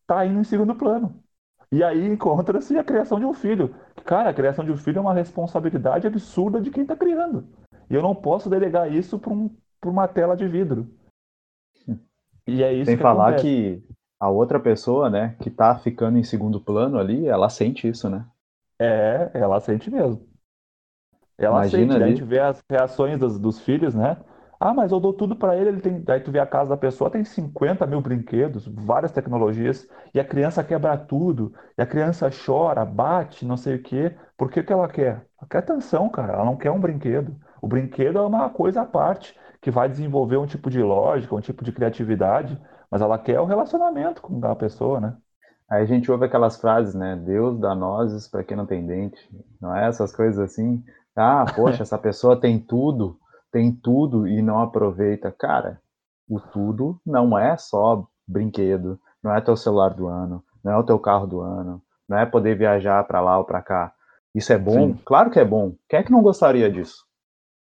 está 0.00 0.24
indo 0.24 0.40
em 0.40 0.44
segundo 0.44 0.74
plano. 0.74 1.22
E 1.70 1.84
aí 1.84 2.06
encontra-se 2.06 2.78
a 2.78 2.84
criação 2.84 3.20
de 3.20 3.26
um 3.26 3.34
filho. 3.34 3.74
Cara, 4.04 4.30
a 4.30 4.34
criação 4.34 4.64
de 4.64 4.72
um 4.72 4.76
filho 4.76 4.98
é 4.98 5.00
uma 5.02 5.12
responsabilidade 5.12 6.06
absurda 6.06 6.60
de 6.60 6.70
quem 6.70 6.82
está 6.82 6.96
criando. 6.96 7.46
E 7.90 7.94
eu 7.94 8.02
não 8.02 8.14
posso 8.14 8.48
delegar 8.48 8.90
isso 8.90 9.18
para 9.18 9.32
um, 9.32 9.50
uma 9.84 10.08
tela 10.08 10.34
de 10.34 10.48
vidro. 10.48 10.88
E 12.46 12.62
é 12.62 12.72
isso 12.72 12.86
Sem 12.86 12.96
que 12.96 13.02
falar 13.02 13.34
acontece. 13.34 13.44
que 13.44 13.82
a 14.18 14.30
outra 14.30 14.58
pessoa, 14.58 15.10
né, 15.10 15.36
que 15.42 15.50
está 15.50 15.78
ficando 15.78 16.16
em 16.16 16.24
segundo 16.24 16.58
plano 16.58 16.98
ali, 16.98 17.26
ela 17.26 17.50
sente 17.50 17.86
isso, 17.86 18.08
né? 18.08 18.26
É, 18.78 19.30
ela 19.34 19.60
sente 19.60 19.90
mesmo. 19.90 20.26
Ela 21.38 21.62
Imagina 21.62 21.64
sente, 21.64 21.96
ali... 21.96 22.04
a 22.04 22.08
gente 22.08 22.24
vê 22.24 22.38
as 22.40 22.62
reações 22.70 23.18
dos, 23.18 23.38
dos 23.38 23.60
filhos, 23.60 23.94
né? 23.94 24.16
Ah, 24.60 24.74
mas 24.74 24.90
eu 24.90 24.98
dou 24.98 25.12
tudo 25.12 25.36
para 25.36 25.56
ele, 25.56 25.68
ele 25.70 25.80
tem. 25.80 26.00
Daí 26.02 26.20
tu 26.20 26.32
vê 26.32 26.40
a 26.40 26.46
casa 26.46 26.70
da 26.70 26.76
pessoa, 26.76 27.10
tem 27.10 27.24
50 27.24 27.86
mil 27.86 28.00
brinquedos, 28.00 28.66
várias 28.66 29.12
tecnologias, 29.12 29.88
e 30.12 30.18
a 30.18 30.24
criança 30.24 30.64
quebra 30.64 30.96
tudo, 30.98 31.52
e 31.78 31.82
a 31.82 31.86
criança 31.86 32.28
chora, 32.30 32.84
bate, 32.84 33.44
não 33.46 33.56
sei 33.56 33.76
o 33.76 33.82
quê. 33.82 34.16
Por 34.36 34.50
que 34.50 34.62
que 34.62 34.72
ela 34.72 34.88
quer? 34.88 35.26
Ela 35.40 35.48
quer 35.48 35.58
atenção, 35.58 36.08
cara. 36.10 36.32
Ela 36.34 36.44
não 36.44 36.56
quer 36.56 36.70
um 36.72 36.80
brinquedo. 36.80 37.36
O 37.62 37.68
brinquedo 37.68 38.18
é 38.18 38.22
uma 38.22 38.50
coisa 38.50 38.82
à 38.82 38.86
parte, 38.86 39.38
que 39.60 39.70
vai 39.70 39.88
desenvolver 39.88 40.36
um 40.38 40.46
tipo 40.46 40.68
de 40.70 40.82
lógica, 40.82 41.34
um 41.34 41.40
tipo 41.40 41.64
de 41.64 41.70
criatividade, 41.72 42.60
mas 42.90 43.00
ela 43.00 43.18
quer 43.18 43.40
o 43.40 43.44
relacionamento 43.44 44.20
com 44.22 44.44
a 44.44 44.56
pessoa, 44.56 45.00
né? 45.00 45.16
Aí 45.70 45.82
a 45.82 45.86
gente 45.86 46.10
ouve 46.10 46.24
aquelas 46.24 46.58
frases, 46.60 46.94
né? 46.94 47.14
Deus 47.16 47.58
dá 47.58 47.74
nozes 47.74 48.26
para 48.26 48.42
quem 48.42 48.56
não 48.56 48.66
tem 48.66 48.84
dente. 48.86 49.18
Não 49.60 49.74
é 49.76 49.86
essas 49.88 50.14
coisas 50.14 50.38
assim? 50.38 50.82
Ah, 51.18 51.44
poxa, 51.54 51.82
essa 51.82 51.98
pessoa 51.98 52.40
tem 52.40 52.58
tudo 52.58 53.18
tem 53.50 53.72
tudo 53.72 54.26
e 54.26 54.42
não 54.42 54.60
aproveita. 54.60 55.32
Cara, 55.32 55.80
o 56.28 56.40
tudo 56.40 57.00
não 57.04 57.38
é 57.38 57.56
só 57.56 58.06
brinquedo, 58.26 59.00
não 59.22 59.34
é 59.34 59.40
teu 59.40 59.56
celular 59.56 59.90
do 59.90 60.06
ano, 60.06 60.44
não 60.62 60.72
é 60.72 60.76
o 60.76 60.84
teu 60.84 60.98
carro 60.98 61.26
do 61.26 61.40
ano, 61.40 61.82
não 62.08 62.18
é 62.18 62.26
poder 62.26 62.56
viajar 62.56 63.02
para 63.04 63.20
lá 63.20 63.38
ou 63.38 63.44
para 63.44 63.62
cá. 63.62 63.92
Isso 64.34 64.52
é 64.52 64.58
bom? 64.58 64.72
Sim. 64.72 65.00
Claro 65.04 65.30
que 65.30 65.40
é 65.40 65.44
bom. 65.44 65.74
Quem 65.88 66.00
é 66.00 66.02
que 66.02 66.12
não 66.12 66.22
gostaria 66.22 66.70
disso? 66.70 67.06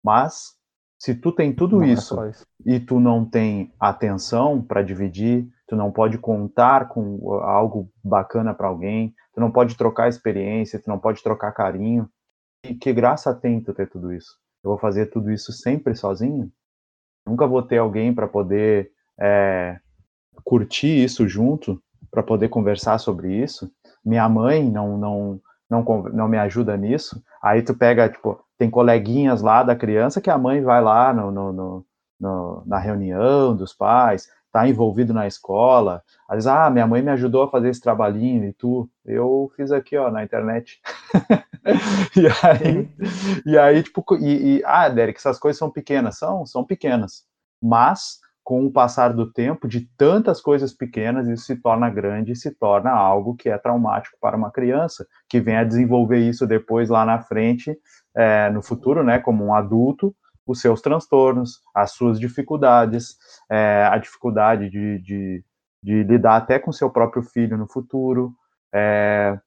Mas 0.05 0.57
se 0.99 1.15
tu 1.15 1.31
tem 1.31 1.55
tudo 1.55 1.83
é 1.83 1.89
isso, 1.89 2.21
é 2.21 2.31
isso, 2.31 2.47
e 2.67 2.81
tu 2.81 2.99
não 2.99 3.25
tem 3.25 3.73
atenção 3.79 4.61
para 4.61 4.83
dividir, 4.83 5.49
tu 5.69 5.77
não 5.77 5.93
pode 5.93 6.19
contar 6.19 6.89
com 6.89 7.35
algo 7.41 7.89
bacana 8.03 8.53
para 8.53 8.67
alguém, 8.67 9.15
tu 9.33 9.41
não 9.41 9.51
pode 9.51 9.77
trocar 9.77 10.09
experiência, 10.09 10.81
tu 10.81 10.89
não 10.89 10.99
pode 10.99 11.23
trocar 11.23 11.53
carinho. 11.53 12.11
Que 12.75 12.93
graça 12.93 13.35
tem 13.35 13.61
tu 13.61 13.73
ter 13.73 13.89
tudo 13.89 14.13
isso? 14.13 14.37
eu 14.63 14.71
vou 14.71 14.79
fazer 14.79 15.07
tudo 15.07 15.31
isso 15.31 15.53
sempre 15.53 15.95
sozinho? 15.95 16.51
Nunca 17.27 17.47
vou 17.47 17.63
ter 17.63 17.79
alguém 17.79 18.15
para 18.15 18.27
poder 18.27 18.91
é, 19.19 19.79
curtir 20.45 21.05
isso 21.05 21.29
junto, 21.29 21.81
para 22.11 22.23
poder 22.23 22.49
conversar 22.49 22.99
sobre 22.99 23.33
isso. 23.35 23.71
Minha 24.05 24.29
mãe 24.29 24.69
não, 24.69 24.97
não, 24.99 25.41
não, 25.71 25.85
não 26.13 26.29
me 26.29 26.39
ajuda 26.39 26.77
nisso. 26.77 27.23
Aí 27.43 27.63
tu 27.63 27.75
pega, 27.75 28.09
tipo, 28.09 28.41
tem 28.59 28.71
coleguinhas 28.71 29.43
lá 29.43 29.63
da 29.63 29.77
criança 29.77 30.21
que 30.21 30.31
a 30.31 30.39
mãe 30.39 30.63
vai 30.63 30.83
lá 30.83 31.13
no, 31.13 31.31
no, 31.31 31.53
no, 31.53 31.87
no 32.21 32.63
na 32.67 32.79
reunião 32.79 33.55
dos 33.55 33.73
pais, 33.73 34.29
tá 34.53 34.69
envolvido 34.69 35.13
na 35.13 35.27
escola. 35.27 36.03
Às 36.29 36.37
vezes, 36.37 36.47
ah, 36.47 36.71
minha 36.71 36.87
mãe 36.87 37.03
me 37.03 37.11
ajudou 37.11 37.43
a 37.43 37.51
fazer 37.51 37.69
esse 37.69 37.81
trabalhinho 37.81 38.45
e 38.45 38.53
tu, 38.53 38.89
eu 39.05 39.51
fiz 39.57 39.71
aqui, 39.73 39.97
ó, 39.97 40.11
na 40.11 40.25
internet. 40.25 40.81
e 42.17 42.27
aí, 42.43 42.89
e 43.47 43.59
aí 43.59 43.83
tipo, 43.83 44.05
e, 44.17 44.59
e, 44.59 44.63
ah, 44.65 44.89
Derek, 44.89 45.19
essas 45.19 45.39
coisas 45.39 45.59
são 45.59 45.71
pequenas, 45.71 46.19
são, 46.19 46.47
são 46.47 46.65
pequenas, 46.65 47.25
mas 47.63 48.19
com 48.49 48.65
o 48.65 48.73
passar 48.73 49.13
do 49.13 49.31
tempo, 49.31 49.69
de 49.69 49.83
tantas 49.95 50.41
coisas 50.41 50.73
pequenas, 50.73 51.29
isso 51.29 51.45
se 51.45 51.57
torna 51.57 51.91
grande 51.91 52.33
e 52.33 52.37
se 52.37 52.51
torna 52.51 52.91
algo 52.91 53.37
que 53.37 53.51
é 53.51 53.59
traumático 53.59 54.17
para 54.19 54.39
uma 54.39 54.51
criança, 54.51 55.07
que 55.29 55.39
vem 55.39 55.59
a 55.59 55.65
desenvolver 55.65 56.21
isso 56.21 56.47
depois 56.47 56.89
lá 56.89 57.05
na 57.05 57.21
frente, 57.21 57.79
é, 58.17 58.49
no 58.49 58.63
futuro, 58.63 59.05
né, 59.05 59.19
como 59.19 59.45
um 59.45 59.53
adulto, 59.53 60.17
os 60.47 60.63
seus 60.63 60.81
transtornos, 60.81 61.61
as 61.75 61.93
suas 61.93 62.19
dificuldades, 62.19 63.19
é, 63.51 63.85
a 63.91 63.99
dificuldade 63.99 64.69
de, 64.71 64.99
de, 65.01 65.45
de, 65.83 66.03
lidar 66.03 66.37
até 66.37 66.59
com 66.59 66.73
seu 66.73 66.91
próprio 66.91 67.23
filho 67.23 67.57
no 67.57 67.67
futuro, 67.67 68.35
é, 68.73 69.39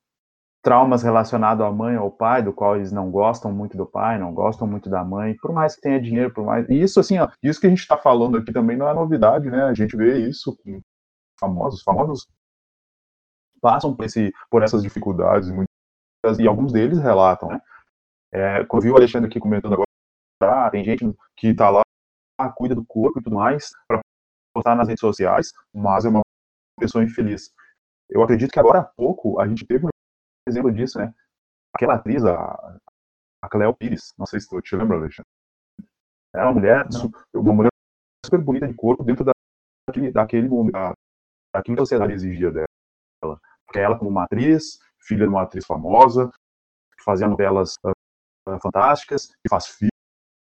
traumas 0.61 1.03
relacionados 1.03 1.65
à 1.65 1.71
mãe 1.71 1.97
ou 1.97 2.03
ao 2.03 2.11
pai, 2.11 2.41
do 2.41 2.53
qual 2.53 2.75
eles 2.75 2.91
não 2.91 3.09
gostam 3.09 3.51
muito 3.51 3.75
do 3.75 3.85
pai, 3.85 4.19
não 4.19 4.33
gostam 4.33 4.67
muito 4.67 4.89
da 4.89 5.03
mãe, 5.03 5.35
por 5.35 5.51
mais 5.51 5.75
que 5.75 5.81
tenha 5.81 6.01
dinheiro, 6.01 6.33
por 6.33 6.45
mais. 6.45 6.67
E 6.69 6.81
isso, 6.81 6.99
assim, 6.99 7.17
ó, 7.17 7.29
isso 7.41 7.59
que 7.59 7.67
a 7.67 7.69
gente 7.69 7.79
está 7.79 7.97
falando 7.97 8.37
aqui 8.37 8.51
também 8.51 8.77
não 8.77 8.87
é 8.87 8.93
novidade, 8.93 9.49
né? 9.49 9.63
A 9.63 9.73
gente 9.73 9.95
vê 9.97 10.19
isso 10.19 10.55
com 10.63 10.81
famosos, 11.39 11.81
famosos 11.81 12.27
passam 13.61 13.95
por, 13.95 14.05
esse, 14.05 14.33
por 14.49 14.63
essas 14.63 14.81
dificuldades 14.81 15.49
muitas, 15.49 16.39
e 16.39 16.47
alguns 16.47 16.71
deles 16.73 16.99
relatam, 16.99 17.49
né? 17.49 17.61
É, 18.33 18.61
eu 18.61 18.79
vi 18.79 18.89
o 18.89 18.95
Alexandre 18.95 19.29
aqui 19.29 19.39
comentando 19.39 19.73
agora, 19.73 19.87
tá, 20.39 20.69
tem 20.69 20.83
gente 20.83 21.05
que 21.35 21.47
está 21.49 21.69
lá, 21.69 21.81
cuida 22.49 22.75
do 22.75 22.85
corpo 22.85 23.19
e 23.19 23.23
tudo 23.23 23.35
mais, 23.35 23.71
para 23.87 24.01
postar 24.53 24.75
nas 24.75 24.87
redes 24.87 25.01
sociais, 25.01 25.51
mas 25.73 26.05
é 26.05 26.09
uma 26.09 26.21
pessoa 26.79 27.03
infeliz. 27.03 27.53
Eu 28.09 28.23
acredito 28.23 28.51
que 28.51 28.59
agora 28.59 28.79
há 28.79 28.83
pouco 28.83 29.39
a 29.39 29.47
gente 29.47 29.65
teve 29.65 29.85
um 29.85 29.89
exemplo 30.47 30.71
disso, 30.71 30.99
né? 30.99 31.13
Aquela 31.73 31.95
atriz, 31.95 32.25
a, 32.25 32.79
a 33.41 33.49
Cleo 33.49 33.73
Pires, 33.73 34.13
não 34.17 34.25
sei 34.25 34.39
se 34.39 34.49
tu 34.49 34.61
te 34.61 34.75
lembra, 34.75 34.97
Alexandre. 34.97 35.29
É 36.35 36.43
uma 36.43 36.53
mulher, 36.53 36.87
uma 37.33 37.53
mulher 37.53 37.69
super 38.25 38.41
bonita 38.41 38.67
de 38.67 38.73
corpo 38.73 39.03
dentro 39.03 39.23
da, 39.23 39.31
daquele, 39.87 40.11
daquele 40.11 40.71
da, 40.71 40.93
daquilo 41.53 41.75
que 41.75 41.81
a 41.81 41.85
sociedade 41.85 42.13
exigia 42.13 42.51
dela. 42.51 43.39
Porque 43.65 43.79
ela, 43.79 43.97
como 43.97 44.09
uma 44.09 44.23
atriz, 44.23 44.79
filha 44.99 45.25
de 45.25 45.29
uma 45.29 45.43
atriz 45.43 45.65
famosa, 45.65 46.29
que 46.97 47.03
fazia 47.03 47.27
novelas 47.27 47.75
uh, 47.85 48.59
fantásticas, 48.61 49.27
que 49.27 49.49
faz 49.49 49.67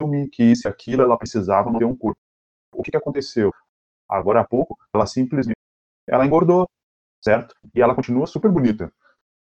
filme, 0.03 0.29
que 0.29 0.43
isso 0.43 0.67
e 0.67 0.69
aquilo, 0.69 1.01
ela 1.01 1.17
precisava 1.17 1.75
ter 1.77 1.85
um 1.85 1.95
corpo. 1.95 2.19
O 2.73 2.83
que, 2.83 2.91
que 2.91 2.97
aconteceu? 2.97 3.51
Agora 4.09 4.41
há 4.41 4.43
pouco, 4.43 4.77
ela 4.93 5.05
simplesmente 5.05 5.57
ela 6.07 6.25
engordou, 6.25 6.67
certo? 7.23 7.55
E 7.73 7.81
ela 7.81 7.95
continua 7.95 8.27
super 8.27 8.51
bonita. 8.51 8.91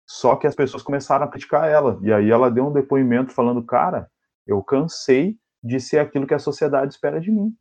Só 0.08 0.36
que 0.36 0.46
as 0.46 0.56
pessoas 0.56 0.84
começaram 0.84 1.26
a 1.26 1.28
criticar 1.28 1.68
ela. 1.68 2.00
E 2.02 2.14
aí 2.14 2.30
ela 2.30 2.52
deu 2.52 2.68
um 2.68 2.74
depoimento 2.74 3.34
falando: 3.34 3.64
Cara, 3.64 4.10
eu 4.46 4.62
cansei 4.64 5.38
de 5.64 5.80
ser 5.80 6.00
aquilo 6.00 6.28
que 6.28 6.34
a 6.34 6.40
sociedade 6.40 6.94
espera 6.94 7.20
de 7.20 7.32
mim. 7.32 7.56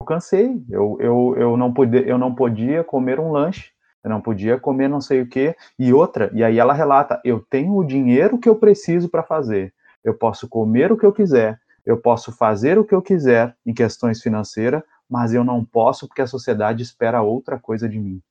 Eu 0.00 0.06
cansei. 0.06 0.62
Eu, 0.68 0.98
eu, 1.00 1.34
eu, 1.38 1.56
não, 1.56 1.72
podia, 1.72 2.02
eu 2.02 2.18
não 2.18 2.34
podia 2.34 2.84
comer 2.84 3.18
um 3.18 3.32
lanche. 3.32 3.72
Eu 4.04 4.10
não 4.10 4.20
podia 4.20 4.60
comer 4.60 4.88
não 4.88 5.00
sei 5.00 5.22
o 5.22 5.28
quê. 5.28 5.56
E 5.78 5.94
outra, 5.94 6.30
e 6.34 6.44
aí 6.44 6.58
ela 6.58 6.74
relata: 6.74 7.20
Eu 7.24 7.40
tenho 7.40 7.74
o 7.74 7.84
dinheiro 7.84 8.38
que 8.38 8.48
eu 8.48 8.56
preciso 8.56 9.08
para 9.08 9.22
fazer. 9.22 9.72
Eu 10.04 10.12
posso 10.12 10.46
comer 10.48 10.92
o 10.92 10.96
que 10.98 11.06
eu 11.06 11.12
quiser. 11.12 11.58
Eu 11.84 11.96
posso 11.96 12.32
fazer 12.32 12.78
o 12.78 12.84
que 12.84 12.94
eu 12.94 13.02
quiser 13.02 13.56
em 13.66 13.74
questões 13.74 14.22
financeiras, 14.22 14.82
mas 15.08 15.34
eu 15.34 15.44
não 15.44 15.64
posso 15.64 16.06
porque 16.06 16.22
a 16.22 16.26
sociedade 16.26 16.82
espera 16.82 17.22
outra 17.22 17.58
coisa 17.58 17.88
de 17.88 17.98
mim. 17.98 18.22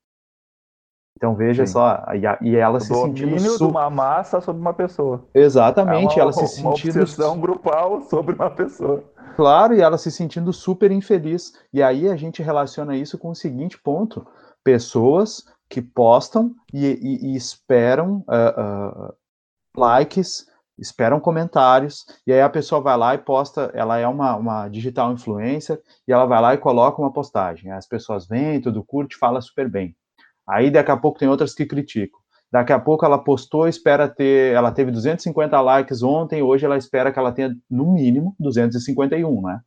Então 1.18 1.36
veja 1.36 1.66
Sim. 1.68 1.74
só, 1.74 2.04
e, 2.16 2.50
e 2.50 2.56
ela 2.56 2.78
o 2.78 2.82
se 2.82 2.94
sentindo 2.94 3.40
su... 3.40 3.58
de 3.60 3.64
uma 3.64 3.90
massa 3.90 4.42
sobre 4.42 4.60
uma 4.60 4.74
pessoa. 4.74 5.24
Exatamente, 5.36 6.14
é 6.20 6.24
uma, 6.24 6.24
ela 6.24 6.34
se 6.34 6.48
sentindo 6.48 6.66
uma 6.66 6.72
obsessão 6.72 7.40
grupal 7.40 8.02
sobre 8.04 8.34
uma 8.34 8.50
pessoa. 8.50 9.04
Claro, 9.36 9.76
e 9.76 9.82
ela 9.82 9.98
se 9.98 10.12
sentindo 10.12 10.52
super 10.52 10.92
infeliz. 10.92 11.54
E 11.72 11.84
aí 11.84 12.10
a 12.10 12.16
gente 12.16 12.42
relaciona 12.42 12.96
isso 12.96 13.18
com 13.18 13.30
o 13.30 13.36
seguinte 13.36 13.78
ponto: 13.78 14.26
pessoas 14.64 15.46
que 15.70 15.82
postam 15.82 16.56
e, 16.74 16.86
e, 16.88 17.32
e 17.32 17.36
esperam 17.36 18.26
uh, 18.28 19.10
uh, 19.10 19.14
likes, 19.78 20.48
esperam 20.78 21.20
comentários, 21.20 22.06
e 22.26 22.34
aí 22.34 22.42
a 22.42 22.50
pessoa 22.50 22.82
vai 22.82 22.98
lá 22.98 23.16
e 23.16 23.18
posta, 23.18 23.72
ela 23.74 23.98
é 23.98 24.08
uma, 24.08 24.36
uma 24.36 24.68
digital 24.68 25.12
influencer, 25.12 25.80
e 26.08 26.12
ela 26.12 26.26
vai 26.26 26.42
lá 26.42 26.54
e 26.54 26.58
coloca 26.58 27.02
uma 27.02 27.12
postagem. 27.12 27.72
As 27.72 27.88
pessoas 27.88 28.28
vêm, 28.28 28.62
tudo 28.62 28.84
curte, 28.84 29.18
fala 29.18 29.42
super 29.42 29.70
bem. 29.70 29.96
Aí 30.48 30.72
daqui 30.72 30.92
a 30.92 30.98
pouco 30.98 31.20
tem 31.20 31.28
outras 31.28 31.54
que 31.54 31.66
criticam. 31.66 32.20
Daqui 32.52 32.74
a 32.74 32.80
pouco 32.80 33.06
ela 33.06 33.18
postou, 33.18 33.68
espera 33.68 34.10
ter, 34.10 34.54
ela 34.54 34.72
teve 34.72 34.92
250 34.92 35.60
likes 35.62 36.04
ontem, 36.04 36.42
hoje 36.42 36.66
ela 36.66 36.78
espera 36.78 37.12
que 37.12 37.18
ela 37.18 37.32
tenha 37.32 37.56
no 37.70 37.94
mínimo 37.94 38.36
251, 38.40 39.42
né? 39.42 39.62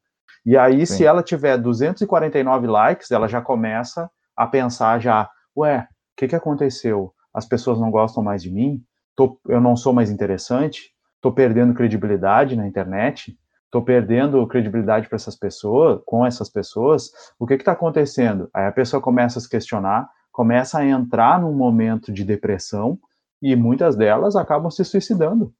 E 0.44 0.56
aí 0.56 0.86
Sim. 0.86 0.96
se 0.96 1.06
ela 1.06 1.22
tiver 1.22 1.56
249 1.56 2.66
likes, 2.66 3.10
ela 3.10 3.26
já 3.26 3.40
começa 3.40 4.10
a 4.36 4.46
pensar 4.46 5.00
já, 5.00 5.30
ué, 5.56 5.80
o 5.80 5.86
que 6.16 6.28
que 6.28 6.36
aconteceu? 6.36 7.14
as 7.34 7.44
pessoas 7.44 7.80
não 7.80 7.90
gostam 7.90 8.22
mais 8.22 8.40
de 8.40 8.50
mim, 8.50 8.80
tô, 9.16 9.40
eu 9.48 9.60
não 9.60 9.76
sou 9.76 9.92
mais 9.92 10.08
interessante, 10.08 10.93
estou 11.24 11.32
perdendo 11.32 11.72
credibilidade 11.72 12.54
na 12.54 12.66
internet, 12.66 13.34
estou 13.64 13.82
perdendo 13.82 14.46
credibilidade 14.46 15.08
para 15.08 15.16
essas 15.16 15.34
pessoas, 15.34 15.98
com 16.04 16.26
essas 16.26 16.50
pessoas, 16.50 17.10
o 17.38 17.46
que 17.46 17.54
está 17.54 17.72
acontecendo? 17.72 18.50
Aí 18.52 18.66
a 18.66 18.72
pessoa 18.72 19.00
começa 19.00 19.38
a 19.38 19.42
se 19.42 19.48
questionar, 19.48 20.06
começa 20.30 20.78
a 20.78 20.84
entrar 20.84 21.40
num 21.40 21.54
momento 21.54 22.12
de 22.12 22.24
depressão 22.24 22.98
e 23.40 23.56
muitas 23.56 23.96
delas 23.96 24.36
acabam 24.36 24.70
se 24.70 24.84
suicidando. 24.84 25.50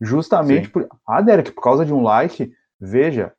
Justamente 0.00 0.66
Sim. 0.66 0.72
por. 0.72 0.88
Ah, 1.06 1.20
Derek, 1.20 1.52
por 1.52 1.62
causa 1.62 1.86
de 1.86 1.94
um 1.94 2.02
like, 2.02 2.52
veja, 2.80 3.32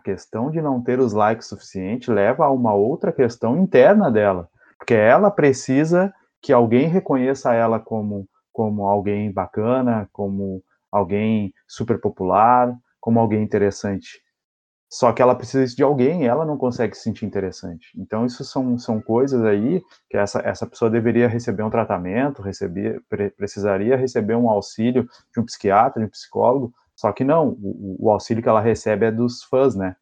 a 0.00 0.02
questão 0.02 0.50
de 0.50 0.60
não 0.60 0.82
ter 0.82 0.98
os 0.98 1.12
likes 1.12 1.46
suficientes 1.46 2.08
leva 2.08 2.46
a 2.46 2.50
uma 2.50 2.74
outra 2.74 3.12
questão 3.12 3.56
interna 3.56 4.10
dela, 4.10 4.48
porque 4.76 4.94
ela 4.94 5.30
precisa 5.30 6.12
que 6.42 6.52
alguém 6.52 6.88
reconheça 6.88 7.54
ela 7.54 7.78
como, 7.78 8.28
como 8.52 8.88
alguém 8.88 9.30
bacana, 9.32 10.08
como 10.12 10.64
alguém 10.92 11.52
super 11.66 11.98
popular, 11.98 12.72
como 13.00 13.18
alguém 13.18 13.42
interessante. 13.42 14.22
Só 14.88 15.10
que 15.10 15.22
ela 15.22 15.34
precisa 15.34 15.74
de 15.74 15.82
alguém, 15.82 16.26
ela 16.26 16.44
não 16.44 16.58
consegue 16.58 16.94
se 16.94 17.02
sentir 17.02 17.24
interessante. 17.24 17.88
Então, 17.96 18.26
isso 18.26 18.44
são, 18.44 18.78
são 18.78 19.00
coisas 19.00 19.42
aí 19.42 19.82
que 20.10 20.18
essa, 20.18 20.40
essa 20.40 20.66
pessoa 20.66 20.90
deveria 20.90 21.26
receber 21.26 21.62
um 21.62 21.70
tratamento, 21.70 22.42
receber, 22.42 23.02
pre, 23.08 23.30
precisaria 23.30 23.96
receber 23.96 24.34
um 24.34 24.50
auxílio 24.50 25.08
de 25.32 25.40
um 25.40 25.46
psiquiatra, 25.46 25.98
de 25.98 26.06
um 26.06 26.10
psicólogo, 26.10 26.74
só 26.94 27.10
que 27.10 27.24
não, 27.24 27.56
o, 27.60 27.96
o 28.00 28.10
auxílio 28.10 28.42
que 28.42 28.48
ela 28.48 28.60
recebe 28.60 29.06
é 29.06 29.10
dos 29.10 29.42
fãs, 29.42 29.74
né? 29.74 29.96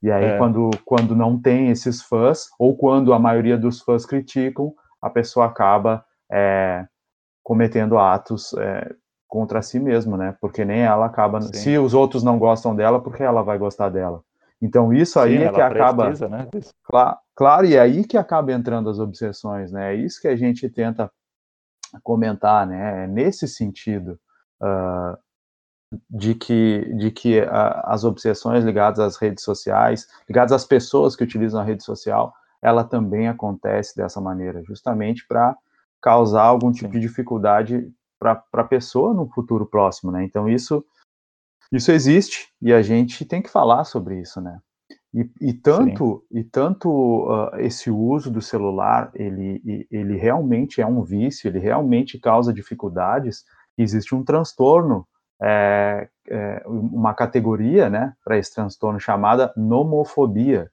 E 0.00 0.10
aí, 0.10 0.24
é. 0.24 0.38
quando, 0.38 0.70
quando 0.84 1.16
não 1.16 1.40
tem 1.40 1.70
esses 1.70 2.00
fãs, 2.00 2.48
ou 2.60 2.76
quando 2.76 3.12
a 3.12 3.18
maioria 3.18 3.58
dos 3.58 3.80
fãs 3.80 4.06
criticam, 4.06 4.72
a 5.02 5.10
pessoa 5.10 5.46
acaba 5.46 6.04
é, 6.30 6.86
cometendo 7.42 7.98
atos 7.98 8.54
é, 8.54 8.94
contra 9.28 9.60
si 9.62 9.78
mesma, 9.78 10.16
né? 10.16 10.36
Porque 10.40 10.64
nem 10.64 10.80
ela 10.80 11.06
acaba. 11.06 11.40
Sim. 11.42 11.52
Se 11.52 11.78
os 11.78 11.94
outros 11.94 12.22
não 12.24 12.38
gostam 12.38 12.74
dela, 12.74 13.00
porque 13.00 13.22
ela 13.22 13.42
vai 13.42 13.58
gostar 13.58 13.90
dela? 13.90 14.22
Então 14.60 14.92
isso 14.92 15.20
aí 15.20 15.38
Sim, 15.38 15.44
é 15.44 15.52
que 15.52 15.60
acaba. 15.60 16.10
né? 16.10 16.48
Claro, 16.82 17.16
claro, 17.36 17.66
e 17.66 17.76
é 17.76 17.80
aí 17.80 18.04
que 18.04 18.16
acaba 18.16 18.52
entrando 18.52 18.90
as 18.90 18.98
obsessões, 18.98 19.70
né? 19.70 19.94
É 19.94 19.96
isso 19.96 20.20
que 20.20 20.26
a 20.26 20.34
gente 20.34 20.68
tenta 20.68 21.10
comentar, 22.02 22.66
né? 22.66 23.04
É 23.04 23.06
nesse 23.06 23.46
sentido 23.46 24.18
uh, 24.60 25.16
de 26.10 26.34
que, 26.34 26.92
de 26.96 27.10
que 27.10 27.40
uh, 27.40 27.46
as 27.84 28.04
obsessões 28.04 28.64
ligadas 28.64 28.98
às 28.98 29.16
redes 29.16 29.44
sociais, 29.44 30.08
ligadas 30.28 30.52
às 30.52 30.64
pessoas 30.64 31.14
que 31.14 31.22
utilizam 31.22 31.60
a 31.60 31.64
rede 31.64 31.84
social, 31.84 32.34
ela 32.60 32.82
também 32.82 33.28
acontece 33.28 33.96
dessa 33.96 34.20
maneira, 34.20 34.62
justamente 34.64 35.24
para 35.28 35.56
causar 36.00 36.42
algum 36.42 36.72
tipo 36.72 36.92
Sim. 36.92 36.98
de 36.98 37.00
dificuldade 37.00 37.92
para 38.18 38.42
a 38.52 38.64
pessoa 38.64 39.14
no 39.14 39.28
futuro 39.28 39.66
próximo, 39.66 40.10
né? 40.10 40.24
Então 40.24 40.48
isso 40.48 40.84
isso 41.72 41.92
existe 41.92 42.48
e 42.60 42.72
a 42.72 42.80
gente 42.80 43.24
tem 43.24 43.42
que 43.42 43.50
falar 43.50 43.84
sobre 43.84 44.20
isso, 44.20 44.40
né? 44.40 44.58
E, 45.14 45.30
e 45.40 45.52
tanto 45.54 46.24
Sim. 46.30 46.38
e 46.38 46.44
tanto 46.44 46.90
uh, 46.90 47.56
esse 47.58 47.90
uso 47.90 48.30
do 48.30 48.42
celular 48.42 49.10
ele 49.14 49.86
ele 49.90 50.16
realmente 50.16 50.80
é 50.80 50.86
um 50.86 51.02
vício, 51.02 51.48
ele 51.48 51.58
realmente 51.58 52.18
causa 52.18 52.52
dificuldades. 52.52 53.44
Existe 53.76 54.14
um 54.14 54.24
transtorno, 54.24 55.06
é, 55.40 56.08
é, 56.28 56.62
uma 56.66 57.14
categoria, 57.14 57.88
né, 57.88 58.12
para 58.24 58.36
esse 58.36 58.52
transtorno 58.52 58.98
chamada 58.98 59.52
nomofobia, 59.56 60.68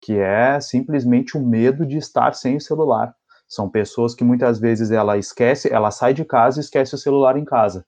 que 0.00 0.18
é 0.18 0.60
simplesmente 0.60 1.38
o 1.38 1.40
medo 1.40 1.86
de 1.86 1.96
estar 1.96 2.34
sem 2.34 2.56
o 2.56 2.60
celular. 2.60 3.14
São 3.50 3.68
pessoas 3.68 4.14
que 4.14 4.22
muitas 4.22 4.60
vezes 4.60 4.92
ela 4.92 5.18
esquece, 5.18 5.72
ela 5.72 5.90
sai 5.90 6.14
de 6.14 6.24
casa 6.24 6.60
e 6.60 6.62
esquece 6.62 6.94
o 6.94 6.98
celular 6.98 7.36
em 7.36 7.44
casa. 7.44 7.84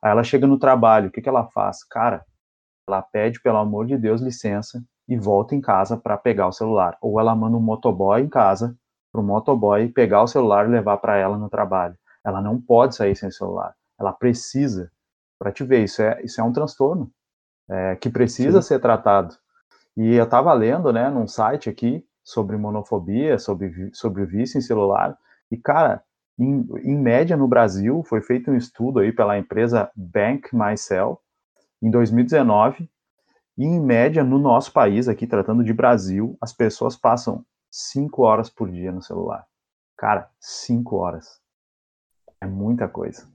Aí 0.00 0.12
ela 0.12 0.22
chega 0.22 0.46
no 0.46 0.56
trabalho, 0.56 1.08
o 1.08 1.10
que, 1.10 1.20
que 1.20 1.28
ela 1.28 1.48
faz? 1.48 1.82
Cara, 1.82 2.24
ela 2.88 3.02
pede, 3.02 3.42
pelo 3.42 3.58
amor 3.58 3.86
de 3.86 3.98
Deus, 3.98 4.20
licença 4.20 4.80
e 5.08 5.16
volta 5.16 5.56
em 5.56 5.60
casa 5.60 5.96
para 5.96 6.16
pegar 6.16 6.46
o 6.46 6.52
celular. 6.52 6.96
Ou 7.02 7.18
ela 7.18 7.34
manda 7.34 7.56
um 7.56 7.60
motoboy 7.60 8.22
em 8.22 8.28
casa 8.28 8.76
para 9.12 9.20
o 9.20 9.24
motoboy 9.24 9.88
pegar 9.88 10.22
o 10.22 10.28
celular 10.28 10.66
e 10.66 10.70
levar 10.70 10.98
para 10.98 11.16
ela 11.16 11.36
no 11.36 11.50
trabalho. 11.50 11.96
Ela 12.24 12.40
não 12.40 12.60
pode 12.60 12.94
sair 12.94 13.16
sem 13.16 13.32
celular. 13.32 13.74
Ela 13.98 14.12
precisa. 14.12 14.92
Para 15.40 15.50
te 15.50 15.64
ver, 15.64 15.82
isso 15.82 16.02
é, 16.02 16.22
isso 16.22 16.40
é 16.40 16.44
um 16.44 16.52
transtorno 16.52 17.10
é, 17.68 17.96
que 17.96 18.08
precisa 18.08 18.62
Sim. 18.62 18.68
ser 18.68 18.80
tratado. 18.80 19.34
E 19.96 20.14
eu 20.14 20.24
estava 20.24 20.52
lendo, 20.52 20.92
né, 20.92 21.10
num 21.10 21.26
site 21.26 21.68
aqui, 21.68 22.04
sobre 22.22 22.56
monofobia, 22.56 23.38
sobre, 23.38 23.90
sobre 23.92 24.24
vício 24.24 24.58
em 24.58 24.62
celular. 24.62 25.16
E, 25.50 25.56
cara, 25.56 26.02
em, 26.38 26.66
em, 26.82 26.96
média 26.96 27.36
no 27.36 27.48
Brasil, 27.48 28.02
foi 28.04 28.20
feito 28.20 28.50
um 28.50 28.56
estudo 28.56 29.00
aí 29.00 29.12
pela 29.12 29.38
empresa 29.38 29.90
Bank 29.94 30.54
Myself 30.54 31.20
em 31.82 31.90
2019. 31.90 32.88
E, 33.58 33.64
em 33.64 33.80
média, 33.80 34.24
no 34.24 34.38
nosso 34.38 34.72
país, 34.72 35.08
aqui 35.08 35.26
tratando 35.26 35.64
de 35.64 35.72
Brasil, 35.72 36.36
as 36.40 36.52
pessoas 36.52 36.96
passam 36.96 37.44
cinco 37.70 38.22
horas 38.22 38.48
por 38.48 38.70
dia 38.70 38.90
no 38.90 39.02
celular. 39.02 39.46
Cara, 39.96 40.30
cinco 40.40 40.96
horas. 40.96 41.40
É 42.40 42.46
muita 42.46 42.88
coisa. 42.88 43.28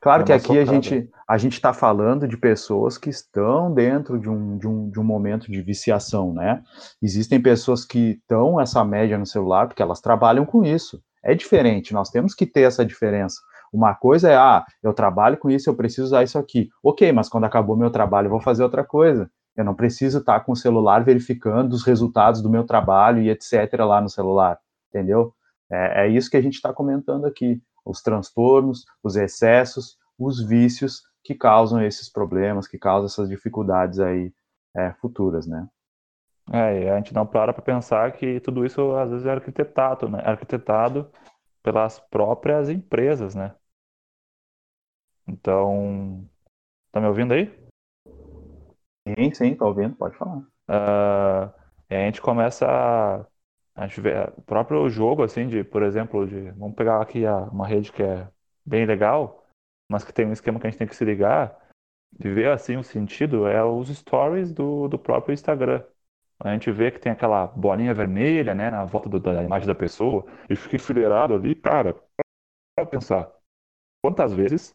Claro 0.00 0.22
é 0.22 0.26
que 0.26 0.32
aqui 0.32 0.58
a 0.58 0.64
gente 0.64 1.10
a 1.28 1.36
gente 1.36 1.54
está 1.54 1.74
falando 1.74 2.26
de 2.26 2.38
pessoas 2.38 2.96
que 2.96 3.10
estão 3.10 3.72
dentro 3.74 4.18
de 4.18 4.30
um, 4.30 4.56
de, 4.56 4.66
um, 4.66 4.88
de 4.88 4.98
um 4.98 5.04
momento 5.04 5.52
de 5.52 5.60
viciação, 5.60 6.32
né? 6.32 6.62
Existem 7.02 7.38
pessoas 7.38 7.84
que 7.84 8.12
estão 8.12 8.58
essa 8.58 8.82
média 8.82 9.18
no 9.18 9.26
celular 9.26 9.66
porque 9.66 9.82
elas 9.82 10.00
trabalham 10.00 10.46
com 10.46 10.64
isso. 10.64 11.02
É 11.22 11.34
diferente, 11.34 11.92
nós 11.92 12.08
temos 12.08 12.34
que 12.34 12.46
ter 12.46 12.62
essa 12.62 12.82
diferença. 12.82 13.40
Uma 13.70 13.94
coisa 13.94 14.30
é, 14.30 14.36
ah, 14.36 14.64
eu 14.82 14.94
trabalho 14.94 15.36
com 15.36 15.50
isso, 15.50 15.68
eu 15.68 15.74
preciso 15.74 16.04
usar 16.04 16.24
isso 16.24 16.38
aqui. 16.38 16.70
Ok, 16.82 17.12
mas 17.12 17.28
quando 17.28 17.44
acabou 17.44 17.76
meu 17.76 17.90
trabalho, 17.90 18.26
eu 18.26 18.30
vou 18.30 18.40
fazer 18.40 18.62
outra 18.62 18.82
coisa. 18.82 19.30
Eu 19.54 19.64
não 19.64 19.74
preciso 19.74 20.20
estar 20.20 20.40
com 20.40 20.52
o 20.52 20.56
celular 20.56 21.04
verificando 21.04 21.74
os 21.74 21.84
resultados 21.84 22.40
do 22.40 22.48
meu 22.48 22.64
trabalho 22.64 23.20
e 23.20 23.28
etc. 23.28 23.70
lá 23.80 24.00
no 24.00 24.08
celular, 24.08 24.58
entendeu? 24.88 25.34
É, 25.70 26.06
é 26.06 26.08
isso 26.08 26.30
que 26.30 26.38
a 26.38 26.40
gente 26.40 26.54
está 26.54 26.72
comentando 26.72 27.26
aqui 27.26 27.60
os 27.88 28.02
transtornos, 28.02 28.84
os 29.02 29.16
excessos, 29.16 29.96
os 30.18 30.42
vícios 30.42 31.02
que 31.24 31.34
causam 31.34 31.82
esses 31.82 32.10
problemas, 32.10 32.68
que 32.68 32.78
causam 32.78 33.06
essas 33.06 33.28
dificuldades 33.28 33.98
aí 33.98 34.32
é, 34.76 34.92
futuras, 34.94 35.46
né? 35.46 35.68
É, 36.52 36.84
e 36.84 36.88
a 36.88 36.96
gente 36.96 37.12
não 37.12 37.26
para 37.26 37.52
para 37.52 37.62
pensar 37.62 38.12
que 38.12 38.40
tudo 38.40 38.64
isso 38.64 38.94
às 38.96 39.10
vezes 39.10 39.26
é 39.26 39.30
arquitetado, 39.30 40.08
né? 40.08 40.22
Arquitetado 40.24 41.10
pelas 41.62 41.98
próprias 41.98 42.70
empresas, 42.70 43.34
né? 43.34 43.54
Então, 45.26 46.26
tá 46.90 47.00
me 47.00 47.06
ouvindo 47.06 47.34
aí? 47.34 47.52
Sim, 49.06 49.34
sim, 49.34 49.54
tô 49.54 49.66
ouvindo, 49.66 49.94
pode 49.94 50.16
falar. 50.16 50.38
Uh, 50.38 51.52
a 51.90 51.94
gente 51.94 52.20
começa 52.20 52.66
a 52.66 53.26
a 53.78 53.86
gente 53.86 54.00
vê 54.00 54.12
o 54.36 54.42
próprio 54.42 54.88
jogo, 54.90 55.22
assim, 55.22 55.46
de, 55.46 55.62
por 55.62 55.84
exemplo, 55.84 56.26
de. 56.26 56.50
Vamos 56.52 56.74
pegar 56.74 57.00
aqui 57.00 57.24
a, 57.24 57.42
uma 57.44 57.64
rede 57.64 57.92
que 57.92 58.02
é 58.02 58.28
bem 58.66 58.84
legal, 58.84 59.46
mas 59.88 60.02
que 60.02 60.12
tem 60.12 60.26
um 60.26 60.32
esquema 60.32 60.58
que 60.58 60.66
a 60.66 60.70
gente 60.70 60.78
tem 60.80 60.88
que 60.88 60.96
se 60.96 61.04
ligar, 61.04 61.56
de 62.12 62.28
ver 62.28 62.50
assim 62.50 62.76
o 62.76 62.82
sentido, 62.82 63.46
é 63.46 63.62
os 63.64 63.88
stories 63.88 64.52
do, 64.52 64.88
do 64.88 64.98
próprio 64.98 65.32
Instagram. 65.32 65.84
A 66.40 66.52
gente 66.52 66.72
vê 66.72 66.90
que 66.90 66.98
tem 66.98 67.12
aquela 67.12 67.46
bolinha 67.46 67.94
vermelha, 67.94 68.52
né, 68.52 68.68
na 68.68 68.84
volta 68.84 69.08
do, 69.08 69.20
da 69.20 69.44
imagem 69.44 69.68
da 69.68 69.74
pessoa, 69.76 70.26
e 70.50 70.56
fica 70.56 70.74
enfileirado 70.74 71.34
ali, 71.34 71.54
cara, 71.54 71.94
para 72.74 72.84
pensar. 72.84 73.32
Quantas 74.04 74.32
vezes 74.32 74.74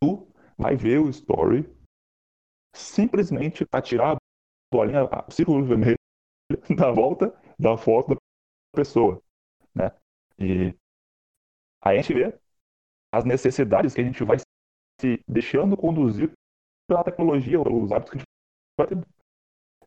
tu 0.00 0.28
vai 0.56 0.76
ver 0.76 1.00
o 1.00 1.10
story 1.10 1.68
simplesmente 2.72 3.66
para 3.66 3.82
tirar 3.82 4.12
a 4.12 4.16
bolinha, 4.72 5.04
o 5.26 5.30
círculo 5.32 5.64
vermelho 5.64 5.98
da 6.76 6.92
volta 6.92 7.34
da 7.58 7.76
foto 7.76 8.14
da 8.14 8.16
pessoa, 8.74 9.22
né? 9.74 9.90
E 10.38 10.74
aí 11.82 11.98
a 11.98 12.02
gente 12.02 12.14
vê 12.14 12.38
as 13.12 13.24
necessidades 13.24 13.94
que 13.94 14.00
a 14.00 14.04
gente 14.04 14.22
vai 14.24 14.38
se 15.00 15.22
deixando 15.28 15.76
conduzir 15.76 16.32
pela 16.88 17.04
tecnologia, 17.04 17.62
pelos 17.62 17.92
hábitos 17.92 18.10
que 18.10 18.16
a 18.16 18.20
gente 18.20 18.28
vai 18.78 18.86
ter. 18.86 19.06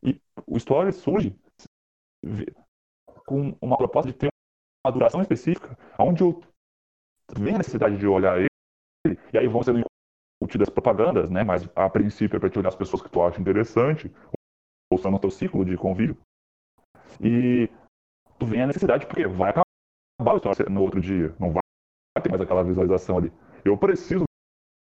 E 0.04 0.22
o 0.46 0.58
Story 0.58 0.94
surge 0.94 1.36
com 3.26 3.58
uma 3.62 3.78
proposta 3.78 4.12
de 4.12 4.18
ter 4.18 4.30
uma 4.86 4.92
duração 4.92 5.22
específica, 5.22 5.78
onde 6.00 6.24
eu 6.24 6.42
a 7.30 7.58
necessidade 7.58 7.98
de 7.98 8.08
olhar 8.08 8.40
ele, 8.40 9.20
e 9.34 9.38
aí 9.38 9.48
vão 9.48 9.62
sendo 9.62 9.82
incutidas 10.42 10.70
propagandas, 10.70 11.30
né? 11.30 11.44
Mas 11.44 11.70
a 11.76 11.90
princípio 11.90 12.38
é 12.38 12.40
para 12.40 12.50
te 12.50 12.58
olhar 12.58 12.70
as 12.70 12.76
pessoas 12.76 13.02
que 13.02 13.10
tu 13.10 13.22
acha 13.22 13.40
interessante, 13.40 14.10
ou 14.90 14.98
são 14.98 15.12
no 15.12 15.20
teu 15.20 15.30
ciclo 15.30 15.66
de 15.66 15.76
convívio. 15.76 16.18
E 17.22 17.70
tu 18.40 18.46
vem 18.46 18.62
a 18.62 18.68
necessidade, 18.68 19.06
porque 19.06 19.28
vai 19.28 19.50
acabar 19.52 20.34
a 20.34 20.36
história 20.36 20.66
no 20.70 20.82
outro 20.82 21.02
dia. 21.02 21.34
Não 21.40 21.52
vai 21.52 21.62
ter 22.22 22.30
mais 22.30 22.42
aquela 22.42 22.64
visualização 22.64 23.18
ali. 23.18 23.32
Eu 23.64 23.78
preciso 23.78 24.28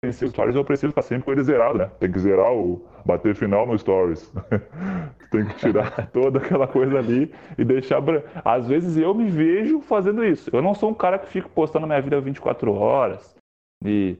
vencer 0.04 0.26
os 0.26 0.32
stories, 0.32 0.56
eu 0.56 0.64
preciso 0.64 0.90
estar 0.90 1.02
sempre 1.02 1.24
com 1.24 1.32
ele 1.32 1.44
zerado, 1.44 1.78
né? 1.78 1.90
Tem 2.00 2.10
que 2.10 2.18
zerar 2.18 2.52
o 2.52 2.84
bater 3.06 3.36
final 3.36 3.66
no 3.66 3.78
stories. 3.78 4.32
Tem 5.30 5.46
que 5.46 5.54
tirar 5.54 6.06
toda 6.10 6.40
aquela 6.40 6.66
coisa 6.66 6.98
ali 6.98 7.32
e 7.56 7.64
deixar. 7.64 8.02
Às 8.44 8.66
vezes 8.66 8.96
eu 8.96 9.14
me 9.14 9.30
vejo 9.30 9.80
fazendo 9.80 10.24
isso. 10.24 10.50
Eu 10.52 10.60
não 10.60 10.74
sou 10.74 10.90
um 10.90 10.94
cara 10.94 11.18
que 11.18 11.28
fico 11.28 11.48
postando 11.48 11.86
minha 11.86 12.02
vida 12.02 12.20
24 12.20 12.72
horas 12.72 13.36
e, 13.84 14.18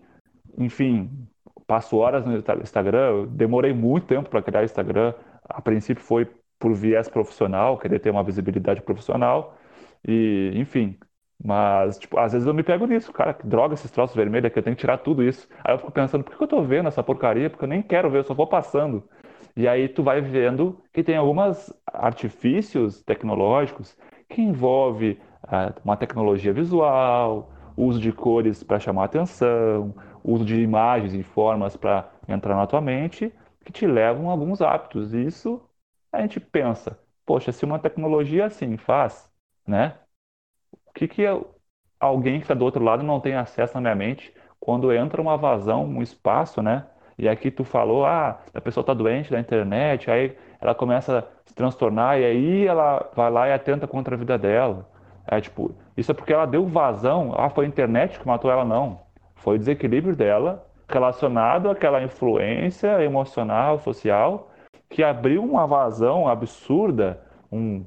enfim, 0.56 1.10
passo 1.66 1.96
horas 1.96 2.24
no 2.24 2.36
Instagram. 2.36 3.10
Eu 3.10 3.26
demorei 3.26 3.72
muito 3.72 4.06
tempo 4.06 4.30
para 4.30 4.42
criar 4.42 4.64
Instagram. 4.64 5.12
A 5.44 5.60
princípio 5.60 6.02
foi 6.02 6.30
por 6.62 6.72
viés 6.74 7.08
profissional, 7.08 7.76
querer 7.76 7.98
ter 7.98 8.10
uma 8.10 8.22
visibilidade 8.22 8.80
profissional 8.82 9.56
e, 10.06 10.52
enfim, 10.54 10.96
mas, 11.44 11.98
tipo, 11.98 12.18
às 12.18 12.32
vezes 12.32 12.46
eu 12.46 12.54
me 12.54 12.62
pego 12.62 12.86
nisso, 12.86 13.12
cara, 13.12 13.34
que 13.34 13.44
droga 13.46 13.74
esses 13.74 13.90
troços 13.90 14.14
vermelhos 14.14 14.52
que 14.52 14.58
eu 14.58 14.62
tenho 14.62 14.76
que 14.76 14.80
tirar 14.80 14.98
tudo 14.98 15.24
isso. 15.24 15.48
Aí 15.64 15.74
eu 15.74 15.78
fico 15.78 15.90
pensando, 15.90 16.22
por 16.22 16.36
que 16.36 16.44
eu 16.44 16.46
tô 16.48 16.62
vendo 16.62 16.86
essa 16.88 17.02
porcaria? 17.02 17.50
Porque 17.50 17.64
eu 17.64 17.68
nem 17.68 17.82
quero 17.82 18.08
ver, 18.10 18.18
eu 18.18 18.24
só 18.24 18.32
vou 18.34 18.46
passando. 18.46 19.02
E 19.56 19.66
aí 19.66 19.88
tu 19.88 20.02
vai 20.04 20.20
vendo 20.20 20.80
que 20.92 21.02
tem 21.02 21.16
alguns 21.16 21.72
artifícios 21.86 23.02
tecnológicos 23.02 23.96
que 24.28 24.40
envolve 24.40 25.18
uh, 25.44 25.74
uma 25.84 25.96
tecnologia 25.96 26.52
visual, 26.52 27.50
uso 27.76 28.00
de 28.00 28.12
cores 28.12 28.62
para 28.62 28.78
chamar 28.78 29.04
atenção, 29.04 29.94
uso 30.22 30.44
de 30.44 30.60
imagens 30.60 31.12
e 31.12 31.22
formas 31.24 31.76
para 31.76 32.08
entrar 32.28 32.54
na 32.54 32.66
tua 32.68 32.80
mente, 32.80 33.32
que 33.64 33.72
te 33.72 33.86
levam 33.86 34.28
a 34.28 34.32
alguns 34.32 34.62
hábitos. 34.62 35.12
E 35.12 35.26
isso 35.26 35.60
a 36.12 36.20
gente 36.20 36.38
pensa, 36.40 36.98
poxa, 37.26 37.52
se 37.52 37.64
uma 37.64 37.78
tecnologia 37.78 38.46
assim 38.46 38.76
faz, 38.76 39.30
né? 39.66 39.98
O 40.86 40.92
que, 40.92 41.08
que 41.08 41.22
alguém 42.00 42.38
que 42.38 42.44
está 42.44 42.54
do 42.54 42.64
outro 42.64 42.82
lado 42.84 43.02
não 43.02 43.20
tem 43.20 43.34
acesso 43.34 43.74
na 43.74 43.80
minha 43.80 43.94
mente 43.94 44.34
quando 44.60 44.92
entra 44.92 45.20
uma 45.20 45.36
vazão, 45.36 45.84
um 45.84 46.02
espaço, 46.02 46.62
né? 46.62 46.86
E 47.18 47.28
aqui 47.28 47.50
tu 47.50 47.64
falou, 47.64 48.04
ah, 48.06 48.40
a 48.54 48.60
pessoa 48.60 48.82
está 48.82 48.94
doente 48.94 49.30
da 49.30 49.38
internet, 49.40 50.10
aí 50.10 50.36
ela 50.60 50.74
começa 50.74 51.18
a 51.20 51.22
se 51.44 51.54
transtornar 51.54 52.18
e 52.18 52.24
aí 52.24 52.66
ela 52.66 53.10
vai 53.14 53.30
lá 53.30 53.48
e 53.48 53.52
atenta 53.52 53.86
contra 53.86 54.14
a 54.14 54.18
vida 54.18 54.38
dela. 54.38 54.88
É 55.26 55.40
tipo, 55.40 55.74
isso 55.96 56.10
é 56.10 56.14
porque 56.14 56.32
ela 56.32 56.46
deu 56.46 56.66
vazão, 56.66 57.34
ah, 57.36 57.50
foi 57.50 57.64
a 57.66 57.68
internet 57.68 58.18
que 58.18 58.26
matou 58.26 58.50
ela, 58.50 58.64
não. 58.64 59.00
Foi 59.36 59.56
o 59.56 59.58
desequilíbrio 59.58 60.16
dela 60.16 60.66
relacionado 60.88 61.70
àquela 61.70 62.02
influência 62.02 63.02
emocional, 63.02 63.78
social, 63.78 64.50
que 64.92 65.02
abriu 65.02 65.42
uma 65.42 65.66
vazão 65.66 66.28
absurda, 66.28 67.18
um, 67.50 67.82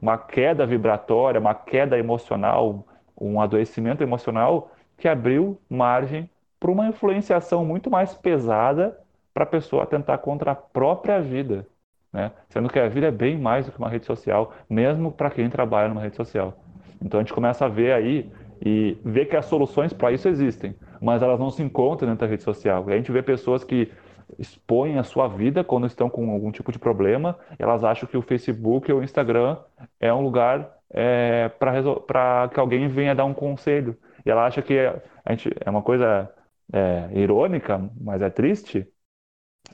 uma 0.00 0.16
queda 0.16 0.64
vibratória, 0.64 1.40
uma 1.40 1.52
queda 1.52 1.98
emocional, 1.98 2.86
um 3.20 3.40
adoecimento 3.40 4.04
emocional 4.04 4.70
que 4.96 5.08
abriu 5.08 5.60
margem 5.68 6.30
para 6.60 6.70
uma 6.70 6.86
influenciação 6.86 7.64
muito 7.64 7.90
mais 7.90 8.14
pesada 8.14 8.96
para 9.34 9.42
a 9.42 9.46
pessoa 9.46 9.84
tentar 9.84 10.18
contra 10.18 10.52
a 10.52 10.54
própria 10.54 11.20
vida, 11.20 11.66
né? 12.12 12.30
Sendo 12.48 12.68
que 12.68 12.78
a 12.78 12.88
vida 12.88 13.08
é 13.08 13.12
bem 13.12 13.36
mais 13.36 13.66
do 13.66 13.72
que 13.72 13.78
uma 13.78 13.88
rede 13.88 14.06
social, 14.06 14.52
mesmo 14.70 15.10
para 15.10 15.30
quem 15.30 15.50
trabalha 15.50 15.88
numa 15.88 16.00
rede 16.00 16.16
social. 16.16 16.54
Então 17.02 17.18
a 17.18 17.22
gente 17.24 17.32
começa 17.32 17.64
a 17.64 17.68
ver 17.68 17.92
aí 17.92 18.30
e 18.64 18.96
ver 19.04 19.26
que 19.26 19.36
as 19.36 19.46
soluções 19.46 19.92
para 19.92 20.12
isso 20.12 20.28
existem, 20.28 20.76
mas 21.00 21.20
elas 21.20 21.38
não 21.38 21.50
se 21.50 21.64
encontram 21.64 22.08
dentro 22.08 22.24
da 22.24 22.30
rede 22.30 22.44
social. 22.44 22.88
E 22.88 22.92
a 22.92 22.96
gente 22.96 23.10
vê 23.10 23.22
pessoas 23.22 23.64
que 23.64 23.90
expõem 24.38 24.98
a 24.98 25.02
sua 25.02 25.28
vida 25.28 25.64
quando 25.64 25.86
estão 25.86 26.10
com 26.10 26.30
algum 26.30 26.50
tipo 26.50 26.72
de 26.72 26.78
problema, 26.78 27.38
elas 27.58 27.84
acham 27.84 28.08
que 28.08 28.16
o 28.16 28.22
Facebook 28.22 28.90
ou 28.92 29.00
o 29.00 29.04
Instagram 29.04 29.58
é 30.00 30.12
um 30.12 30.20
lugar 30.20 30.78
é, 30.90 31.48
para 31.50 32.48
que 32.48 32.60
alguém 32.60 32.88
venha 32.88 33.14
dar 33.14 33.24
um 33.24 33.34
conselho. 33.34 33.96
E 34.24 34.30
ela 34.30 34.46
acha 34.46 34.62
que 34.62 34.78
a 35.24 35.32
gente, 35.32 35.50
é 35.64 35.70
uma 35.70 35.82
coisa 35.82 36.32
é, 36.72 37.10
irônica, 37.14 37.78
mas 38.00 38.20
é 38.22 38.30
triste, 38.30 38.86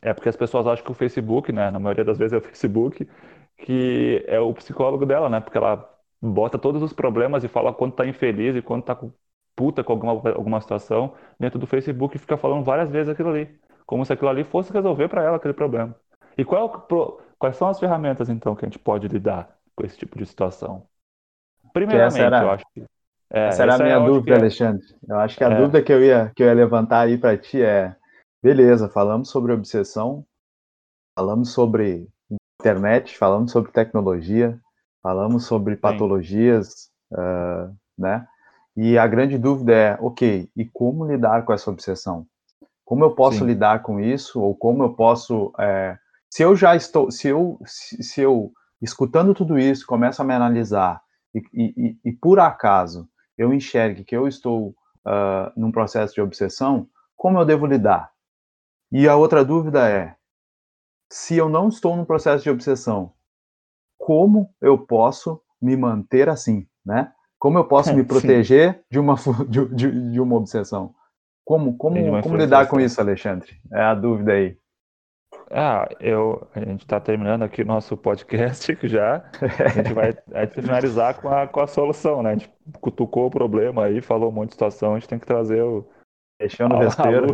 é 0.02 0.12
porque 0.12 0.28
as 0.28 0.36
pessoas 0.36 0.66
acham 0.66 0.84
que 0.84 0.90
o 0.92 0.94
Facebook, 0.94 1.52
né, 1.52 1.70
na 1.70 1.78
maioria 1.78 2.04
das 2.04 2.18
vezes 2.18 2.32
é 2.34 2.38
o 2.38 2.40
Facebook, 2.40 3.08
que 3.58 4.24
é 4.26 4.40
o 4.40 4.52
psicólogo 4.54 5.06
dela, 5.06 5.28
né, 5.28 5.40
porque 5.40 5.58
ela 5.58 5.88
bota 6.20 6.58
todos 6.58 6.82
os 6.82 6.92
problemas 6.92 7.44
e 7.44 7.48
fala 7.48 7.72
quando 7.72 7.94
tá 7.94 8.06
infeliz 8.06 8.56
e 8.56 8.62
quando 8.62 8.84
tá 8.84 8.98
puta 9.56 9.84
com 9.84 9.92
alguma, 9.92 10.12
alguma 10.32 10.60
situação 10.60 11.14
dentro 11.38 11.58
do 11.58 11.66
Facebook 11.66 12.16
e 12.16 12.18
fica 12.18 12.36
falando 12.36 12.64
várias 12.64 12.90
vezes 12.90 13.08
aquilo 13.08 13.30
ali 13.30 13.48
como 13.86 14.04
se 14.04 14.12
aquilo 14.12 14.30
ali 14.30 14.44
fosse 14.44 14.72
resolver 14.72 15.08
para 15.08 15.22
ela 15.22 15.36
aquele 15.36 15.54
problema. 15.54 15.94
E 16.36 16.44
qual, 16.44 16.86
quais 17.38 17.56
são 17.56 17.68
as 17.68 17.78
ferramentas, 17.78 18.28
então, 18.28 18.54
que 18.54 18.64
a 18.64 18.68
gente 18.68 18.78
pode 18.78 19.06
lidar 19.08 19.56
com 19.76 19.84
esse 19.84 19.96
tipo 19.96 20.18
de 20.18 20.26
situação? 20.26 20.86
Primeiramente, 21.72 22.20
era, 22.20 22.42
eu 22.42 22.50
acho 22.50 22.64
que. 22.72 22.84
É, 23.30 23.48
essa 23.48 23.62
era 23.62 23.74
a 23.74 23.78
minha 23.78 23.98
dúvida, 23.98 24.36
é, 24.36 24.38
Alexandre. 24.38 24.84
Eu 25.08 25.18
acho 25.18 25.36
que 25.36 25.44
a 25.44 25.50
é, 25.50 25.56
dúvida 25.56 25.82
que 25.82 25.92
eu, 25.92 26.02
ia, 26.02 26.32
que 26.34 26.42
eu 26.42 26.46
ia 26.46 26.54
levantar 26.54 27.00
aí 27.00 27.18
para 27.18 27.36
ti 27.36 27.60
é: 27.60 27.94
beleza, 28.42 28.88
falamos 28.88 29.28
sobre 29.28 29.52
obsessão, 29.52 30.24
falamos 31.18 31.52
sobre 31.52 32.08
internet, 32.60 33.16
falamos 33.16 33.50
sobre 33.50 33.72
tecnologia, 33.72 34.58
falamos 35.02 35.46
sobre 35.46 35.76
patologias, 35.76 36.90
uh, 37.12 37.74
né? 37.98 38.26
E 38.76 38.98
a 38.98 39.06
grande 39.06 39.38
dúvida 39.38 39.72
é, 39.72 39.98
ok, 40.00 40.48
e 40.56 40.64
como 40.64 41.06
lidar 41.06 41.44
com 41.44 41.52
essa 41.52 41.70
obsessão? 41.70 42.26
Como 42.84 43.04
eu 43.04 43.14
posso 43.14 43.38
Sim. 43.38 43.46
lidar 43.46 43.82
com 43.82 43.98
isso? 43.98 44.40
Ou 44.40 44.54
como 44.54 44.82
eu 44.82 44.94
posso. 44.94 45.52
É, 45.58 45.98
se 46.30 46.42
eu 46.42 46.54
já 46.54 46.76
estou. 46.76 47.10
Se 47.10 47.28
eu, 47.28 47.58
se, 47.64 48.02
se, 48.02 48.20
eu, 48.20 48.52
escutando 48.80 49.34
tudo 49.34 49.58
isso, 49.58 49.86
começo 49.86 50.20
a 50.20 50.24
me 50.24 50.34
analisar 50.34 51.02
e, 51.34 51.42
e, 51.52 51.98
e 52.04 52.12
por 52.12 52.38
acaso 52.38 53.08
eu 53.36 53.52
enxergue 53.52 54.04
que 54.04 54.16
eu 54.16 54.28
estou 54.28 54.68
uh, 54.68 55.50
num 55.56 55.72
processo 55.72 56.14
de 56.14 56.20
obsessão, 56.20 56.88
como 57.16 57.38
eu 57.38 57.44
devo 57.44 57.66
lidar? 57.66 58.12
E 58.92 59.08
a 59.08 59.16
outra 59.16 59.44
dúvida 59.44 59.88
é: 59.88 60.14
se 61.10 61.36
eu 61.36 61.48
não 61.48 61.68
estou 61.68 61.96
num 61.96 62.04
processo 62.04 62.44
de 62.44 62.50
obsessão, 62.50 63.12
como 63.98 64.54
eu 64.60 64.78
posso 64.78 65.40
me 65.60 65.76
manter 65.76 66.28
assim, 66.28 66.66
né? 66.84 67.12
Como 67.38 67.58
eu 67.58 67.64
posso 67.64 67.92
me 67.94 68.04
proteger 68.04 68.84
de 68.90 68.98
uma, 68.98 69.16
de, 69.48 69.66
de, 69.74 70.12
de 70.12 70.20
uma 70.20 70.36
obsessão? 70.36 70.94
Como, 71.44 71.76
como, 71.76 72.22
como 72.22 72.36
lidar 72.36 72.66
com 72.68 72.80
isso, 72.80 73.00
Alexandre? 73.00 73.60
É 73.70 73.82
a 73.82 73.94
dúvida 73.94 74.32
aí. 74.32 74.56
Ah, 75.50 75.86
eu, 76.00 76.48
a 76.54 76.60
gente 76.60 76.80
está 76.80 76.98
terminando 76.98 77.42
aqui 77.42 77.62
o 77.62 77.66
nosso 77.66 77.96
podcast 77.96 78.76
já. 78.88 79.30
A 79.62 79.68
gente 79.68 79.92
vai 79.92 80.16
a 80.32 80.44
gente 80.44 80.54
finalizar 80.54 81.20
com 81.20 81.28
a, 81.28 81.46
com 81.46 81.60
a 81.60 81.66
solução, 81.66 82.22
né? 82.22 82.30
A 82.30 82.34
gente 82.34 82.50
cutucou 82.80 83.26
o 83.26 83.30
problema 83.30 83.84
aí, 83.84 84.00
falou 84.00 84.30
um 84.30 84.32
monte 84.32 84.48
de 84.48 84.54
situação, 84.54 84.94
a 84.94 84.98
gente 84.98 85.08
tem 85.08 85.18
que 85.18 85.26
trazer 85.26 85.62
o. 85.62 85.86
Fechando 86.40 86.74
o 86.74 86.78
vespeiro. 86.80 87.26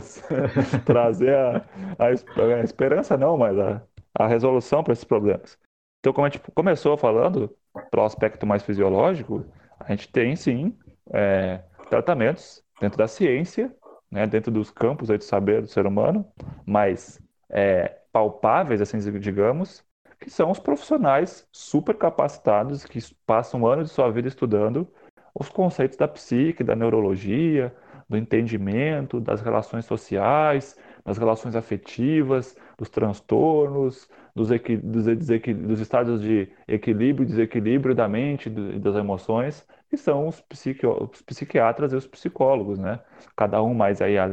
trazer 0.85 1.35
a, 1.35 1.65
a, 1.99 2.07
a, 2.07 2.65
esperança, 2.65 3.17
não, 3.17 3.37
mas 3.37 3.59
a, 3.59 3.83
a 4.15 4.27
resolução 4.27 4.83
para 4.83 4.93
esses 4.93 5.05
problemas. 5.05 5.57
Então, 6.01 6.13
como 6.13 6.27
a 6.27 6.31
gente 6.31 6.43
começou 6.55 6.97
falando, 6.97 7.55
pelo 7.91 8.05
aspecto 8.05 8.47
mais 8.47 8.63
fisiológico, 8.63 9.45
a 9.79 9.91
gente 9.91 10.11
tem 10.11 10.37
sim 10.37 10.77
é, 11.13 11.63
tratamentos 11.89 12.63
dentro 12.81 12.99
da 12.99 13.09
ciência 13.09 13.75
né, 14.11 14.27
dentro 14.27 14.51
dos 14.51 14.71
campos 14.71 15.11
aí 15.11 15.19
de 15.19 15.25
saber 15.25 15.63
do 15.63 15.69
ser 15.69 15.87
humano, 15.87 16.27
mas 16.67 17.21
é, 17.49 17.97
palpáveis, 18.13 18.81
assim 18.81 18.99
digamos, 19.19 19.85
que 20.19 20.29
são 20.29 20.51
os 20.51 20.59
profissionais 20.59 21.47
super 21.53 21.97
capacitados 21.97 22.85
que 22.85 22.99
passam 23.25 23.67
anos 23.67 23.89
de 23.89 23.95
sua 23.95 24.11
vida 24.11 24.29
estudando 24.29 24.87
os 25.35 25.49
conceitos 25.49 25.97
da 25.97 26.09
psique, 26.09 26.65
da 26.65 26.75
neurologia, 26.75 27.75
do 28.09 28.17
entendimento, 28.17 29.21
das 29.21 29.41
relações 29.41 29.85
sociais, 29.85 30.77
das 31.05 31.17
relações 31.17 31.55
afetivas, 31.55 32.57
dos 32.77 32.91
transtornos, 32.91 34.11
dos, 34.35 34.49
dos, 34.83 35.07
dos 35.07 35.81
estados 35.81 36.21
de 36.21 36.49
equilíbrio 36.67 37.25
e 37.25 37.27
desequilíbrio 37.27 37.95
da 37.95 38.09
mente 38.09 38.49
e 38.49 38.79
das 38.79 38.97
emoções, 38.97 39.65
que 39.91 39.97
são 39.97 40.29
os, 40.29 40.41
psiqui 40.41 40.87
os, 40.87 41.21
psiquiatras 41.23 41.93
e 41.93 41.97
os 41.97 42.07
psicólogos, 42.07 42.79
né? 42.79 43.01
Cada 43.37 43.63
um 43.63 43.75
mais 43.75 44.01
aí, 44.01 44.17
a, 44.17 44.27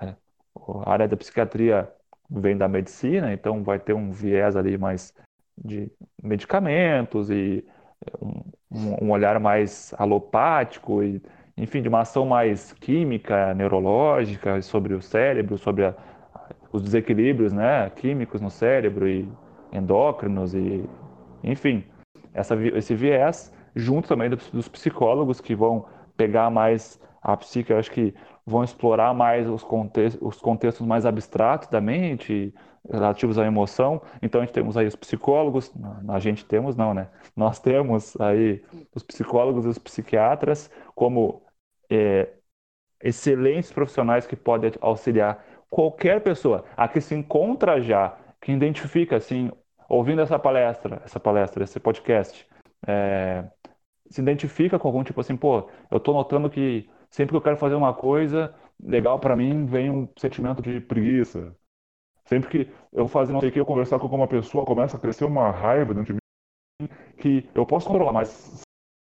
é, 0.00 0.14
a 0.86 0.90
área 0.90 1.08
da 1.08 1.16
psiquiatria 1.16 1.92
vem 2.30 2.56
da 2.56 2.68
medicina, 2.68 3.32
então 3.32 3.62
vai 3.64 3.78
ter 3.78 3.92
um 3.92 4.12
viés 4.12 4.56
ali 4.56 4.78
mais 4.78 5.12
de 5.58 5.90
medicamentos 6.22 7.30
e 7.30 7.64
um, 8.70 9.06
um 9.06 9.10
olhar 9.10 9.38
mais 9.38 9.92
alopático 9.98 11.02
e 11.02 11.20
enfim, 11.56 11.82
de 11.82 11.88
uma 11.88 12.00
ação 12.00 12.24
mais 12.24 12.72
química, 12.72 13.52
neurológica 13.54 14.62
sobre 14.62 14.94
o 14.94 15.02
cérebro, 15.02 15.58
sobre 15.58 15.84
a, 15.84 15.94
os 16.72 16.82
desequilíbrios, 16.82 17.52
né, 17.52 17.90
químicos 17.90 18.40
no 18.40 18.50
cérebro 18.50 19.06
e 19.06 19.28
endócrinos 19.72 20.54
e, 20.54 20.88
enfim, 21.44 21.84
essa, 22.32 22.56
esse 22.76 22.94
viés 22.94 23.52
junto 23.74 24.08
também 24.08 24.30
dos 24.30 24.68
psicólogos 24.68 25.40
que 25.40 25.54
vão 25.54 25.86
pegar 26.16 26.50
mais 26.50 27.00
a 27.22 27.36
psique, 27.36 27.72
acho 27.72 27.90
que 27.90 28.14
vão 28.44 28.64
explorar 28.64 29.14
mais 29.14 29.48
os, 29.48 29.62
contextos, 29.62 30.20
os 30.20 30.40
contextos 30.40 30.86
mais 30.86 31.06
abstratos 31.06 31.68
da 31.68 31.80
mente, 31.80 32.52
relativos 32.90 33.38
à 33.38 33.46
emoção. 33.46 34.02
Então 34.20 34.40
a 34.40 34.44
gente 34.44 34.54
temos 34.54 34.76
aí 34.76 34.86
os 34.86 34.96
psicólogos, 34.96 35.72
a 36.08 36.18
gente 36.18 36.44
temos 36.44 36.76
não, 36.76 36.92
né? 36.92 37.08
Nós 37.36 37.60
temos 37.60 38.20
aí 38.20 38.62
os 38.94 39.02
psicólogos 39.02 39.64
e 39.64 39.68
os 39.68 39.78
psiquiatras 39.78 40.70
como 40.94 41.42
é, 41.88 42.28
excelentes 43.02 43.72
profissionais 43.72 44.26
que 44.26 44.36
podem 44.36 44.72
auxiliar 44.80 45.44
qualquer 45.70 46.20
pessoa 46.22 46.64
a 46.76 46.88
que 46.88 47.00
se 47.00 47.14
encontra 47.14 47.80
já, 47.80 48.16
que 48.40 48.52
identifica 48.52 49.16
assim, 49.16 49.50
ouvindo 49.88 50.20
essa 50.20 50.38
palestra, 50.38 51.00
essa 51.04 51.20
palestra, 51.20 51.64
esse 51.64 51.78
podcast, 51.78 52.46
é, 52.86 53.50
se 54.10 54.20
identifica 54.20 54.78
com 54.78 54.88
algum 54.88 55.04
tipo 55.04 55.20
assim, 55.20 55.36
pô, 55.36 55.70
eu 55.90 56.00
tô 56.00 56.12
notando 56.12 56.50
que 56.50 56.88
sempre 57.10 57.32
que 57.32 57.36
eu 57.36 57.42
quero 57.42 57.56
fazer 57.56 57.74
uma 57.74 57.94
coisa 57.94 58.54
legal 58.82 59.18
para 59.18 59.36
mim, 59.36 59.66
vem 59.66 59.90
um 59.90 60.08
sentimento 60.16 60.60
de 60.62 60.80
preguiça. 60.80 61.56
Sempre 62.24 62.50
que 62.50 62.72
eu 62.92 63.08
fazer 63.08 63.32
não 63.32 63.40
sei 63.40 63.48
o 63.48 63.52
que, 63.52 63.60
eu 63.60 63.66
conversar 63.66 63.98
com 63.98 64.04
alguma 64.04 64.28
pessoa, 64.28 64.64
começa 64.64 64.96
a 64.96 65.00
crescer 65.00 65.24
uma 65.24 65.50
raiva 65.50 65.94
dentro 65.94 66.14
de 66.14 66.18
mim 66.18 66.88
que 67.18 67.48
eu 67.54 67.66
posso 67.66 67.86
controlar, 67.86 68.12
mas 68.12 68.28
se 68.28 68.64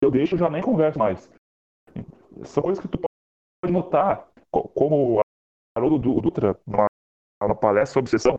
eu 0.03 0.11
deixo, 0.11 0.35
eu 0.35 0.39
já 0.39 0.51
nem 0.51 0.63
converso 0.63 0.99
mais. 0.99 1.31
São 2.45 2.63
coisas 2.63 2.83
que 2.83 2.89
tu 2.89 2.99
pode 2.99 3.73
notar, 3.73 4.29
como 4.51 5.19
o 5.19 5.21
Haroldo 5.77 6.21
Dutra, 6.21 6.59
numa, 6.67 6.87
palestra 7.57 7.95
sobre 7.95 8.09
obsessão, 8.09 8.39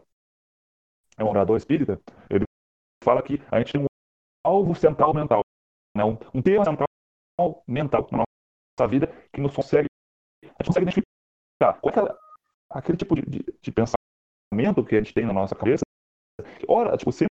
é 1.17 1.23
um 1.23 1.29
orador 1.29 1.57
espírita, 1.57 1.99
ele 2.29 2.45
fala 3.03 3.21
que 3.23 3.41
a 3.51 3.59
gente 3.59 3.73
tem 3.73 3.86
alvo 4.47 4.73
central 4.75 5.13
mental, 5.13 5.41
né? 5.95 6.03
um, 6.03 6.17
um 6.33 6.41
tema 6.41 6.63
central 6.63 6.87
mental 7.67 8.07
na 8.11 8.17
nossa 8.19 8.89
vida 8.89 9.07
que 9.33 9.41
nos 9.41 9.53
consegue, 9.53 9.87
a 10.43 10.47
gente 10.47 10.67
consegue 10.67 10.83
identificar 10.83 11.79
qual 11.81 11.89
é 11.89 11.89
aquela, 11.89 12.19
aquele 12.69 12.97
tipo 12.97 13.15
de, 13.15 13.21
de, 13.23 13.59
de, 13.61 13.71
pensamento 13.71 14.85
que 14.85 14.95
a 14.95 14.99
gente 14.99 15.13
tem 15.13 15.25
na 15.25 15.33
nossa 15.33 15.55
cabeça. 15.55 15.83
Ora, 16.67 16.95
tipo, 16.97 17.11
sempre 17.11 17.29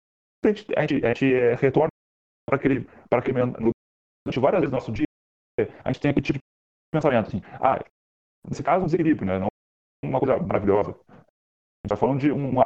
a 0.46 0.48
gente, 0.50 0.78
a 0.78 0.82
gente, 0.82 1.06
a 1.06 1.08
gente 1.10 1.34
é, 1.34 1.56
retorna 1.56 1.90
para 2.48 2.58
aquele, 2.58 2.88
para 3.10 3.20
aquele 3.20 3.40
durante 3.42 4.40
várias 4.40 4.62
vezes 4.62 4.72
no 4.72 4.78
nosso 4.78 4.92
dia, 4.92 5.06
a 5.84 5.92
gente 5.92 6.02
tem 6.02 6.12
aquele 6.12 6.26
tipo 6.26 6.38
de 6.38 6.44
pensamento 6.94 7.28
assim, 7.28 7.42
ah, 7.60 7.84
nesse 8.48 8.64
caso 8.64 8.84
um 8.84 8.86
desequilíbrio, 8.86 9.26
né? 9.26 9.40
Não 9.40 9.50
uma 10.04 10.20
coisa 10.20 10.38
maravilhosa. 10.38 10.92
A 10.92 11.14
gente 11.14 11.86
está 11.86 11.98
falando 11.98 12.20
de 12.20 12.32
uma, 12.32 12.66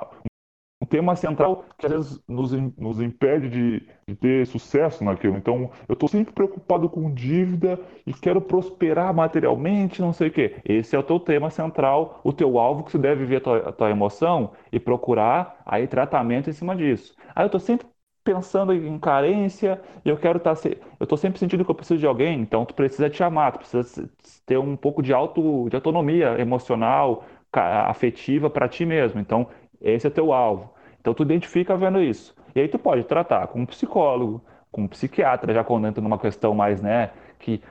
um 0.84 0.85
tema 0.85 1.15
central 1.15 1.65
que 1.77 1.85
às 1.85 1.91
vezes 1.91 2.23
nos, 2.27 2.51
nos 2.77 2.99
impede 2.99 3.49
de, 3.49 3.88
de, 4.05 4.15
ter 4.15 4.45
sucesso 4.45 5.03
naquilo. 5.03 5.38
Então, 5.38 5.72
eu 5.88 5.93
estou 5.93 6.10
sempre 6.10 6.34
preocupado 6.34 6.89
com 6.89 7.11
dívida 7.14 7.80
e 8.05 8.14
quero 8.14 8.41
prosperar 8.41 9.14
materialmente, 9.14 10.01
não 10.01 10.11
sei 10.11 10.27
o 10.27 10.31
quê. 10.31 10.57
Esse 10.65 10.95
é 10.95 10.99
o 10.99 11.03
teu 11.03 11.19
tema 11.19 11.49
central, 11.49 12.19
o 12.23 12.34
teu 12.34 12.60
alvo 12.60 12.84
que 12.84 12.91
você 12.91 12.97
deve 12.97 13.23
ver 13.23 13.38
a 13.38 13.41
tua, 13.41 13.57
a 13.69 13.72
tua 13.72 13.89
emoção 13.89 14.51
e 14.72 14.80
procurar 14.80 15.61
aí 15.65 15.88
tratamento 15.88 16.49
em 16.49 16.53
cima 16.53 16.76
disso. 16.76 17.15
Aí 17.34 17.43
eu 17.43 17.47
estou 17.47 17.61
sempre 17.61 17.88
pensando 18.26 18.73
em 18.73 18.99
carência 18.99 19.81
e 20.03 20.10
eu 20.10 20.18
quero 20.18 20.38
estar 20.38 20.55
tá 20.55 20.69
eu 20.69 21.03
estou 21.03 21.18
sempre 21.18 21.39
sentindo 21.39 21.64
que 21.65 21.72
eu 21.72 21.76
preciso 21.76 21.99
de 21.99 22.07
alguém 22.07 22.39
então 22.39 22.64
tu 22.64 22.73
precisa 22.73 23.10
te 23.10 23.22
amar 23.22 23.51
tu 23.51 23.60
precisa 23.60 24.10
ter 24.45 24.57
um 24.57 24.77
pouco 24.77 25.03
de 25.03 25.14
auto 25.14 25.68
de 25.69 25.76
autonomia 25.76 26.39
emocional 26.39 27.26
afetiva 27.51 28.49
para 28.49 28.69
ti 28.69 28.85
mesmo 28.85 29.19
então 29.19 29.49
esse 29.84 30.07
é 30.07 30.10
teu 30.10 30.31
alvo. 30.31 30.73
Então 31.04 31.14
tu 31.14 31.22
identifica 31.22 31.76
vendo 31.76 32.02
isso. 32.02 32.34
E 32.56 32.62
aí 32.62 32.70
tu 32.70 32.80
pode 32.80 33.04
tratar 33.04 33.48
com 33.48 33.60
um 33.60 33.66
psicólogo, 33.66 34.42
com 34.72 34.84
um 34.84 34.88
psiquiatra, 34.88 35.54
já 35.54 35.62
quando 35.62 35.86
entra 35.86 36.02
numa 36.02 36.18
questão 36.18 36.56
mais, 36.56 36.82
né, 36.82 37.12
que 37.38 37.62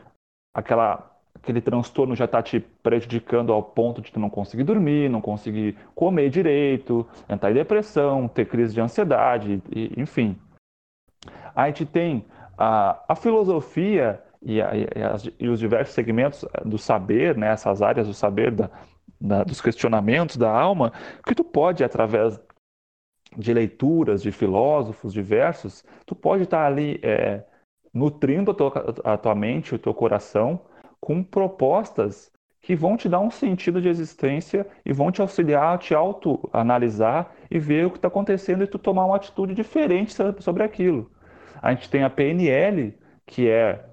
aquela 0.55 1.11
aquele 1.35 1.63
transtorno 1.63 2.15
já 2.15 2.27
está 2.27 2.43
te 2.43 2.61
prejudicando 2.61 3.53
ao 3.53 3.63
ponto 3.63 4.03
de 4.03 4.13
tu 4.13 4.21
não 4.21 4.31
conseguir 4.31 4.65
dormir, 4.65 5.09
não 5.09 5.21
conseguir 5.21 5.77
comer 5.95 6.29
direito, 6.29 7.09
entrar 7.29 7.51
em 7.51 7.55
depressão, 7.55 8.29
ter 8.29 8.47
crise 8.47 8.75
de 8.75 8.81
ansiedade, 8.81 9.61
e, 9.75 9.93
enfim. 9.97 10.37
A 11.55 11.67
gente 11.67 11.87
tem 11.87 12.25
a, 12.57 13.03
a 13.09 13.17
filosofia 13.17 14.23
e, 14.41 14.61
a, 14.61 14.71
e, 14.77 15.03
as, 15.03 15.29
e, 15.41 15.49
os 15.49 15.59
diversos 15.59 15.95
segmentos 15.95 16.45
do 16.65 16.79
saber, 16.79 17.37
né, 17.37 17.49
essas 17.49 17.83
áreas 17.83 18.07
do 18.07 18.15
saber 18.15 18.53
da, 18.53 18.71
da, 19.21 19.43
dos 19.43 19.61
questionamentos 19.61 20.37
da 20.37 20.51
alma, 20.51 20.93
que 21.27 21.35
tu 21.35 21.43
pode, 21.43 21.83
através 21.83 22.41
de 23.37 23.53
leituras 23.53 24.23
de 24.23 24.31
filósofos 24.31 25.13
diversos, 25.13 25.85
tu 26.07 26.15
pode 26.15 26.45
estar 26.45 26.67
ali 26.67 27.01
é, 27.03 27.45
nutrindo 27.93 28.51
a 28.51 28.55
tua, 28.55 28.95
a 29.05 29.17
tua 29.17 29.35
mente, 29.35 29.75
o 29.75 29.79
teu 29.79 29.95
coração, 29.95 30.61
com 31.01 31.23
propostas 31.23 32.31
que 32.61 32.77
vão 32.77 32.97
te 32.97 33.09
dar 33.09 33.19
um 33.19 33.31
sentido 33.31 33.81
de 33.81 33.89
existência 33.89 34.67
e 34.87 34.93
vão 34.93 35.11
te 35.11 35.21
auxiliar 35.21 35.75
a 35.75 35.79
te 35.79 35.95
autoanalisar 35.95 37.33
e 37.51 37.59
ver 37.59 37.87
o 37.87 37.91
que 37.91 37.99
está 37.99 38.09
acontecendo 38.09 38.63
e 38.63 38.69
tu 38.69 38.79
tomar 38.79 39.05
uma 39.05 39.17
atitude 39.17 39.53
diferente 39.53 40.15
sobre 40.39 40.63
aquilo. 40.63 41.11
A 41.61 41.75
gente 41.75 41.91
tem 41.91 42.05
a 42.05 42.11
PNL, 42.11 42.97
que 43.27 43.49
é 43.49 43.85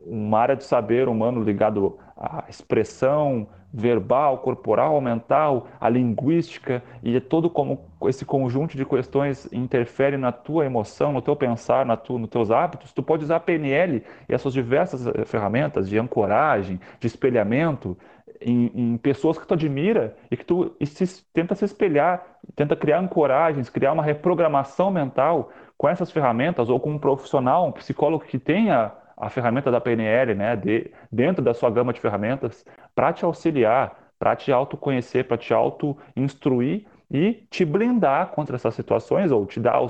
uma 0.00 0.38
área 0.38 0.56
de 0.56 0.62
saber 0.62 1.08
humano 1.08 1.42
ligado 1.42 1.98
à 2.18 2.44
expressão, 2.48 3.46
verbal, 3.72 4.38
corporal, 4.38 5.00
mental, 5.00 5.68
a 5.80 5.88
linguística 5.88 6.82
e 7.02 7.16
é 7.16 7.20
todo 7.20 7.50
como 7.50 7.80
esse 8.04 8.24
conjunto 8.24 8.76
de 8.76 8.84
questões 8.84 9.50
interfere 9.52 10.16
na 10.16 10.32
tua 10.32 10.64
emoção, 10.64 11.12
no 11.12 11.20
teu 11.20 11.36
pensar, 11.36 11.84
na 11.84 11.96
tu, 11.96 12.18
nos 12.18 12.30
teus 12.30 12.50
hábitos, 12.50 12.92
tu 12.92 13.02
pode 13.02 13.24
usar 13.24 13.36
a 13.36 13.40
PNL 13.40 14.02
e 14.28 14.34
essas 14.34 14.52
diversas 14.52 15.06
eh, 15.06 15.24
ferramentas 15.24 15.88
de 15.88 15.98
ancoragem, 15.98 16.80
de 16.98 17.06
espelhamento 17.06 17.96
em, 18.40 18.70
em 18.74 18.96
pessoas 18.96 19.36
que 19.36 19.46
tu 19.46 19.54
admira 19.54 20.16
e 20.30 20.36
que 20.36 20.44
tu 20.44 20.74
e 20.80 20.86
se, 20.86 21.22
tenta 21.32 21.54
se 21.54 21.64
espelhar, 21.64 22.24
tenta 22.56 22.74
criar 22.74 23.00
ancoragens, 23.00 23.68
criar 23.68 23.92
uma 23.92 24.02
reprogramação 24.02 24.90
mental 24.90 25.50
com 25.76 25.88
essas 25.88 26.10
ferramentas 26.10 26.70
ou 26.70 26.80
com 26.80 26.92
um 26.92 26.98
profissional, 26.98 27.66
um 27.66 27.72
psicólogo 27.72 28.24
que 28.24 28.38
tenha 28.38 28.92
a 29.18 29.28
ferramenta 29.28 29.70
da 29.70 29.80
PNL, 29.80 30.34
né, 30.34 30.54
de, 30.56 30.90
dentro 31.10 31.42
da 31.42 31.52
sua 31.52 31.70
gama 31.70 31.92
de 31.92 32.00
ferramentas, 32.00 32.64
para 32.94 33.12
te 33.12 33.24
auxiliar, 33.24 34.12
para 34.18 34.36
te 34.36 34.52
autoconhecer, 34.52 35.26
para 35.26 35.36
te 35.36 35.52
auto-instruir 35.52 36.86
e 37.10 37.46
te 37.50 37.64
blindar 37.64 38.28
contra 38.28 38.56
essas 38.56 38.74
situações, 38.74 39.30
ou 39.32 39.44
te 39.44 39.58
dar, 39.58 39.80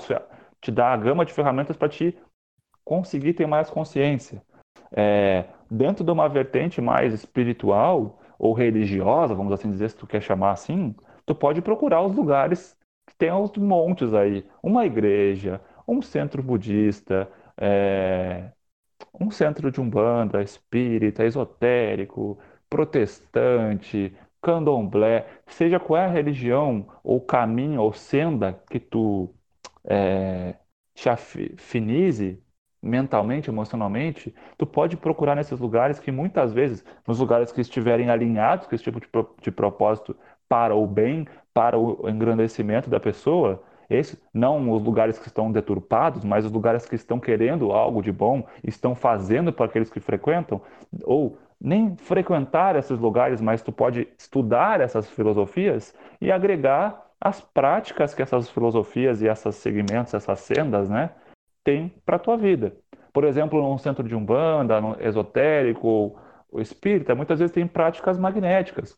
te 0.61 0.71
dar 0.71 0.93
a 0.93 0.97
gama 0.97 1.25
de 1.25 1.33
ferramentas 1.33 1.77
para 1.77 1.89
te 1.89 2.17
conseguir 2.85 3.35
ter 3.35 3.47
mais 3.47 3.69
consciência. 3.69 4.43
É, 4.93 5.45
dentro 5.71 6.03
de 6.03 6.11
uma 6.11 6.29
vertente 6.29 6.81
mais 6.81 7.13
espiritual 7.13 8.19
ou 8.39 8.55
religiosa, 8.55 9.35
vamos 9.35 9.53
assim 9.53 9.71
dizer, 9.71 9.91
se 9.91 9.97
tu 9.97 10.07
quer 10.07 10.23
chamar 10.23 10.53
assim, 10.53 10.95
tu 11.27 11.35
pode 11.35 11.61
procurar 11.61 12.01
os 12.03 12.15
lugares 12.15 12.79
que 13.07 13.15
tem 13.15 13.31
os 13.33 13.51
montes 13.57 14.15
aí, 14.15 14.47
uma 14.63 14.87
igreja, 14.87 15.61
um 15.87 16.01
centro 16.01 16.43
budista, 16.43 17.29
é, 17.59 18.51
um 19.21 19.31
centro 19.31 19.71
de 19.71 19.81
umbanda, 19.81 20.43
espírita, 20.43 21.25
esotérico, 21.25 22.39
protestante, 22.69 24.15
candomblé, 24.43 25.27
seja 25.47 25.81
qual 25.81 26.01
é 26.01 26.05
a 26.07 26.09
religião 26.09 26.87
ou 27.03 27.21
caminho 27.21 27.83
ou 27.83 27.93
senda 27.93 28.63
que 28.71 28.79
tu 28.79 29.35
é, 29.85 30.55
te 30.95 31.09
afinize 31.09 32.43
mentalmente, 32.83 33.51
emocionalmente, 33.51 34.35
tu 34.57 34.67
pode 34.67 34.97
procurar 34.97 35.35
nesses 35.35 35.59
lugares 35.59 35.99
que 35.99 36.13
muitas 36.13 36.53
vezes, 36.53 36.85
nos 37.07 37.19
lugares 37.19 37.51
que 37.51 37.61
estiverem 37.61 38.09
alinhados 38.11 38.67
com 38.67 38.75
esse 38.75 38.85
tipo 38.85 39.01
de, 39.01 39.09
de 39.43 39.51
propósito 39.51 40.17
para 40.49 40.75
o 40.75 40.87
bem, 40.87 41.27
para 41.53 41.79
o 41.79 42.09
engrandecimento 42.09 42.89
da 42.89 43.01
pessoa, 43.01 43.63
esse, 43.89 44.19
não 44.33 44.71
os 44.71 44.83
lugares 44.83 45.19
que 45.19 45.27
estão 45.27 45.51
deturpados, 45.51 46.25
mas 46.25 46.45
os 46.45 46.53
lugares 46.53 46.87
que 46.87 46.95
estão 46.95 47.19
querendo 47.19 47.73
algo 47.73 48.03
de 48.03 48.13
bom, 48.13 48.47
estão 48.63 48.95
fazendo 48.95 49.53
para 49.53 49.67
aqueles 49.67 49.91
que 49.91 50.01
frequentam, 50.01 50.61
ou 51.05 51.39
nem 51.61 51.97
frequentar 51.97 52.77
esses 52.77 52.99
lugares, 52.99 53.41
mas 53.41 53.63
tu 53.63 53.73
pode 53.73 54.07
estudar 54.19 54.81
essas 54.81 55.09
filosofias 55.11 55.95
e 56.21 56.31
agregar 56.31 57.07
as 57.21 57.41
práticas 57.41 58.15
que 58.15 58.23
essas 58.23 58.49
filosofias 58.49 59.23
e 59.23 59.27
esses 59.27 59.57
segmentos, 59.57 60.15
essas 60.15 60.39
sendas, 60.41 60.89
né, 60.89 61.11
têm 61.65 61.93
para 62.07 62.17
a 62.17 62.21
tua 62.21 62.37
vida. 62.37 62.77
Por 63.13 63.25
exemplo, 63.25 63.61
num 63.61 63.79
centro 63.79 64.07
de 64.07 64.15
umbanda, 64.15 64.81
no 64.81 64.97
esotérico, 65.01 66.17
o 66.51 66.61
espírita, 66.61 67.15
muitas 67.15 67.41
vezes 67.41 67.55
tem 67.55 67.67
práticas 67.67 68.17
magnéticas, 68.17 68.97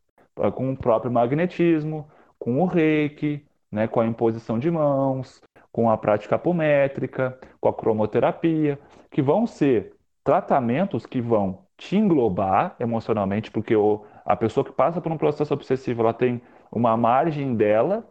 com 0.54 0.72
o 0.72 0.76
próprio 0.76 1.10
magnetismo, 1.10 2.08
com 2.38 2.60
o 2.60 2.66
reiki, 2.66 3.46
né, 3.70 3.86
com 3.86 4.00
a 4.00 4.06
imposição 4.06 4.58
de 4.58 4.70
mãos, 4.70 5.40
com 5.72 5.90
a 5.90 5.96
prática 5.96 6.36
apométrica, 6.36 7.38
com 7.60 7.68
a 7.68 7.74
cromoterapia, 7.74 8.78
que 9.10 9.22
vão 9.22 9.46
ser 9.46 9.94
tratamentos 10.24 11.06
que 11.06 11.20
vão 11.20 11.60
te 11.76 11.96
englobar 11.96 12.76
emocionalmente, 12.78 13.50
porque 13.50 13.74
o, 13.74 14.04
a 14.24 14.36
pessoa 14.36 14.64
que 14.64 14.72
passa 14.72 15.00
por 15.00 15.10
um 15.10 15.16
processo 15.16 15.54
obsessivo, 15.54 16.02
ela 16.02 16.12
tem 16.12 16.42
uma 16.70 16.96
margem 16.96 17.54
dela, 17.54 18.06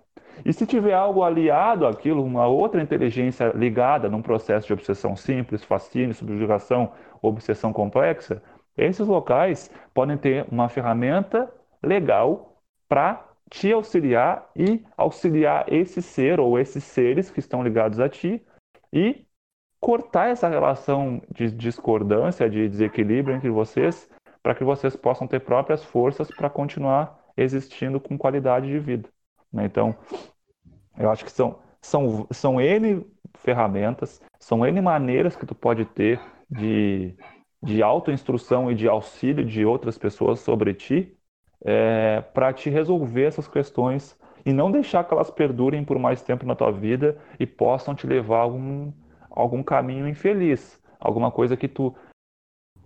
e 0.46 0.54
se 0.54 0.66
tiver 0.66 0.94
algo 0.94 1.24
aliado 1.24 1.86
àquilo, 1.86 2.24
uma 2.24 2.48
outra 2.48 2.82
inteligência 2.82 3.52
ligada 3.54 4.10
num 4.10 4.22
processo 4.22 4.68
de 4.68 4.74
obsessão 4.74 5.16
simples, 5.16 5.64
fascínio, 5.64 6.16
subjugação, 6.16 6.94
obsessão 7.22 7.74
complexa, 7.74 8.42
esses 8.78 9.06
locais 9.08 9.70
podem 9.94 10.18
ter 10.18 10.46
uma 10.50 10.70
ferramenta 10.70 11.52
legal 11.84 12.62
para 12.88 13.29
te 13.50 13.72
auxiliar 13.72 14.50
e 14.56 14.84
auxiliar 14.96 15.66
esse 15.72 16.02
ser 16.02 16.40
ou 16.40 16.60
esses 16.60 16.84
seres 16.84 17.32
que 17.32 17.40
estão 17.40 17.64
ligados 17.64 18.00
a 18.00 18.08
ti 18.08 18.42
e 18.94 19.26
cortar 19.80 20.30
essa 20.30 20.48
relação 20.48 21.22
de 21.34 21.52
discordância, 21.52 22.50
de 22.50 22.68
desequilíbrio 22.68 23.36
entre 23.36 23.50
vocês, 23.50 24.10
para 24.44 24.54
que 24.54 24.64
vocês 24.64 24.96
possam 24.96 25.28
ter 25.28 25.40
próprias 25.40 25.84
forças 25.84 26.30
para 26.30 26.50
continuar 26.50 27.20
existindo 27.36 28.00
com 28.00 28.18
qualidade 28.18 28.68
de 28.68 28.80
vida. 28.80 29.10
Né? 29.52 29.66
Então, 29.66 29.96
eu 30.98 31.10
acho 31.10 31.24
que 31.24 31.32
são, 31.32 31.60
são, 31.82 32.28
são 32.32 32.62
N 32.62 33.06
ferramentas, 33.36 34.22
são 34.40 34.66
N 34.66 34.82
maneiras 34.82 35.36
que 35.36 35.46
tu 35.46 35.56
pode 35.56 35.86
ter 35.86 36.20
de, 36.50 37.16
de 37.64 37.82
autoinstrução 37.82 38.72
e 38.72 38.76
de 38.76 38.88
auxílio 38.88 39.46
de 39.46 39.66
outras 39.66 39.98
pessoas 39.98 40.40
sobre 40.40 40.74
ti, 40.74 41.18
é, 41.64 42.22
para 42.34 42.54
te 42.54 42.70
resolver 42.70 43.26
essas 43.26 43.48
questões 43.48 44.18
e 44.46 44.54
não 44.54 44.72
deixar 44.72 45.04
que 45.04 45.14
elas 45.14 45.30
perdurem 45.30 45.84
por 45.84 46.00
mais 46.00 46.22
tempo 46.22 46.46
na 46.46 46.56
tua 46.56 46.72
vida 46.72 47.18
e 47.40 47.46
possam 47.46 47.94
te 47.94 48.08
levar 48.08 48.38
a 48.38 48.42
algum, 48.42 48.92
algum 49.30 49.62
caminho 49.62 50.08
infeliz, 50.08 50.82
alguma 51.00 51.32
coisa 51.32 51.58
que 51.58 51.68
tu 51.68 51.94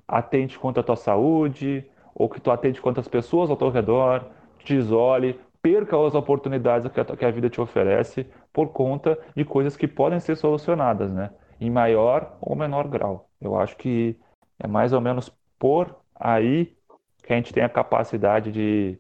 atente 0.07 0.57
contra 0.59 0.81
a 0.81 0.83
tua 0.83 0.95
saúde, 0.95 1.85
ou 2.13 2.29
que 2.29 2.41
tu 2.41 2.51
atente 2.51 2.81
contra 2.81 3.01
as 3.01 3.07
pessoas 3.07 3.49
ao 3.49 3.57
teu 3.57 3.69
redor, 3.69 4.25
te 4.59 4.75
isole, 4.75 5.39
perca 5.61 5.95
as 6.05 6.13
oportunidades 6.13 6.91
que 6.91 6.99
a, 6.99 7.05
que 7.05 7.25
a 7.25 7.31
vida 7.31 7.49
te 7.49 7.59
oferece 7.59 8.27
por 8.51 8.69
conta 8.69 9.17
de 9.35 9.43
coisas 9.43 9.75
que 9.75 9.87
podem 9.87 10.19
ser 10.19 10.35
solucionadas, 10.35 11.11
né? 11.11 11.31
Em 11.59 11.69
maior 11.69 12.37
ou 12.41 12.55
menor 12.55 12.87
grau. 12.87 13.29
Eu 13.39 13.57
acho 13.59 13.75
que 13.77 14.19
é 14.59 14.67
mais 14.67 14.93
ou 14.93 15.01
menos 15.01 15.31
por 15.57 15.95
aí 16.15 16.75
que 17.23 17.33
a 17.33 17.35
gente 17.35 17.53
tem 17.53 17.63
a 17.63 17.69
capacidade 17.69 18.51
de, 18.51 18.99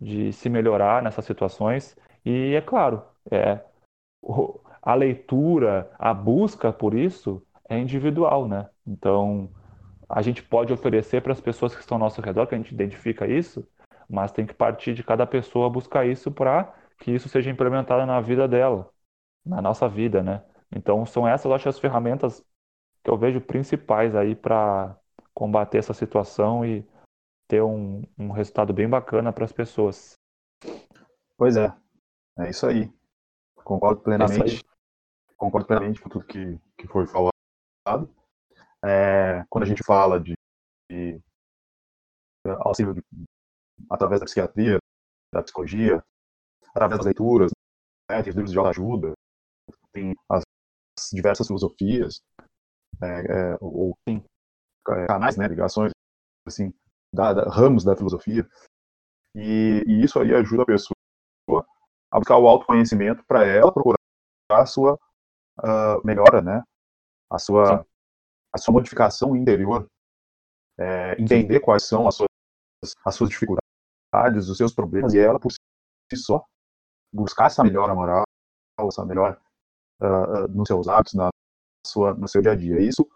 de 0.00 0.32
se 0.32 0.48
melhorar 0.48 1.02
nessas 1.02 1.24
situações. 1.24 1.96
E 2.24 2.54
é 2.54 2.60
claro, 2.60 3.02
é, 3.30 3.60
a 4.82 4.94
leitura, 4.94 5.90
a 5.98 6.14
busca 6.14 6.72
por 6.72 6.94
isso 6.94 7.44
é 7.68 7.78
individual, 7.78 8.46
né? 8.46 8.68
Então, 8.86 9.50
a 10.08 10.20
gente 10.22 10.42
pode 10.42 10.72
oferecer 10.72 11.22
para 11.22 11.32
as 11.32 11.40
pessoas 11.40 11.74
que 11.74 11.80
estão 11.80 11.96
ao 11.96 12.00
nosso 12.00 12.20
redor, 12.20 12.46
que 12.46 12.54
a 12.54 12.58
gente 12.58 12.74
identifica 12.74 13.26
isso, 13.26 13.66
mas 14.08 14.32
tem 14.32 14.46
que 14.46 14.54
partir 14.54 14.94
de 14.94 15.02
cada 15.02 15.26
pessoa 15.26 15.70
buscar 15.70 16.06
isso 16.06 16.30
para 16.30 16.74
que 16.98 17.10
isso 17.10 17.28
seja 17.28 17.50
implementado 17.50 18.04
na 18.06 18.20
vida 18.20 18.46
dela, 18.46 18.90
na 19.44 19.62
nossa 19.62 19.88
vida, 19.88 20.22
né? 20.22 20.42
Então, 20.74 21.04
são 21.06 21.26
essas, 21.26 21.50
acho, 21.50 21.68
as 21.68 21.78
ferramentas 21.78 22.44
que 23.02 23.10
eu 23.10 23.16
vejo 23.16 23.40
principais 23.40 24.14
aí 24.14 24.34
para 24.34 24.96
combater 25.34 25.78
essa 25.78 25.94
situação 25.94 26.64
e 26.64 26.86
ter 27.52 27.62
um, 27.62 28.02
um 28.18 28.30
resultado 28.30 28.72
bem 28.72 28.88
bacana 28.88 29.30
para 29.30 29.44
as 29.44 29.52
pessoas. 29.52 30.14
Pois 31.36 31.54
é, 31.54 31.70
é 32.38 32.48
isso 32.48 32.66
aí. 32.66 32.90
Concordo 33.56 34.00
é 34.00 34.04
plenamente. 34.04 34.64
É 35.28 35.34
concordo 35.36 35.66
plenamente 35.66 36.00
com 36.00 36.08
tudo 36.08 36.24
que, 36.24 36.58
que 36.78 36.88
foi 36.88 37.06
falado. 37.06 38.10
É, 38.82 39.44
quando 39.50 39.64
a 39.64 39.66
gente 39.66 39.84
fala 39.84 40.18
de, 40.18 40.32
de 40.90 41.20
auxílio 42.60 42.94
de, 42.94 43.02
através 43.90 44.20
da 44.20 44.24
psiquiatria, 44.24 44.78
da 45.30 45.42
psicologia, 45.42 46.02
através 46.70 47.00
das 47.00 47.04
leituras, 47.04 47.50
né, 48.10 48.22
tem 48.22 48.30
os 48.30 48.36
livros 48.36 48.50
de 48.50 48.58
autoajuda, 48.58 49.12
tem 49.92 50.14
as 50.30 50.42
diversas 51.12 51.46
filosofias, 51.46 52.22
é, 53.02 53.06
é, 53.06 53.58
ou 53.60 53.94
é, 54.08 55.06
canais, 55.06 55.36
né, 55.36 55.46
ligações, 55.46 55.92
assim, 56.46 56.72
da, 57.12 57.32
da, 57.32 57.50
ramos 57.50 57.84
da 57.84 57.96
filosofia, 57.96 58.48
e, 59.34 59.82
e, 59.86 60.04
isso 60.04 60.18
aí 60.18 60.34
ajuda 60.34 60.62
a 60.62 60.66
pessoa 60.66 60.96
a 62.10 62.18
buscar 62.18 62.36
o 62.36 62.46
autoconhecimento 62.46 63.24
para 63.24 63.46
ela 63.46 63.72
procurar 63.72 63.96
a 64.50 64.66
sua 64.66 64.98
uh, 65.58 66.04
melhora, 66.04 66.42
né, 66.42 66.62
a 67.30 67.38
sua, 67.38 67.86
a 68.52 68.58
sua 68.58 68.72
modificação 68.72 69.34
interior, 69.34 69.86
é, 70.78 71.20
entender 71.20 71.60
quais 71.60 71.86
são 71.86 72.06
as 72.06 72.16
suas, 72.16 72.28
as 73.04 73.14
suas 73.14 73.30
dificuldades, 73.30 74.48
os 74.48 74.56
seus 74.56 74.74
problemas, 74.74 75.14
e 75.14 75.18
ela, 75.18 75.38
por 75.38 75.50
si 75.52 75.58
só, 76.16 76.44
buscar 77.12 77.46
essa 77.46 77.62
melhora 77.62 77.94
moral, 77.94 78.24
essa 78.80 79.04
melhora 79.04 79.40
uh, 80.00 80.48
nos 80.48 80.66
seus 80.66 80.88
hábitos, 80.88 81.14
na 81.14 81.30
sua, 81.86 82.14
no 82.14 82.28
seu 82.28 82.42
dia 82.42 82.52
a 82.52 82.56
dia. 82.56 82.80
Isso, 82.80 83.06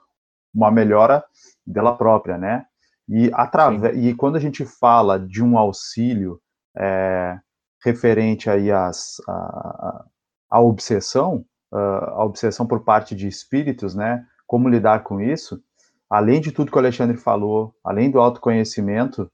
uma 0.54 0.70
melhora 0.70 1.24
dela 1.66 1.96
própria, 1.96 2.38
né? 2.38 2.66
E, 3.08 3.30
através, 3.32 3.96
e 3.96 4.14
quando 4.14 4.36
a 4.36 4.40
gente 4.40 4.64
fala 4.64 5.18
de 5.18 5.42
um 5.42 5.56
auxílio 5.56 6.40
é, 6.76 7.38
referente 7.84 8.50
aí 8.50 8.70
às, 8.72 9.16
à, 9.28 10.04
à 10.50 10.60
obsessão, 10.60 11.44
a 11.72 12.24
obsessão 12.24 12.66
por 12.66 12.84
parte 12.84 13.14
de 13.14 13.26
espíritos, 13.26 13.94
né? 13.94 14.24
Como 14.46 14.68
lidar 14.68 15.02
com 15.02 15.20
isso? 15.20 15.60
Além 16.08 16.40
de 16.40 16.52
tudo 16.52 16.70
que 16.70 16.76
o 16.76 16.80
Alexandre 16.80 17.16
falou, 17.16 17.74
além 17.84 18.10
do 18.10 18.20
autoconhecimento, 18.20 19.30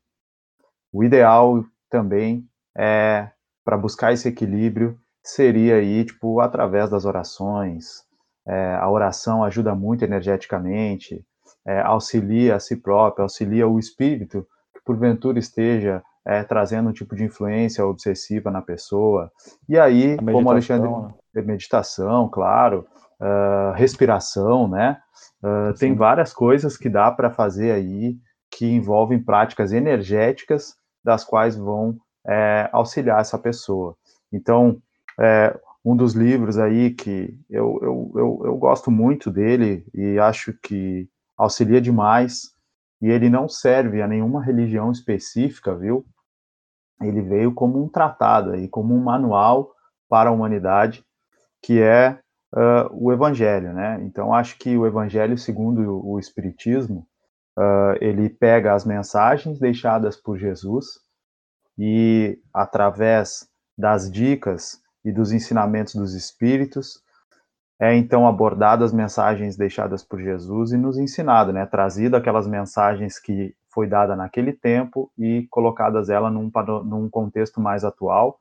o 0.92 1.04
ideal 1.04 1.64
também 1.90 2.48
é 2.76 3.30
para 3.64 3.76
buscar 3.76 4.12
esse 4.12 4.28
equilíbrio 4.28 4.98
seria 5.22 5.76
aí 5.76 6.04
tipo 6.04 6.40
através 6.40 6.90
das 6.90 7.04
orações. 7.04 8.02
É, 8.46 8.74
a 8.74 8.90
oração 8.90 9.44
ajuda 9.44 9.74
muito 9.74 10.04
energeticamente, 10.04 11.24
é, 11.66 11.80
auxilia 11.80 12.56
a 12.56 12.60
si 12.60 12.76
próprio, 12.76 13.22
auxilia 13.22 13.68
o 13.68 13.78
espírito 13.78 14.46
que 14.74 14.84
porventura 14.84 15.38
esteja 15.38 16.02
é, 16.24 16.42
trazendo 16.42 16.90
um 16.90 16.92
tipo 16.92 17.14
de 17.16 17.24
influência 17.24 17.84
obsessiva 17.84 18.50
na 18.50 18.62
pessoa. 18.62 19.30
E 19.68 19.78
aí, 19.78 20.16
como 20.16 20.50
Alexandre, 20.50 20.88
né? 20.88 21.42
meditação, 21.42 22.28
claro, 22.28 22.86
uh, 23.20 23.72
respiração, 23.74 24.68
né? 24.68 24.98
Uh, 25.42 25.74
tem 25.78 25.94
várias 25.94 26.32
coisas 26.32 26.76
que 26.76 26.88
dá 26.88 27.10
para 27.10 27.30
fazer 27.30 27.72
aí 27.72 28.16
que 28.50 28.66
envolvem 28.66 29.22
práticas 29.22 29.72
energéticas 29.72 30.74
das 31.02 31.24
quais 31.24 31.56
vão 31.56 31.96
é, 32.26 32.68
auxiliar 32.72 33.20
essa 33.20 33.38
pessoa. 33.38 33.96
Então, 34.32 34.80
é, 35.18 35.58
um 35.84 35.96
dos 35.96 36.14
livros 36.14 36.58
aí 36.58 36.90
que 36.90 37.34
eu, 37.50 37.78
eu, 37.82 38.12
eu, 38.14 38.42
eu, 38.44 38.56
gosto 38.56 38.90
muito 38.90 39.30
dele 39.30 39.84
e 39.92 40.18
acho 40.18 40.52
que 40.62 41.08
auxilia 41.36 41.80
demais, 41.80 42.52
e 43.00 43.08
ele 43.08 43.28
não 43.28 43.48
serve 43.48 44.00
a 44.00 44.06
nenhuma 44.06 44.42
religião 44.42 44.92
específica, 44.92 45.74
viu? 45.74 46.06
Ele 47.00 47.20
veio 47.20 47.52
como 47.52 47.82
um 47.82 47.88
tratado 47.88 48.52
aí, 48.52 48.68
como 48.68 48.94
um 48.94 49.02
manual 49.02 49.74
para 50.08 50.30
a 50.30 50.32
humanidade, 50.32 51.04
que 51.60 51.82
é 51.82 52.18
uh, 52.54 52.88
o 52.92 53.12
Evangelho, 53.12 53.72
né? 53.72 54.00
Então, 54.02 54.32
acho 54.32 54.56
que 54.58 54.76
o 54.76 54.86
Evangelho, 54.86 55.36
segundo 55.36 56.06
o 56.06 56.18
Espiritismo, 56.18 57.06
uh, 57.58 57.96
ele 58.00 58.28
pega 58.28 58.72
as 58.72 58.84
mensagens 58.84 59.58
deixadas 59.58 60.16
por 60.16 60.38
Jesus 60.38 61.00
e, 61.76 62.38
através 62.54 63.48
das 63.76 64.10
dicas 64.10 64.80
e 65.04 65.10
dos 65.10 65.32
ensinamentos 65.32 65.94
dos 65.94 66.14
Espíritos, 66.14 67.01
é 67.82 67.96
então 67.96 68.28
abordado 68.28 68.84
as 68.84 68.92
mensagens 68.92 69.56
deixadas 69.56 70.04
por 70.04 70.20
Jesus 70.20 70.70
e 70.70 70.76
nos 70.76 70.96
ensinado, 70.96 71.52
né? 71.52 71.66
Trazido 71.66 72.16
aquelas 72.16 72.46
mensagens 72.46 73.18
que 73.18 73.56
foi 73.74 73.88
dada 73.88 74.14
naquele 74.14 74.52
tempo 74.52 75.10
e 75.18 75.48
colocadas 75.50 76.08
ela 76.08 76.30
num, 76.30 76.48
num 76.84 77.10
contexto 77.10 77.60
mais 77.60 77.82
atual, 77.82 78.38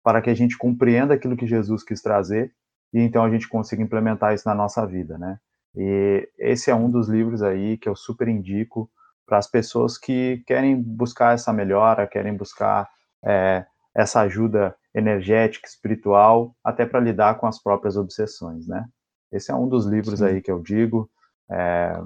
para 0.00 0.22
que 0.22 0.30
a 0.30 0.34
gente 0.34 0.56
compreenda 0.56 1.12
aquilo 1.12 1.36
que 1.36 1.44
Jesus 1.44 1.82
quis 1.82 2.00
trazer 2.00 2.52
e 2.92 3.00
então 3.00 3.24
a 3.24 3.30
gente 3.30 3.48
consiga 3.48 3.82
implementar 3.82 4.32
isso 4.32 4.48
na 4.48 4.54
nossa 4.54 4.86
vida, 4.86 5.18
né? 5.18 5.40
E 5.74 6.28
esse 6.38 6.70
é 6.70 6.74
um 6.76 6.88
dos 6.88 7.08
livros 7.08 7.42
aí 7.42 7.76
que 7.76 7.88
eu 7.88 7.96
super 7.96 8.28
indico 8.28 8.88
para 9.26 9.38
as 9.38 9.50
pessoas 9.50 9.98
que 9.98 10.40
querem 10.46 10.80
buscar 10.80 11.34
essa 11.34 11.52
melhora, 11.52 12.06
querem 12.06 12.36
buscar 12.36 12.88
é, 13.24 13.66
essa 13.92 14.20
ajuda 14.20 14.76
energética, 14.94 15.66
espiritual, 15.66 16.54
até 16.62 16.86
para 16.86 17.00
lidar 17.00 17.38
com 17.38 17.46
as 17.46 17.60
próprias 17.60 17.96
obsessões, 17.96 18.66
né? 18.66 18.86
Esse 19.32 19.50
é 19.50 19.54
um 19.54 19.68
dos 19.68 19.86
livros 19.86 20.20
Sim. 20.20 20.26
aí 20.26 20.40
que 20.40 20.50
eu 20.50 20.60
digo. 20.60 21.10
É, 21.50 22.00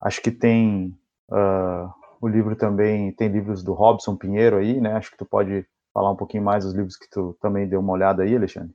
acho 0.00 0.20
que 0.20 0.30
tem 0.30 0.98
uh, 1.30 1.88
o 2.20 2.26
livro 2.26 2.56
também, 2.56 3.12
tem 3.12 3.28
livros 3.28 3.62
do 3.62 3.72
Robson 3.72 4.16
Pinheiro 4.16 4.56
aí, 4.56 4.80
né? 4.80 4.94
Acho 4.94 5.12
que 5.12 5.16
tu 5.16 5.24
pode 5.24 5.64
falar 5.94 6.10
um 6.10 6.16
pouquinho 6.16 6.42
mais 6.42 6.64
dos 6.64 6.74
livros 6.74 6.96
que 6.96 7.08
tu 7.08 7.36
também 7.40 7.68
deu 7.68 7.80
uma 7.80 7.92
olhada 7.92 8.22
aí, 8.22 8.34
Alexandre. 8.34 8.74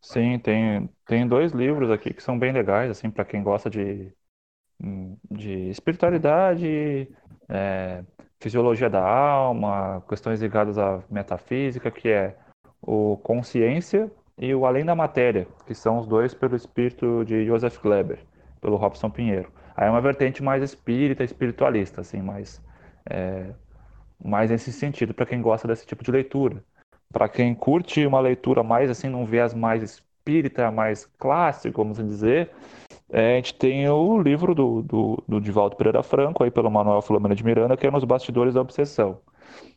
Sim, 0.00 0.38
tem, 0.38 0.90
tem 1.06 1.26
dois 1.26 1.52
livros 1.52 1.90
aqui 1.90 2.12
que 2.12 2.22
são 2.22 2.38
bem 2.38 2.52
legais, 2.52 2.90
assim, 2.90 3.10
para 3.10 3.24
quem 3.24 3.42
gosta 3.42 3.70
de, 3.70 4.12
de 5.30 5.70
espiritualidade, 5.70 7.08
é, 7.48 8.04
fisiologia 8.44 8.90
da 8.90 9.02
alma, 9.02 10.04
questões 10.06 10.42
ligadas 10.42 10.76
à 10.76 11.02
metafísica, 11.10 11.90
que 11.90 12.10
é 12.10 12.36
o 12.82 13.16
Consciência 13.22 14.12
e 14.36 14.54
o 14.54 14.66
Além 14.66 14.84
da 14.84 14.94
Matéria, 14.94 15.48
que 15.66 15.74
são 15.74 15.98
os 15.98 16.06
dois 16.06 16.34
pelo 16.34 16.54
espírito 16.54 17.24
de 17.24 17.46
Joseph 17.46 17.78
Kleber, 17.78 18.18
pelo 18.60 18.76
Robson 18.76 19.08
Pinheiro. 19.08 19.50
Aí 19.74 19.88
é 19.88 19.90
uma 19.90 20.02
vertente 20.02 20.42
mais 20.42 20.62
espírita, 20.62 21.24
espiritualista, 21.24 22.02
assim, 22.02 22.20
mais, 22.20 22.60
é, 23.08 23.46
mais 24.22 24.50
nesse 24.50 24.70
sentido, 24.72 25.14
para 25.14 25.24
quem 25.24 25.40
gosta 25.40 25.66
desse 25.66 25.86
tipo 25.86 26.04
de 26.04 26.10
leitura. 26.10 26.62
Para 27.10 27.30
quem 27.30 27.54
curte 27.54 28.06
uma 28.06 28.20
leitura 28.20 28.62
mais 28.62 28.90
assim, 28.90 29.08
num 29.08 29.24
viés 29.24 29.54
mais 29.54 29.82
espírita, 29.82 30.70
mais 30.70 31.06
clássico, 31.18 31.82
vamos 31.82 31.96
dizer, 31.96 32.50
É, 33.16 33.34
a 33.34 33.36
gente 33.36 33.54
tem 33.54 33.88
o 33.88 34.20
livro 34.20 34.56
do, 34.56 34.82
do, 34.82 35.22
do 35.28 35.40
Divaldo 35.40 35.76
Pereira 35.76 36.02
Franco, 36.02 36.42
aí 36.42 36.50
pelo 36.50 36.68
Manuel 36.68 37.00
Filomeno 37.00 37.32
de 37.32 37.44
Miranda, 37.44 37.76
que 37.76 37.86
é 37.86 37.90
Nos 37.90 38.02
Bastidores 38.02 38.54
da 38.54 38.60
Obsessão. 38.60 39.20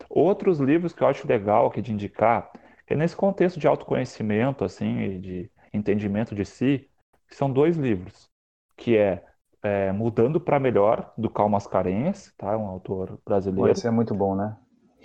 Outros 0.10 0.60
livros 0.60 0.92
que 0.92 1.04
eu 1.04 1.08
acho 1.08 1.28
legal 1.28 1.68
aqui 1.68 1.80
de 1.80 1.94
indicar, 1.94 2.50
é 2.88 2.96
nesse 2.96 3.16
contexto 3.16 3.60
de 3.60 3.68
autoconhecimento, 3.68 4.66
assim, 4.66 5.22
de 5.22 5.52
entendimento 5.72 6.34
de 6.34 6.44
si, 6.44 6.88
são 7.30 7.52
dois 7.52 7.78
livros, 7.78 8.28
que 8.76 8.98
é, 8.98 9.24
é 9.62 9.92
Mudando 9.92 10.42
para 10.42 10.60
Melhor, 10.60 11.14
do 11.16 11.30
Cal 11.30 11.48
Mascarenhas, 11.48 12.34
tá? 12.40 12.58
Um 12.58 12.66
autor 12.66 13.20
brasileiro. 13.24 13.70
Esse 13.70 13.86
é 13.86 13.92
muito 13.92 14.16
bom, 14.16 14.36
né? 14.36 14.58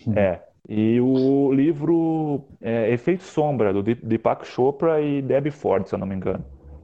É, 0.17 0.41
e 0.67 0.99
o 1.03 1.53
livro 1.53 2.47
é, 2.63 2.91
Efeito 2.91 3.25
Sombra, 3.25 3.75
do 3.75 3.83
Deepak 3.83 4.47
Chopra 4.47 5.03
e 5.03 5.21
Debbie 5.21 5.51
Ford, 5.51 5.87
se 5.87 5.95
eu 5.95 5.99
não 5.99 6.07
me 6.07 6.15
engano 6.15 6.43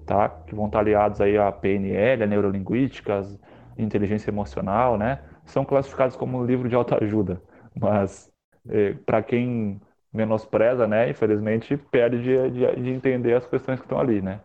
tá? 0.08 0.28
Que 0.46 0.54
vão 0.54 0.66
estar 0.66 0.80
aliados 0.80 1.20
aí 1.20 1.36
à 1.38 1.52
PNL, 1.52 2.24
a 2.24 2.26
neurolinguística, 2.26 3.20
a 3.20 3.80
inteligência 3.80 4.30
emocional, 4.30 4.96
né? 4.96 5.20
São 5.44 5.64
classificados 5.64 6.16
como 6.16 6.38
um 6.38 6.44
livro 6.44 6.68
de 6.68 6.74
autoajuda, 6.74 7.40
mas 7.78 8.30
eh, 8.68 8.94
para 9.06 9.22
quem 9.22 9.80
menospreza, 10.12 10.88
né? 10.88 11.10
Infelizmente 11.10 11.76
perde 11.76 12.22
de, 12.22 12.50
de, 12.50 12.82
de, 12.82 12.90
entender 12.90 13.34
as 13.34 13.46
questões 13.46 13.78
que 13.78 13.84
estão 13.84 14.00
ali, 14.00 14.22
né? 14.22 14.40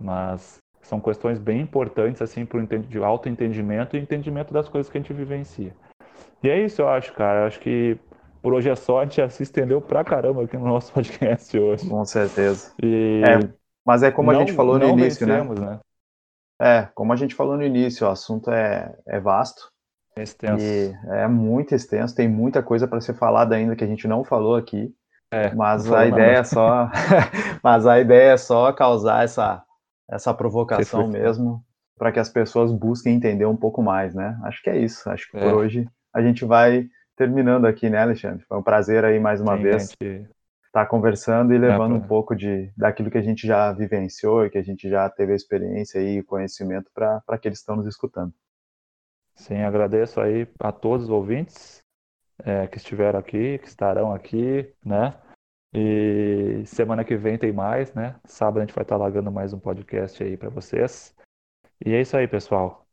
Mas 0.00 0.58
são 0.80 1.00
questões 1.00 1.38
bem 1.38 1.60
importantes 1.60 2.22
assim 2.22 2.46
para 2.46 2.58
o 2.58 3.04
autoentendimento 3.04 3.96
e 3.96 4.00
entendimento 4.00 4.54
das 4.54 4.68
coisas 4.68 4.90
que 4.90 4.96
a 4.96 5.00
gente 5.00 5.12
vivencia. 5.12 5.74
E 6.42 6.48
é 6.48 6.64
isso, 6.64 6.80
eu 6.80 6.88
acho, 6.88 7.12
cara. 7.12 7.40
Eu 7.40 7.46
acho 7.46 7.58
que 7.58 7.98
por 8.40 8.54
hoje 8.54 8.70
é 8.70 8.76
só, 8.76 9.00
a 9.00 9.04
gente 9.04 9.16
já 9.16 9.28
se 9.28 9.42
estendeu 9.42 9.80
pra 9.80 10.04
caramba 10.04 10.44
aqui 10.44 10.56
no 10.56 10.66
nosso 10.66 10.92
podcast 10.94 11.58
hoje. 11.58 11.88
Com 11.88 12.04
certeza. 12.04 12.72
E 12.80 13.22
é, 13.26 13.57
mas 13.88 14.02
é 14.02 14.10
como 14.10 14.30
não, 14.30 14.38
a 14.38 14.44
gente 14.44 14.54
falou 14.54 14.78
no 14.78 14.86
início, 14.86 15.26
né? 15.26 15.38
vencemos, 15.38 15.58
né? 15.58 15.80
É, 16.60 16.88
como 16.94 17.10
a 17.10 17.16
gente 17.16 17.34
falou 17.34 17.56
no 17.56 17.62
início, 17.62 18.06
o 18.06 18.10
assunto 18.10 18.50
é, 18.50 18.94
é 19.06 19.18
vasto. 19.18 19.72
É 20.14 20.24
extenso. 20.24 20.62
E 20.62 20.94
é 21.06 21.26
muito 21.26 21.74
extenso, 21.74 22.14
tem 22.14 22.28
muita 22.28 22.62
coisa 22.62 22.86
para 22.86 23.00
ser 23.00 23.14
falada 23.14 23.56
ainda 23.56 23.74
que 23.74 23.82
a 23.82 23.86
gente 23.86 24.06
não 24.06 24.22
falou 24.22 24.56
aqui. 24.56 24.94
É, 25.32 25.54
mas 25.54 25.90
a 25.90 26.06
ideia 26.06 26.26
nada. 26.26 26.40
é 26.40 26.44
só, 26.44 26.90
mas 27.64 27.86
a 27.86 27.98
ideia 27.98 28.32
é 28.32 28.36
só 28.36 28.70
causar 28.74 29.24
essa 29.24 29.64
essa 30.10 30.34
provocação 30.34 31.08
mesmo 31.08 31.64
para 31.98 32.12
que 32.12 32.18
as 32.18 32.28
pessoas 32.28 32.70
busquem 32.70 33.14
entender 33.14 33.46
um 33.46 33.56
pouco 33.56 33.82
mais, 33.82 34.14
né? 34.14 34.38
Acho 34.44 34.62
que 34.62 34.68
é 34.68 34.76
isso. 34.76 35.08
Acho 35.08 35.30
que 35.30 35.38
É. 35.38 35.40
por 35.40 35.54
hoje 35.54 35.88
a 36.14 36.20
gente 36.20 36.44
vai 36.44 36.86
terminando 37.16 37.64
aqui, 37.64 37.88
né, 37.88 38.02
Alexandre? 38.02 38.44
Foi 38.46 38.58
um 38.58 38.62
prazer 38.62 39.02
aí 39.06 39.18
mais 39.18 39.40
uma 39.40 39.56
Sim, 39.56 39.62
vez 39.62 39.94
gente, 40.02 40.28
estar 40.68 40.86
conversando 40.86 41.52
e 41.52 41.58
levando 41.58 41.94
um 41.94 41.98
pra- 41.98 42.08
pouco 42.08 42.36
de 42.36 42.70
daquilo 42.76 43.10
que 43.10 43.18
a 43.18 43.22
gente 43.22 43.46
já 43.46 43.72
vivenciou 43.72 44.44
e 44.46 44.50
que 44.50 44.58
a 44.58 44.62
gente 44.62 44.88
já 44.88 45.08
teve 45.10 45.32
a 45.32 45.36
experiência 45.36 46.00
e 46.00 46.22
conhecimento 46.22 46.90
para 46.94 47.22
aqueles 47.28 47.58
que 47.58 47.62
estão 47.62 47.76
nos 47.76 47.86
escutando. 47.86 48.32
Sim, 49.34 49.62
agradeço 49.62 50.20
aí 50.20 50.46
a 50.58 50.72
todos 50.72 51.04
os 51.04 51.10
ouvintes 51.10 51.82
é, 52.44 52.66
que 52.66 52.76
estiveram 52.76 53.18
aqui, 53.18 53.58
que 53.58 53.68
estarão 53.68 54.12
aqui, 54.12 54.72
né? 54.84 55.14
E 55.72 56.62
semana 56.66 57.04
que 57.04 57.16
vem 57.16 57.38
tem 57.38 57.52
mais, 57.52 57.92
né? 57.94 58.16
Sábado 58.24 58.58
a 58.58 58.60
gente 58.60 58.74
vai 58.74 58.82
estar 58.82 58.96
largando 58.96 59.30
mais 59.30 59.52
um 59.52 59.60
podcast 59.60 60.22
aí 60.22 60.36
para 60.36 60.48
vocês. 60.48 61.14
E 61.84 61.94
é 61.94 62.00
isso 62.00 62.16
aí, 62.16 62.26
pessoal. 62.26 62.86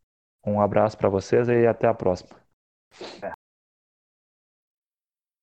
Um 0.46 0.62
abraço 0.62 0.98
para 0.98 1.10
vocês 1.10 1.48
e 1.48 1.66
até 1.66 1.88
a 1.88 1.94
próxima. 1.94 2.40